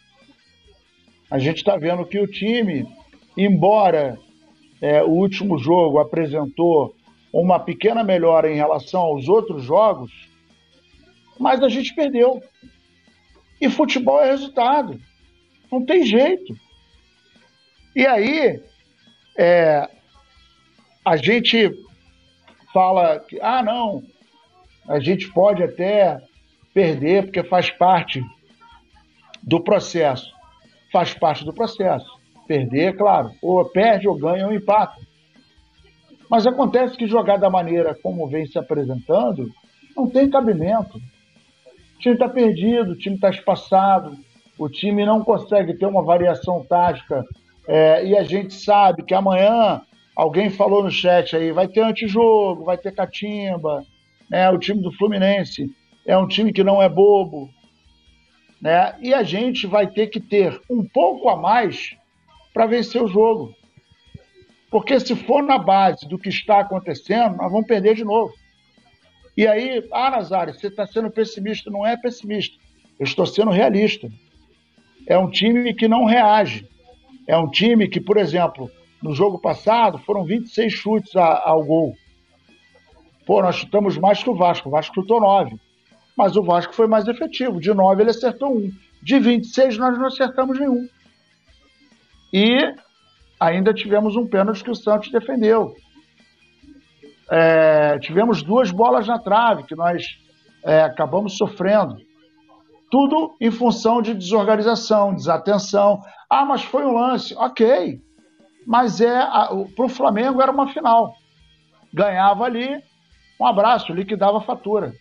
a 1.30 1.38
gente 1.38 1.58
está 1.58 1.76
vendo 1.76 2.04
que 2.04 2.18
o 2.18 2.26
time, 2.26 2.88
embora 3.36 4.18
é, 4.80 5.00
o 5.02 5.10
último 5.10 5.58
jogo 5.58 6.00
apresentou 6.00 6.94
uma 7.32 7.60
pequena 7.60 8.02
melhora 8.02 8.50
em 8.50 8.56
relação 8.56 9.02
aos 9.02 9.28
outros 9.28 9.62
jogos, 9.62 10.10
mas 11.38 11.62
a 11.62 11.68
gente 11.68 11.94
perdeu. 11.94 12.42
E 13.60 13.70
futebol 13.70 14.20
é 14.20 14.30
resultado. 14.30 15.00
Não 15.70 15.86
tem 15.86 16.04
jeito. 16.04 16.52
E 17.94 18.04
aí, 18.04 18.60
é, 19.38 19.88
a 21.04 21.16
gente 21.16 21.70
fala 22.72 23.20
que, 23.20 23.40
ah, 23.40 23.62
não, 23.62 24.02
a 24.88 24.98
gente 24.98 25.32
pode 25.32 25.62
até 25.62 26.20
perder 26.72 27.24
porque 27.24 27.42
faz 27.42 27.70
parte 27.70 28.22
do 29.42 29.60
processo 29.60 30.40
faz 30.92 31.14
parte 31.14 31.44
do 31.44 31.52
processo. 31.52 32.18
Perder, 32.46 32.96
claro, 32.96 33.32
ou 33.40 33.64
perde 33.64 34.08
ou 34.08 34.18
ganha 34.18 34.46
ou 34.46 34.52
empata. 34.52 35.00
Mas 36.28 36.46
acontece 36.46 36.96
que 36.96 37.06
jogar 37.06 37.36
da 37.36 37.50
maneira 37.50 37.96
como 38.02 38.28
vem 38.28 38.46
se 38.46 38.58
apresentando 38.58 39.50
não 39.96 40.08
tem 40.08 40.28
cabimento. 40.28 40.98
O 40.98 41.98
time 41.98 42.14
está 42.14 42.28
perdido, 42.28 42.92
o 42.92 42.96
time 42.96 43.16
está 43.16 43.30
espaçado, 43.30 44.16
o 44.58 44.68
time 44.68 45.04
não 45.04 45.22
consegue 45.22 45.74
ter 45.74 45.86
uma 45.86 46.02
variação 46.02 46.64
tática. 46.68 47.24
É, 47.68 48.06
e 48.06 48.16
a 48.16 48.22
gente 48.22 48.54
sabe 48.54 49.02
que 49.04 49.14
amanhã, 49.14 49.80
alguém 50.16 50.50
falou 50.50 50.82
no 50.82 50.90
chat 50.90 51.36
aí, 51.36 51.52
vai 51.52 51.68
ter 51.68 51.82
antijogo, 51.82 52.64
vai 52.64 52.78
ter 52.78 52.92
catimba. 52.92 53.84
Né? 54.28 54.48
O 54.50 54.58
time 54.58 54.80
do 54.80 54.92
Fluminense 54.92 55.70
é 56.06 56.16
um 56.16 56.26
time 56.26 56.52
que 56.52 56.64
não 56.64 56.80
é 56.82 56.88
bobo, 56.88 57.50
né? 58.60 58.96
E 59.00 59.14
a 59.14 59.22
gente 59.22 59.66
vai 59.66 59.86
ter 59.86 60.08
que 60.08 60.20
ter 60.20 60.60
um 60.68 60.84
pouco 60.84 61.28
a 61.28 61.36
mais 61.36 61.96
para 62.52 62.66
vencer 62.66 63.02
o 63.02 63.08
jogo. 63.08 63.54
Porque 64.70 65.00
se 65.00 65.16
for 65.16 65.42
na 65.42 65.58
base 65.58 66.08
do 66.08 66.18
que 66.18 66.28
está 66.28 66.60
acontecendo, 66.60 67.36
nós 67.36 67.50
vamos 67.50 67.66
perder 67.66 67.94
de 67.94 68.04
novo. 68.04 68.32
E 69.36 69.46
aí, 69.46 69.86
ah, 69.92 70.10
Nazário, 70.10 70.54
você 70.54 70.68
está 70.68 70.86
sendo 70.86 71.10
pessimista. 71.10 71.70
Não 71.70 71.86
é 71.86 71.96
pessimista. 71.96 72.56
Eu 72.98 73.04
estou 73.04 73.26
sendo 73.26 73.50
realista. 73.50 74.10
É 75.06 75.18
um 75.18 75.30
time 75.30 75.74
que 75.74 75.88
não 75.88 76.04
reage. 76.04 76.68
É 77.26 77.36
um 77.36 77.50
time 77.50 77.88
que, 77.88 78.00
por 78.00 78.16
exemplo, 78.16 78.70
no 79.02 79.14
jogo 79.14 79.38
passado, 79.38 79.98
foram 79.98 80.24
26 80.24 80.72
chutes 80.72 81.16
a, 81.16 81.48
ao 81.48 81.64
gol. 81.64 81.96
Pô, 83.26 83.42
nós 83.42 83.56
chutamos 83.56 83.96
mais 83.96 84.22
que 84.22 84.30
o 84.30 84.34
Vasco. 84.34 84.68
O 84.68 84.72
Vasco 84.72 84.94
chutou 84.94 85.20
9. 85.20 85.56
Mas 86.20 86.36
o 86.36 86.42
Vasco 86.42 86.74
foi 86.74 86.86
mais 86.86 87.08
efetivo. 87.08 87.58
De 87.58 87.72
9 87.72 88.02
ele 88.02 88.10
acertou 88.10 88.54
um. 88.54 88.70
De 89.02 89.18
26 89.18 89.78
nós 89.78 89.98
não 89.98 90.04
acertamos 90.04 90.58
nenhum. 90.58 90.86
E 92.30 92.58
ainda 93.40 93.72
tivemos 93.72 94.16
um 94.16 94.26
pênalti 94.26 94.62
que 94.62 94.70
o 94.70 94.74
Santos 94.74 95.10
defendeu. 95.10 95.74
É, 97.30 97.98
tivemos 98.00 98.42
duas 98.42 98.70
bolas 98.70 99.06
na 99.06 99.18
trave 99.18 99.62
que 99.62 99.74
nós 99.74 100.04
é, 100.62 100.82
acabamos 100.82 101.38
sofrendo. 101.38 101.96
Tudo 102.90 103.34
em 103.40 103.50
função 103.50 104.02
de 104.02 104.12
desorganização, 104.12 105.14
desatenção. 105.14 106.02
Ah, 106.28 106.44
mas 106.44 106.62
foi 106.62 106.84
um 106.84 106.92
lance. 106.92 107.34
Ok. 107.34 107.98
Mas 108.66 109.00
é 109.00 109.26
para 109.74 109.86
o 109.86 109.88
Flamengo 109.88 110.42
era 110.42 110.52
uma 110.52 110.70
final. 110.70 111.14
Ganhava 111.94 112.44
ali, 112.44 112.78
um 113.40 113.46
abraço, 113.46 113.94
liquidava 113.94 114.36
a 114.36 114.42
fatura. 114.42 114.92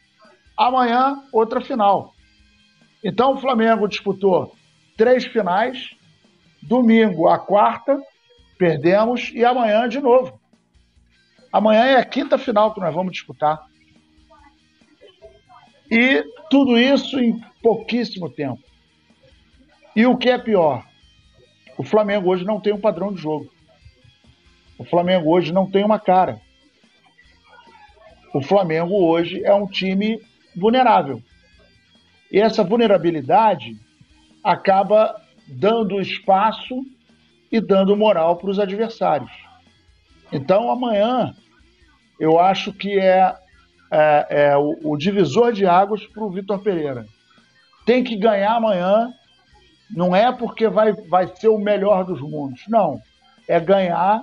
Amanhã, 0.59 1.23
outra 1.31 1.61
final. 1.61 2.13
Então 3.01 3.33
o 3.33 3.37
Flamengo 3.37 3.87
disputou 3.87 4.53
três 4.97 5.23
finais. 5.25 5.91
Domingo, 6.61 7.29
a 7.29 7.39
quarta, 7.39 7.97
perdemos. 8.57 9.31
E 9.33 9.45
amanhã 9.45 9.87
de 9.87 10.01
novo. 10.01 10.37
Amanhã 11.49 11.85
é 11.85 11.95
a 11.95 12.03
quinta 12.03 12.37
final 12.37 12.73
que 12.73 12.81
nós 12.81 12.93
vamos 12.93 13.13
disputar. 13.13 13.57
E 15.89 16.25
tudo 16.49 16.77
isso 16.77 17.17
em 17.17 17.39
pouquíssimo 17.63 18.29
tempo. 18.29 18.61
E 19.95 20.05
o 20.05 20.17
que 20.17 20.29
é 20.29 20.37
pior? 20.37 20.85
O 21.77 21.83
Flamengo 21.85 22.29
hoje 22.29 22.43
não 22.43 22.59
tem 22.59 22.73
um 22.73 22.81
padrão 22.81 23.13
de 23.13 23.21
jogo. 23.21 23.49
O 24.77 24.83
Flamengo 24.83 25.31
hoje 25.31 25.53
não 25.53 25.71
tem 25.71 25.85
uma 25.85 25.99
cara. 25.99 26.41
O 28.33 28.41
Flamengo 28.41 28.93
hoje 29.07 29.41
é 29.45 29.53
um 29.53 29.65
time 29.65 30.21
vulnerável. 30.55 31.21
E 32.31 32.39
essa 32.39 32.63
vulnerabilidade 32.63 33.75
acaba 34.43 35.15
dando 35.47 35.99
espaço 35.99 36.85
e 37.51 37.59
dando 37.59 37.95
moral 37.95 38.37
para 38.37 38.49
os 38.49 38.59
adversários. 38.59 39.31
Então, 40.31 40.69
amanhã, 40.69 41.33
eu 42.19 42.39
acho 42.39 42.71
que 42.71 42.99
é, 42.99 43.35
é, 43.91 44.27
é 44.29 44.57
o, 44.57 44.77
o, 44.83 44.97
divisor 44.97 45.51
de 45.51 45.65
águas 45.65 46.05
para 46.05 46.23
o 46.23 46.29
Vitor 46.29 46.59
Pereira. 46.59 47.05
Tem 47.85 48.03
que 48.03 48.15
ganhar 48.15 48.55
amanhã, 48.55 49.11
não 49.89 50.15
é 50.15 50.31
porque 50.31 50.67
vai, 50.67 50.93
vai 50.93 51.27
ser 51.35 51.47
o 51.47 51.57
melhor 51.57 52.05
dos 52.05 52.21
mundos, 52.21 52.61
não. 52.67 53.01
É 53.47 53.59
ganhar, 53.59 54.21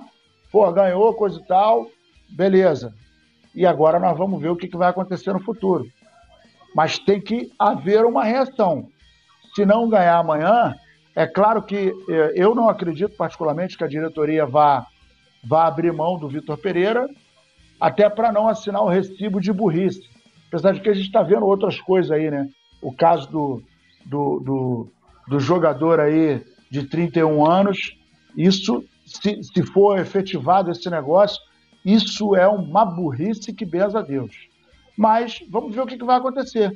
pô, 0.49 0.71
ganhou, 0.71 1.13
coisa 1.13 1.39
e 1.39 1.43
tal, 1.45 1.87
beleza. 2.29 2.93
E 3.53 3.65
agora 3.65 3.99
nós 3.99 4.17
vamos 4.17 4.41
ver 4.41 4.49
o 4.49 4.55
que, 4.55 4.67
que 4.67 4.77
vai 4.77 4.89
acontecer 4.89 5.33
no 5.33 5.43
futuro. 5.43 5.85
Mas 6.77 6.99
tem 6.99 7.19
que 7.19 7.51
haver 7.57 8.05
uma 8.05 8.23
reação. 8.23 8.87
Se 9.55 9.65
não 9.65 9.89
ganhar 9.89 10.19
amanhã, 10.19 10.75
é 11.15 11.25
claro 11.25 11.63
que 11.63 11.91
é, 12.07 12.33
eu 12.35 12.53
não 12.53 12.69
acredito 12.69 13.17
particularmente 13.17 13.75
que 13.75 13.83
a 13.83 13.87
diretoria 13.87 14.45
vá, 14.45 14.85
vá 15.43 15.65
abrir 15.65 15.91
mão 15.91 16.19
do 16.19 16.29
Vitor 16.29 16.55
Pereira, 16.55 17.09
até 17.81 18.07
para 18.07 18.31
não 18.31 18.47
assinar 18.47 18.83
o 18.83 18.89
recibo 18.89 19.41
de 19.41 19.51
burrice. 19.51 20.07
Apesar 20.49 20.71
de 20.73 20.81
que 20.81 20.89
a 20.89 20.93
gente 20.93 21.07
está 21.07 21.23
vendo 21.23 21.47
outras 21.47 21.81
coisas 21.81 22.11
aí, 22.11 22.29
né? 22.29 22.47
O 22.79 22.93
caso 22.93 23.27
do, 23.31 23.63
do, 24.05 24.39
do, 24.39 24.87
do 25.27 25.39
jogador 25.39 25.99
aí 25.99 26.45
de 26.69 26.83
31 26.83 27.43
anos, 27.43 27.97
isso, 28.35 28.85
se, 29.03 29.41
se 29.41 29.63
for 29.63 29.97
efetivado 29.97 30.69
esse 30.69 30.87
negócio, 30.91 31.41
isso 31.83 32.35
é 32.35 32.47
uma 32.47 32.85
burrice 32.85 33.51
que 33.51 33.65
beza 33.65 33.97
a 33.97 34.03
Deus. 34.03 34.47
Mas 34.97 35.39
vamos 35.47 35.73
ver 35.73 35.81
o 35.81 35.85
que, 35.85 35.97
que 35.97 36.03
vai 36.03 36.17
acontecer. 36.17 36.75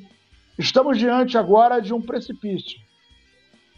Estamos 0.57 0.97
diante 0.99 1.37
agora 1.37 1.81
de 1.81 1.93
um 1.93 2.01
precipício 2.01 2.79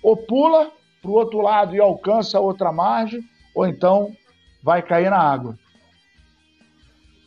ou 0.03 0.17
pula 0.17 0.69
para 1.01 1.09
o 1.09 1.13
outro 1.13 1.41
lado 1.41 1.73
e 1.75 1.79
alcança 1.79 2.39
outra 2.39 2.71
margem, 2.71 3.27
ou 3.55 3.65
então 3.65 4.15
vai 4.61 4.81
cair 4.81 5.09
na 5.09 5.17
água. 5.17 5.57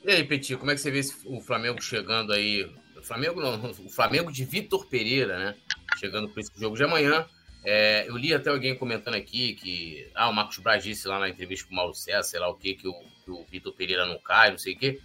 E 0.04 0.10
aí, 0.10 0.24
Petit, 0.24 0.56
como 0.56 0.70
é 0.70 0.74
que 0.74 0.80
você 0.80 0.90
vê 0.90 1.00
o 1.24 1.40
Flamengo 1.40 1.82
chegando 1.82 2.32
aí? 2.32 2.70
O 2.96 3.02
Flamengo 3.02 3.40
não, 3.40 3.70
o 3.70 3.90
Flamengo 3.90 4.30
de 4.30 4.44
Vitor 4.44 4.86
Pereira, 4.86 5.38
né? 5.38 5.56
Chegando 5.98 6.28
para 6.28 6.40
esse 6.40 6.52
jogo 6.60 6.76
de 6.76 6.84
amanhã. 6.84 7.26
É, 7.64 8.08
eu 8.08 8.16
li 8.16 8.32
até 8.32 8.50
alguém 8.50 8.76
comentando 8.76 9.14
aqui 9.14 9.54
que 9.54 10.08
ah, 10.14 10.28
o 10.28 10.32
Marcos 10.32 10.58
Braz 10.58 10.84
disse 10.84 11.08
lá 11.08 11.18
na 11.18 11.28
entrevista 11.28 11.66
com 11.66 11.72
o 11.72 11.76
Mauro 11.76 11.94
César, 11.94 12.22
sei 12.22 12.38
lá 12.38 12.48
o 12.48 12.54
que, 12.54 12.74
que 12.74 12.86
o, 12.86 12.94
o 13.26 13.44
Vitor 13.50 13.72
Pereira 13.72 14.06
não 14.06 14.18
cai, 14.18 14.52
não 14.52 14.58
sei 14.58 14.74
o 14.74 14.78
quê. 14.78 15.00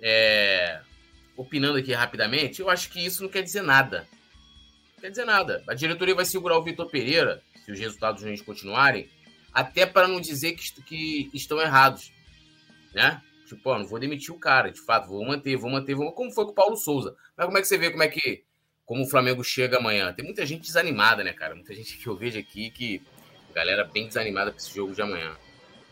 É, 0.00 0.82
opinando 1.38 1.78
aqui 1.78 1.94
rapidamente, 1.94 2.60
eu 2.60 2.68
acho 2.68 2.90
que 2.90 3.02
isso 3.02 3.22
não 3.22 3.30
quer 3.30 3.42
dizer 3.42 3.62
nada 3.62 4.06
quer 5.00 5.10
dizer 5.10 5.24
nada. 5.24 5.62
A 5.68 5.74
diretoria 5.74 6.14
vai 6.14 6.24
segurar 6.24 6.58
o 6.58 6.62
Vitor 6.62 6.88
Pereira, 6.90 7.42
se 7.64 7.72
os 7.72 7.78
resultados 7.78 8.22
ruins 8.22 8.42
continuarem, 8.42 9.08
até 9.52 9.86
para 9.86 10.08
não 10.08 10.20
dizer 10.20 10.52
que, 10.52 10.82
que 10.82 11.30
estão 11.32 11.60
errados. 11.60 12.12
Né? 12.94 13.20
Tipo, 13.46 13.70
ó, 13.70 13.78
não 13.78 13.86
vou 13.86 13.98
demitir 13.98 14.34
o 14.34 14.38
cara, 14.38 14.70
de 14.70 14.80
fato, 14.80 15.08
vou 15.08 15.24
manter, 15.24 15.56
vou 15.56 15.70
manter, 15.70 15.94
vou... 15.94 16.12
como 16.12 16.30
foi 16.30 16.44
com 16.44 16.50
o 16.50 16.54
Paulo 16.54 16.76
Souza. 16.76 17.14
Mas 17.36 17.46
como 17.46 17.58
é 17.58 17.60
que 17.60 17.68
você 17.68 17.78
vê 17.78 17.90
como 17.90 18.02
é 18.02 18.08
que 18.08 18.44
como 18.84 19.02
o 19.02 19.08
Flamengo 19.08 19.44
chega 19.44 19.78
amanhã? 19.78 20.12
Tem 20.12 20.24
muita 20.24 20.44
gente 20.46 20.62
desanimada, 20.62 21.22
né, 21.22 21.32
cara? 21.32 21.54
Muita 21.54 21.74
gente 21.74 21.96
que 21.96 22.06
eu 22.06 22.16
vejo 22.16 22.38
aqui 22.38 22.70
que 22.70 23.02
galera 23.54 23.84
bem 23.84 24.06
desanimada 24.06 24.50
para 24.50 24.60
esse 24.60 24.74
jogo 24.74 24.94
de 24.94 25.02
amanhã. 25.02 25.36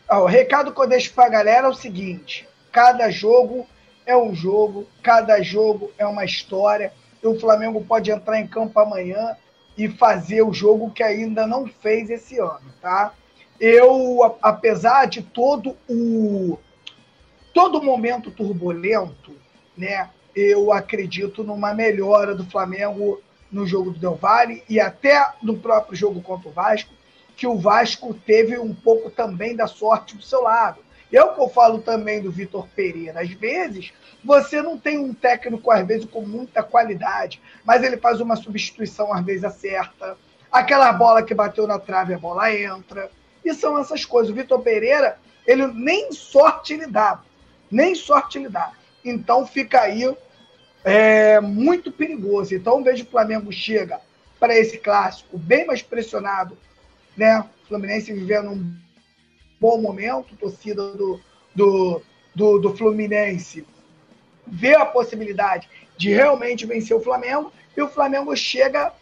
o 0.09 0.25
recado 0.25 0.73
que 0.73 0.79
eu 0.79 0.87
deixo 0.87 1.13
para 1.13 1.25
a 1.25 1.29
galera 1.29 1.67
é 1.67 1.69
o 1.69 1.73
seguinte: 1.73 2.47
cada 2.71 3.09
jogo 3.09 3.67
é 4.07 4.17
um 4.17 4.33
jogo, 4.33 4.87
cada 5.03 5.39
jogo 5.43 5.91
é 5.99 6.05
uma 6.07 6.25
história 6.25 6.91
o 7.27 7.39
Flamengo 7.39 7.83
pode 7.83 8.09
entrar 8.11 8.39
em 8.39 8.47
campo 8.47 8.79
amanhã 8.79 9.35
e 9.77 9.87
fazer 9.87 10.41
o 10.41 10.53
jogo 10.53 10.91
que 10.91 11.03
ainda 11.03 11.45
não 11.45 11.67
fez 11.67 12.09
esse 12.09 12.39
ano, 12.39 12.73
tá? 12.81 13.13
Eu, 13.59 14.37
apesar 14.41 15.05
de 15.05 15.21
todo 15.21 15.75
o 15.89 16.57
todo 17.53 17.81
momento 17.81 18.31
turbulento, 18.31 19.35
né? 19.75 20.09
Eu 20.35 20.71
acredito 20.71 21.43
numa 21.43 21.73
melhora 21.73 22.35
do 22.35 22.45
Flamengo 22.45 23.19
no 23.51 23.65
jogo 23.65 23.91
do 23.91 23.99
Del 23.99 24.15
Valle 24.15 24.63
e 24.69 24.79
até 24.79 25.33
no 25.41 25.57
próprio 25.57 25.95
jogo 25.95 26.21
contra 26.21 26.49
o 26.49 26.51
Vasco, 26.51 26.93
que 27.35 27.47
o 27.47 27.57
Vasco 27.57 28.13
teve 28.13 28.57
um 28.59 28.73
pouco 28.73 29.09
também 29.09 29.55
da 29.55 29.65
sorte 29.65 30.15
do 30.15 30.21
seu 30.21 30.43
lado. 30.43 30.79
É 31.11 31.23
o 31.23 31.33
que 31.33 31.41
eu 31.41 31.49
falo 31.49 31.79
também 31.79 32.21
do 32.21 32.31
Vitor 32.31 32.67
Pereira. 32.75 33.21
Às 33.21 33.31
vezes, 33.31 33.93
você 34.23 34.61
não 34.61 34.77
tem 34.77 34.97
um 34.97 35.13
técnico, 35.13 35.71
às 35.71 35.85
vezes, 35.87 36.05
com 36.05 36.21
muita 36.21 36.61
qualidade, 36.61 37.41
mas 37.63 37.83
ele 37.83 37.97
faz 37.97 38.19
uma 38.19 38.35
substituição, 38.35 39.13
às 39.13 39.23
vezes, 39.23 39.43
acerta. 39.43 40.17
Aquela 40.51 40.91
bola 40.91 41.23
que 41.23 41.33
bateu 41.33 41.65
na 41.65 41.79
trave, 41.79 42.13
a 42.13 42.19
bola 42.19 42.53
entra. 42.53 43.09
E 43.43 43.53
são 43.53 43.77
essas 43.79 44.03
coisas. 44.03 44.31
O 44.31 44.35
Vitor 44.35 44.59
Pereira, 44.61 45.17
ele 45.45 45.67
nem 45.67 46.11
sorte 46.11 46.73
ele 46.73 46.87
dá. 46.87 47.21
Nem 47.71 47.95
sorte 47.95 48.37
ele 48.37 48.49
dá. 48.49 48.71
Então 49.03 49.45
fica 49.45 49.81
aí 49.81 50.13
é, 50.83 51.39
muito 51.39 51.91
perigoso. 51.91 52.53
Então 52.53 52.83
vejo 52.83 53.03
o 53.03 53.07
Flamengo 53.07 53.51
chega 53.51 54.01
para 54.39 54.57
esse 54.57 54.77
clássico 54.77 55.37
bem 55.37 55.65
mais 55.65 55.81
pressionado, 55.81 56.57
né? 57.15 57.39
O 57.39 57.67
Fluminense 57.67 58.13
vivendo 58.13 58.51
um 58.51 58.75
bom 59.59 59.79
momento, 59.79 60.35
torcida 60.35 60.91
do, 60.91 61.19
do, 61.53 62.01
do, 62.33 62.59
do 62.59 62.75
Fluminense 62.75 63.65
vê 64.45 64.75
a 64.75 64.85
possibilidade 64.85 65.69
de 65.97 66.09
realmente 66.09 66.65
vencer 66.65 66.95
o 66.95 67.01
Flamengo 67.01 67.51
e 67.75 67.81
o 67.81 67.89
Flamengo 67.89 68.35
chega 68.35 68.93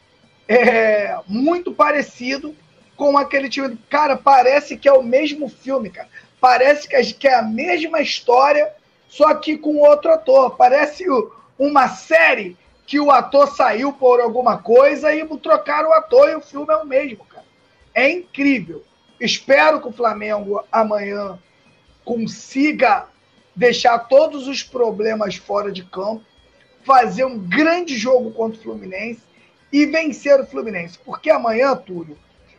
é, 0.47 1.17
muito 1.27 1.71
parecido 1.71 2.55
com 2.95 3.17
aquele 3.17 3.49
time. 3.49 3.77
Cara, 3.89 4.15
parece 4.15 4.77
que 4.77 4.87
é 4.87 4.93
o 4.93 5.03
mesmo 5.03 5.49
filme, 5.49 5.89
cara. 5.89 6.09
Parece 6.39 6.87
que 7.13 7.27
é 7.27 7.35
a 7.35 7.41
mesma 7.41 8.01
história, 8.01 8.71
só 9.07 9.33
que 9.35 9.57
com 9.57 9.77
outro 9.77 10.11
ator. 10.11 10.55
Parece 10.55 11.05
uma 11.57 11.87
série 11.89 12.57
que 12.85 12.99
o 12.99 13.11
ator 13.11 13.47
saiu 13.55 13.91
por 13.91 14.19
alguma 14.19 14.57
coisa 14.57 15.13
e 15.13 15.25
trocaram 15.39 15.89
o 15.89 15.93
ator 15.93 16.29
e 16.29 16.35
o 16.35 16.41
filme 16.41 16.71
é 16.71 16.77
o 16.77 16.85
mesmo, 16.85 17.25
cara. 17.25 17.45
É 17.93 18.09
incrível. 18.09 18.83
Espero 19.19 19.81
que 19.81 19.87
o 19.87 19.93
Flamengo 19.93 20.61
amanhã 20.71 21.39
consiga 22.03 23.07
deixar 23.55 23.97
todos 23.99 24.47
os 24.47 24.61
problemas 24.61 25.35
fora 25.35 25.71
de 25.71 25.83
campo, 25.83 26.23
fazer 26.83 27.23
um 27.23 27.39
grande 27.39 27.97
jogo 27.97 28.31
contra 28.31 28.59
o 28.59 28.63
Fluminense 28.63 29.21
e 29.71 29.85
vencer 29.85 30.39
o 30.39 30.45
Fluminense. 30.45 30.99
Porque 31.03 31.29
amanhã, 31.29 31.75
Túlio, 31.75 32.17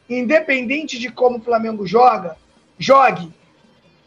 independente 0.09 0.99
de 0.99 1.11
como 1.11 1.39
o 1.39 1.43
Flamengo 1.43 1.87
joga, 1.87 2.37
jogue, 2.79 3.33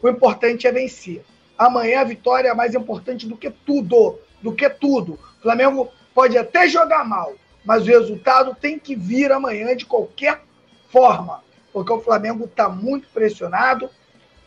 o 0.02 0.08
importante 0.08 0.66
é 0.66 0.72
vencer. 0.72 1.24
Amanhã 1.56 2.00
a 2.00 2.04
vitória 2.04 2.48
é 2.48 2.54
mais 2.54 2.74
importante 2.74 3.28
do 3.28 3.36
que 3.36 3.50
tudo, 3.50 4.18
do 4.42 4.52
que 4.52 4.68
tudo. 4.68 5.12
O 5.38 5.42
Flamengo 5.42 5.88
pode 6.12 6.36
até 6.36 6.68
jogar 6.68 7.04
mal, 7.04 7.34
mas 7.64 7.84
o 7.84 7.86
resultado 7.86 8.56
tem 8.60 8.78
que 8.78 8.96
vir 8.96 9.30
amanhã 9.30 9.76
de 9.76 9.86
qualquer 9.86 10.42
forma 10.90 11.42
porque 11.72 11.92
o 11.92 12.00
Flamengo 12.00 12.44
está 12.44 12.68
muito 12.68 13.08
pressionado 13.08 13.90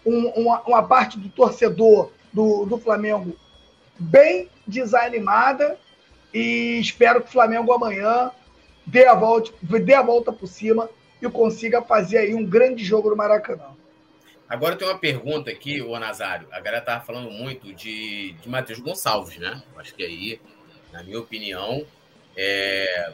um, 0.06 0.28
uma, 0.30 0.62
uma, 0.62 0.84
parte 0.84 1.18
do 1.18 1.30
torcedor 1.30 2.12
do, 2.32 2.66
do 2.66 2.78
Flamengo 2.78 3.36
bem 3.98 4.50
desanimada 4.68 5.78
e 6.34 6.80
espero 6.80 7.22
que 7.22 7.30
o 7.30 7.32
Flamengo 7.32 7.72
amanhã 7.72 8.32
dê 8.86 9.06
a 9.06 9.14
volta, 9.14 9.52
dê 9.62 9.94
a 9.94 10.02
volta 10.02 10.32
por 10.32 10.48
cima 10.48 10.90
e 11.22 11.30
consiga 11.30 11.82
fazer 11.82 12.18
aí 12.18 12.34
um 12.34 12.46
grande 12.46 12.84
jogo 12.84 13.10
no 13.10 13.16
Maracanã. 13.16 13.68
Agora 14.50 14.76
tem 14.76 14.88
uma 14.88 14.98
pergunta 14.98 15.50
aqui, 15.50 15.82
o 15.82 15.98
Nazário. 15.98 16.48
A 16.52 16.60
galera 16.60 16.84
tava 16.84 17.04
falando 17.06 17.32
muito 17.32 17.74
de, 17.74 18.34
de 18.34 18.50
Matheus 18.50 18.80
Gonçalves, 18.80 19.38
né? 19.38 19.64
Acho 19.78 19.96
que 19.96 20.04
aí, 20.04 20.40
na 20.92 21.02
minha 21.02 21.20
opinião, 21.20 21.86
é 22.36 23.14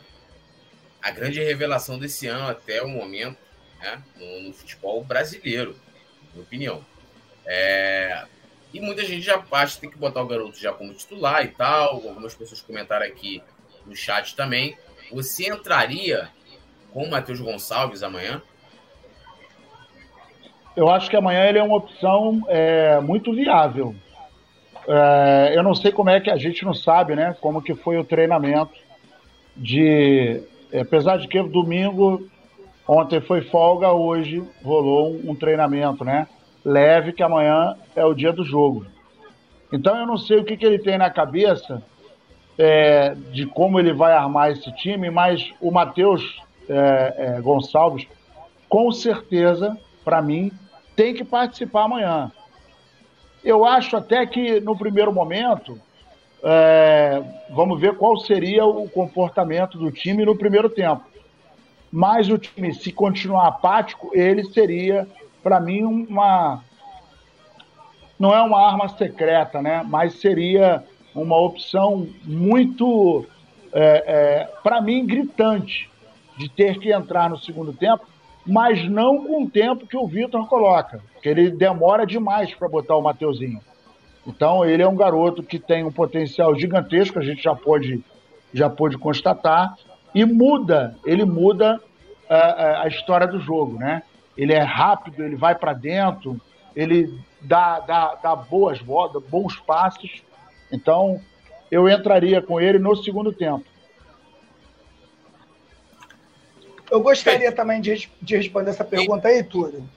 a 1.01 1.11
grande 1.11 1.41
revelação 1.41 1.97
desse 1.97 2.27
ano 2.27 2.47
até 2.47 2.81
o 2.81 2.89
momento 2.89 3.37
né? 3.79 4.01
no, 4.17 4.41
no 4.47 4.53
futebol 4.53 5.03
brasileiro, 5.03 5.71
na 5.71 6.31
minha 6.33 6.43
opinião. 6.43 6.85
É, 7.45 8.25
e 8.73 8.79
muita 8.79 9.03
gente 9.03 9.21
já 9.21 9.43
acha 9.51 9.75
que 9.75 9.81
tem 9.81 9.89
que 9.89 9.97
botar 9.97 10.21
o 10.21 10.27
garoto 10.27 10.59
já 10.59 10.71
como 10.71 10.93
titular 10.93 11.43
e 11.43 11.49
tal. 11.49 11.95
Algumas 11.95 12.35
pessoas 12.35 12.61
comentaram 12.61 13.05
aqui 13.05 13.41
no 13.85 13.95
chat 13.95 14.35
também. 14.35 14.77
Você 15.11 15.49
entraria 15.49 16.29
com 16.93 17.03
o 17.03 17.09
Matheus 17.09 17.39
Gonçalves 17.39 18.03
amanhã? 18.03 18.41
Eu 20.75 20.89
acho 20.89 21.09
que 21.09 21.15
amanhã 21.15 21.45
ele 21.45 21.57
é 21.57 21.63
uma 21.63 21.75
opção 21.75 22.43
é, 22.47 22.99
muito 22.99 23.33
viável. 23.33 23.95
É, 24.87 25.53
eu 25.55 25.63
não 25.63 25.73
sei 25.73 25.91
como 25.91 26.09
é 26.09 26.19
que 26.19 26.29
a 26.29 26.37
gente 26.37 26.63
não 26.63 26.73
sabe, 26.73 27.15
né? 27.15 27.35
Como 27.41 27.61
que 27.61 27.75
foi 27.75 27.97
o 27.97 28.03
treinamento 28.03 28.73
de, 29.57 30.41
apesar 30.79 31.17
de 31.17 31.27
que 31.27 31.41
domingo, 31.41 32.29
ontem 32.89 33.21
foi 33.21 33.41
folga, 33.41 33.91
hoje 33.91 34.43
rolou 34.63 35.11
um, 35.11 35.31
um 35.31 35.35
treinamento, 35.35 36.03
né? 36.03 36.27
Leve 36.65 37.13
que 37.13 37.21
amanhã 37.21 37.75
é 37.95 38.03
o 38.03 38.15
dia 38.15 38.33
do 38.33 38.43
jogo. 38.43 38.87
Então 39.71 39.95
eu 39.95 40.07
não 40.07 40.17
sei 40.17 40.39
o 40.39 40.43
que, 40.43 40.57
que 40.57 40.65
ele 40.65 40.79
tem 40.79 40.97
na 40.97 41.11
cabeça 41.11 41.83
é, 42.57 43.13
de 43.31 43.45
como 43.45 43.79
ele 43.79 43.93
vai 43.93 44.13
armar 44.13 44.49
esse 44.51 44.71
time, 44.75 45.11
mas 45.11 45.53
o 45.61 45.69
Matheus 45.71 46.41
é, 46.67 47.35
é, 47.37 47.41
Gonçalves, 47.41 48.07
com 48.67 48.91
certeza, 48.91 49.77
para 50.03 50.19
mim, 50.19 50.51
tem 50.95 51.13
que 51.13 51.23
participar 51.23 51.83
amanhã. 51.83 52.31
Eu 53.43 53.63
acho 53.65 53.95
até 53.95 54.25
que 54.25 54.59
no 54.59 54.75
primeiro 54.75 55.13
momento, 55.13 55.79
é, 56.43 57.21
vamos 57.51 57.79
ver 57.79 57.95
qual 57.95 58.17
seria 58.17 58.65
o 58.65 58.89
comportamento 58.89 59.77
do 59.77 59.91
time 59.91 60.25
no 60.25 60.35
primeiro 60.35 60.69
tempo. 60.69 61.08
Mas 61.91 62.29
o 62.29 62.37
time, 62.37 62.73
se 62.73 62.91
continuar 62.91 63.47
apático, 63.47 64.11
ele 64.13 64.43
seria, 64.45 65.07
para 65.41 65.59
mim, 65.59 65.83
uma. 65.83 66.63
Não 68.19 68.33
é 68.33 68.41
uma 68.41 68.61
arma 68.65 68.89
secreta, 68.89 69.61
né? 69.61 69.83
Mas 69.87 70.19
seria 70.19 70.83
uma 71.15 71.37
opção 71.37 72.07
muito, 72.23 73.25
é, 73.73 74.03
é, 74.05 74.49
para 74.61 74.81
mim, 74.81 75.05
gritante 75.05 75.89
de 76.37 76.49
ter 76.49 76.79
que 76.79 76.91
entrar 76.91 77.29
no 77.29 77.37
segundo 77.37 77.73
tempo, 77.73 78.05
mas 78.45 78.89
não 78.89 79.25
com 79.25 79.43
o 79.43 79.49
tempo 79.49 79.87
que 79.87 79.97
o 79.97 80.07
Vitor 80.07 80.47
coloca, 80.47 81.01
que 81.21 81.27
ele 81.27 81.49
demora 81.49 82.05
demais 82.05 82.53
para 82.53 82.67
botar 82.67 82.95
o 82.95 83.01
Mateuzinho. 83.01 83.61
Então 84.25 84.63
ele 84.63 84.83
é 84.83 84.87
um 84.87 84.95
garoto 84.95 85.41
que 85.41 85.59
tem 85.59 85.83
um 85.83 85.91
potencial 85.91 86.55
gigantesco, 86.57 87.19
a 87.19 87.23
gente 87.23 87.41
já 87.41 87.55
pode 87.55 88.03
já 88.53 88.69
pôde 88.69 88.97
constatar 88.97 89.75
e 90.13 90.25
muda, 90.25 90.95
ele 91.05 91.25
muda 91.25 91.79
a, 92.29 92.83
a 92.83 92.87
história 92.87 93.27
do 93.27 93.39
jogo, 93.39 93.77
né? 93.77 94.03
Ele 94.37 94.53
é 94.53 94.61
rápido, 94.61 95.23
ele 95.23 95.35
vai 95.35 95.55
para 95.55 95.73
dentro, 95.73 96.39
ele 96.75 97.13
dá, 97.41 97.79
dá, 97.79 98.15
dá 98.15 98.35
boas 98.35 98.79
bolas, 98.81 99.21
bons 99.23 99.59
passes. 99.59 100.23
Então 100.71 101.21
eu 101.69 101.87
entraria 101.89 102.41
com 102.41 102.59
ele 102.59 102.79
no 102.79 102.95
segundo 102.95 103.33
tempo. 103.33 103.65
Eu 106.89 107.01
gostaria 107.01 107.51
também 107.51 107.79
de, 107.81 108.09
de 108.21 108.37
responder 108.37 108.71
essa 108.71 108.83
pergunta 108.83 109.27
aí, 109.27 109.43
Túlio. 109.43 109.87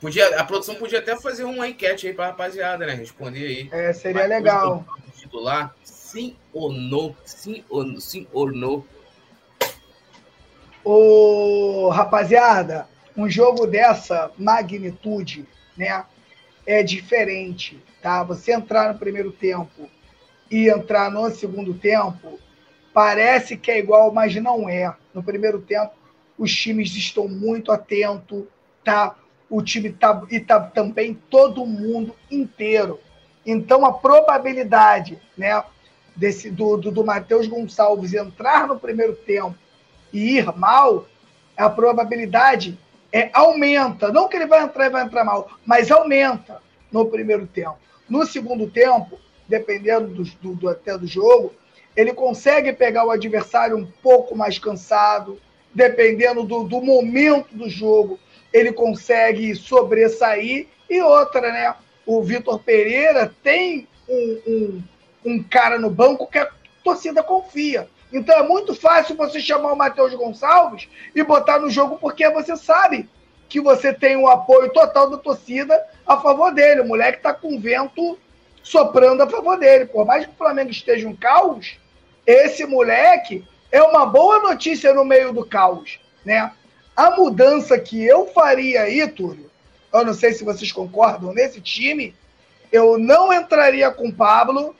Podia, 0.00 0.40
a 0.40 0.44
produção 0.44 0.76
podia 0.76 0.98
até 0.98 1.14
fazer 1.16 1.44
uma 1.44 1.68
enquete 1.68 2.06
aí 2.06 2.14
para 2.14 2.28
rapaziada, 2.28 2.86
né? 2.86 2.94
Responder 2.94 3.46
aí. 3.46 3.68
É, 3.70 3.92
seria 3.92 4.22
Mas, 4.22 4.30
legal. 4.30 4.84
Titular, 5.30 5.74
sim 5.84 6.36
ou 6.52 6.72
não? 6.72 7.16
Sim 7.24 7.64
ou, 7.68 8.00
sim 8.00 8.26
ou 8.32 8.52
não? 8.52 8.84
Ô, 10.82 11.88
rapaziada, 11.88 12.88
um 13.16 13.28
jogo 13.28 13.66
dessa 13.66 14.30
magnitude, 14.36 15.46
né? 15.76 16.04
É 16.66 16.82
diferente, 16.82 17.82
tá? 18.02 18.22
Você 18.24 18.52
entrar 18.52 18.92
no 18.92 18.98
primeiro 18.98 19.30
tempo 19.30 19.88
e 20.50 20.68
entrar 20.68 21.10
no 21.10 21.30
segundo 21.30 21.74
tempo 21.74 22.38
Parece 22.92 23.56
que 23.56 23.70
é 23.70 23.78
igual, 23.78 24.12
mas 24.12 24.34
não 24.36 24.68
é. 24.68 24.94
No 25.14 25.22
primeiro 25.22 25.60
tempo, 25.60 25.92
os 26.36 26.54
times 26.54 26.94
estão 26.96 27.28
muito 27.28 27.70
atentos, 27.70 28.44
tá? 28.84 29.16
O 29.48 29.62
time 29.62 29.90
tá 29.90 30.22
e 30.30 30.40
tá 30.40 30.60
também 30.60 31.14
todo 31.28 31.66
mundo 31.66 32.14
inteiro. 32.30 32.98
Então 33.44 33.86
a 33.86 33.92
probabilidade, 33.92 35.20
né, 35.36 35.62
desse 36.14 36.50
do, 36.50 36.76
do, 36.76 36.90
do 36.90 37.04
Matheus 37.04 37.46
Gonçalves 37.46 38.12
entrar 38.12 38.66
no 38.66 38.78
primeiro 38.78 39.14
tempo 39.14 39.56
e 40.12 40.38
ir 40.38 40.56
mal, 40.56 41.06
a 41.56 41.68
probabilidade 41.68 42.78
é 43.12 43.30
aumenta. 43.32 44.12
Não 44.12 44.28
que 44.28 44.36
ele 44.36 44.46
vai 44.46 44.62
entrar 44.62 44.86
e 44.86 44.90
vai 44.90 45.02
entrar 45.02 45.24
mal, 45.24 45.50
mas 45.64 45.90
aumenta 45.90 46.60
no 46.92 47.06
primeiro 47.06 47.46
tempo. 47.46 47.78
No 48.08 48.26
segundo 48.26 48.68
tempo, 48.68 49.18
dependendo 49.48 50.08
do, 50.08 50.24
do, 50.24 50.54
do 50.54 50.68
até 50.68 50.96
do 50.96 51.06
jogo, 51.06 51.52
ele 51.96 52.12
consegue 52.12 52.72
pegar 52.72 53.04
o 53.04 53.10
adversário 53.10 53.76
um 53.76 53.86
pouco 54.02 54.36
mais 54.36 54.58
cansado, 54.58 55.40
dependendo 55.74 56.44
do, 56.44 56.64
do 56.64 56.80
momento 56.80 57.54
do 57.54 57.68
jogo, 57.68 58.18
ele 58.52 58.72
consegue 58.72 59.54
sobressair. 59.54 60.68
E 60.88 61.00
outra, 61.00 61.52
né? 61.52 61.74
O 62.12 62.24
Vitor 62.24 62.58
Pereira 62.58 63.32
tem 63.40 63.86
um, 64.08 64.40
um, 64.44 64.82
um 65.24 65.42
cara 65.44 65.78
no 65.78 65.88
banco 65.88 66.26
que 66.26 66.38
a 66.40 66.50
torcida 66.82 67.22
confia. 67.22 67.88
Então 68.12 68.36
é 68.36 68.42
muito 68.42 68.74
fácil 68.74 69.14
você 69.14 69.38
chamar 69.38 69.72
o 69.72 69.76
Matheus 69.76 70.12
Gonçalves 70.14 70.88
e 71.14 71.22
botar 71.22 71.60
no 71.60 71.70
jogo, 71.70 71.98
porque 72.00 72.28
você 72.28 72.56
sabe 72.56 73.08
que 73.48 73.60
você 73.60 73.94
tem 73.94 74.16
o 74.16 74.26
apoio 74.26 74.72
total 74.72 75.08
da 75.08 75.18
torcida 75.18 75.86
a 76.04 76.16
favor 76.16 76.52
dele. 76.52 76.80
O 76.80 76.88
moleque 76.88 77.18
está 77.18 77.32
com 77.32 77.60
vento 77.60 78.18
soprando 78.60 79.22
a 79.22 79.30
favor 79.30 79.56
dele. 79.56 79.86
Por 79.86 80.04
mais 80.04 80.26
que 80.26 80.32
o 80.32 80.36
Flamengo 80.36 80.72
esteja 80.72 81.06
um 81.06 81.14
caos, 81.14 81.78
esse 82.26 82.66
moleque 82.66 83.44
é 83.70 83.80
uma 83.84 84.04
boa 84.04 84.40
notícia 84.40 84.92
no 84.92 85.04
meio 85.04 85.32
do 85.32 85.46
caos, 85.46 86.00
né? 86.24 86.50
A 86.96 87.12
mudança 87.12 87.78
que 87.78 88.04
eu 88.04 88.26
faria 88.26 88.82
aí, 88.82 89.06
Túlio, 89.06 89.49
eu 89.92 90.04
não 90.04 90.14
sei 90.14 90.32
se 90.32 90.44
vocês 90.44 90.70
concordam, 90.72 91.32
nesse 91.32 91.60
time, 91.60 92.14
eu 92.70 92.98
não 92.98 93.32
entraria 93.32 93.90
com 93.90 94.10
Pablo 94.10 94.74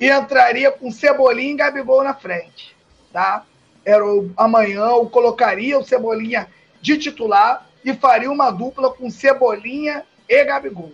e 0.00 0.10
entraria 0.10 0.70
com 0.70 0.90
Cebolinha 0.90 1.52
e 1.52 1.56
Gabigol 1.56 2.02
na 2.02 2.14
frente, 2.14 2.74
tá? 3.12 3.44
Era 3.84 4.04
o, 4.04 4.30
amanhã 4.36 4.86
eu 4.86 5.08
colocaria 5.08 5.78
o 5.78 5.84
Cebolinha 5.84 6.48
de 6.80 6.98
titular 6.98 7.66
e 7.84 7.94
faria 7.94 8.30
uma 8.30 8.50
dupla 8.50 8.92
com 8.92 9.10
Cebolinha 9.10 10.04
e 10.28 10.44
Gabigol. 10.44 10.92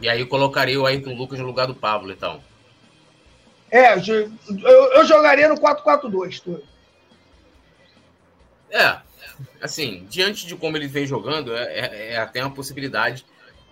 E 0.00 0.08
aí 0.08 0.20
eu 0.20 0.26
colocaria 0.26 0.80
o 0.80 0.86
Ayrton 0.86 1.14
Lucas 1.14 1.38
no 1.38 1.46
lugar 1.46 1.66
do 1.66 1.74
Pablo, 1.74 2.12
então. 2.12 2.42
É, 3.70 3.94
eu, 3.96 4.92
eu 4.92 5.04
jogaria 5.04 5.48
no 5.48 5.56
4-4-2, 5.56 6.40
tu. 6.40 6.62
É, 8.70 8.98
assim, 9.60 10.06
diante 10.08 10.46
de 10.46 10.56
como 10.56 10.76
ele 10.76 10.86
vem 10.86 11.06
jogando, 11.06 11.54
é, 11.54 11.62
é, 11.64 12.12
é 12.12 12.16
até 12.16 12.42
uma 12.42 12.54
possibilidade 12.54 13.24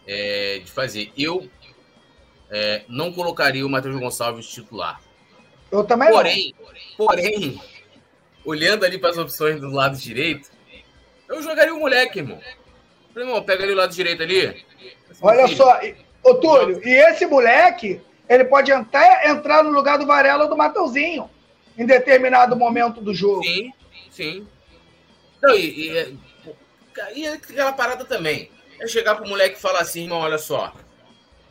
é, 0.06 0.60
de 0.64 0.70
fazer. 0.70 1.12
Eu 1.16 1.48
é, 2.50 2.82
não 2.88 3.12
colocaria 3.12 3.66
o 3.66 3.70
Matheus 3.70 3.98
Gonçalves 3.98 4.46
titular. 4.46 5.00
Eu 5.70 5.84
também 5.84 6.10
porém, 6.10 6.54
não. 6.98 7.06
Porém, 7.06 7.60
olhando 8.44 8.84
ali 8.84 8.98
para 8.98 9.10
as 9.10 9.18
opções 9.18 9.60
do 9.60 9.70
lado 9.70 9.96
direito, 9.96 10.50
eu 11.28 11.42
jogaria 11.42 11.74
o 11.74 11.80
moleque, 11.80 12.18
irmão. 12.18 12.40
Irmão, 13.16 13.42
pega 13.42 13.64
ali 13.64 13.72
o 13.72 13.76
lado 13.76 13.94
direito 13.94 14.22
ali. 14.22 14.64
Olha 15.20 15.46
só, 15.48 15.80
ô 16.22 16.34
Túlio, 16.34 16.80
e 16.86 16.90
esse 16.90 17.26
moleque 17.26 18.00
ele 18.28 18.44
pode 18.44 18.72
até 18.72 19.30
entrar 19.30 19.62
no 19.62 19.70
lugar 19.70 19.98
do 19.98 20.06
Varela 20.06 20.44
ou 20.44 20.50
do 20.50 20.56
Mateuzinho 20.56 21.28
em 21.76 21.86
determinado 21.86 22.56
momento 22.56 23.00
do 23.00 23.14
jogo. 23.14 23.42
Sim, 23.44 23.72
sim. 24.10 24.46
Não, 25.42 25.54
e, 25.56 25.90
e, 25.90 26.18
e 27.14 27.26
aquela 27.26 27.72
parada 27.72 28.04
também. 28.04 28.50
É 28.80 28.86
chegar 28.86 29.14
pro 29.14 29.28
moleque 29.28 29.56
e 29.56 29.60
falar 29.60 29.80
assim, 29.80 30.02
irmão, 30.02 30.20
olha 30.20 30.38
só. 30.38 30.72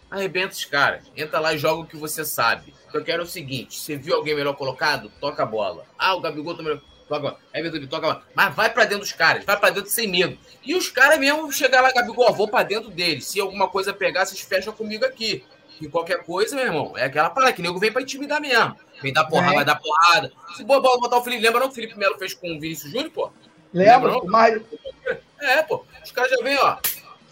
Arrebenta 0.10 0.54
os 0.54 0.66
caras. 0.66 1.04
Entra 1.16 1.40
lá 1.40 1.54
e 1.54 1.58
joga 1.58 1.82
o 1.82 1.88
que 1.88 1.96
você 1.96 2.26
sabe. 2.26 2.74
Eu 2.94 3.04
quero 3.04 3.24
o 3.24 3.28
seguinte: 3.28 3.80
você 3.80 3.96
viu 3.96 4.16
alguém 4.16 4.36
melhor 4.36 4.54
colocado? 4.56 5.12
Toca 5.20 5.44
a 5.44 5.46
bola. 5.46 5.86
Ah, 5.98 6.16
o 6.16 6.22
Gabigol 6.22 6.56
tá 6.56 6.64
melhor. 6.64 6.82
toca, 7.08 7.38
Everton 7.54 7.88
toca, 7.88 8.22
mas 8.36 8.54
vai 8.54 8.70
para 8.70 8.84
dentro 8.84 9.00
dos 9.00 9.14
caras, 9.14 9.46
vai 9.46 9.58
para 9.58 9.74
dentro 9.74 9.90
sem 9.90 10.08
medo. 10.08 10.38
E 10.66 10.76
os 10.76 10.90
caras 10.90 11.18
mesmo 11.18 11.52
chegar 11.52 11.82
lá, 11.82 11.92
Gabigol, 11.92 12.34
vou 12.34 12.48
para 12.48 12.64
dentro 12.64 12.90
deles. 12.90 13.26
Se 13.26 13.40
alguma 13.40 13.70
coisa 13.70 13.94
pegar, 13.94 14.26
vocês 14.26 14.42
fecham 14.42 14.74
comigo 14.74 15.06
aqui. 15.06 15.46
E 15.80 15.88
qualquer 15.88 16.24
coisa, 16.24 16.56
meu 16.56 16.66
irmão, 16.66 16.98
é 16.98 17.06
aquela 17.06 17.30
parada 17.30 17.54
que 17.54 17.62
nego 17.62 17.80
vem 17.80 17.92
para 17.92 18.04
intimidar 18.04 18.40
mesmo. 18.40 18.76
Vem 19.02 19.12
dar 19.12 19.26
porrada, 19.26 19.54
é. 19.54 19.56
vai 19.56 19.66
dar 19.66 19.76
porrada. 19.78 20.32
Se 20.56 20.64
botar, 20.64 20.96
botar 20.98 21.18
o 21.18 21.24
Felipe, 21.24 21.42
lembra 21.42 21.60
não 21.62 21.68
que 21.68 21.72
o 21.72 21.76
Felipe 21.76 21.98
Melo 21.98 22.20
fez 22.20 22.34
com 22.34 22.56
o 22.56 22.60
Vinícius 22.60 22.92
Júnior, 22.92 23.12
pô? 23.12 23.32
Lembra? 23.74 24.20
mas... 24.26 24.62
É, 25.40 25.64
pô. 25.64 25.86
Os 26.04 26.12
caras 26.12 26.32
já 26.32 26.44
vêm, 26.44 26.58
ó, 26.58 26.78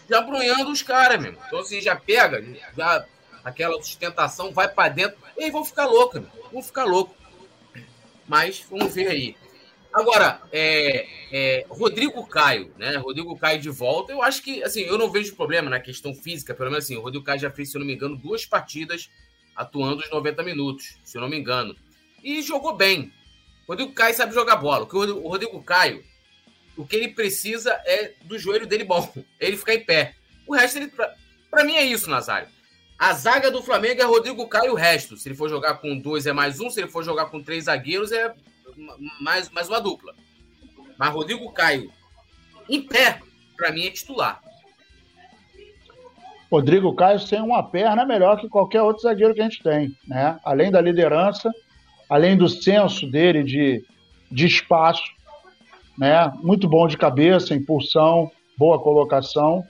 já 0.08 0.20
brunhando 0.20 0.70
os 0.70 0.82
caras, 0.82 1.20
mesmo. 1.20 1.38
Então, 1.46 1.60
assim, 1.60 1.80
já 1.80 1.94
pega, 1.96 2.44
já 2.76 3.04
aquela 3.44 3.80
sustentação 3.82 4.52
vai 4.52 4.68
para 4.68 4.88
dentro. 4.88 5.18
E 5.36 5.44
aí 5.44 5.50
vão 5.50 5.64
ficar 5.64 5.86
loucos, 5.86 6.22
vão 6.52 6.62
ficar 6.62 6.84
loucos. 6.84 7.16
Mas 8.26 8.64
vamos 8.68 8.94
ver 8.94 9.08
aí. 9.08 9.36
Agora, 9.92 10.40
é, 10.52 11.06
é, 11.32 11.66
Rodrigo 11.68 12.24
Caio, 12.26 12.72
né? 12.78 12.96
Rodrigo 12.96 13.36
Caio 13.36 13.60
de 13.60 13.70
volta. 13.70 14.12
Eu 14.12 14.22
acho 14.22 14.42
que, 14.42 14.62
assim, 14.62 14.82
eu 14.82 14.96
não 14.96 15.10
vejo 15.10 15.34
problema 15.34 15.68
na 15.68 15.80
questão 15.80 16.14
física. 16.14 16.54
Pelo 16.54 16.70
menos 16.70 16.84
assim, 16.84 16.96
o 16.96 17.00
Rodrigo 17.00 17.24
Caio 17.24 17.40
já 17.40 17.50
fez, 17.50 17.70
se 17.70 17.76
eu 17.76 17.80
não 17.80 17.86
me 17.86 17.94
engano, 17.94 18.16
duas 18.16 18.46
partidas 18.46 19.10
atuando 19.56 20.02
os 20.02 20.10
90 20.10 20.42
minutos, 20.44 20.96
se 21.02 21.18
eu 21.18 21.22
não 21.22 21.28
me 21.28 21.36
engano. 21.36 21.74
E 22.22 22.40
jogou 22.40 22.76
bem. 22.76 23.12
O 23.66 23.72
Rodrigo 23.72 23.92
Caio 23.92 24.14
sabe 24.14 24.32
jogar 24.32 24.56
bola. 24.56 24.84
O 24.84 25.28
Rodrigo 25.28 25.60
Caio, 25.62 26.04
o 26.80 26.86
que 26.86 26.96
ele 26.96 27.08
precisa 27.08 27.72
é 27.84 28.14
do 28.24 28.38
joelho 28.38 28.66
dele 28.66 28.84
bom. 28.84 29.06
Ele 29.38 29.56
ficar 29.56 29.74
em 29.74 29.84
pé. 29.84 30.14
O 30.46 30.54
resto, 30.54 30.78
ele, 30.78 30.90
para 31.50 31.64
mim, 31.64 31.74
é 31.74 31.84
isso, 31.84 32.08
Nazário. 32.08 32.48
A 32.98 33.12
zaga 33.12 33.50
do 33.50 33.62
Flamengo 33.62 34.00
é 34.00 34.04
Rodrigo 34.04 34.48
Caio 34.48 34.66
e 34.66 34.70
o 34.70 34.74
resto. 34.74 35.16
Se 35.16 35.28
ele 35.28 35.36
for 35.36 35.48
jogar 35.48 35.74
com 35.74 35.98
dois, 35.98 36.26
é 36.26 36.32
mais 36.32 36.58
um. 36.58 36.68
Se 36.68 36.80
ele 36.80 36.90
for 36.90 37.04
jogar 37.04 37.26
com 37.26 37.42
três 37.42 37.64
zagueiros, 37.64 38.12
é 38.12 38.34
mais, 39.20 39.48
mais 39.50 39.68
uma 39.68 39.80
dupla. 39.80 40.14
Mas 40.98 41.12
Rodrigo 41.12 41.50
Caio, 41.52 41.90
em 42.68 42.82
pé, 42.82 43.20
para 43.56 43.72
mim 43.72 43.86
é 43.86 43.90
titular. 43.90 44.42
Rodrigo 46.50 46.94
Caio 46.94 47.20
sem 47.20 47.40
uma 47.40 47.62
perna 47.62 48.02
é 48.02 48.06
melhor 48.06 48.40
que 48.40 48.48
qualquer 48.48 48.82
outro 48.82 49.02
zagueiro 49.02 49.34
que 49.34 49.40
a 49.40 49.44
gente 49.44 49.62
tem, 49.62 49.96
né? 50.06 50.38
Além 50.44 50.70
da 50.70 50.80
liderança, 50.80 51.50
além 52.08 52.36
do 52.36 52.48
senso 52.48 53.06
dele 53.10 53.44
de, 53.44 53.84
de 54.30 54.46
espaço, 54.46 55.02
né? 55.98 56.32
Muito 56.42 56.68
bom 56.68 56.86
de 56.86 56.96
cabeça, 56.96 57.54
impulsão, 57.54 58.30
boa 58.56 58.78
colocação 58.78 59.64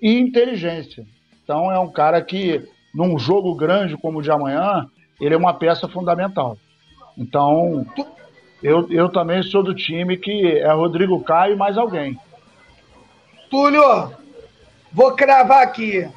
e 0.00 0.18
inteligência. 0.18 1.06
Então 1.42 1.70
é 1.70 1.78
um 1.78 1.90
cara 1.90 2.20
que 2.22 2.62
num 2.94 3.18
jogo 3.18 3.54
grande 3.54 3.96
como 3.96 4.18
o 4.18 4.22
de 4.22 4.30
amanhã, 4.30 4.86
ele 5.20 5.34
é 5.34 5.38
uma 5.38 5.54
peça 5.54 5.88
fundamental. 5.88 6.56
Então, 7.16 7.86
eu, 8.62 8.86
eu 8.90 9.08
também 9.08 9.42
sou 9.42 9.62
do 9.62 9.74
time 9.74 10.16
que 10.16 10.58
é 10.58 10.72
Rodrigo 10.72 11.22
Caio 11.22 11.54
e 11.54 11.56
mais 11.56 11.78
alguém. 11.78 12.18
Túlio, 13.50 14.12
vou 14.92 15.14
cravar 15.14 15.62
aqui. 15.62 16.08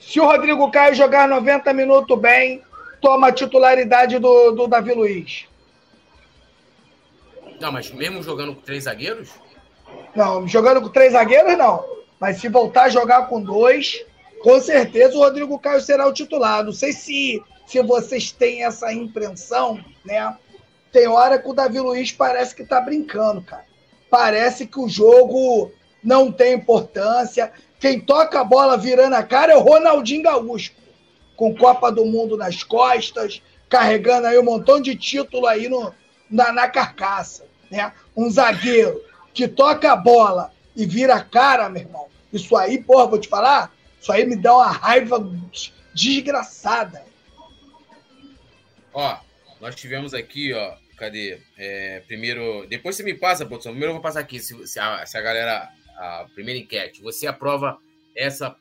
Se 0.00 0.20
o 0.20 0.26
Rodrigo 0.26 0.70
Caio 0.70 0.94
jogar 0.94 1.28
90 1.28 1.72
minutos 1.72 2.18
bem, 2.18 2.62
toma 3.00 3.28
a 3.28 3.32
titularidade 3.32 4.18
do, 4.18 4.52
do 4.52 4.66
Davi 4.66 4.94
Luiz. 4.94 5.46
Não, 7.60 7.70
mas 7.70 7.90
mesmo 7.90 8.22
jogando 8.22 8.54
com 8.54 8.62
três 8.62 8.84
zagueiros? 8.84 9.30
Não, 10.16 10.48
jogando 10.48 10.80
com 10.80 10.88
três 10.88 11.12
zagueiros, 11.12 11.58
não. 11.58 11.84
Mas 12.18 12.40
se 12.40 12.48
voltar 12.48 12.84
a 12.84 12.88
jogar 12.88 13.28
com 13.28 13.40
dois, 13.40 14.02
com 14.42 14.58
certeza 14.60 15.16
o 15.16 15.20
Rodrigo 15.20 15.58
Caio 15.58 15.80
será 15.80 16.06
o 16.06 16.12
titular. 16.12 16.64
Não 16.64 16.72
sei 16.72 16.92
se, 16.92 17.42
se 17.66 17.82
vocês 17.82 18.32
têm 18.32 18.64
essa 18.64 18.92
impressão, 18.92 19.78
né? 20.04 20.34
Tem 20.90 21.06
hora 21.06 21.38
que 21.38 21.48
o 21.48 21.52
Davi 21.52 21.78
Luiz 21.78 22.10
parece 22.10 22.54
que 22.54 22.64
tá 22.64 22.80
brincando, 22.80 23.42
cara. 23.42 23.64
Parece 24.10 24.66
que 24.66 24.80
o 24.80 24.88
jogo 24.88 25.70
não 26.02 26.32
tem 26.32 26.54
importância. 26.54 27.52
Quem 27.78 28.00
toca 28.00 28.40
a 28.40 28.44
bola 28.44 28.76
virando 28.76 29.14
a 29.14 29.22
cara 29.22 29.52
é 29.52 29.56
o 29.56 29.60
Ronaldinho 29.60 30.22
Gaúcho, 30.22 30.72
com 31.36 31.54
Copa 31.54 31.92
do 31.92 32.04
Mundo 32.04 32.36
nas 32.36 32.62
costas, 32.62 33.40
carregando 33.68 34.26
aí 34.26 34.38
um 34.38 34.42
montão 34.42 34.80
de 34.80 34.96
título 34.96 35.46
aí 35.46 35.68
no, 35.68 35.94
na, 36.28 36.52
na 36.52 36.68
carcaça. 36.68 37.49
Né? 37.70 37.92
Um 38.16 38.30
zagueiro 38.30 39.02
que 39.32 39.46
toca 39.46 39.92
a 39.92 39.96
bola 39.96 40.52
e 40.74 40.84
vira 40.86 41.14
a 41.14 41.24
cara, 41.24 41.68
meu 41.68 41.82
irmão. 41.82 42.08
Isso 42.32 42.56
aí, 42.56 42.82
porra, 42.82 43.06
vou 43.06 43.18
te 43.18 43.28
falar, 43.28 43.72
isso 44.00 44.12
aí 44.12 44.26
me 44.26 44.36
dá 44.36 44.54
uma 44.54 44.70
raiva 44.70 45.18
desgraçada. 45.94 47.04
Ó, 48.92 49.18
nós 49.60 49.74
tivemos 49.74 50.14
aqui, 50.14 50.52
ó, 50.52 50.74
cadê? 50.96 51.40
É, 51.56 52.00
primeiro, 52.06 52.66
depois 52.68 52.96
você 52.96 53.02
me 53.02 53.14
passa, 53.14 53.46
produção. 53.46 53.72
Primeiro 53.72 53.90
eu 53.90 53.94
vou 53.94 54.02
passar 54.02 54.20
aqui, 54.20 54.40
se, 54.40 54.66
se, 54.66 54.78
a, 54.78 55.04
se 55.06 55.16
a 55.16 55.20
galera, 55.20 55.68
a 55.96 56.26
primeira 56.34 56.58
enquete, 56.60 57.02
você 57.02 57.26
aprova 57.26 57.78
essa, 58.16 58.56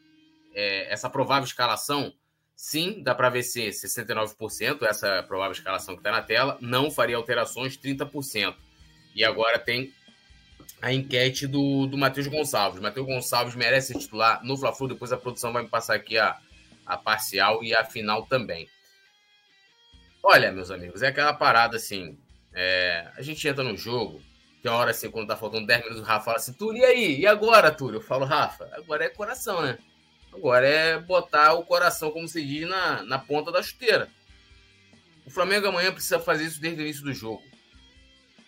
é, 0.53 0.91
essa 0.91 1.10
provável 1.10 1.45
escalação? 1.45 2.14
Sim, 2.56 3.02
dá 3.02 3.15
para 3.15 3.30
ver 3.30 3.44
se 3.44 3.69
69%, 3.69 4.84
essa 4.84 5.23
provável 5.23 5.53
escalação 5.53 5.95
que 5.95 6.02
está 6.02 6.11
na 6.11 6.22
tela. 6.22 6.57
Não 6.60 6.91
faria 6.91 7.15
alterações, 7.15 7.77
30%. 7.77 8.56
E 9.15 9.23
agora 9.23 9.60
tem 9.60 9.94
a 10.81 10.94
enquete 10.94 11.48
do, 11.48 11.88
do 11.88 11.98
Matheus 11.98 12.27
Gonçalves. 12.27 12.81
Matheus 12.81 13.06
Gonçalves 13.06 13.56
merece 13.56 13.98
titular 13.98 14.44
no 14.44 14.57
Fla-Flu. 14.57 14.88
Depois 14.88 15.11
a 15.11 15.18
produção 15.18 15.52
vai 15.52 15.64
me 15.64 15.69
passar 15.69 15.95
aqui 15.95 16.18
a, 16.18 16.38
a 16.86 16.98
parcial 16.98 17.64
e 17.64 17.73
a 17.73 17.84
final 17.84 18.26
também. 18.26 18.68
Olha, 20.23 20.52
meus 20.52 20.69
amigos, 20.72 21.02
é 21.02 21.07
aquela 21.07 21.34
parada 21.34 21.77
assim. 21.77 22.18
É, 22.53 23.07
a 23.15 23.22
gente 23.22 23.48
entra 23.48 23.64
no 23.64 23.77
jogo, 23.77 24.22
tem 24.61 24.72
uma 24.72 24.80
hora 24.80 24.91
assim, 24.91 25.10
quando 25.10 25.27
tá 25.27 25.38
faltando 25.38 25.68
10 25.68 25.81
minutos, 25.81 26.02
o 26.02 26.06
Rafa 26.06 26.26
fala 26.26 26.38
assim: 26.38 26.53
Túlio, 26.53 26.81
e 26.81 26.86
aí? 26.86 27.19
E 27.19 27.27
agora, 27.27 27.72
Túlio? 27.72 27.98
Eu 27.98 28.02
falo, 28.02 28.26
Rafa, 28.26 28.69
agora 28.73 29.06
é 29.06 29.10
coração, 29.10 29.61
né? 29.61 29.77
Agora 30.34 30.68
é 30.68 30.99
botar 30.99 31.53
o 31.53 31.64
coração, 31.64 32.11
como 32.11 32.27
se 32.27 32.45
diz, 32.45 32.68
na, 32.68 33.03
na 33.03 33.18
ponta 33.18 33.52
da 33.52 33.64
chuteira. 33.64 34.10
O 35.26 35.30
Flamengo 35.30 35.68
amanhã 35.68 35.91
precisa 35.91 36.19
fazer 36.19 36.45
isso 36.45 36.60
desde 36.60 36.81
o 36.81 36.84
início 36.84 37.03
do 37.03 37.14
jogo. 37.14 37.44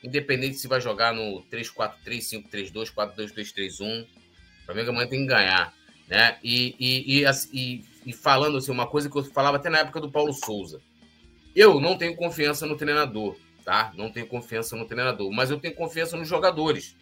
Independente 0.03 0.57
se 0.57 0.67
vai 0.67 0.81
jogar 0.81 1.13
no 1.13 1.43
3-4-3, 1.51 1.93
5-3-2, 2.51 2.93
4-2-2-3-1. 2.93 4.03
O 4.03 4.65
Flamengo 4.65 4.89
amanhã 4.89 5.07
tem 5.07 5.21
que 5.21 5.27
ganhar. 5.27 5.73
Né? 6.07 6.37
E, 6.43 6.75
e, 6.79 7.23
e, 7.53 7.85
e, 8.05 8.13
falando 8.13 8.57
assim, 8.57 8.71
uma 8.71 8.87
coisa 8.87 9.09
que 9.09 9.17
eu 9.17 9.23
falava 9.25 9.57
até 9.57 9.69
na 9.69 9.79
época 9.79 10.01
do 10.01 10.11
Paulo 10.11 10.33
Souza. 10.33 10.81
Eu 11.55 11.79
não 11.79 11.97
tenho 11.97 12.15
confiança 12.15 12.65
no 12.65 12.75
treinador, 12.75 13.37
tá? 13.63 13.91
Não 13.95 14.11
tenho 14.11 14.25
confiança 14.27 14.75
no 14.75 14.85
treinador, 14.85 15.31
mas 15.31 15.51
eu 15.51 15.59
tenho 15.59 15.75
confiança 15.75 16.17
nos 16.17 16.27
jogadores. 16.27 16.95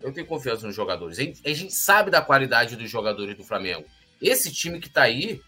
Eu 0.00 0.12
tenho 0.12 0.26
confiança 0.26 0.66
nos 0.66 0.76
jogadores. 0.76 1.18
A 1.18 1.52
gente 1.52 1.72
sabe 1.72 2.10
da 2.10 2.20
qualidade 2.20 2.76
dos 2.76 2.90
jogadores 2.90 3.36
do 3.36 3.42
Flamengo. 3.42 3.86
Esse 4.20 4.52
time 4.52 4.78
que 4.78 4.88
tá 4.88 5.02
aí, 5.02 5.40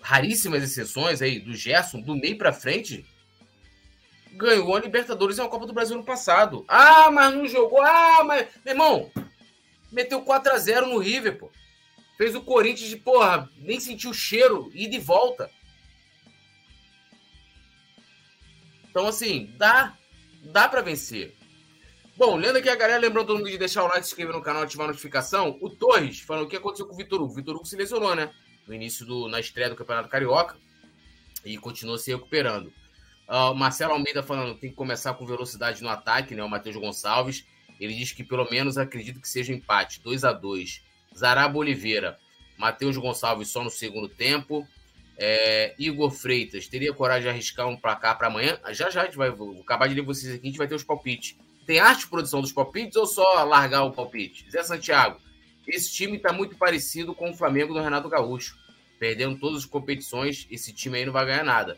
raríssimas 0.00 0.62
exceções 0.62 1.20
aí, 1.20 1.40
do 1.40 1.54
Gerson, 1.54 2.00
do 2.00 2.14
meio 2.14 2.38
para 2.38 2.52
frente, 2.52 3.04
ganhou 4.36 4.74
a 4.76 4.80
Libertadores 4.80 5.38
e 5.38 5.40
a 5.40 5.48
Copa 5.48 5.66
do 5.66 5.72
Brasil 5.72 5.96
no 5.96 6.04
passado. 6.04 6.64
Ah, 6.68 7.10
mas 7.10 7.34
não 7.34 7.46
jogou. 7.48 7.82
Ah, 7.82 8.22
mas. 8.24 8.46
Meu 8.64 8.74
irmão, 8.74 9.10
meteu 9.90 10.22
4 10.22 10.52
a 10.52 10.58
0 10.58 10.86
no 10.86 10.98
River, 10.98 11.38
pô. 11.38 11.50
Fez 12.16 12.34
o 12.34 12.40
Corinthians 12.40 12.88
de, 12.88 12.96
porra, 12.96 13.50
nem 13.58 13.78
sentiu 13.78 14.10
o 14.10 14.14
cheiro, 14.14 14.70
e 14.74 14.86
de 14.86 14.98
volta. 14.98 15.50
Então, 18.88 19.06
assim, 19.06 19.52
dá. 19.56 19.96
Dá 20.42 20.68
para 20.68 20.80
vencer. 20.80 21.36
Bom, 22.16 22.36
lendo 22.36 22.56
aqui 22.56 22.68
a 22.68 22.76
galera, 22.76 23.00
lembrando 23.00 23.26
todo 23.26 23.38
mundo 23.38 23.50
de 23.50 23.58
deixar 23.58 23.82
o 23.82 23.88
like, 23.88 24.02
se 24.02 24.12
inscrever 24.12 24.34
no 24.34 24.40
canal, 24.40 24.62
ativar 24.62 24.86
a 24.86 24.88
notificação. 24.88 25.58
O 25.60 25.68
Torres 25.68 26.20
falando 26.20 26.46
o 26.46 26.48
que 26.48 26.56
aconteceu 26.56 26.86
com 26.86 26.94
o 26.94 26.96
Vitor 26.96 27.20
Hugo. 27.20 27.32
O 27.32 27.34
Vitor 27.34 27.56
Hugo 27.56 27.66
se 27.66 27.76
lesionou, 27.76 28.14
né? 28.14 28.32
No 28.66 28.72
início 28.72 29.04
do. 29.04 29.28
na 29.28 29.38
estreia 29.38 29.68
do 29.68 29.76
Campeonato 29.76 30.08
Carioca. 30.08 30.56
E 31.44 31.58
continuou 31.58 31.98
se 31.98 32.10
recuperando. 32.10 32.72
Uh, 33.28 33.54
Marcelo 33.54 33.92
Almeida 33.92 34.22
falando 34.22 34.54
tem 34.54 34.70
que 34.70 34.76
começar 34.76 35.14
com 35.14 35.26
velocidade 35.26 35.82
no 35.82 35.88
ataque, 35.88 36.34
né? 36.34 36.42
O 36.44 36.48
Matheus 36.48 36.76
Gonçalves. 36.76 37.44
Ele 37.78 37.94
diz 37.94 38.12
que 38.12 38.24
pelo 38.24 38.48
menos 38.50 38.78
acredito 38.78 39.20
que 39.20 39.28
seja 39.28 39.52
empate, 39.52 40.00
2 40.00 40.24
a 40.24 40.32
2 40.32 40.82
Zaraba 41.16 41.58
Oliveira, 41.58 42.18
Matheus 42.56 42.96
Gonçalves 42.96 43.48
só 43.48 43.62
no 43.62 43.70
segundo 43.70 44.08
tempo. 44.08 44.66
É, 45.18 45.74
Igor 45.78 46.10
Freitas, 46.10 46.68
teria 46.68 46.92
coragem 46.92 47.22
de 47.22 47.28
arriscar 47.30 47.66
um 47.66 47.76
placar 47.76 48.18
para 48.18 48.28
amanhã? 48.28 48.58
Já 48.72 48.90
já 48.90 49.02
a 49.02 49.04
gente 49.06 49.16
vai 49.16 49.30
vou 49.30 49.60
acabar 49.60 49.88
de 49.88 49.94
ler 49.94 50.02
vocês 50.02 50.34
aqui, 50.34 50.46
a 50.46 50.46
gente 50.46 50.58
vai 50.58 50.68
ter 50.68 50.74
os 50.74 50.84
palpites. 50.84 51.36
Tem 51.66 51.80
arte 51.80 52.00
de 52.00 52.08
produção 52.08 52.40
dos 52.40 52.52
palpites 52.52 52.96
ou 52.96 53.06
só 53.06 53.42
largar 53.44 53.82
o 53.84 53.92
palpite? 53.92 54.48
Zé 54.50 54.62
Santiago, 54.62 55.18
esse 55.66 55.92
time 55.92 56.16
está 56.16 56.32
muito 56.32 56.56
parecido 56.56 57.14
com 57.14 57.30
o 57.30 57.34
Flamengo 57.34 57.74
do 57.74 57.80
Renato 57.80 58.08
Gaúcho. 58.08 58.56
Perdendo 58.98 59.38
todas 59.38 59.58
as 59.58 59.66
competições, 59.66 60.46
esse 60.50 60.72
time 60.72 60.98
aí 60.98 61.04
não 61.04 61.12
vai 61.12 61.26
ganhar 61.26 61.44
nada. 61.44 61.76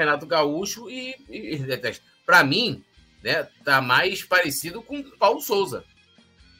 Renato 0.00 0.26
Gaúcho 0.26 0.90
e, 0.90 1.14
e, 1.28 1.56
e 1.56 2.00
para 2.24 2.42
mim, 2.42 2.82
né, 3.22 3.44
tá 3.64 3.80
mais 3.80 4.22
parecido 4.22 4.82
com 4.82 5.02
Paulo 5.18 5.40
Souza. 5.40 5.84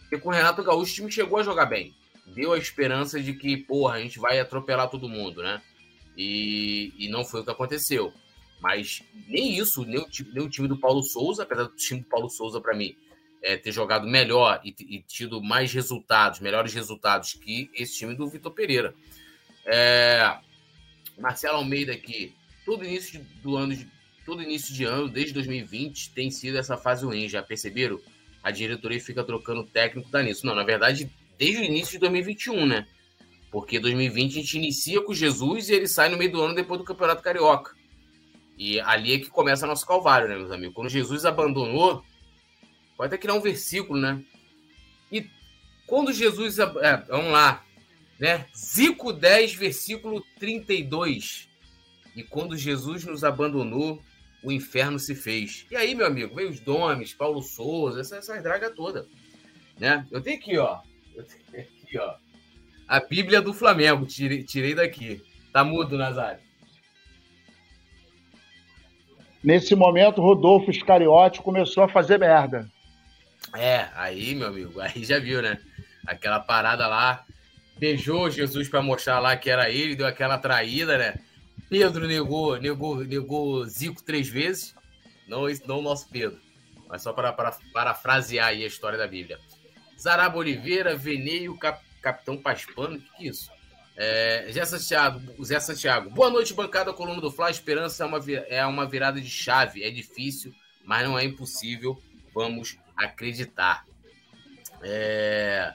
Porque 0.03 0.19
com 0.19 0.29
o 0.29 0.33
Renato 0.33 0.63
Gaúcho 0.63 0.93
o 0.93 0.95
time 0.97 1.13
chegou 1.13 1.39
a 1.39 1.43
jogar 1.43 1.67
bem. 1.67 1.95
Deu 2.27 2.53
a 2.53 2.59
esperança 2.59 3.21
de 3.21 3.33
que, 3.35 3.57
porra, 3.57 3.95
a 3.95 4.01
gente 4.01 4.19
vai 4.19 4.39
atropelar 4.39 4.89
todo 4.89 5.09
mundo, 5.09 5.43
né? 5.43 5.63
E, 6.17 6.93
e 6.99 7.09
não 7.09 7.25
foi 7.25 7.41
o 7.41 7.45
que 7.45 7.51
aconteceu. 7.51 8.13
Mas 8.61 9.03
nem 9.27 9.57
isso, 9.57 9.85
nem 9.85 9.99
o, 9.99 10.07
nem 10.33 10.45
o 10.45 10.51
time 10.51 10.69
do 10.69 10.79
Paulo 10.79 11.03
Souza, 11.03 11.45
apesar 11.45 11.65
do 11.65 11.77
time 11.77 12.01
do 12.01 12.09
Paulo 12.09 12.29
Souza, 12.29 12.61
para 12.61 12.77
mim, 12.77 12.95
é, 13.43 13.57
ter 13.57 13.73
jogado 13.73 14.07
melhor 14.07 14.61
e, 14.65 14.75
e, 14.81 15.03
tido 15.03 15.43
mais 15.43 15.73
resultados, 15.73 16.41
melhores 16.41 16.75
resultados 16.75 17.33
que 17.33 17.71
esse 17.75 17.97
time 17.97 18.15
do 18.15 18.29
Vitor 18.29 18.53
Pereira. 18.53 18.95
É, 19.65 20.39
Marcelo 21.19 21.57
Almeida 21.57 21.93
aqui, 21.93 22.35
todo 22.71 22.85
início 22.85 23.27
do 23.43 23.57
ano, 23.57 23.77
todo 24.25 24.45
início 24.45 24.73
de 24.73 24.85
ano, 24.85 25.09
desde 25.09 25.35
2020, 25.35 26.13
tem 26.13 26.31
sido 26.31 26.57
essa 26.57 26.77
fase 26.77 27.05
ruim. 27.05 27.29
Já 27.29 27.43
perceberam? 27.43 28.01
A 28.45 28.53
diretoria 28.53 29.01
fica 29.01 29.25
trocando 29.25 29.65
técnico 29.65 30.09
tá 30.09 30.23
nisso. 30.23 30.47
Não, 30.47 30.55
na 30.55 30.63
verdade, 30.63 31.11
desde 31.37 31.63
o 31.63 31.65
início 31.65 31.95
de 31.95 31.99
2021, 31.99 32.67
né? 32.67 32.87
Porque 33.51 33.81
2020 33.81 34.31
a 34.31 34.41
gente 34.41 34.57
inicia 34.57 35.03
com 35.03 35.13
Jesus 35.13 35.69
e 35.69 35.75
ele 35.75 35.89
sai 35.89 36.11
no 36.11 36.17
meio 36.17 36.31
do 36.31 36.41
ano 36.41 36.55
depois 36.55 36.79
do 36.79 36.85
Campeonato 36.85 37.23
Carioca. 37.23 37.75
E 38.57 38.79
ali 38.83 39.15
é 39.15 39.19
que 39.19 39.29
começa 39.29 39.67
nosso 39.67 39.85
calvário, 39.85 40.29
né, 40.29 40.37
meus 40.37 40.53
amigos? 40.53 40.77
Quando 40.77 40.91
Jesus 40.91 41.25
abandonou, 41.25 42.05
pode 42.97 43.09
até 43.09 43.19
criar 43.19 43.35
um 43.35 43.41
versículo, 43.41 43.99
né? 43.99 44.23
E 45.11 45.29
quando 45.89 46.13
Jesus. 46.13 46.61
É, 46.61 46.97
vamos 47.09 47.33
lá, 47.33 47.65
né? 48.21 48.47
Zico 48.55 49.13
10, 49.13 49.55
versículo 49.55 50.25
32. 50.39 51.50
E 52.17 52.23
quando 52.23 52.57
Jesus 52.57 53.05
nos 53.05 53.25
abandonou, 53.25 54.03
o 54.43 54.51
inferno 54.51 54.99
se 54.99 55.15
fez. 55.15 55.67
E 55.71 55.77
aí, 55.77 55.95
meu 55.95 56.07
amigo, 56.07 56.35
veio 56.35 56.51
os 56.51 56.61
Domes, 56.61 57.13
Paulo 57.13 57.43
Souza, 57.43 58.01
essa, 58.01 58.17
essa 58.17 58.41
draga 58.41 58.71
toda. 58.71 59.07
Né? 59.79 60.07
Eu 60.11 60.21
tenho 60.21 60.39
aqui, 60.39 60.59
ó. 60.59 60.81
Eu 61.15 61.25
tenho 61.25 61.63
aqui, 61.63 61.99
ó 61.99 62.15
a 62.91 62.99
Bíblia 62.99 63.41
do 63.41 63.55
Flamengo. 63.55 64.05
Tirei, 64.05 64.43
tirei 64.43 64.75
daqui. 64.75 65.23
Tá 65.53 65.63
mudo, 65.63 65.97
Nazário. 65.97 66.41
Nesse 69.43 69.77
momento, 69.77 70.21
Rodolfo 70.21 70.73
Iscariote 70.73 71.41
começou 71.41 71.85
a 71.85 71.89
fazer 71.89 72.19
merda. 72.19 72.69
É, 73.57 73.87
aí, 73.95 74.35
meu 74.35 74.49
amigo, 74.49 74.81
aí 74.81 75.05
já 75.05 75.21
viu, 75.21 75.41
né? 75.41 75.59
Aquela 76.05 76.41
parada 76.41 76.87
lá, 76.89 77.25
beijou 77.79 78.29
Jesus 78.29 78.69
para 78.69 78.83
mostrar 78.83 79.21
lá 79.21 79.37
que 79.37 79.49
era 79.49 79.71
ele, 79.71 79.95
deu 79.95 80.07
aquela 80.07 80.37
traída, 80.37 80.99
né? 80.99 81.15
Pedro 81.71 82.09
negou, 82.09 82.57
negou, 82.57 83.05
negou 83.05 83.65
Zico 83.65 84.03
três 84.03 84.29
vezes. 84.29 84.75
Não, 85.29 85.43
não 85.67 85.79
o 85.79 85.83
nosso 85.83 86.09
Pedro, 86.09 86.41
mas 86.89 87.03
só 87.03 87.13
para, 87.13 87.33
para 87.33 87.57
parafrasear 87.73 88.49
aí 88.49 88.65
a 88.65 88.67
história 88.67 88.99
da 88.99 89.07
Bíblia. 89.07 89.39
Zaraba 89.97 90.37
Oliveira, 90.37 90.97
Veneio, 90.97 91.57
Cap, 91.57 91.81
Capitão 92.03 92.37
Paspano, 92.37 92.97
o 92.97 93.01
que, 93.01 93.17
que 93.17 93.27
é 93.27 93.31
isso? 93.31 93.49
É, 93.97 94.49
Zé 94.51 94.65
Santiago, 94.65 95.45
Zé 95.45 95.61
Santiago, 95.61 96.11
boa 96.11 96.31
noite, 96.31 96.53
bancada 96.53 96.93
coluna 96.93 97.21
do 97.21 97.31
Fla. 97.31 97.51
Esperança 97.51 98.03
é 98.03 98.07
uma, 98.07 98.19
é 98.49 98.67
uma 98.67 98.87
virada 98.87 99.21
de 99.21 99.31
chave. 99.31 99.85
É 99.85 99.91
difícil, 99.91 100.53
mas 100.85 101.07
não 101.07 101.17
é 101.17 101.25
impossível. 101.25 102.03
Vamos 102.35 102.77
acreditar. 102.97 103.87
É, 104.83 105.73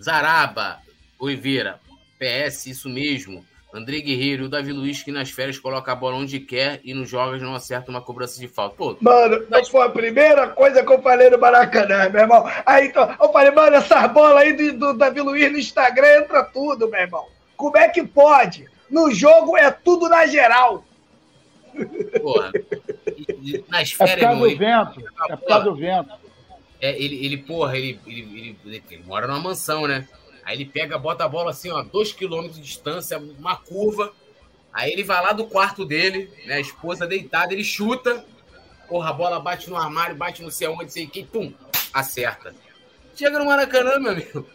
Zaraba 0.00 0.80
Oliveira, 1.18 1.78
PS, 2.18 2.66
isso 2.66 2.88
mesmo. 2.88 3.44
André 3.76 4.00
Guerreiro 4.00 4.44
e 4.44 4.46
o 4.46 4.48
Davi 4.48 4.72
Luiz, 4.72 5.02
que 5.02 5.12
nas 5.12 5.30
férias 5.30 5.58
coloca 5.58 5.92
a 5.92 5.94
bola 5.94 6.16
onde 6.16 6.40
quer 6.40 6.80
e 6.84 6.94
nos 6.94 7.08
jogos 7.08 7.42
não 7.42 7.54
acerta 7.54 7.90
uma 7.90 8.00
cobrança 8.00 8.40
de 8.40 8.48
falta. 8.48 8.76
Pô, 8.76 8.96
mano, 9.00 9.44
mas... 9.50 9.68
foi 9.68 9.84
a 9.84 9.88
primeira 9.88 10.48
coisa 10.48 10.84
que 10.84 10.92
eu 10.92 11.02
falei 11.02 11.30
no 11.30 11.38
Maracanã, 11.38 12.08
meu 12.08 12.22
irmão. 12.22 12.44
Aí 12.64 12.86
então, 12.86 13.14
eu 13.20 13.32
falei, 13.32 13.50
mano, 13.50 13.76
essas 13.76 14.10
bolas 14.12 14.42
aí 14.42 14.52
do, 14.52 14.78
do 14.78 14.94
Davi 14.94 15.20
Luiz 15.20 15.52
no 15.52 15.58
Instagram 15.58 16.22
entra 16.22 16.44
tudo, 16.44 16.88
meu 16.88 17.00
irmão. 17.00 17.26
Como 17.56 17.76
é 17.76 17.88
que 17.88 18.02
pode? 18.02 18.66
No 18.90 19.12
jogo 19.12 19.56
é 19.56 19.70
tudo 19.70 20.08
na 20.08 20.26
geral. 20.26 20.84
Porra. 22.20 22.52
E, 23.16 23.56
e 23.56 23.64
nas 23.68 23.92
férias. 23.92 24.18
É 24.18 24.26
por 24.26 24.26
causa 24.26 24.50
do 24.50 24.58
vento. 24.58 25.10
É 25.30 25.36
por 25.36 25.46
causa 25.46 25.64
do 25.64 25.74
vento. 25.74 26.10
É, 26.80 27.02
ele, 27.02 27.24
ele, 27.24 27.38
porra, 27.38 27.76
ele, 27.76 27.98
ele, 28.06 28.20
ele, 28.20 28.58
ele, 28.64 28.84
ele 28.90 29.02
mora 29.04 29.26
numa 29.26 29.40
mansão, 29.40 29.86
né? 29.86 30.06
Aí 30.46 30.56
ele 30.56 30.64
pega, 30.64 30.96
bota 30.96 31.24
a 31.24 31.28
bola 31.28 31.50
assim, 31.50 31.72
ó, 31.72 31.82
dois 31.82 32.12
quilômetros 32.12 32.54
de 32.54 32.62
distância, 32.62 33.18
uma 33.18 33.56
curva. 33.56 34.12
Aí 34.72 34.92
ele 34.92 35.02
vai 35.02 35.20
lá 35.20 35.32
do 35.32 35.44
quarto 35.48 35.84
dele, 35.84 36.32
né? 36.46 36.54
A 36.54 36.60
esposa 36.60 37.04
deitada, 37.04 37.52
ele 37.52 37.64
chuta. 37.64 38.24
Porra, 38.86 39.10
a 39.10 39.12
bola 39.12 39.40
bate 39.40 39.68
no 39.68 39.74
armário, 39.74 40.14
bate 40.14 40.44
no 40.44 40.50
céu, 40.52 40.76
onde 40.78 40.92
sei 40.92 41.08
quem, 41.08 41.26
pum, 41.26 41.52
acerta. 41.92 42.54
Chega 43.16 43.40
no 43.40 43.46
Maracanã, 43.46 43.98
meu 43.98 44.12
amigo. 44.12 44.46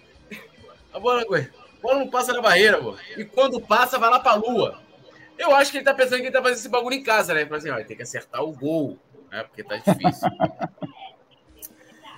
A 0.93 0.99
bola, 0.99 1.23
a 1.23 1.81
bola 1.81 1.99
não 1.99 2.09
passa 2.09 2.31
na 2.31 2.41
barreira, 2.41 2.81
pô. 2.81 2.95
E 3.18 3.26
quando 3.26 3.59
passa, 3.59 3.99
vai 3.99 4.09
lá 4.09 4.19
pra 4.19 4.35
lua. 4.35 4.81
Eu 5.38 5.53
acho 5.53 5.72
que 5.72 5.77
ele 5.77 5.84
tá 5.84 5.93
pensando 5.93 6.19
que 6.19 6.27
ele 6.27 6.31
tá 6.31 6.41
fazendo 6.41 6.59
esse 6.59 6.69
bagulho 6.69 6.95
em 6.95 7.03
casa, 7.03 7.34
né? 7.34 7.41
Ele 7.41 7.53
assim, 7.53 7.69
ó, 7.69 7.84
tem 7.84 7.97
que 7.97 8.03
acertar 8.03 8.41
o 8.41 8.53
gol, 8.53 8.97
né? 9.30 9.43
Porque 9.43 9.61
tá 9.61 9.76
difícil. 9.76 10.30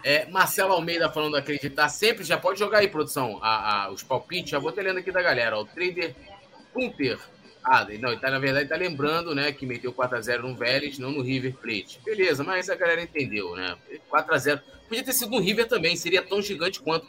É, 0.04 0.26
Marcelo 0.26 0.74
Almeida 0.74 1.10
falando 1.10 1.38
acreditar 1.38 1.88
sempre. 1.90 2.24
Já 2.24 2.38
pode 2.38 2.60
jogar 2.60 2.80
aí, 2.80 2.88
produção, 2.88 3.40
a, 3.42 3.86
a, 3.86 3.92
os 3.92 4.04
palpites. 4.04 4.52
Já 4.52 4.60
vou 4.60 4.72
ter 4.72 4.82
lendo 4.82 5.00
aqui 5.00 5.12
da 5.12 5.22
galera. 5.22 5.58
O 5.58 5.66
trader 5.66 6.14
Punter. 6.74 7.20
Ah, 7.64 7.88
não, 8.00 8.12
ele 8.12 8.20
tá, 8.20 8.30
na 8.30 8.40
verdade 8.40 8.68
tá 8.68 8.76
lembrando, 8.76 9.34
né, 9.34 9.54
que 9.54 9.66
meteu 9.66 9.94
4x0 9.94 10.40
no 10.42 10.54
Vélez, 10.54 11.00
não 11.00 11.12
no 11.12 11.22
River 11.22 11.54
Plate. 11.54 12.02
Beleza, 12.04 12.44
mas 12.44 12.70
a 12.70 12.76
galera 12.76 13.02
entendeu, 13.02 13.56
né? 13.56 13.78
4x0. 14.12 14.62
Podia 14.90 15.04
ter 15.04 15.14
sido 15.14 15.32
no 15.32 15.40
River 15.40 15.66
também, 15.68 15.96
seria 15.96 16.22
tão 16.22 16.42
gigante 16.42 16.82
quanto. 16.82 17.08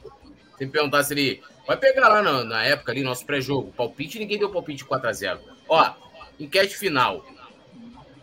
Se 0.57 0.65
me 0.65 0.71
perguntasse 0.71 1.13
ele. 1.13 1.43
Vai 1.67 1.77
pegar 1.77 2.09
lá 2.09 2.23
na, 2.23 2.45
na 2.45 2.63
época 2.63 2.93
ali, 2.93 3.03
nosso 3.03 3.27
pré-jogo, 3.27 3.73
palpite, 3.73 4.19
ninguém 4.19 4.39
deu 4.39 4.51
palpite 4.51 4.85
4x0. 4.85 5.41
Ó, 5.69 5.93
enquete 6.39 6.77
final. 6.77 7.27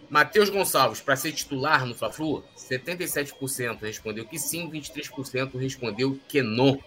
Matheus 0.09 0.49
Gonçalves, 0.49 1.01
para 1.01 1.17
ser 1.17 1.33
titular 1.33 1.85
no 1.85 1.95
Fla-Flu, 1.95 2.45
77% 2.71 3.81
respondeu 3.81 4.25
que 4.25 4.39
sim, 4.39 4.69
23% 4.69 5.59
respondeu 5.59 6.17
que 6.27 6.41
não. 6.41 6.79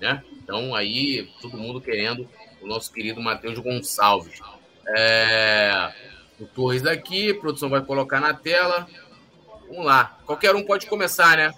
Né? 0.00 0.22
Então, 0.42 0.74
aí, 0.74 1.28
todo 1.40 1.56
mundo 1.56 1.80
querendo 1.80 2.28
o 2.60 2.66
nosso 2.66 2.92
querido 2.92 3.20
Matheus 3.20 3.58
Gonçalves. 3.58 4.40
É... 4.86 5.92
O 6.38 6.46
Torres 6.46 6.82
daqui, 6.82 7.30
a 7.30 7.34
produção 7.34 7.68
vai 7.68 7.84
colocar 7.84 8.20
na 8.20 8.34
tela. 8.34 8.88
Vamos 9.68 9.84
lá. 9.84 10.18
Qualquer 10.26 10.54
um 10.54 10.64
pode 10.64 10.86
começar, 10.86 11.36
né? 11.36 11.52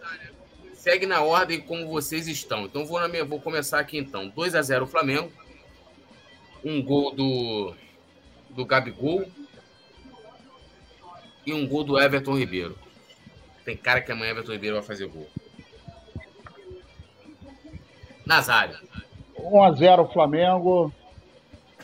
Segue 0.75 1.07
na 1.07 1.23
ordem 1.23 1.61
como 1.61 1.89
vocês 1.89 2.29
estão. 2.29 2.65
Então, 2.65 2.85
vou, 2.85 3.01
na 3.01 3.09
minha... 3.09 3.25
vou 3.25 3.41
começar 3.41 3.79
aqui, 3.79 3.99
então. 3.99 4.29
2 4.29 4.55
a 4.55 4.63
0 4.63 4.87
Flamengo. 4.87 5.33
Um 6.63 6.83
gol 6.83 7.15
do, 7.15 7.75
do 8.51 8.65
Gabigol. 8.65 9.25
E 11.47 11.53
um 11.53 11.67
gol 11.67 11.85
do 11.85 11.99
Everton 11.99 12.37
Ribeiro. 12.37 12.84
Tem 13.65 13.77
cara 13.77 14.01
que 14.01 14.13
amanhã 14.13 14.33
Everton 14.33 14.53
Ribeiro 14.53 14.77
vai 14.77 14.85
fazer 14.85 15.07
gol. 15.07 15.27
Nazário. 18.27 18.77
1x0 19.39 20.13
Flamengo. 20.13 20.93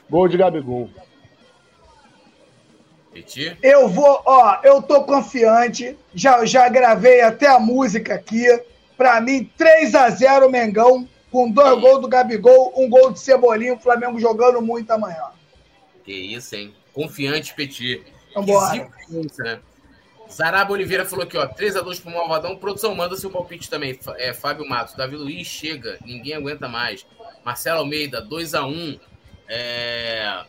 Gol 0.09 0.29
de 0.29 0.37
Gabigol. 0.37 0.91
Peti? 3.13 3.57
Eu 3.63 3.89
vou, 3.89 4.23
ó, 4.25 4.59
eu 4.63 4.83
tô 4.83 5.05
confiante. 5.05 5.97
Já, 6.15 6.45
já 6.45 6.69
gravei 6.69 7.21
até 7.23 7.47
a 7.47 7.59
música 7.59 8.15
aqui. 8.15 8.47
Pra 8.97 9.21
mim, 9.21 9.51
3 9.57 9.95
x 9.95 10.19
0 10.19 10.51
Mengão, 10.51 11.09
com 11.31 11.51
dois 11.51 11.81
gols 11.81 12.03
do 12.03 12.09
Gabigol, 12.09 12.73
um 12.77 12.89
gol 12.89 13.11
de 13.11 13.19
Cebolinho, 13.19 13.75
o 13.77 13.81
Flamengo 13.81 14.21
jogando 14.21 14.61
muito 14.61 14.91
amanhã. 14.91 15.31
Que 16.05 16.13
isso, 16.13 16.55
hein? 16.55 16.75
Confiante, 16.93 17.55
Petit. 17.55 18.05
Vambora. 18.35 18.91
Que 19.07 19.43
né? 19.43 19.61
Zaraba 20.31 20.73
Oliveira 20.73 21.05
falou 21.05 21.25
aqui, 21.25 21.37
ó, 21.37 21.47
3x2 21.47 22.01
pro 22.01 22.11
Malvadão. 22.11 22.57
Produção, 22.57 22.95
manda 22.95 23.17
seu 23.17 23.31
palpite 23.31 23.69
também. 23.69 23.99
É, 24.17 24.33
Fábio 24.33 24.69
Matos, 24.69 24.95
Davi 24.95 25.17
Luiz, 25.17 25.47
chega, 25.47 25.99
ninguém 26.05 26.35
aguenta 26.35 26.69
mais. 26.69 27.07
Marcelo 27.45 27.81
Almeida, 27.81 28.25
2x1. 28.25 29.01
É, 29.49 30.45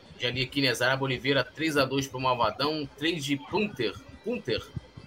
né? 0.62 0.74
Zaraba 0.74 1.04
Oliveira, 1.04 1.44
3x2 1.44 2.10
pro 2.10 2.20
Malvadão. 2.20 2.88
3 2.98 3.26
de 3.26 3.38
Punter, 3.38 3.96
Punter, 4.24 4.62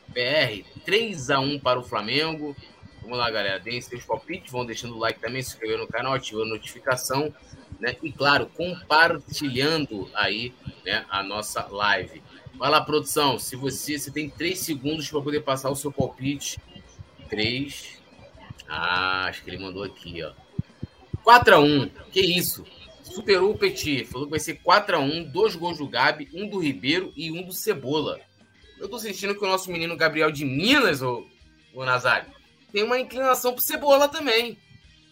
BR, 0.08 0.64
3x1 0.84 1.62
para 1.62 1.78
o 1.78 1.84
Flamengo. 1.84 2.56
Vamos 3.00 3.18
lá, 3.18 3.30
galera. 3.30 3.60
Deem 3.60 3.80
seus 3.80 4.04
palpites, 4.04 4.50
vão 4.50 4.64
deixando 4.64 4.96
o 4.96 4.98
like 4.98 5.20
também, 5.20 5.42
se 5.42 5.50
inscrever 5.50 5.78
no 5.78 5.86
canal, 5.86 6.14
ativando 6.14 6.46
a 6.46 6.54
notificação, 6.56 7.32
né? 7.78 7.94
E 8.02 8.10
claro, 8.10 8.46
compartilhando 8.46 10.10
aí 10.14 10.54
né, 10.84 11.04
a 11.10 11.22
nossa 11.22 11.66
live. 11.66 12.22
Vai 12.56 12.70
lá, 12.70 12.80
produção. 12.80 13.38
Se 13.38 13.56
você, 13.56 13.98
você 13.98 14.10
tem 14.10 14.28
três 14.28 14.60
segundos 14.60 15.08
para 15.08 15.20
poder 15.20 15.40
passar 15.40 15.70
o 15.70 15.76
seu 15.76 15.92
palpite. 15.92 16.58
Três. 17.28 17.98
Ah, 18.68 19.26
acho 19.26 19.42
que 19.42 19.50
ele 19.50 19.62
mandou 19.62 19.82
aqui, 19.82 20.22
ó. 20.22 20.32
4x1. 21.24 21.90
Que 22.12 22.20
isso? 22.20 22.64
Superou 23.02 23.52
o 23.52 23.58
Petit. 23.58 24.04
Falou 24.04 24.26
que 24.26 24.30
vai 24.30 24.40
ser 24.40 24.60
4x1. 24.60 25.30
Dois 25.30 25.56
gols 25.56 25.78
do 25.78 25.88
Gabi, 25.88 26.28
um 26.32 26.48
do 26.48 26.58
Ribeiro 26.58 27.12
e 27.16 27.30
um 27.30 27.42
do 27.42 27.52
Cebola. 27.52 28.20
Eu 28.78 28.88
tô 28.88 28.98
sentindo 28.98 29.34
que 29.34 29.44
o 29.44 29.48
nosso 29.48 29.70
menino 29.70 29.96
Gabriel 29.96 30.30
de 30.30 30.44
Minas, 30.44 31.02
o, 31.02 31.26
o 31.72 31.84
Nazário, 31.84 32.30
tem 32.72 32.82
uma 32.82 32.98
inclinação 32.98 33.52
pro 33.52 33.62
Cebola 33.62 34.08
também. 34.08 34.58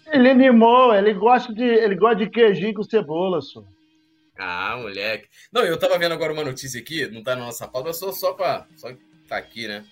Ele 0.07 0.31
animou, 0.31 0.95
ele 0.95 1.15
gosta 1.15 1.53
de, 1.55 1.63
ele 1.63 1.95
gosta 1.95 2.17
de 2.17 2.31
queijinho 2.31 2.75
com 2.75 2.83
cebola, 2.83 3.41
só. 3.41 3.63
Ah, 4.39 4.77
moleque. 4.79 5.29
Não, 5.53 5.63
eu 5.63 5.79
tava 5.79 5.99
vendo 5.99 6.13
agora 6.13 6.33
uma 6.33 6.45
notícia 6.45 6.81
aqui, 6.81 7.07
não 7.07 7.23
tá 7.23 7.37
na 7.37 7.45
nossa 7.45 7.69
pauta, 7.69 7.93
só, 7.93 8.13
só 8.13 8.33
pra. 8.33 8.67
Só 8.77 8.93
tá 9.29 9.37
aqui, 9.37 9.69
né? 9.69 9.85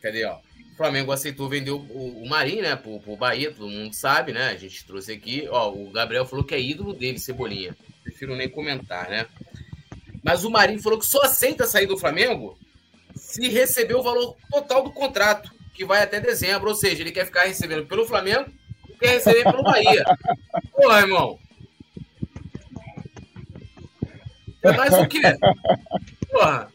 Cadê, 0.00 0.24
ó? 0.24 0.38
O 0.72 0.76
Flamengo 0.76 1.12
aceitou 1.12 1.48
vender 1.48 1.70
o, 1.70 1.78
o, 1.78 2.22
o 2.22 2.28
Marinho, 2.28 2.62
né, 2.62 2.74
pro, 2.74 2.98
pro 3.00 3.16
Bahia, 3.16 3.52
todo 3.52 3.68
mundo 3.68 3.94
sabe, 3.94 4.32
né? 4.32 4.48
A 4.48 4.56
gente 4.56 4.84
trouxe 4.86 5.12
aqui. 5.12 5.46
Ó, 5.50 5.72
o 5.72 5.90
Gabriel 5.90 6.26
falou 6.26 6.44
que 6.44 6.54
é 6.54 6.60
ídolo 6.60 6.92
dele, 6.92 7.18
Cebolinha. 7.18 7.76
Prefiro 8.02 8.34
nem 8.34 8.48
comentar, 8.48 9.08
né? 9.08 9.26
Mas 10.22 10.44
o 10.44 10.50
Marinho 10.50 10.82
falou 10.82 10.98
que 10.98 11.06
só 11.06 11.22
aceita 11.22 11.66
sair 11.66 11.86
do 11.86 11.98
Flamengo 11.98 12.58
se 13.14 13.48
receber 13.48 13.94
o 13.94 14.02
valor 14.02 14.36
total 14.50 14.82
do 14.82 14.92
contrato, 14.92 15.50
que 15.74 15.84
vai 15.84 16.02
até 16.02 16.20
dezembro. 16.20 16.68
Ou 16.68 16.74
seja, 16.74 17.02
ele 17.02 17.12
quer 17.12 17.26
ficar 17.26 17.44
recebendo 17.44 17.86
pelo 17.86 18.06
Flamengo 18.06 18.50
e 18.88 18.92
quer 18.94 19.10
receber 19.10 19.44
pelo 19.44 19.62
Bahia. 19.62 20.04
Porra, 20.72 21.00
irmão. 21.00 21.38
É 24.62 24.72
mais 24.72 24.92
o 24.94 25.06
quê? 25.06 25.20
Porra. 26.30 26.68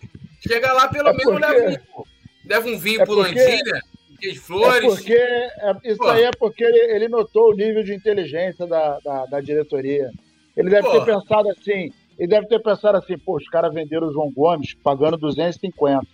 Chega 0.48 0.74
lá, 0.74 0.88
pelo 0.88 1.10
é 1.10 1.14
menos 1.14 1.34
porque... 1.34 1.46
leva, 1.46 1.70
um, 1.70 2.04
leva 2.46 2.70
um 2.70 2.78
vinho 2.78 3.02
é 3.02 3.06
pro 3.06 3.16
porque... 3.16 3.40
Landilha, 3.40 3.82
de 4.20 4.40
flores. 4.40 4.84
É 4.84 4.88
porque, 4.88 5.14
é, 5.14 5.76
isso 5.84 5.98
Porra. 5.98 6.14
aí 6.14 6.24
é 6.24 6.32
porque 6.32 6.64
ele, 6.64 6.96
ele, 6.96 7.08
notou 7.08 7.52
o 7.52 7.56
nível 7.56 7.84
de 7.84 7.94
inteligência 7.94 8.66
da, 8.66 9.00
da, 9.00 9.26
da 9.26 9.42
diretoria. 9.42 10.12
Ele 10.56 10.70
deve 10.70 10.88
Porra. 10.88 11.06
ter 11.06 11.14
pensado 11.14 11.50
assim, 11.50 11.92
ele 12.18 12.28
deve 12.28 12.48
ter 12.48 12.62
pensado 12.62 12.98
assim, 12.98 13.18
pô, 13.18 13.38
os 13.38 13.48
caras 13.48 13.74
venderam 13.74 14.08
o 14.08 14.14
João 14.14 14.32
Gomes 14.32 14.74
pagando 14.76 15.18
250. 15.18 16.06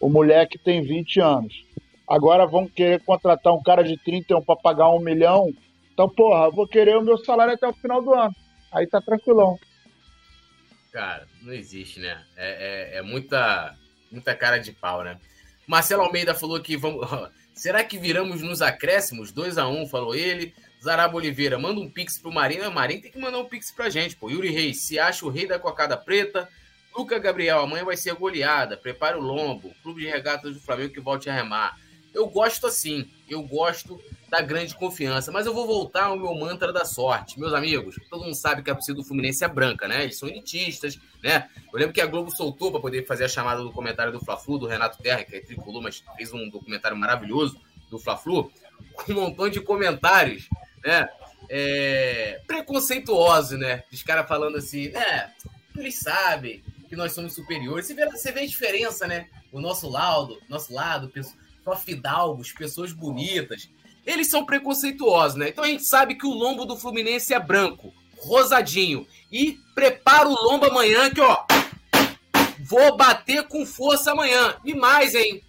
O 0.00 0.08
moleque 0.08 0.58
tem 0.58 0.82
20 0.82 1.20
anos. 1.20 1.64
Agora 2.08 2.46
vão 2.46 2.68
querer 2.68 3.00
contratar 3.02 3.52
um 3.52 3.62
cara 3.62 3.82
de 3.82 3.96
31 3.98 4.42
para 4.42 4.56
pagar 4.56 4.90
um 4.90 5.00
milhão. 5.00 5.50
Então, 5.92 6.08
porra, 6.08 6.50
vou 6.50 6.68
querer 6.68 6.96
o 6.96 7.02
meu 7.02 7.16
salário 7.18 7.54
até 7.54 7.66
o 7.66 7.72
final 7.72 8.02
do 8.02 8.14
ano. 8.14 8.34
Aí 8.70 8.86
tá 8.86 9.00
tranquilão. 9.00 9.58
Cara, 10.96 11.28
não 11.42 11.52
existe, 11.52 12.00
né? 12.00 12.24
É, 12.38 12.94
é, 12.94 12.96
é 12.96 13.02
muita, 13.02 13.76
muita 14.10 14.34
cara 14.34 14.56
de 14.56 14.72
pau, 14.72 15.04
né? 15.04 15.20
Marcelo 15.66 16.00
Almeida 16.00 16.34
falou 16.34 16.58
que 16.58 16.74
vamos. 16.74 17.06
Será 17.52 17.84
que 17.84 17.98
viramos 17.98 18.40
nos 18.40 18.62
acréscimos? 18.62 19.30
2 19.30 19.58
a 19.58 19.68
1 19.68 19.82
um, 19.82 19.86
falou 19.86 20.14
ele. 20.14 20.54
Zaraba 20.82 21.14
Oliveira, 21.14 21.58
manda 21.58 21.78
um 21.78 21.90
pix 21.90 22.16
pro 22.16 22.32
Marinho. 22.32 22.66
O 22.66 22.72
Marinho 22.72 23.02
tem 23.02 23.12
que 23.12 23.18
mandar 23.18 23.36
um 23.36 23.44
pix 23.44 23.70
pra 23.70 23.90
gente, 23.90 24.16
pô. 24.16 24.30
Yuri 24.30 24.48
Reis, 24.48 24.80
se 24.80 24.98
acha 24.98 25.26
o 25.26 25.28
rei 25.28 25.46
da 25.46 25.58
cocada 25.58 25.98
preta. 25.98 26.48
Luca 26.96 27.18
Gabriel, 27.18 27.60
amanhã 27.60 27.84
vai 27.84 27.98
ser 27.98 28.14
goleada. 28.14 28.74
Prepara 28.74 29.18
o 29.18 29.22
lombo. 29.22 29.74
Clube 29.82 30.00
de 30.00 30.08
regatas 30.08 30.54
do 30.54 30.60
Flamengo 30.62 30.94
que 30.94 31.00
volte 31.00 31.28
a 31.28 31.34
remar. 31.34 31.78
Eu 32.14 32.26
gosto 32.26 32.66
assim. 32.66 33.06
Eu 33.28 33.42
gosto 33.42 34.00
da 34.28 34.40
grande 34.40 34.74
confiança. 34.74 35.30
Mas 35.30 35.46
eu 35.46 35.54
vou 35.54 35.66
voltar 35.66 36.06
ao 36.06 36.16
meu 36.16 36.34
mantra 36.34 36.72
da 36.72 36.84
sorte. 36.84 37.38
Meus 37.38 37.52
amigos, 37.52 37.96
todo 38.10 38.24
mundo 38.24 38.34
sabe 38.34 38.62
que 38.62 38.70
a 38.70 38.74
torcida 38.74 38.96
do 38.96 39.04
Fluminense 39.04 39.44
é 39.44 39.48
branca, 39.48 39.86
né? 39.86 40.04
Eles 40.04 40.18
são 40.18 40.28
elitistas, 40.28 40.98
né? 41.22 41.48
Eu 41.72 41.78
lembro 41.78 41.92
que 41.92 42.00
a 42.00 42.06
Globo 42.06 42.30
soltou 42.30 42.70
para 42.70 42.80
poder 42.80 43.06
fazer 43.06 43.24
a 43.24 43.28
chamada 43.28 43.62
do 43.62 43.72
comentário 43.72 44.12
do 44.12 44.20
Fla-Flu, 44.24 44.58
do 44.58 44.66
Renato 44.66 45.02
Terra, 45.02 45.24
que 45.24 45.36
é 45.36 45.40
tricolor, 45.40 45.82
mas 45.82 46.02
fez 46.16 46.32
um 46.32 46.48
documentário 46.48 46.96
maravilhoso 46.96 47.60
do 47.90 47.98
Fla-Flu, 47.98 48.50
com 48.94 49.12
um 49.12 49.14
montão 49.14 49.48
de 49.48 49.60
comentários 49.60 50.48
né? 50.86 51.08
É, 51.48 52.40
preconceituoso, 52.46 53.58
né? 53.58 53.82
Os 53.92 54.02
caras 54.02 54.26
falando 54.28 54.56
assim, 54.56 54.86
é, 54.88 55.30
eles 55.76 55.98
sabem 55.98 56.62
que 56.88 56.96
nós 56.96 57.12
somos 57.12 57.34
superiores. 57.34 57.86
Você 57.86 57.94
vê, 57.94 58.10
você 58.10 58.32
vê 58.32 58.40
a 58.40 58.46
diferença, 58.46 59.06
né? 59.06 59.28
O 59.52 59.60
nosso 59.60 59.88
lado, 59.88 60.40
nosso 60.48 60.72
lado, 60.72 61.12
só 61.64 61.76
fidalgos, 61.76 62.52
pessoas 62.52 62.92
bonitas. 62.92 63.68
Eles 64.06 64.28
são 64.28 64.46
preconceituosos, 64.46 65.36
né? 65.36 65.48
Então 65.48 65.64
a 65.64 65.66
gente 65.66 65.84
sabe 65.84 66.14
que 66.14 66.26
o 66.26 66.32
lombo 66.32 66.64
do 66.64 66.76
Fluminense 66.76 67.34
é 67.34 67.40
branco, 67.40 67.92
rosadinho. 68.18 69.06
E 69.30 69.58
prepara 69.74 70.28
o 70.28 70.44
lombo 70.44 70.66
amanhã 70.66 71.10
que, 71.10 71.20
ó, 71.20 71.44
vou 72.60 72.96
bater 72.96 73.42
com 73.48 73.66
força 73.66 74.12
amanhã. 74.12 74.56
E 74.64 74.74
mais, 74.74 75.14
hein? 75.14 75.42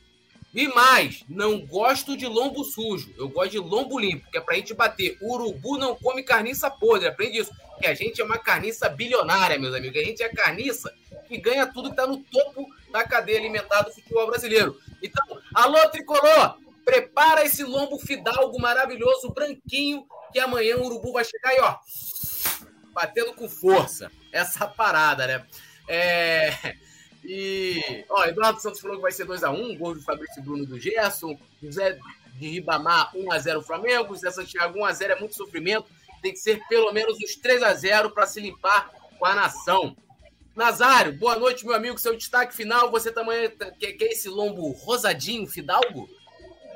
E 0.56 0.68
mais, 0.70 1.24
não 1.30 1.60
gosto 1.60 2.18
de 2.18 2.26
lombo 2.26 2.64
sujo. 2.64 3.14
Eu 3.16 3.30
gosto 3.30 3.52
de 3.52 3.60
lombo 3.60 4.00
limpo, 4.00 4.30
que 4.32 4.40
é 4.40 4.42
pra 4.42 4.56
gente 4.56 4.74
bater. 4.74 5.16
Urubu 5.22 5.78
não 5.78 5.96
come 5.96 6.24
carniça 6.24 6.68
podre. 6.68 7.08
Aprende 7.08 7.38
isso. 7.38 7.52
Que 7.80 7.86
a 7.86 7.94
gente 7.94 8.20
é 8.20 8.24
uma 8.24 8.40
carniça 8.40 8.90
bilionária, 8.90 9.60
meus 9.60 9.76
amigos. 9.76 10.02
A 10.02 10.04
gente 10.04 10.24
é 10.24 10.30
carniça 10.30 10.92
que 11.28 11.38
ganha 11.38 11.68
tudo 11.68 11.92
que 11.92 11.96
tá 11.96 12.08
no 12.08 12.18
topo 12.18 12.66
da 12.92 13.04
cadeia 13.04 13.38
alimentar 13.38 13.84
do 13.84 13.92
futebol 13.92 14.26
brasileiro. 14.26 14.76
Então, 15.04 15.24
alô, 15.54 15.78
tricolor! 15.90 16.58
Prepara 16.88 17.44
esse 17.44 17.66
lombo 17.66 18.00
fidalgo 18.00 18.58
maravilhoso, 18.62 19.34
branquinho, 19.34 20.08
que 20.32 20.40
amanhã 20.40 20.78
o 20.78 20.86
urubu 20.86 21.12
vai 21.12 21.26
chegar 21.26 21.54
e, 21.54 21.60
ó, 21.60 21.76
batendo 22.94 23.34
com 23.34 23.50
força. 23.50 24.10
Essa 24.32 24.66
parada, 24.66 25.28
né? 25.28 25.46
É. 25.86 26.54
E, 27.26 28.06
ó, 28.10 28.24
Eduardo 28.24 28.62
Santos 28.62 28.80
falou 28.80 28.96
que 28.96 29.02
vai 29.02 29.12
ser 29.12 29.28
2x1, 29.28 29.78
gol 29.78 29.96
do 29.96 30.02
Fabrício 30.02 30.42
Bruno 30.42 30.66
do 30.66 30.80
Gerson, 30.80 31.38
José 31.62 32.00
de 32.36 32.48
Ribamar 32.48 33.12
1x0 33.14 33.64
Flamengo, 33.64 34.16
José 34.16 34.32
Santiago 34.32 34.80
1x0 34.80 35.10
é 35.10 35.20
muito 35.20 35.36
sofrimento, 35.36 35.88
tem 36.22 36.32
que 36.32 36.40
ser 36.40 36.66
pelo 36.70 36.94
menos 36.94 37.18
os 37.18 37.38
3x0 37.38 38.14
para 38.14 38.26
se 38.26 38.40
limpar 38.40 38.90
com 39.20 39.26
a 39.26 39.36
nação. 39.36 39.94
Nazário, 40.56 41.18
boa 41.18 41.36
noite, 41.38 41.66
meu 41.66 41.76
amigo, 41.76 41.98
seu 41.98 42.16
destaque 42.16 42.56
final, 42.56 42.90
você 42.90 43.12
também 43.12 43.52
quer, 43.78 43.92
quer 43.92 44.06
esse 44.06 44.30
lombo 44.30 44.72
rosadinho, 44.72 45.46
fidalgo? 45.46 46.08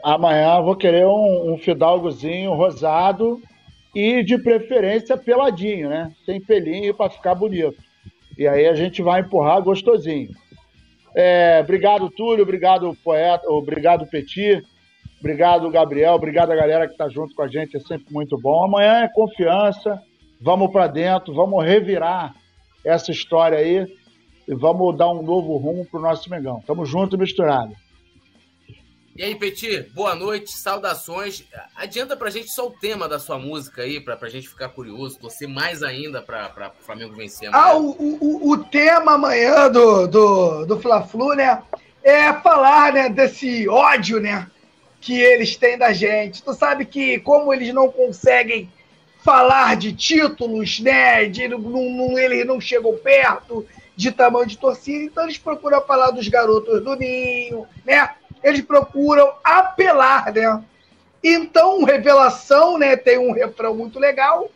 Amanhã 0.04 0.62
vou 0.62 0.76
querer 0.76 1.06
um, 1.06 1.54
um 1.54 1.58
fidalgozinho 1.58 2.54
rosado 2.54 3.42
e 3.94 4.24
de 4.24 4.38
preferência 4.38 5.18
peladinho, 5.18 5.90
né? 5.90 6.12
Sem 6.26 6.40
pelinho 6.40 6.94
para 6.94 7.10
ficar 7.10 7.36
bonito. 7.36 7.76
E 8.38 8.48
aí 8.48 8.68
a 8.68 8.74
gente 8.74 9.02
vai 9.02 9.22
empurrar 9.22 9.62
gostosinho. 9.62 10.30
É, 11.16 11.60
obrigado, 11.62 12.10
Túlio. 12.10 12.44
Obrigado, 12.44 12.96
poeta. 13.04 13.50
Obrigado, 13.50 14.08
Petit. 14.08 14.64
Obrigado, 15.20 15.70
Gabriel. 15.70 16.14
Obrigado 16.14 16.52
a 16.52 16.56
galera 16.56 16.88
que 16.88 16.94
está 16.94 17.10
junto 17.10 17.36
com 17.36 17.44
a 17.44 17.48
gente. 17.48 17.78
É 17.78 17.80
sempre 17.80 18.12
muito 18.14 18.40
bom. 18.40 18.64
Amanhã 18.64 19.04
é 19.04 19.10
confiança. 19.10 20.02
Vamos 20.40 20.72
para 20.72 20.88
dentro. 20.88 21.34
Vamos 21.34 21.64
revirar 21.64 22.34
essa 22.84 23.12
história 23.12 23.58
aí. 23.58 23.86
E 24.48 24.56
vamos 24.56 24.98
dar 24.98 25.12
um 25.12 25.22
novo 25.22 25.58
rumo 25.58 25.86
para 25.86 26.00
o 26.00 26.04
nosso 26.04 26.30
Mengão. 26.30 26.64
Tamo 26.66 26.86
junto 26.86 27.16
e 27.16 27.20
misturado. 27.20 27.74
E 29.14 29.24
aí, 29.24 29.36
Petit, 29.36 29.90
boa 29.94 30.16
noite, 30.16 30.58
saudações. 30.58 31.44
Adianta 31.76 32.16
pra 32.16 32.30
gente 32.30 32.50
só 32.50 32.68
o 32.68 32.72
tema 32.72 33.10
da 33.10 33.20
sua 33.20 33.38
música 33.38 33.82
aí, 33.82 34.00
pra, 34.00 34.16
pra 34.16 34.30
gente 34.30 34.48
ficar 34.48 34.70
curioso, 34.70 35.20
torcer 35.20 35.50
mais 35.50 35.84
ainda 35.84 36.22
pra, 36.22 36.48
pra 36.48 36.70
Flamengo 36.70 37.14
vencer. 37.14 37.50
Ah, 37.52 37.76
o, 37.76 37.90
o, 38.00 38.52
o 38.52 38.58
tema 38.64 39.16
amanhã 39.16 39.70
do, 39.70 40.08
do, 40.08 40.66
do 40.66 40.80
Fla-Flu, 40.80 41.36
né, 41.36 41.62
é 42.02 42.32
falar, 42.36 42.94
né, 42.94 43.10
desse 43.10 43.68
ódio, 43.68 44.22
né, 44.22 44.50
que 45.02 45.20
eles 45.20 45.58
têm 45.58 45.78
da 45.78 45.92
gente. 45.92 46.42
Tu 46.42 46.54
sabe 46.54 46.86
que 46.86 47.20
como 47.20 47.54
eles 47.54 47.74
não 47.74 47.92
conseguem 47.92 48.72
falar 49.24 49.76
de 49.76 49.92
títulos, 49.92 50.80
né, 50.80 51.26
de, 51.26 51.50
não, 51.50 51.60
não, 51.60 52.18
eles 52.18 52.48
não 52.48 52.62
chegam 52.62 52.96
perto 52.96 53.68
de 53.94 54.10
tamanho 54.10 54.48
de 54.48 54.58
torcida, 54.58 55.04
então 55.04 55.26
eles 55.26 55.38
procuram 55.38 55.82
falar 55.82 56.12
dos 56.12 56.28
garotos 56.30 56.82
do 56.82 56.96
Ninho, 56.96 57.68
né, 57.86 58.16
eles 58.44 58.62
procuram 58.62 59.34
apelar, 59.44 60.34
né? 60.34 60.64
Então, 61.24 61.84
Revelação, 61.84 62.78
né, 62.78 62.96
tem 62.96 63.18
um 63.18 63.32
refrão 63.32 63.76
muito 63.76 64.00
legal. 64.00 64.50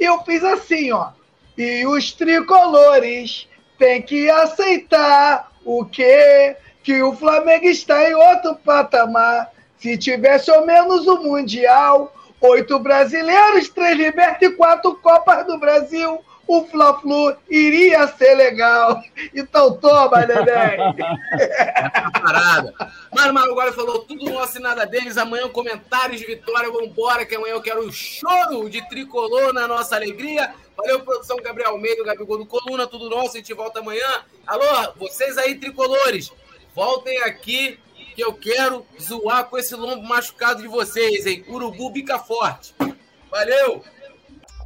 E 0.00 0.04
eu 0.04 0.22
fiz 0.22 0.42
assim, 0.42 0.92
ó. 0.92 1.10
E 1.56 1.86
os 1.86 2.12
tricolores 2.12 3.48
têm 3.78 4.02
que 4.02 4.30
aceitar 4.30 5.52
o 5.64 5.84
quê? 5.84 6.56
Que 6.82 7.02
o 7.02 7.14
Flamengo 7.14 7.66
está 7.66 8.08
em 8.08 8.14
outro 8.14 8.54
patamar. 8.56 9.50
Se 9.78 9.96
tivesse 9.98 10.50
ao 10.50 10.64
menos 10.64 11.06
o 11.06 11.22
Mundial, 11.22 12.14
oito 12.40 12.78
brasileiros, 12.78 13.68
três 13.68 13.96
libertos 13.96 14.48
e 14.48 14.52
quatro 14.52 14.94
Copas 14.96 15.46
do 15.46 15.58
Brasil, 15.58 16.20
o 16.46 16.64
Fla-Flu 16.64 17.36
iria 17.48 18.06
ser 18.08 18.34
legal. 18.34 19.02
Então 19.34 19.76
toma, 19.76 20.24
neném. 20.24 20.78
parada. 22.12 22.74
Mano, 23.14 23.34
Mano 23.34 23.52
agora 23.52 23.72
falou 23.72 24.00
tudo 24.00 24.30
nosso 24.30 24.58
e 24.58 24.60
nada 24.60 24.86
deles. 24.86 25.16
Amanhã 25.16 25.48
comentários 25.48 26.20
de 26.20 26.26
vitória. 26.26 26.70
Vambora, 26.70 27.26
que 27.26 27.34
amanhã 27.34 27.54
eu 27.54 27.62
quero 27.62 27.86
o 27.86 27.92
choro 27.92 28.70
de 28.70 28.86
tricolor 28.88 29.52
na 29.52 29.66
nossa 29.66 29.96
alegria. 29.96 30.54
Valeu, 30.76 31.00
produção 31.00 31.36
Gabriel 31.38 31.70
Almeida, 31.70 32.04
Gabigol 32.04 32.38
do 32.38 32.46
Coluna, 32.46 32.86
tudo 32.86 33.10
nosso. 33.10 33.36
A 33.36 33.38
gente 33.38 33.52
volta 33.54 33.80
amanhã. 33.80 34.24
Alô, 34.46 34.92
vocês 34.96 35.36
aí, 35.38 35.56
tricolores, 35.56 36.32
voltem 36.74 37.18
aqui 37.22 37.78
que 38.14 38.22
eu 38.22 38.32
quero 38.32 38.86
zoar 39.00 39.44
com 39.44 39.58
esse 39.58 39.74
lombo 39.74 40.06
machucado 40.06 40.62
de 40.62 40.68
vocês, 40.68 41.26
hein? 41.26 41.44
Urubu 41.48 41.90
bica 41.90 42.18
forte. 42.18 42.74
Valeu! 43.30 43.84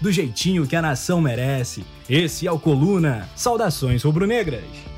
do 0.00 0.10
jeitinho 0.10 0.66
que 0.66 0.76
a 0.76 0.82
nação 0.82 1.20
merece. 1.20 1.84
Esse 2.08 2.46
é 2.46 2.52
o 2.52 2.58
Coluna. 2.58 3.28
Saudações 3.36 4.02
rubro-negras. 4.02 4.89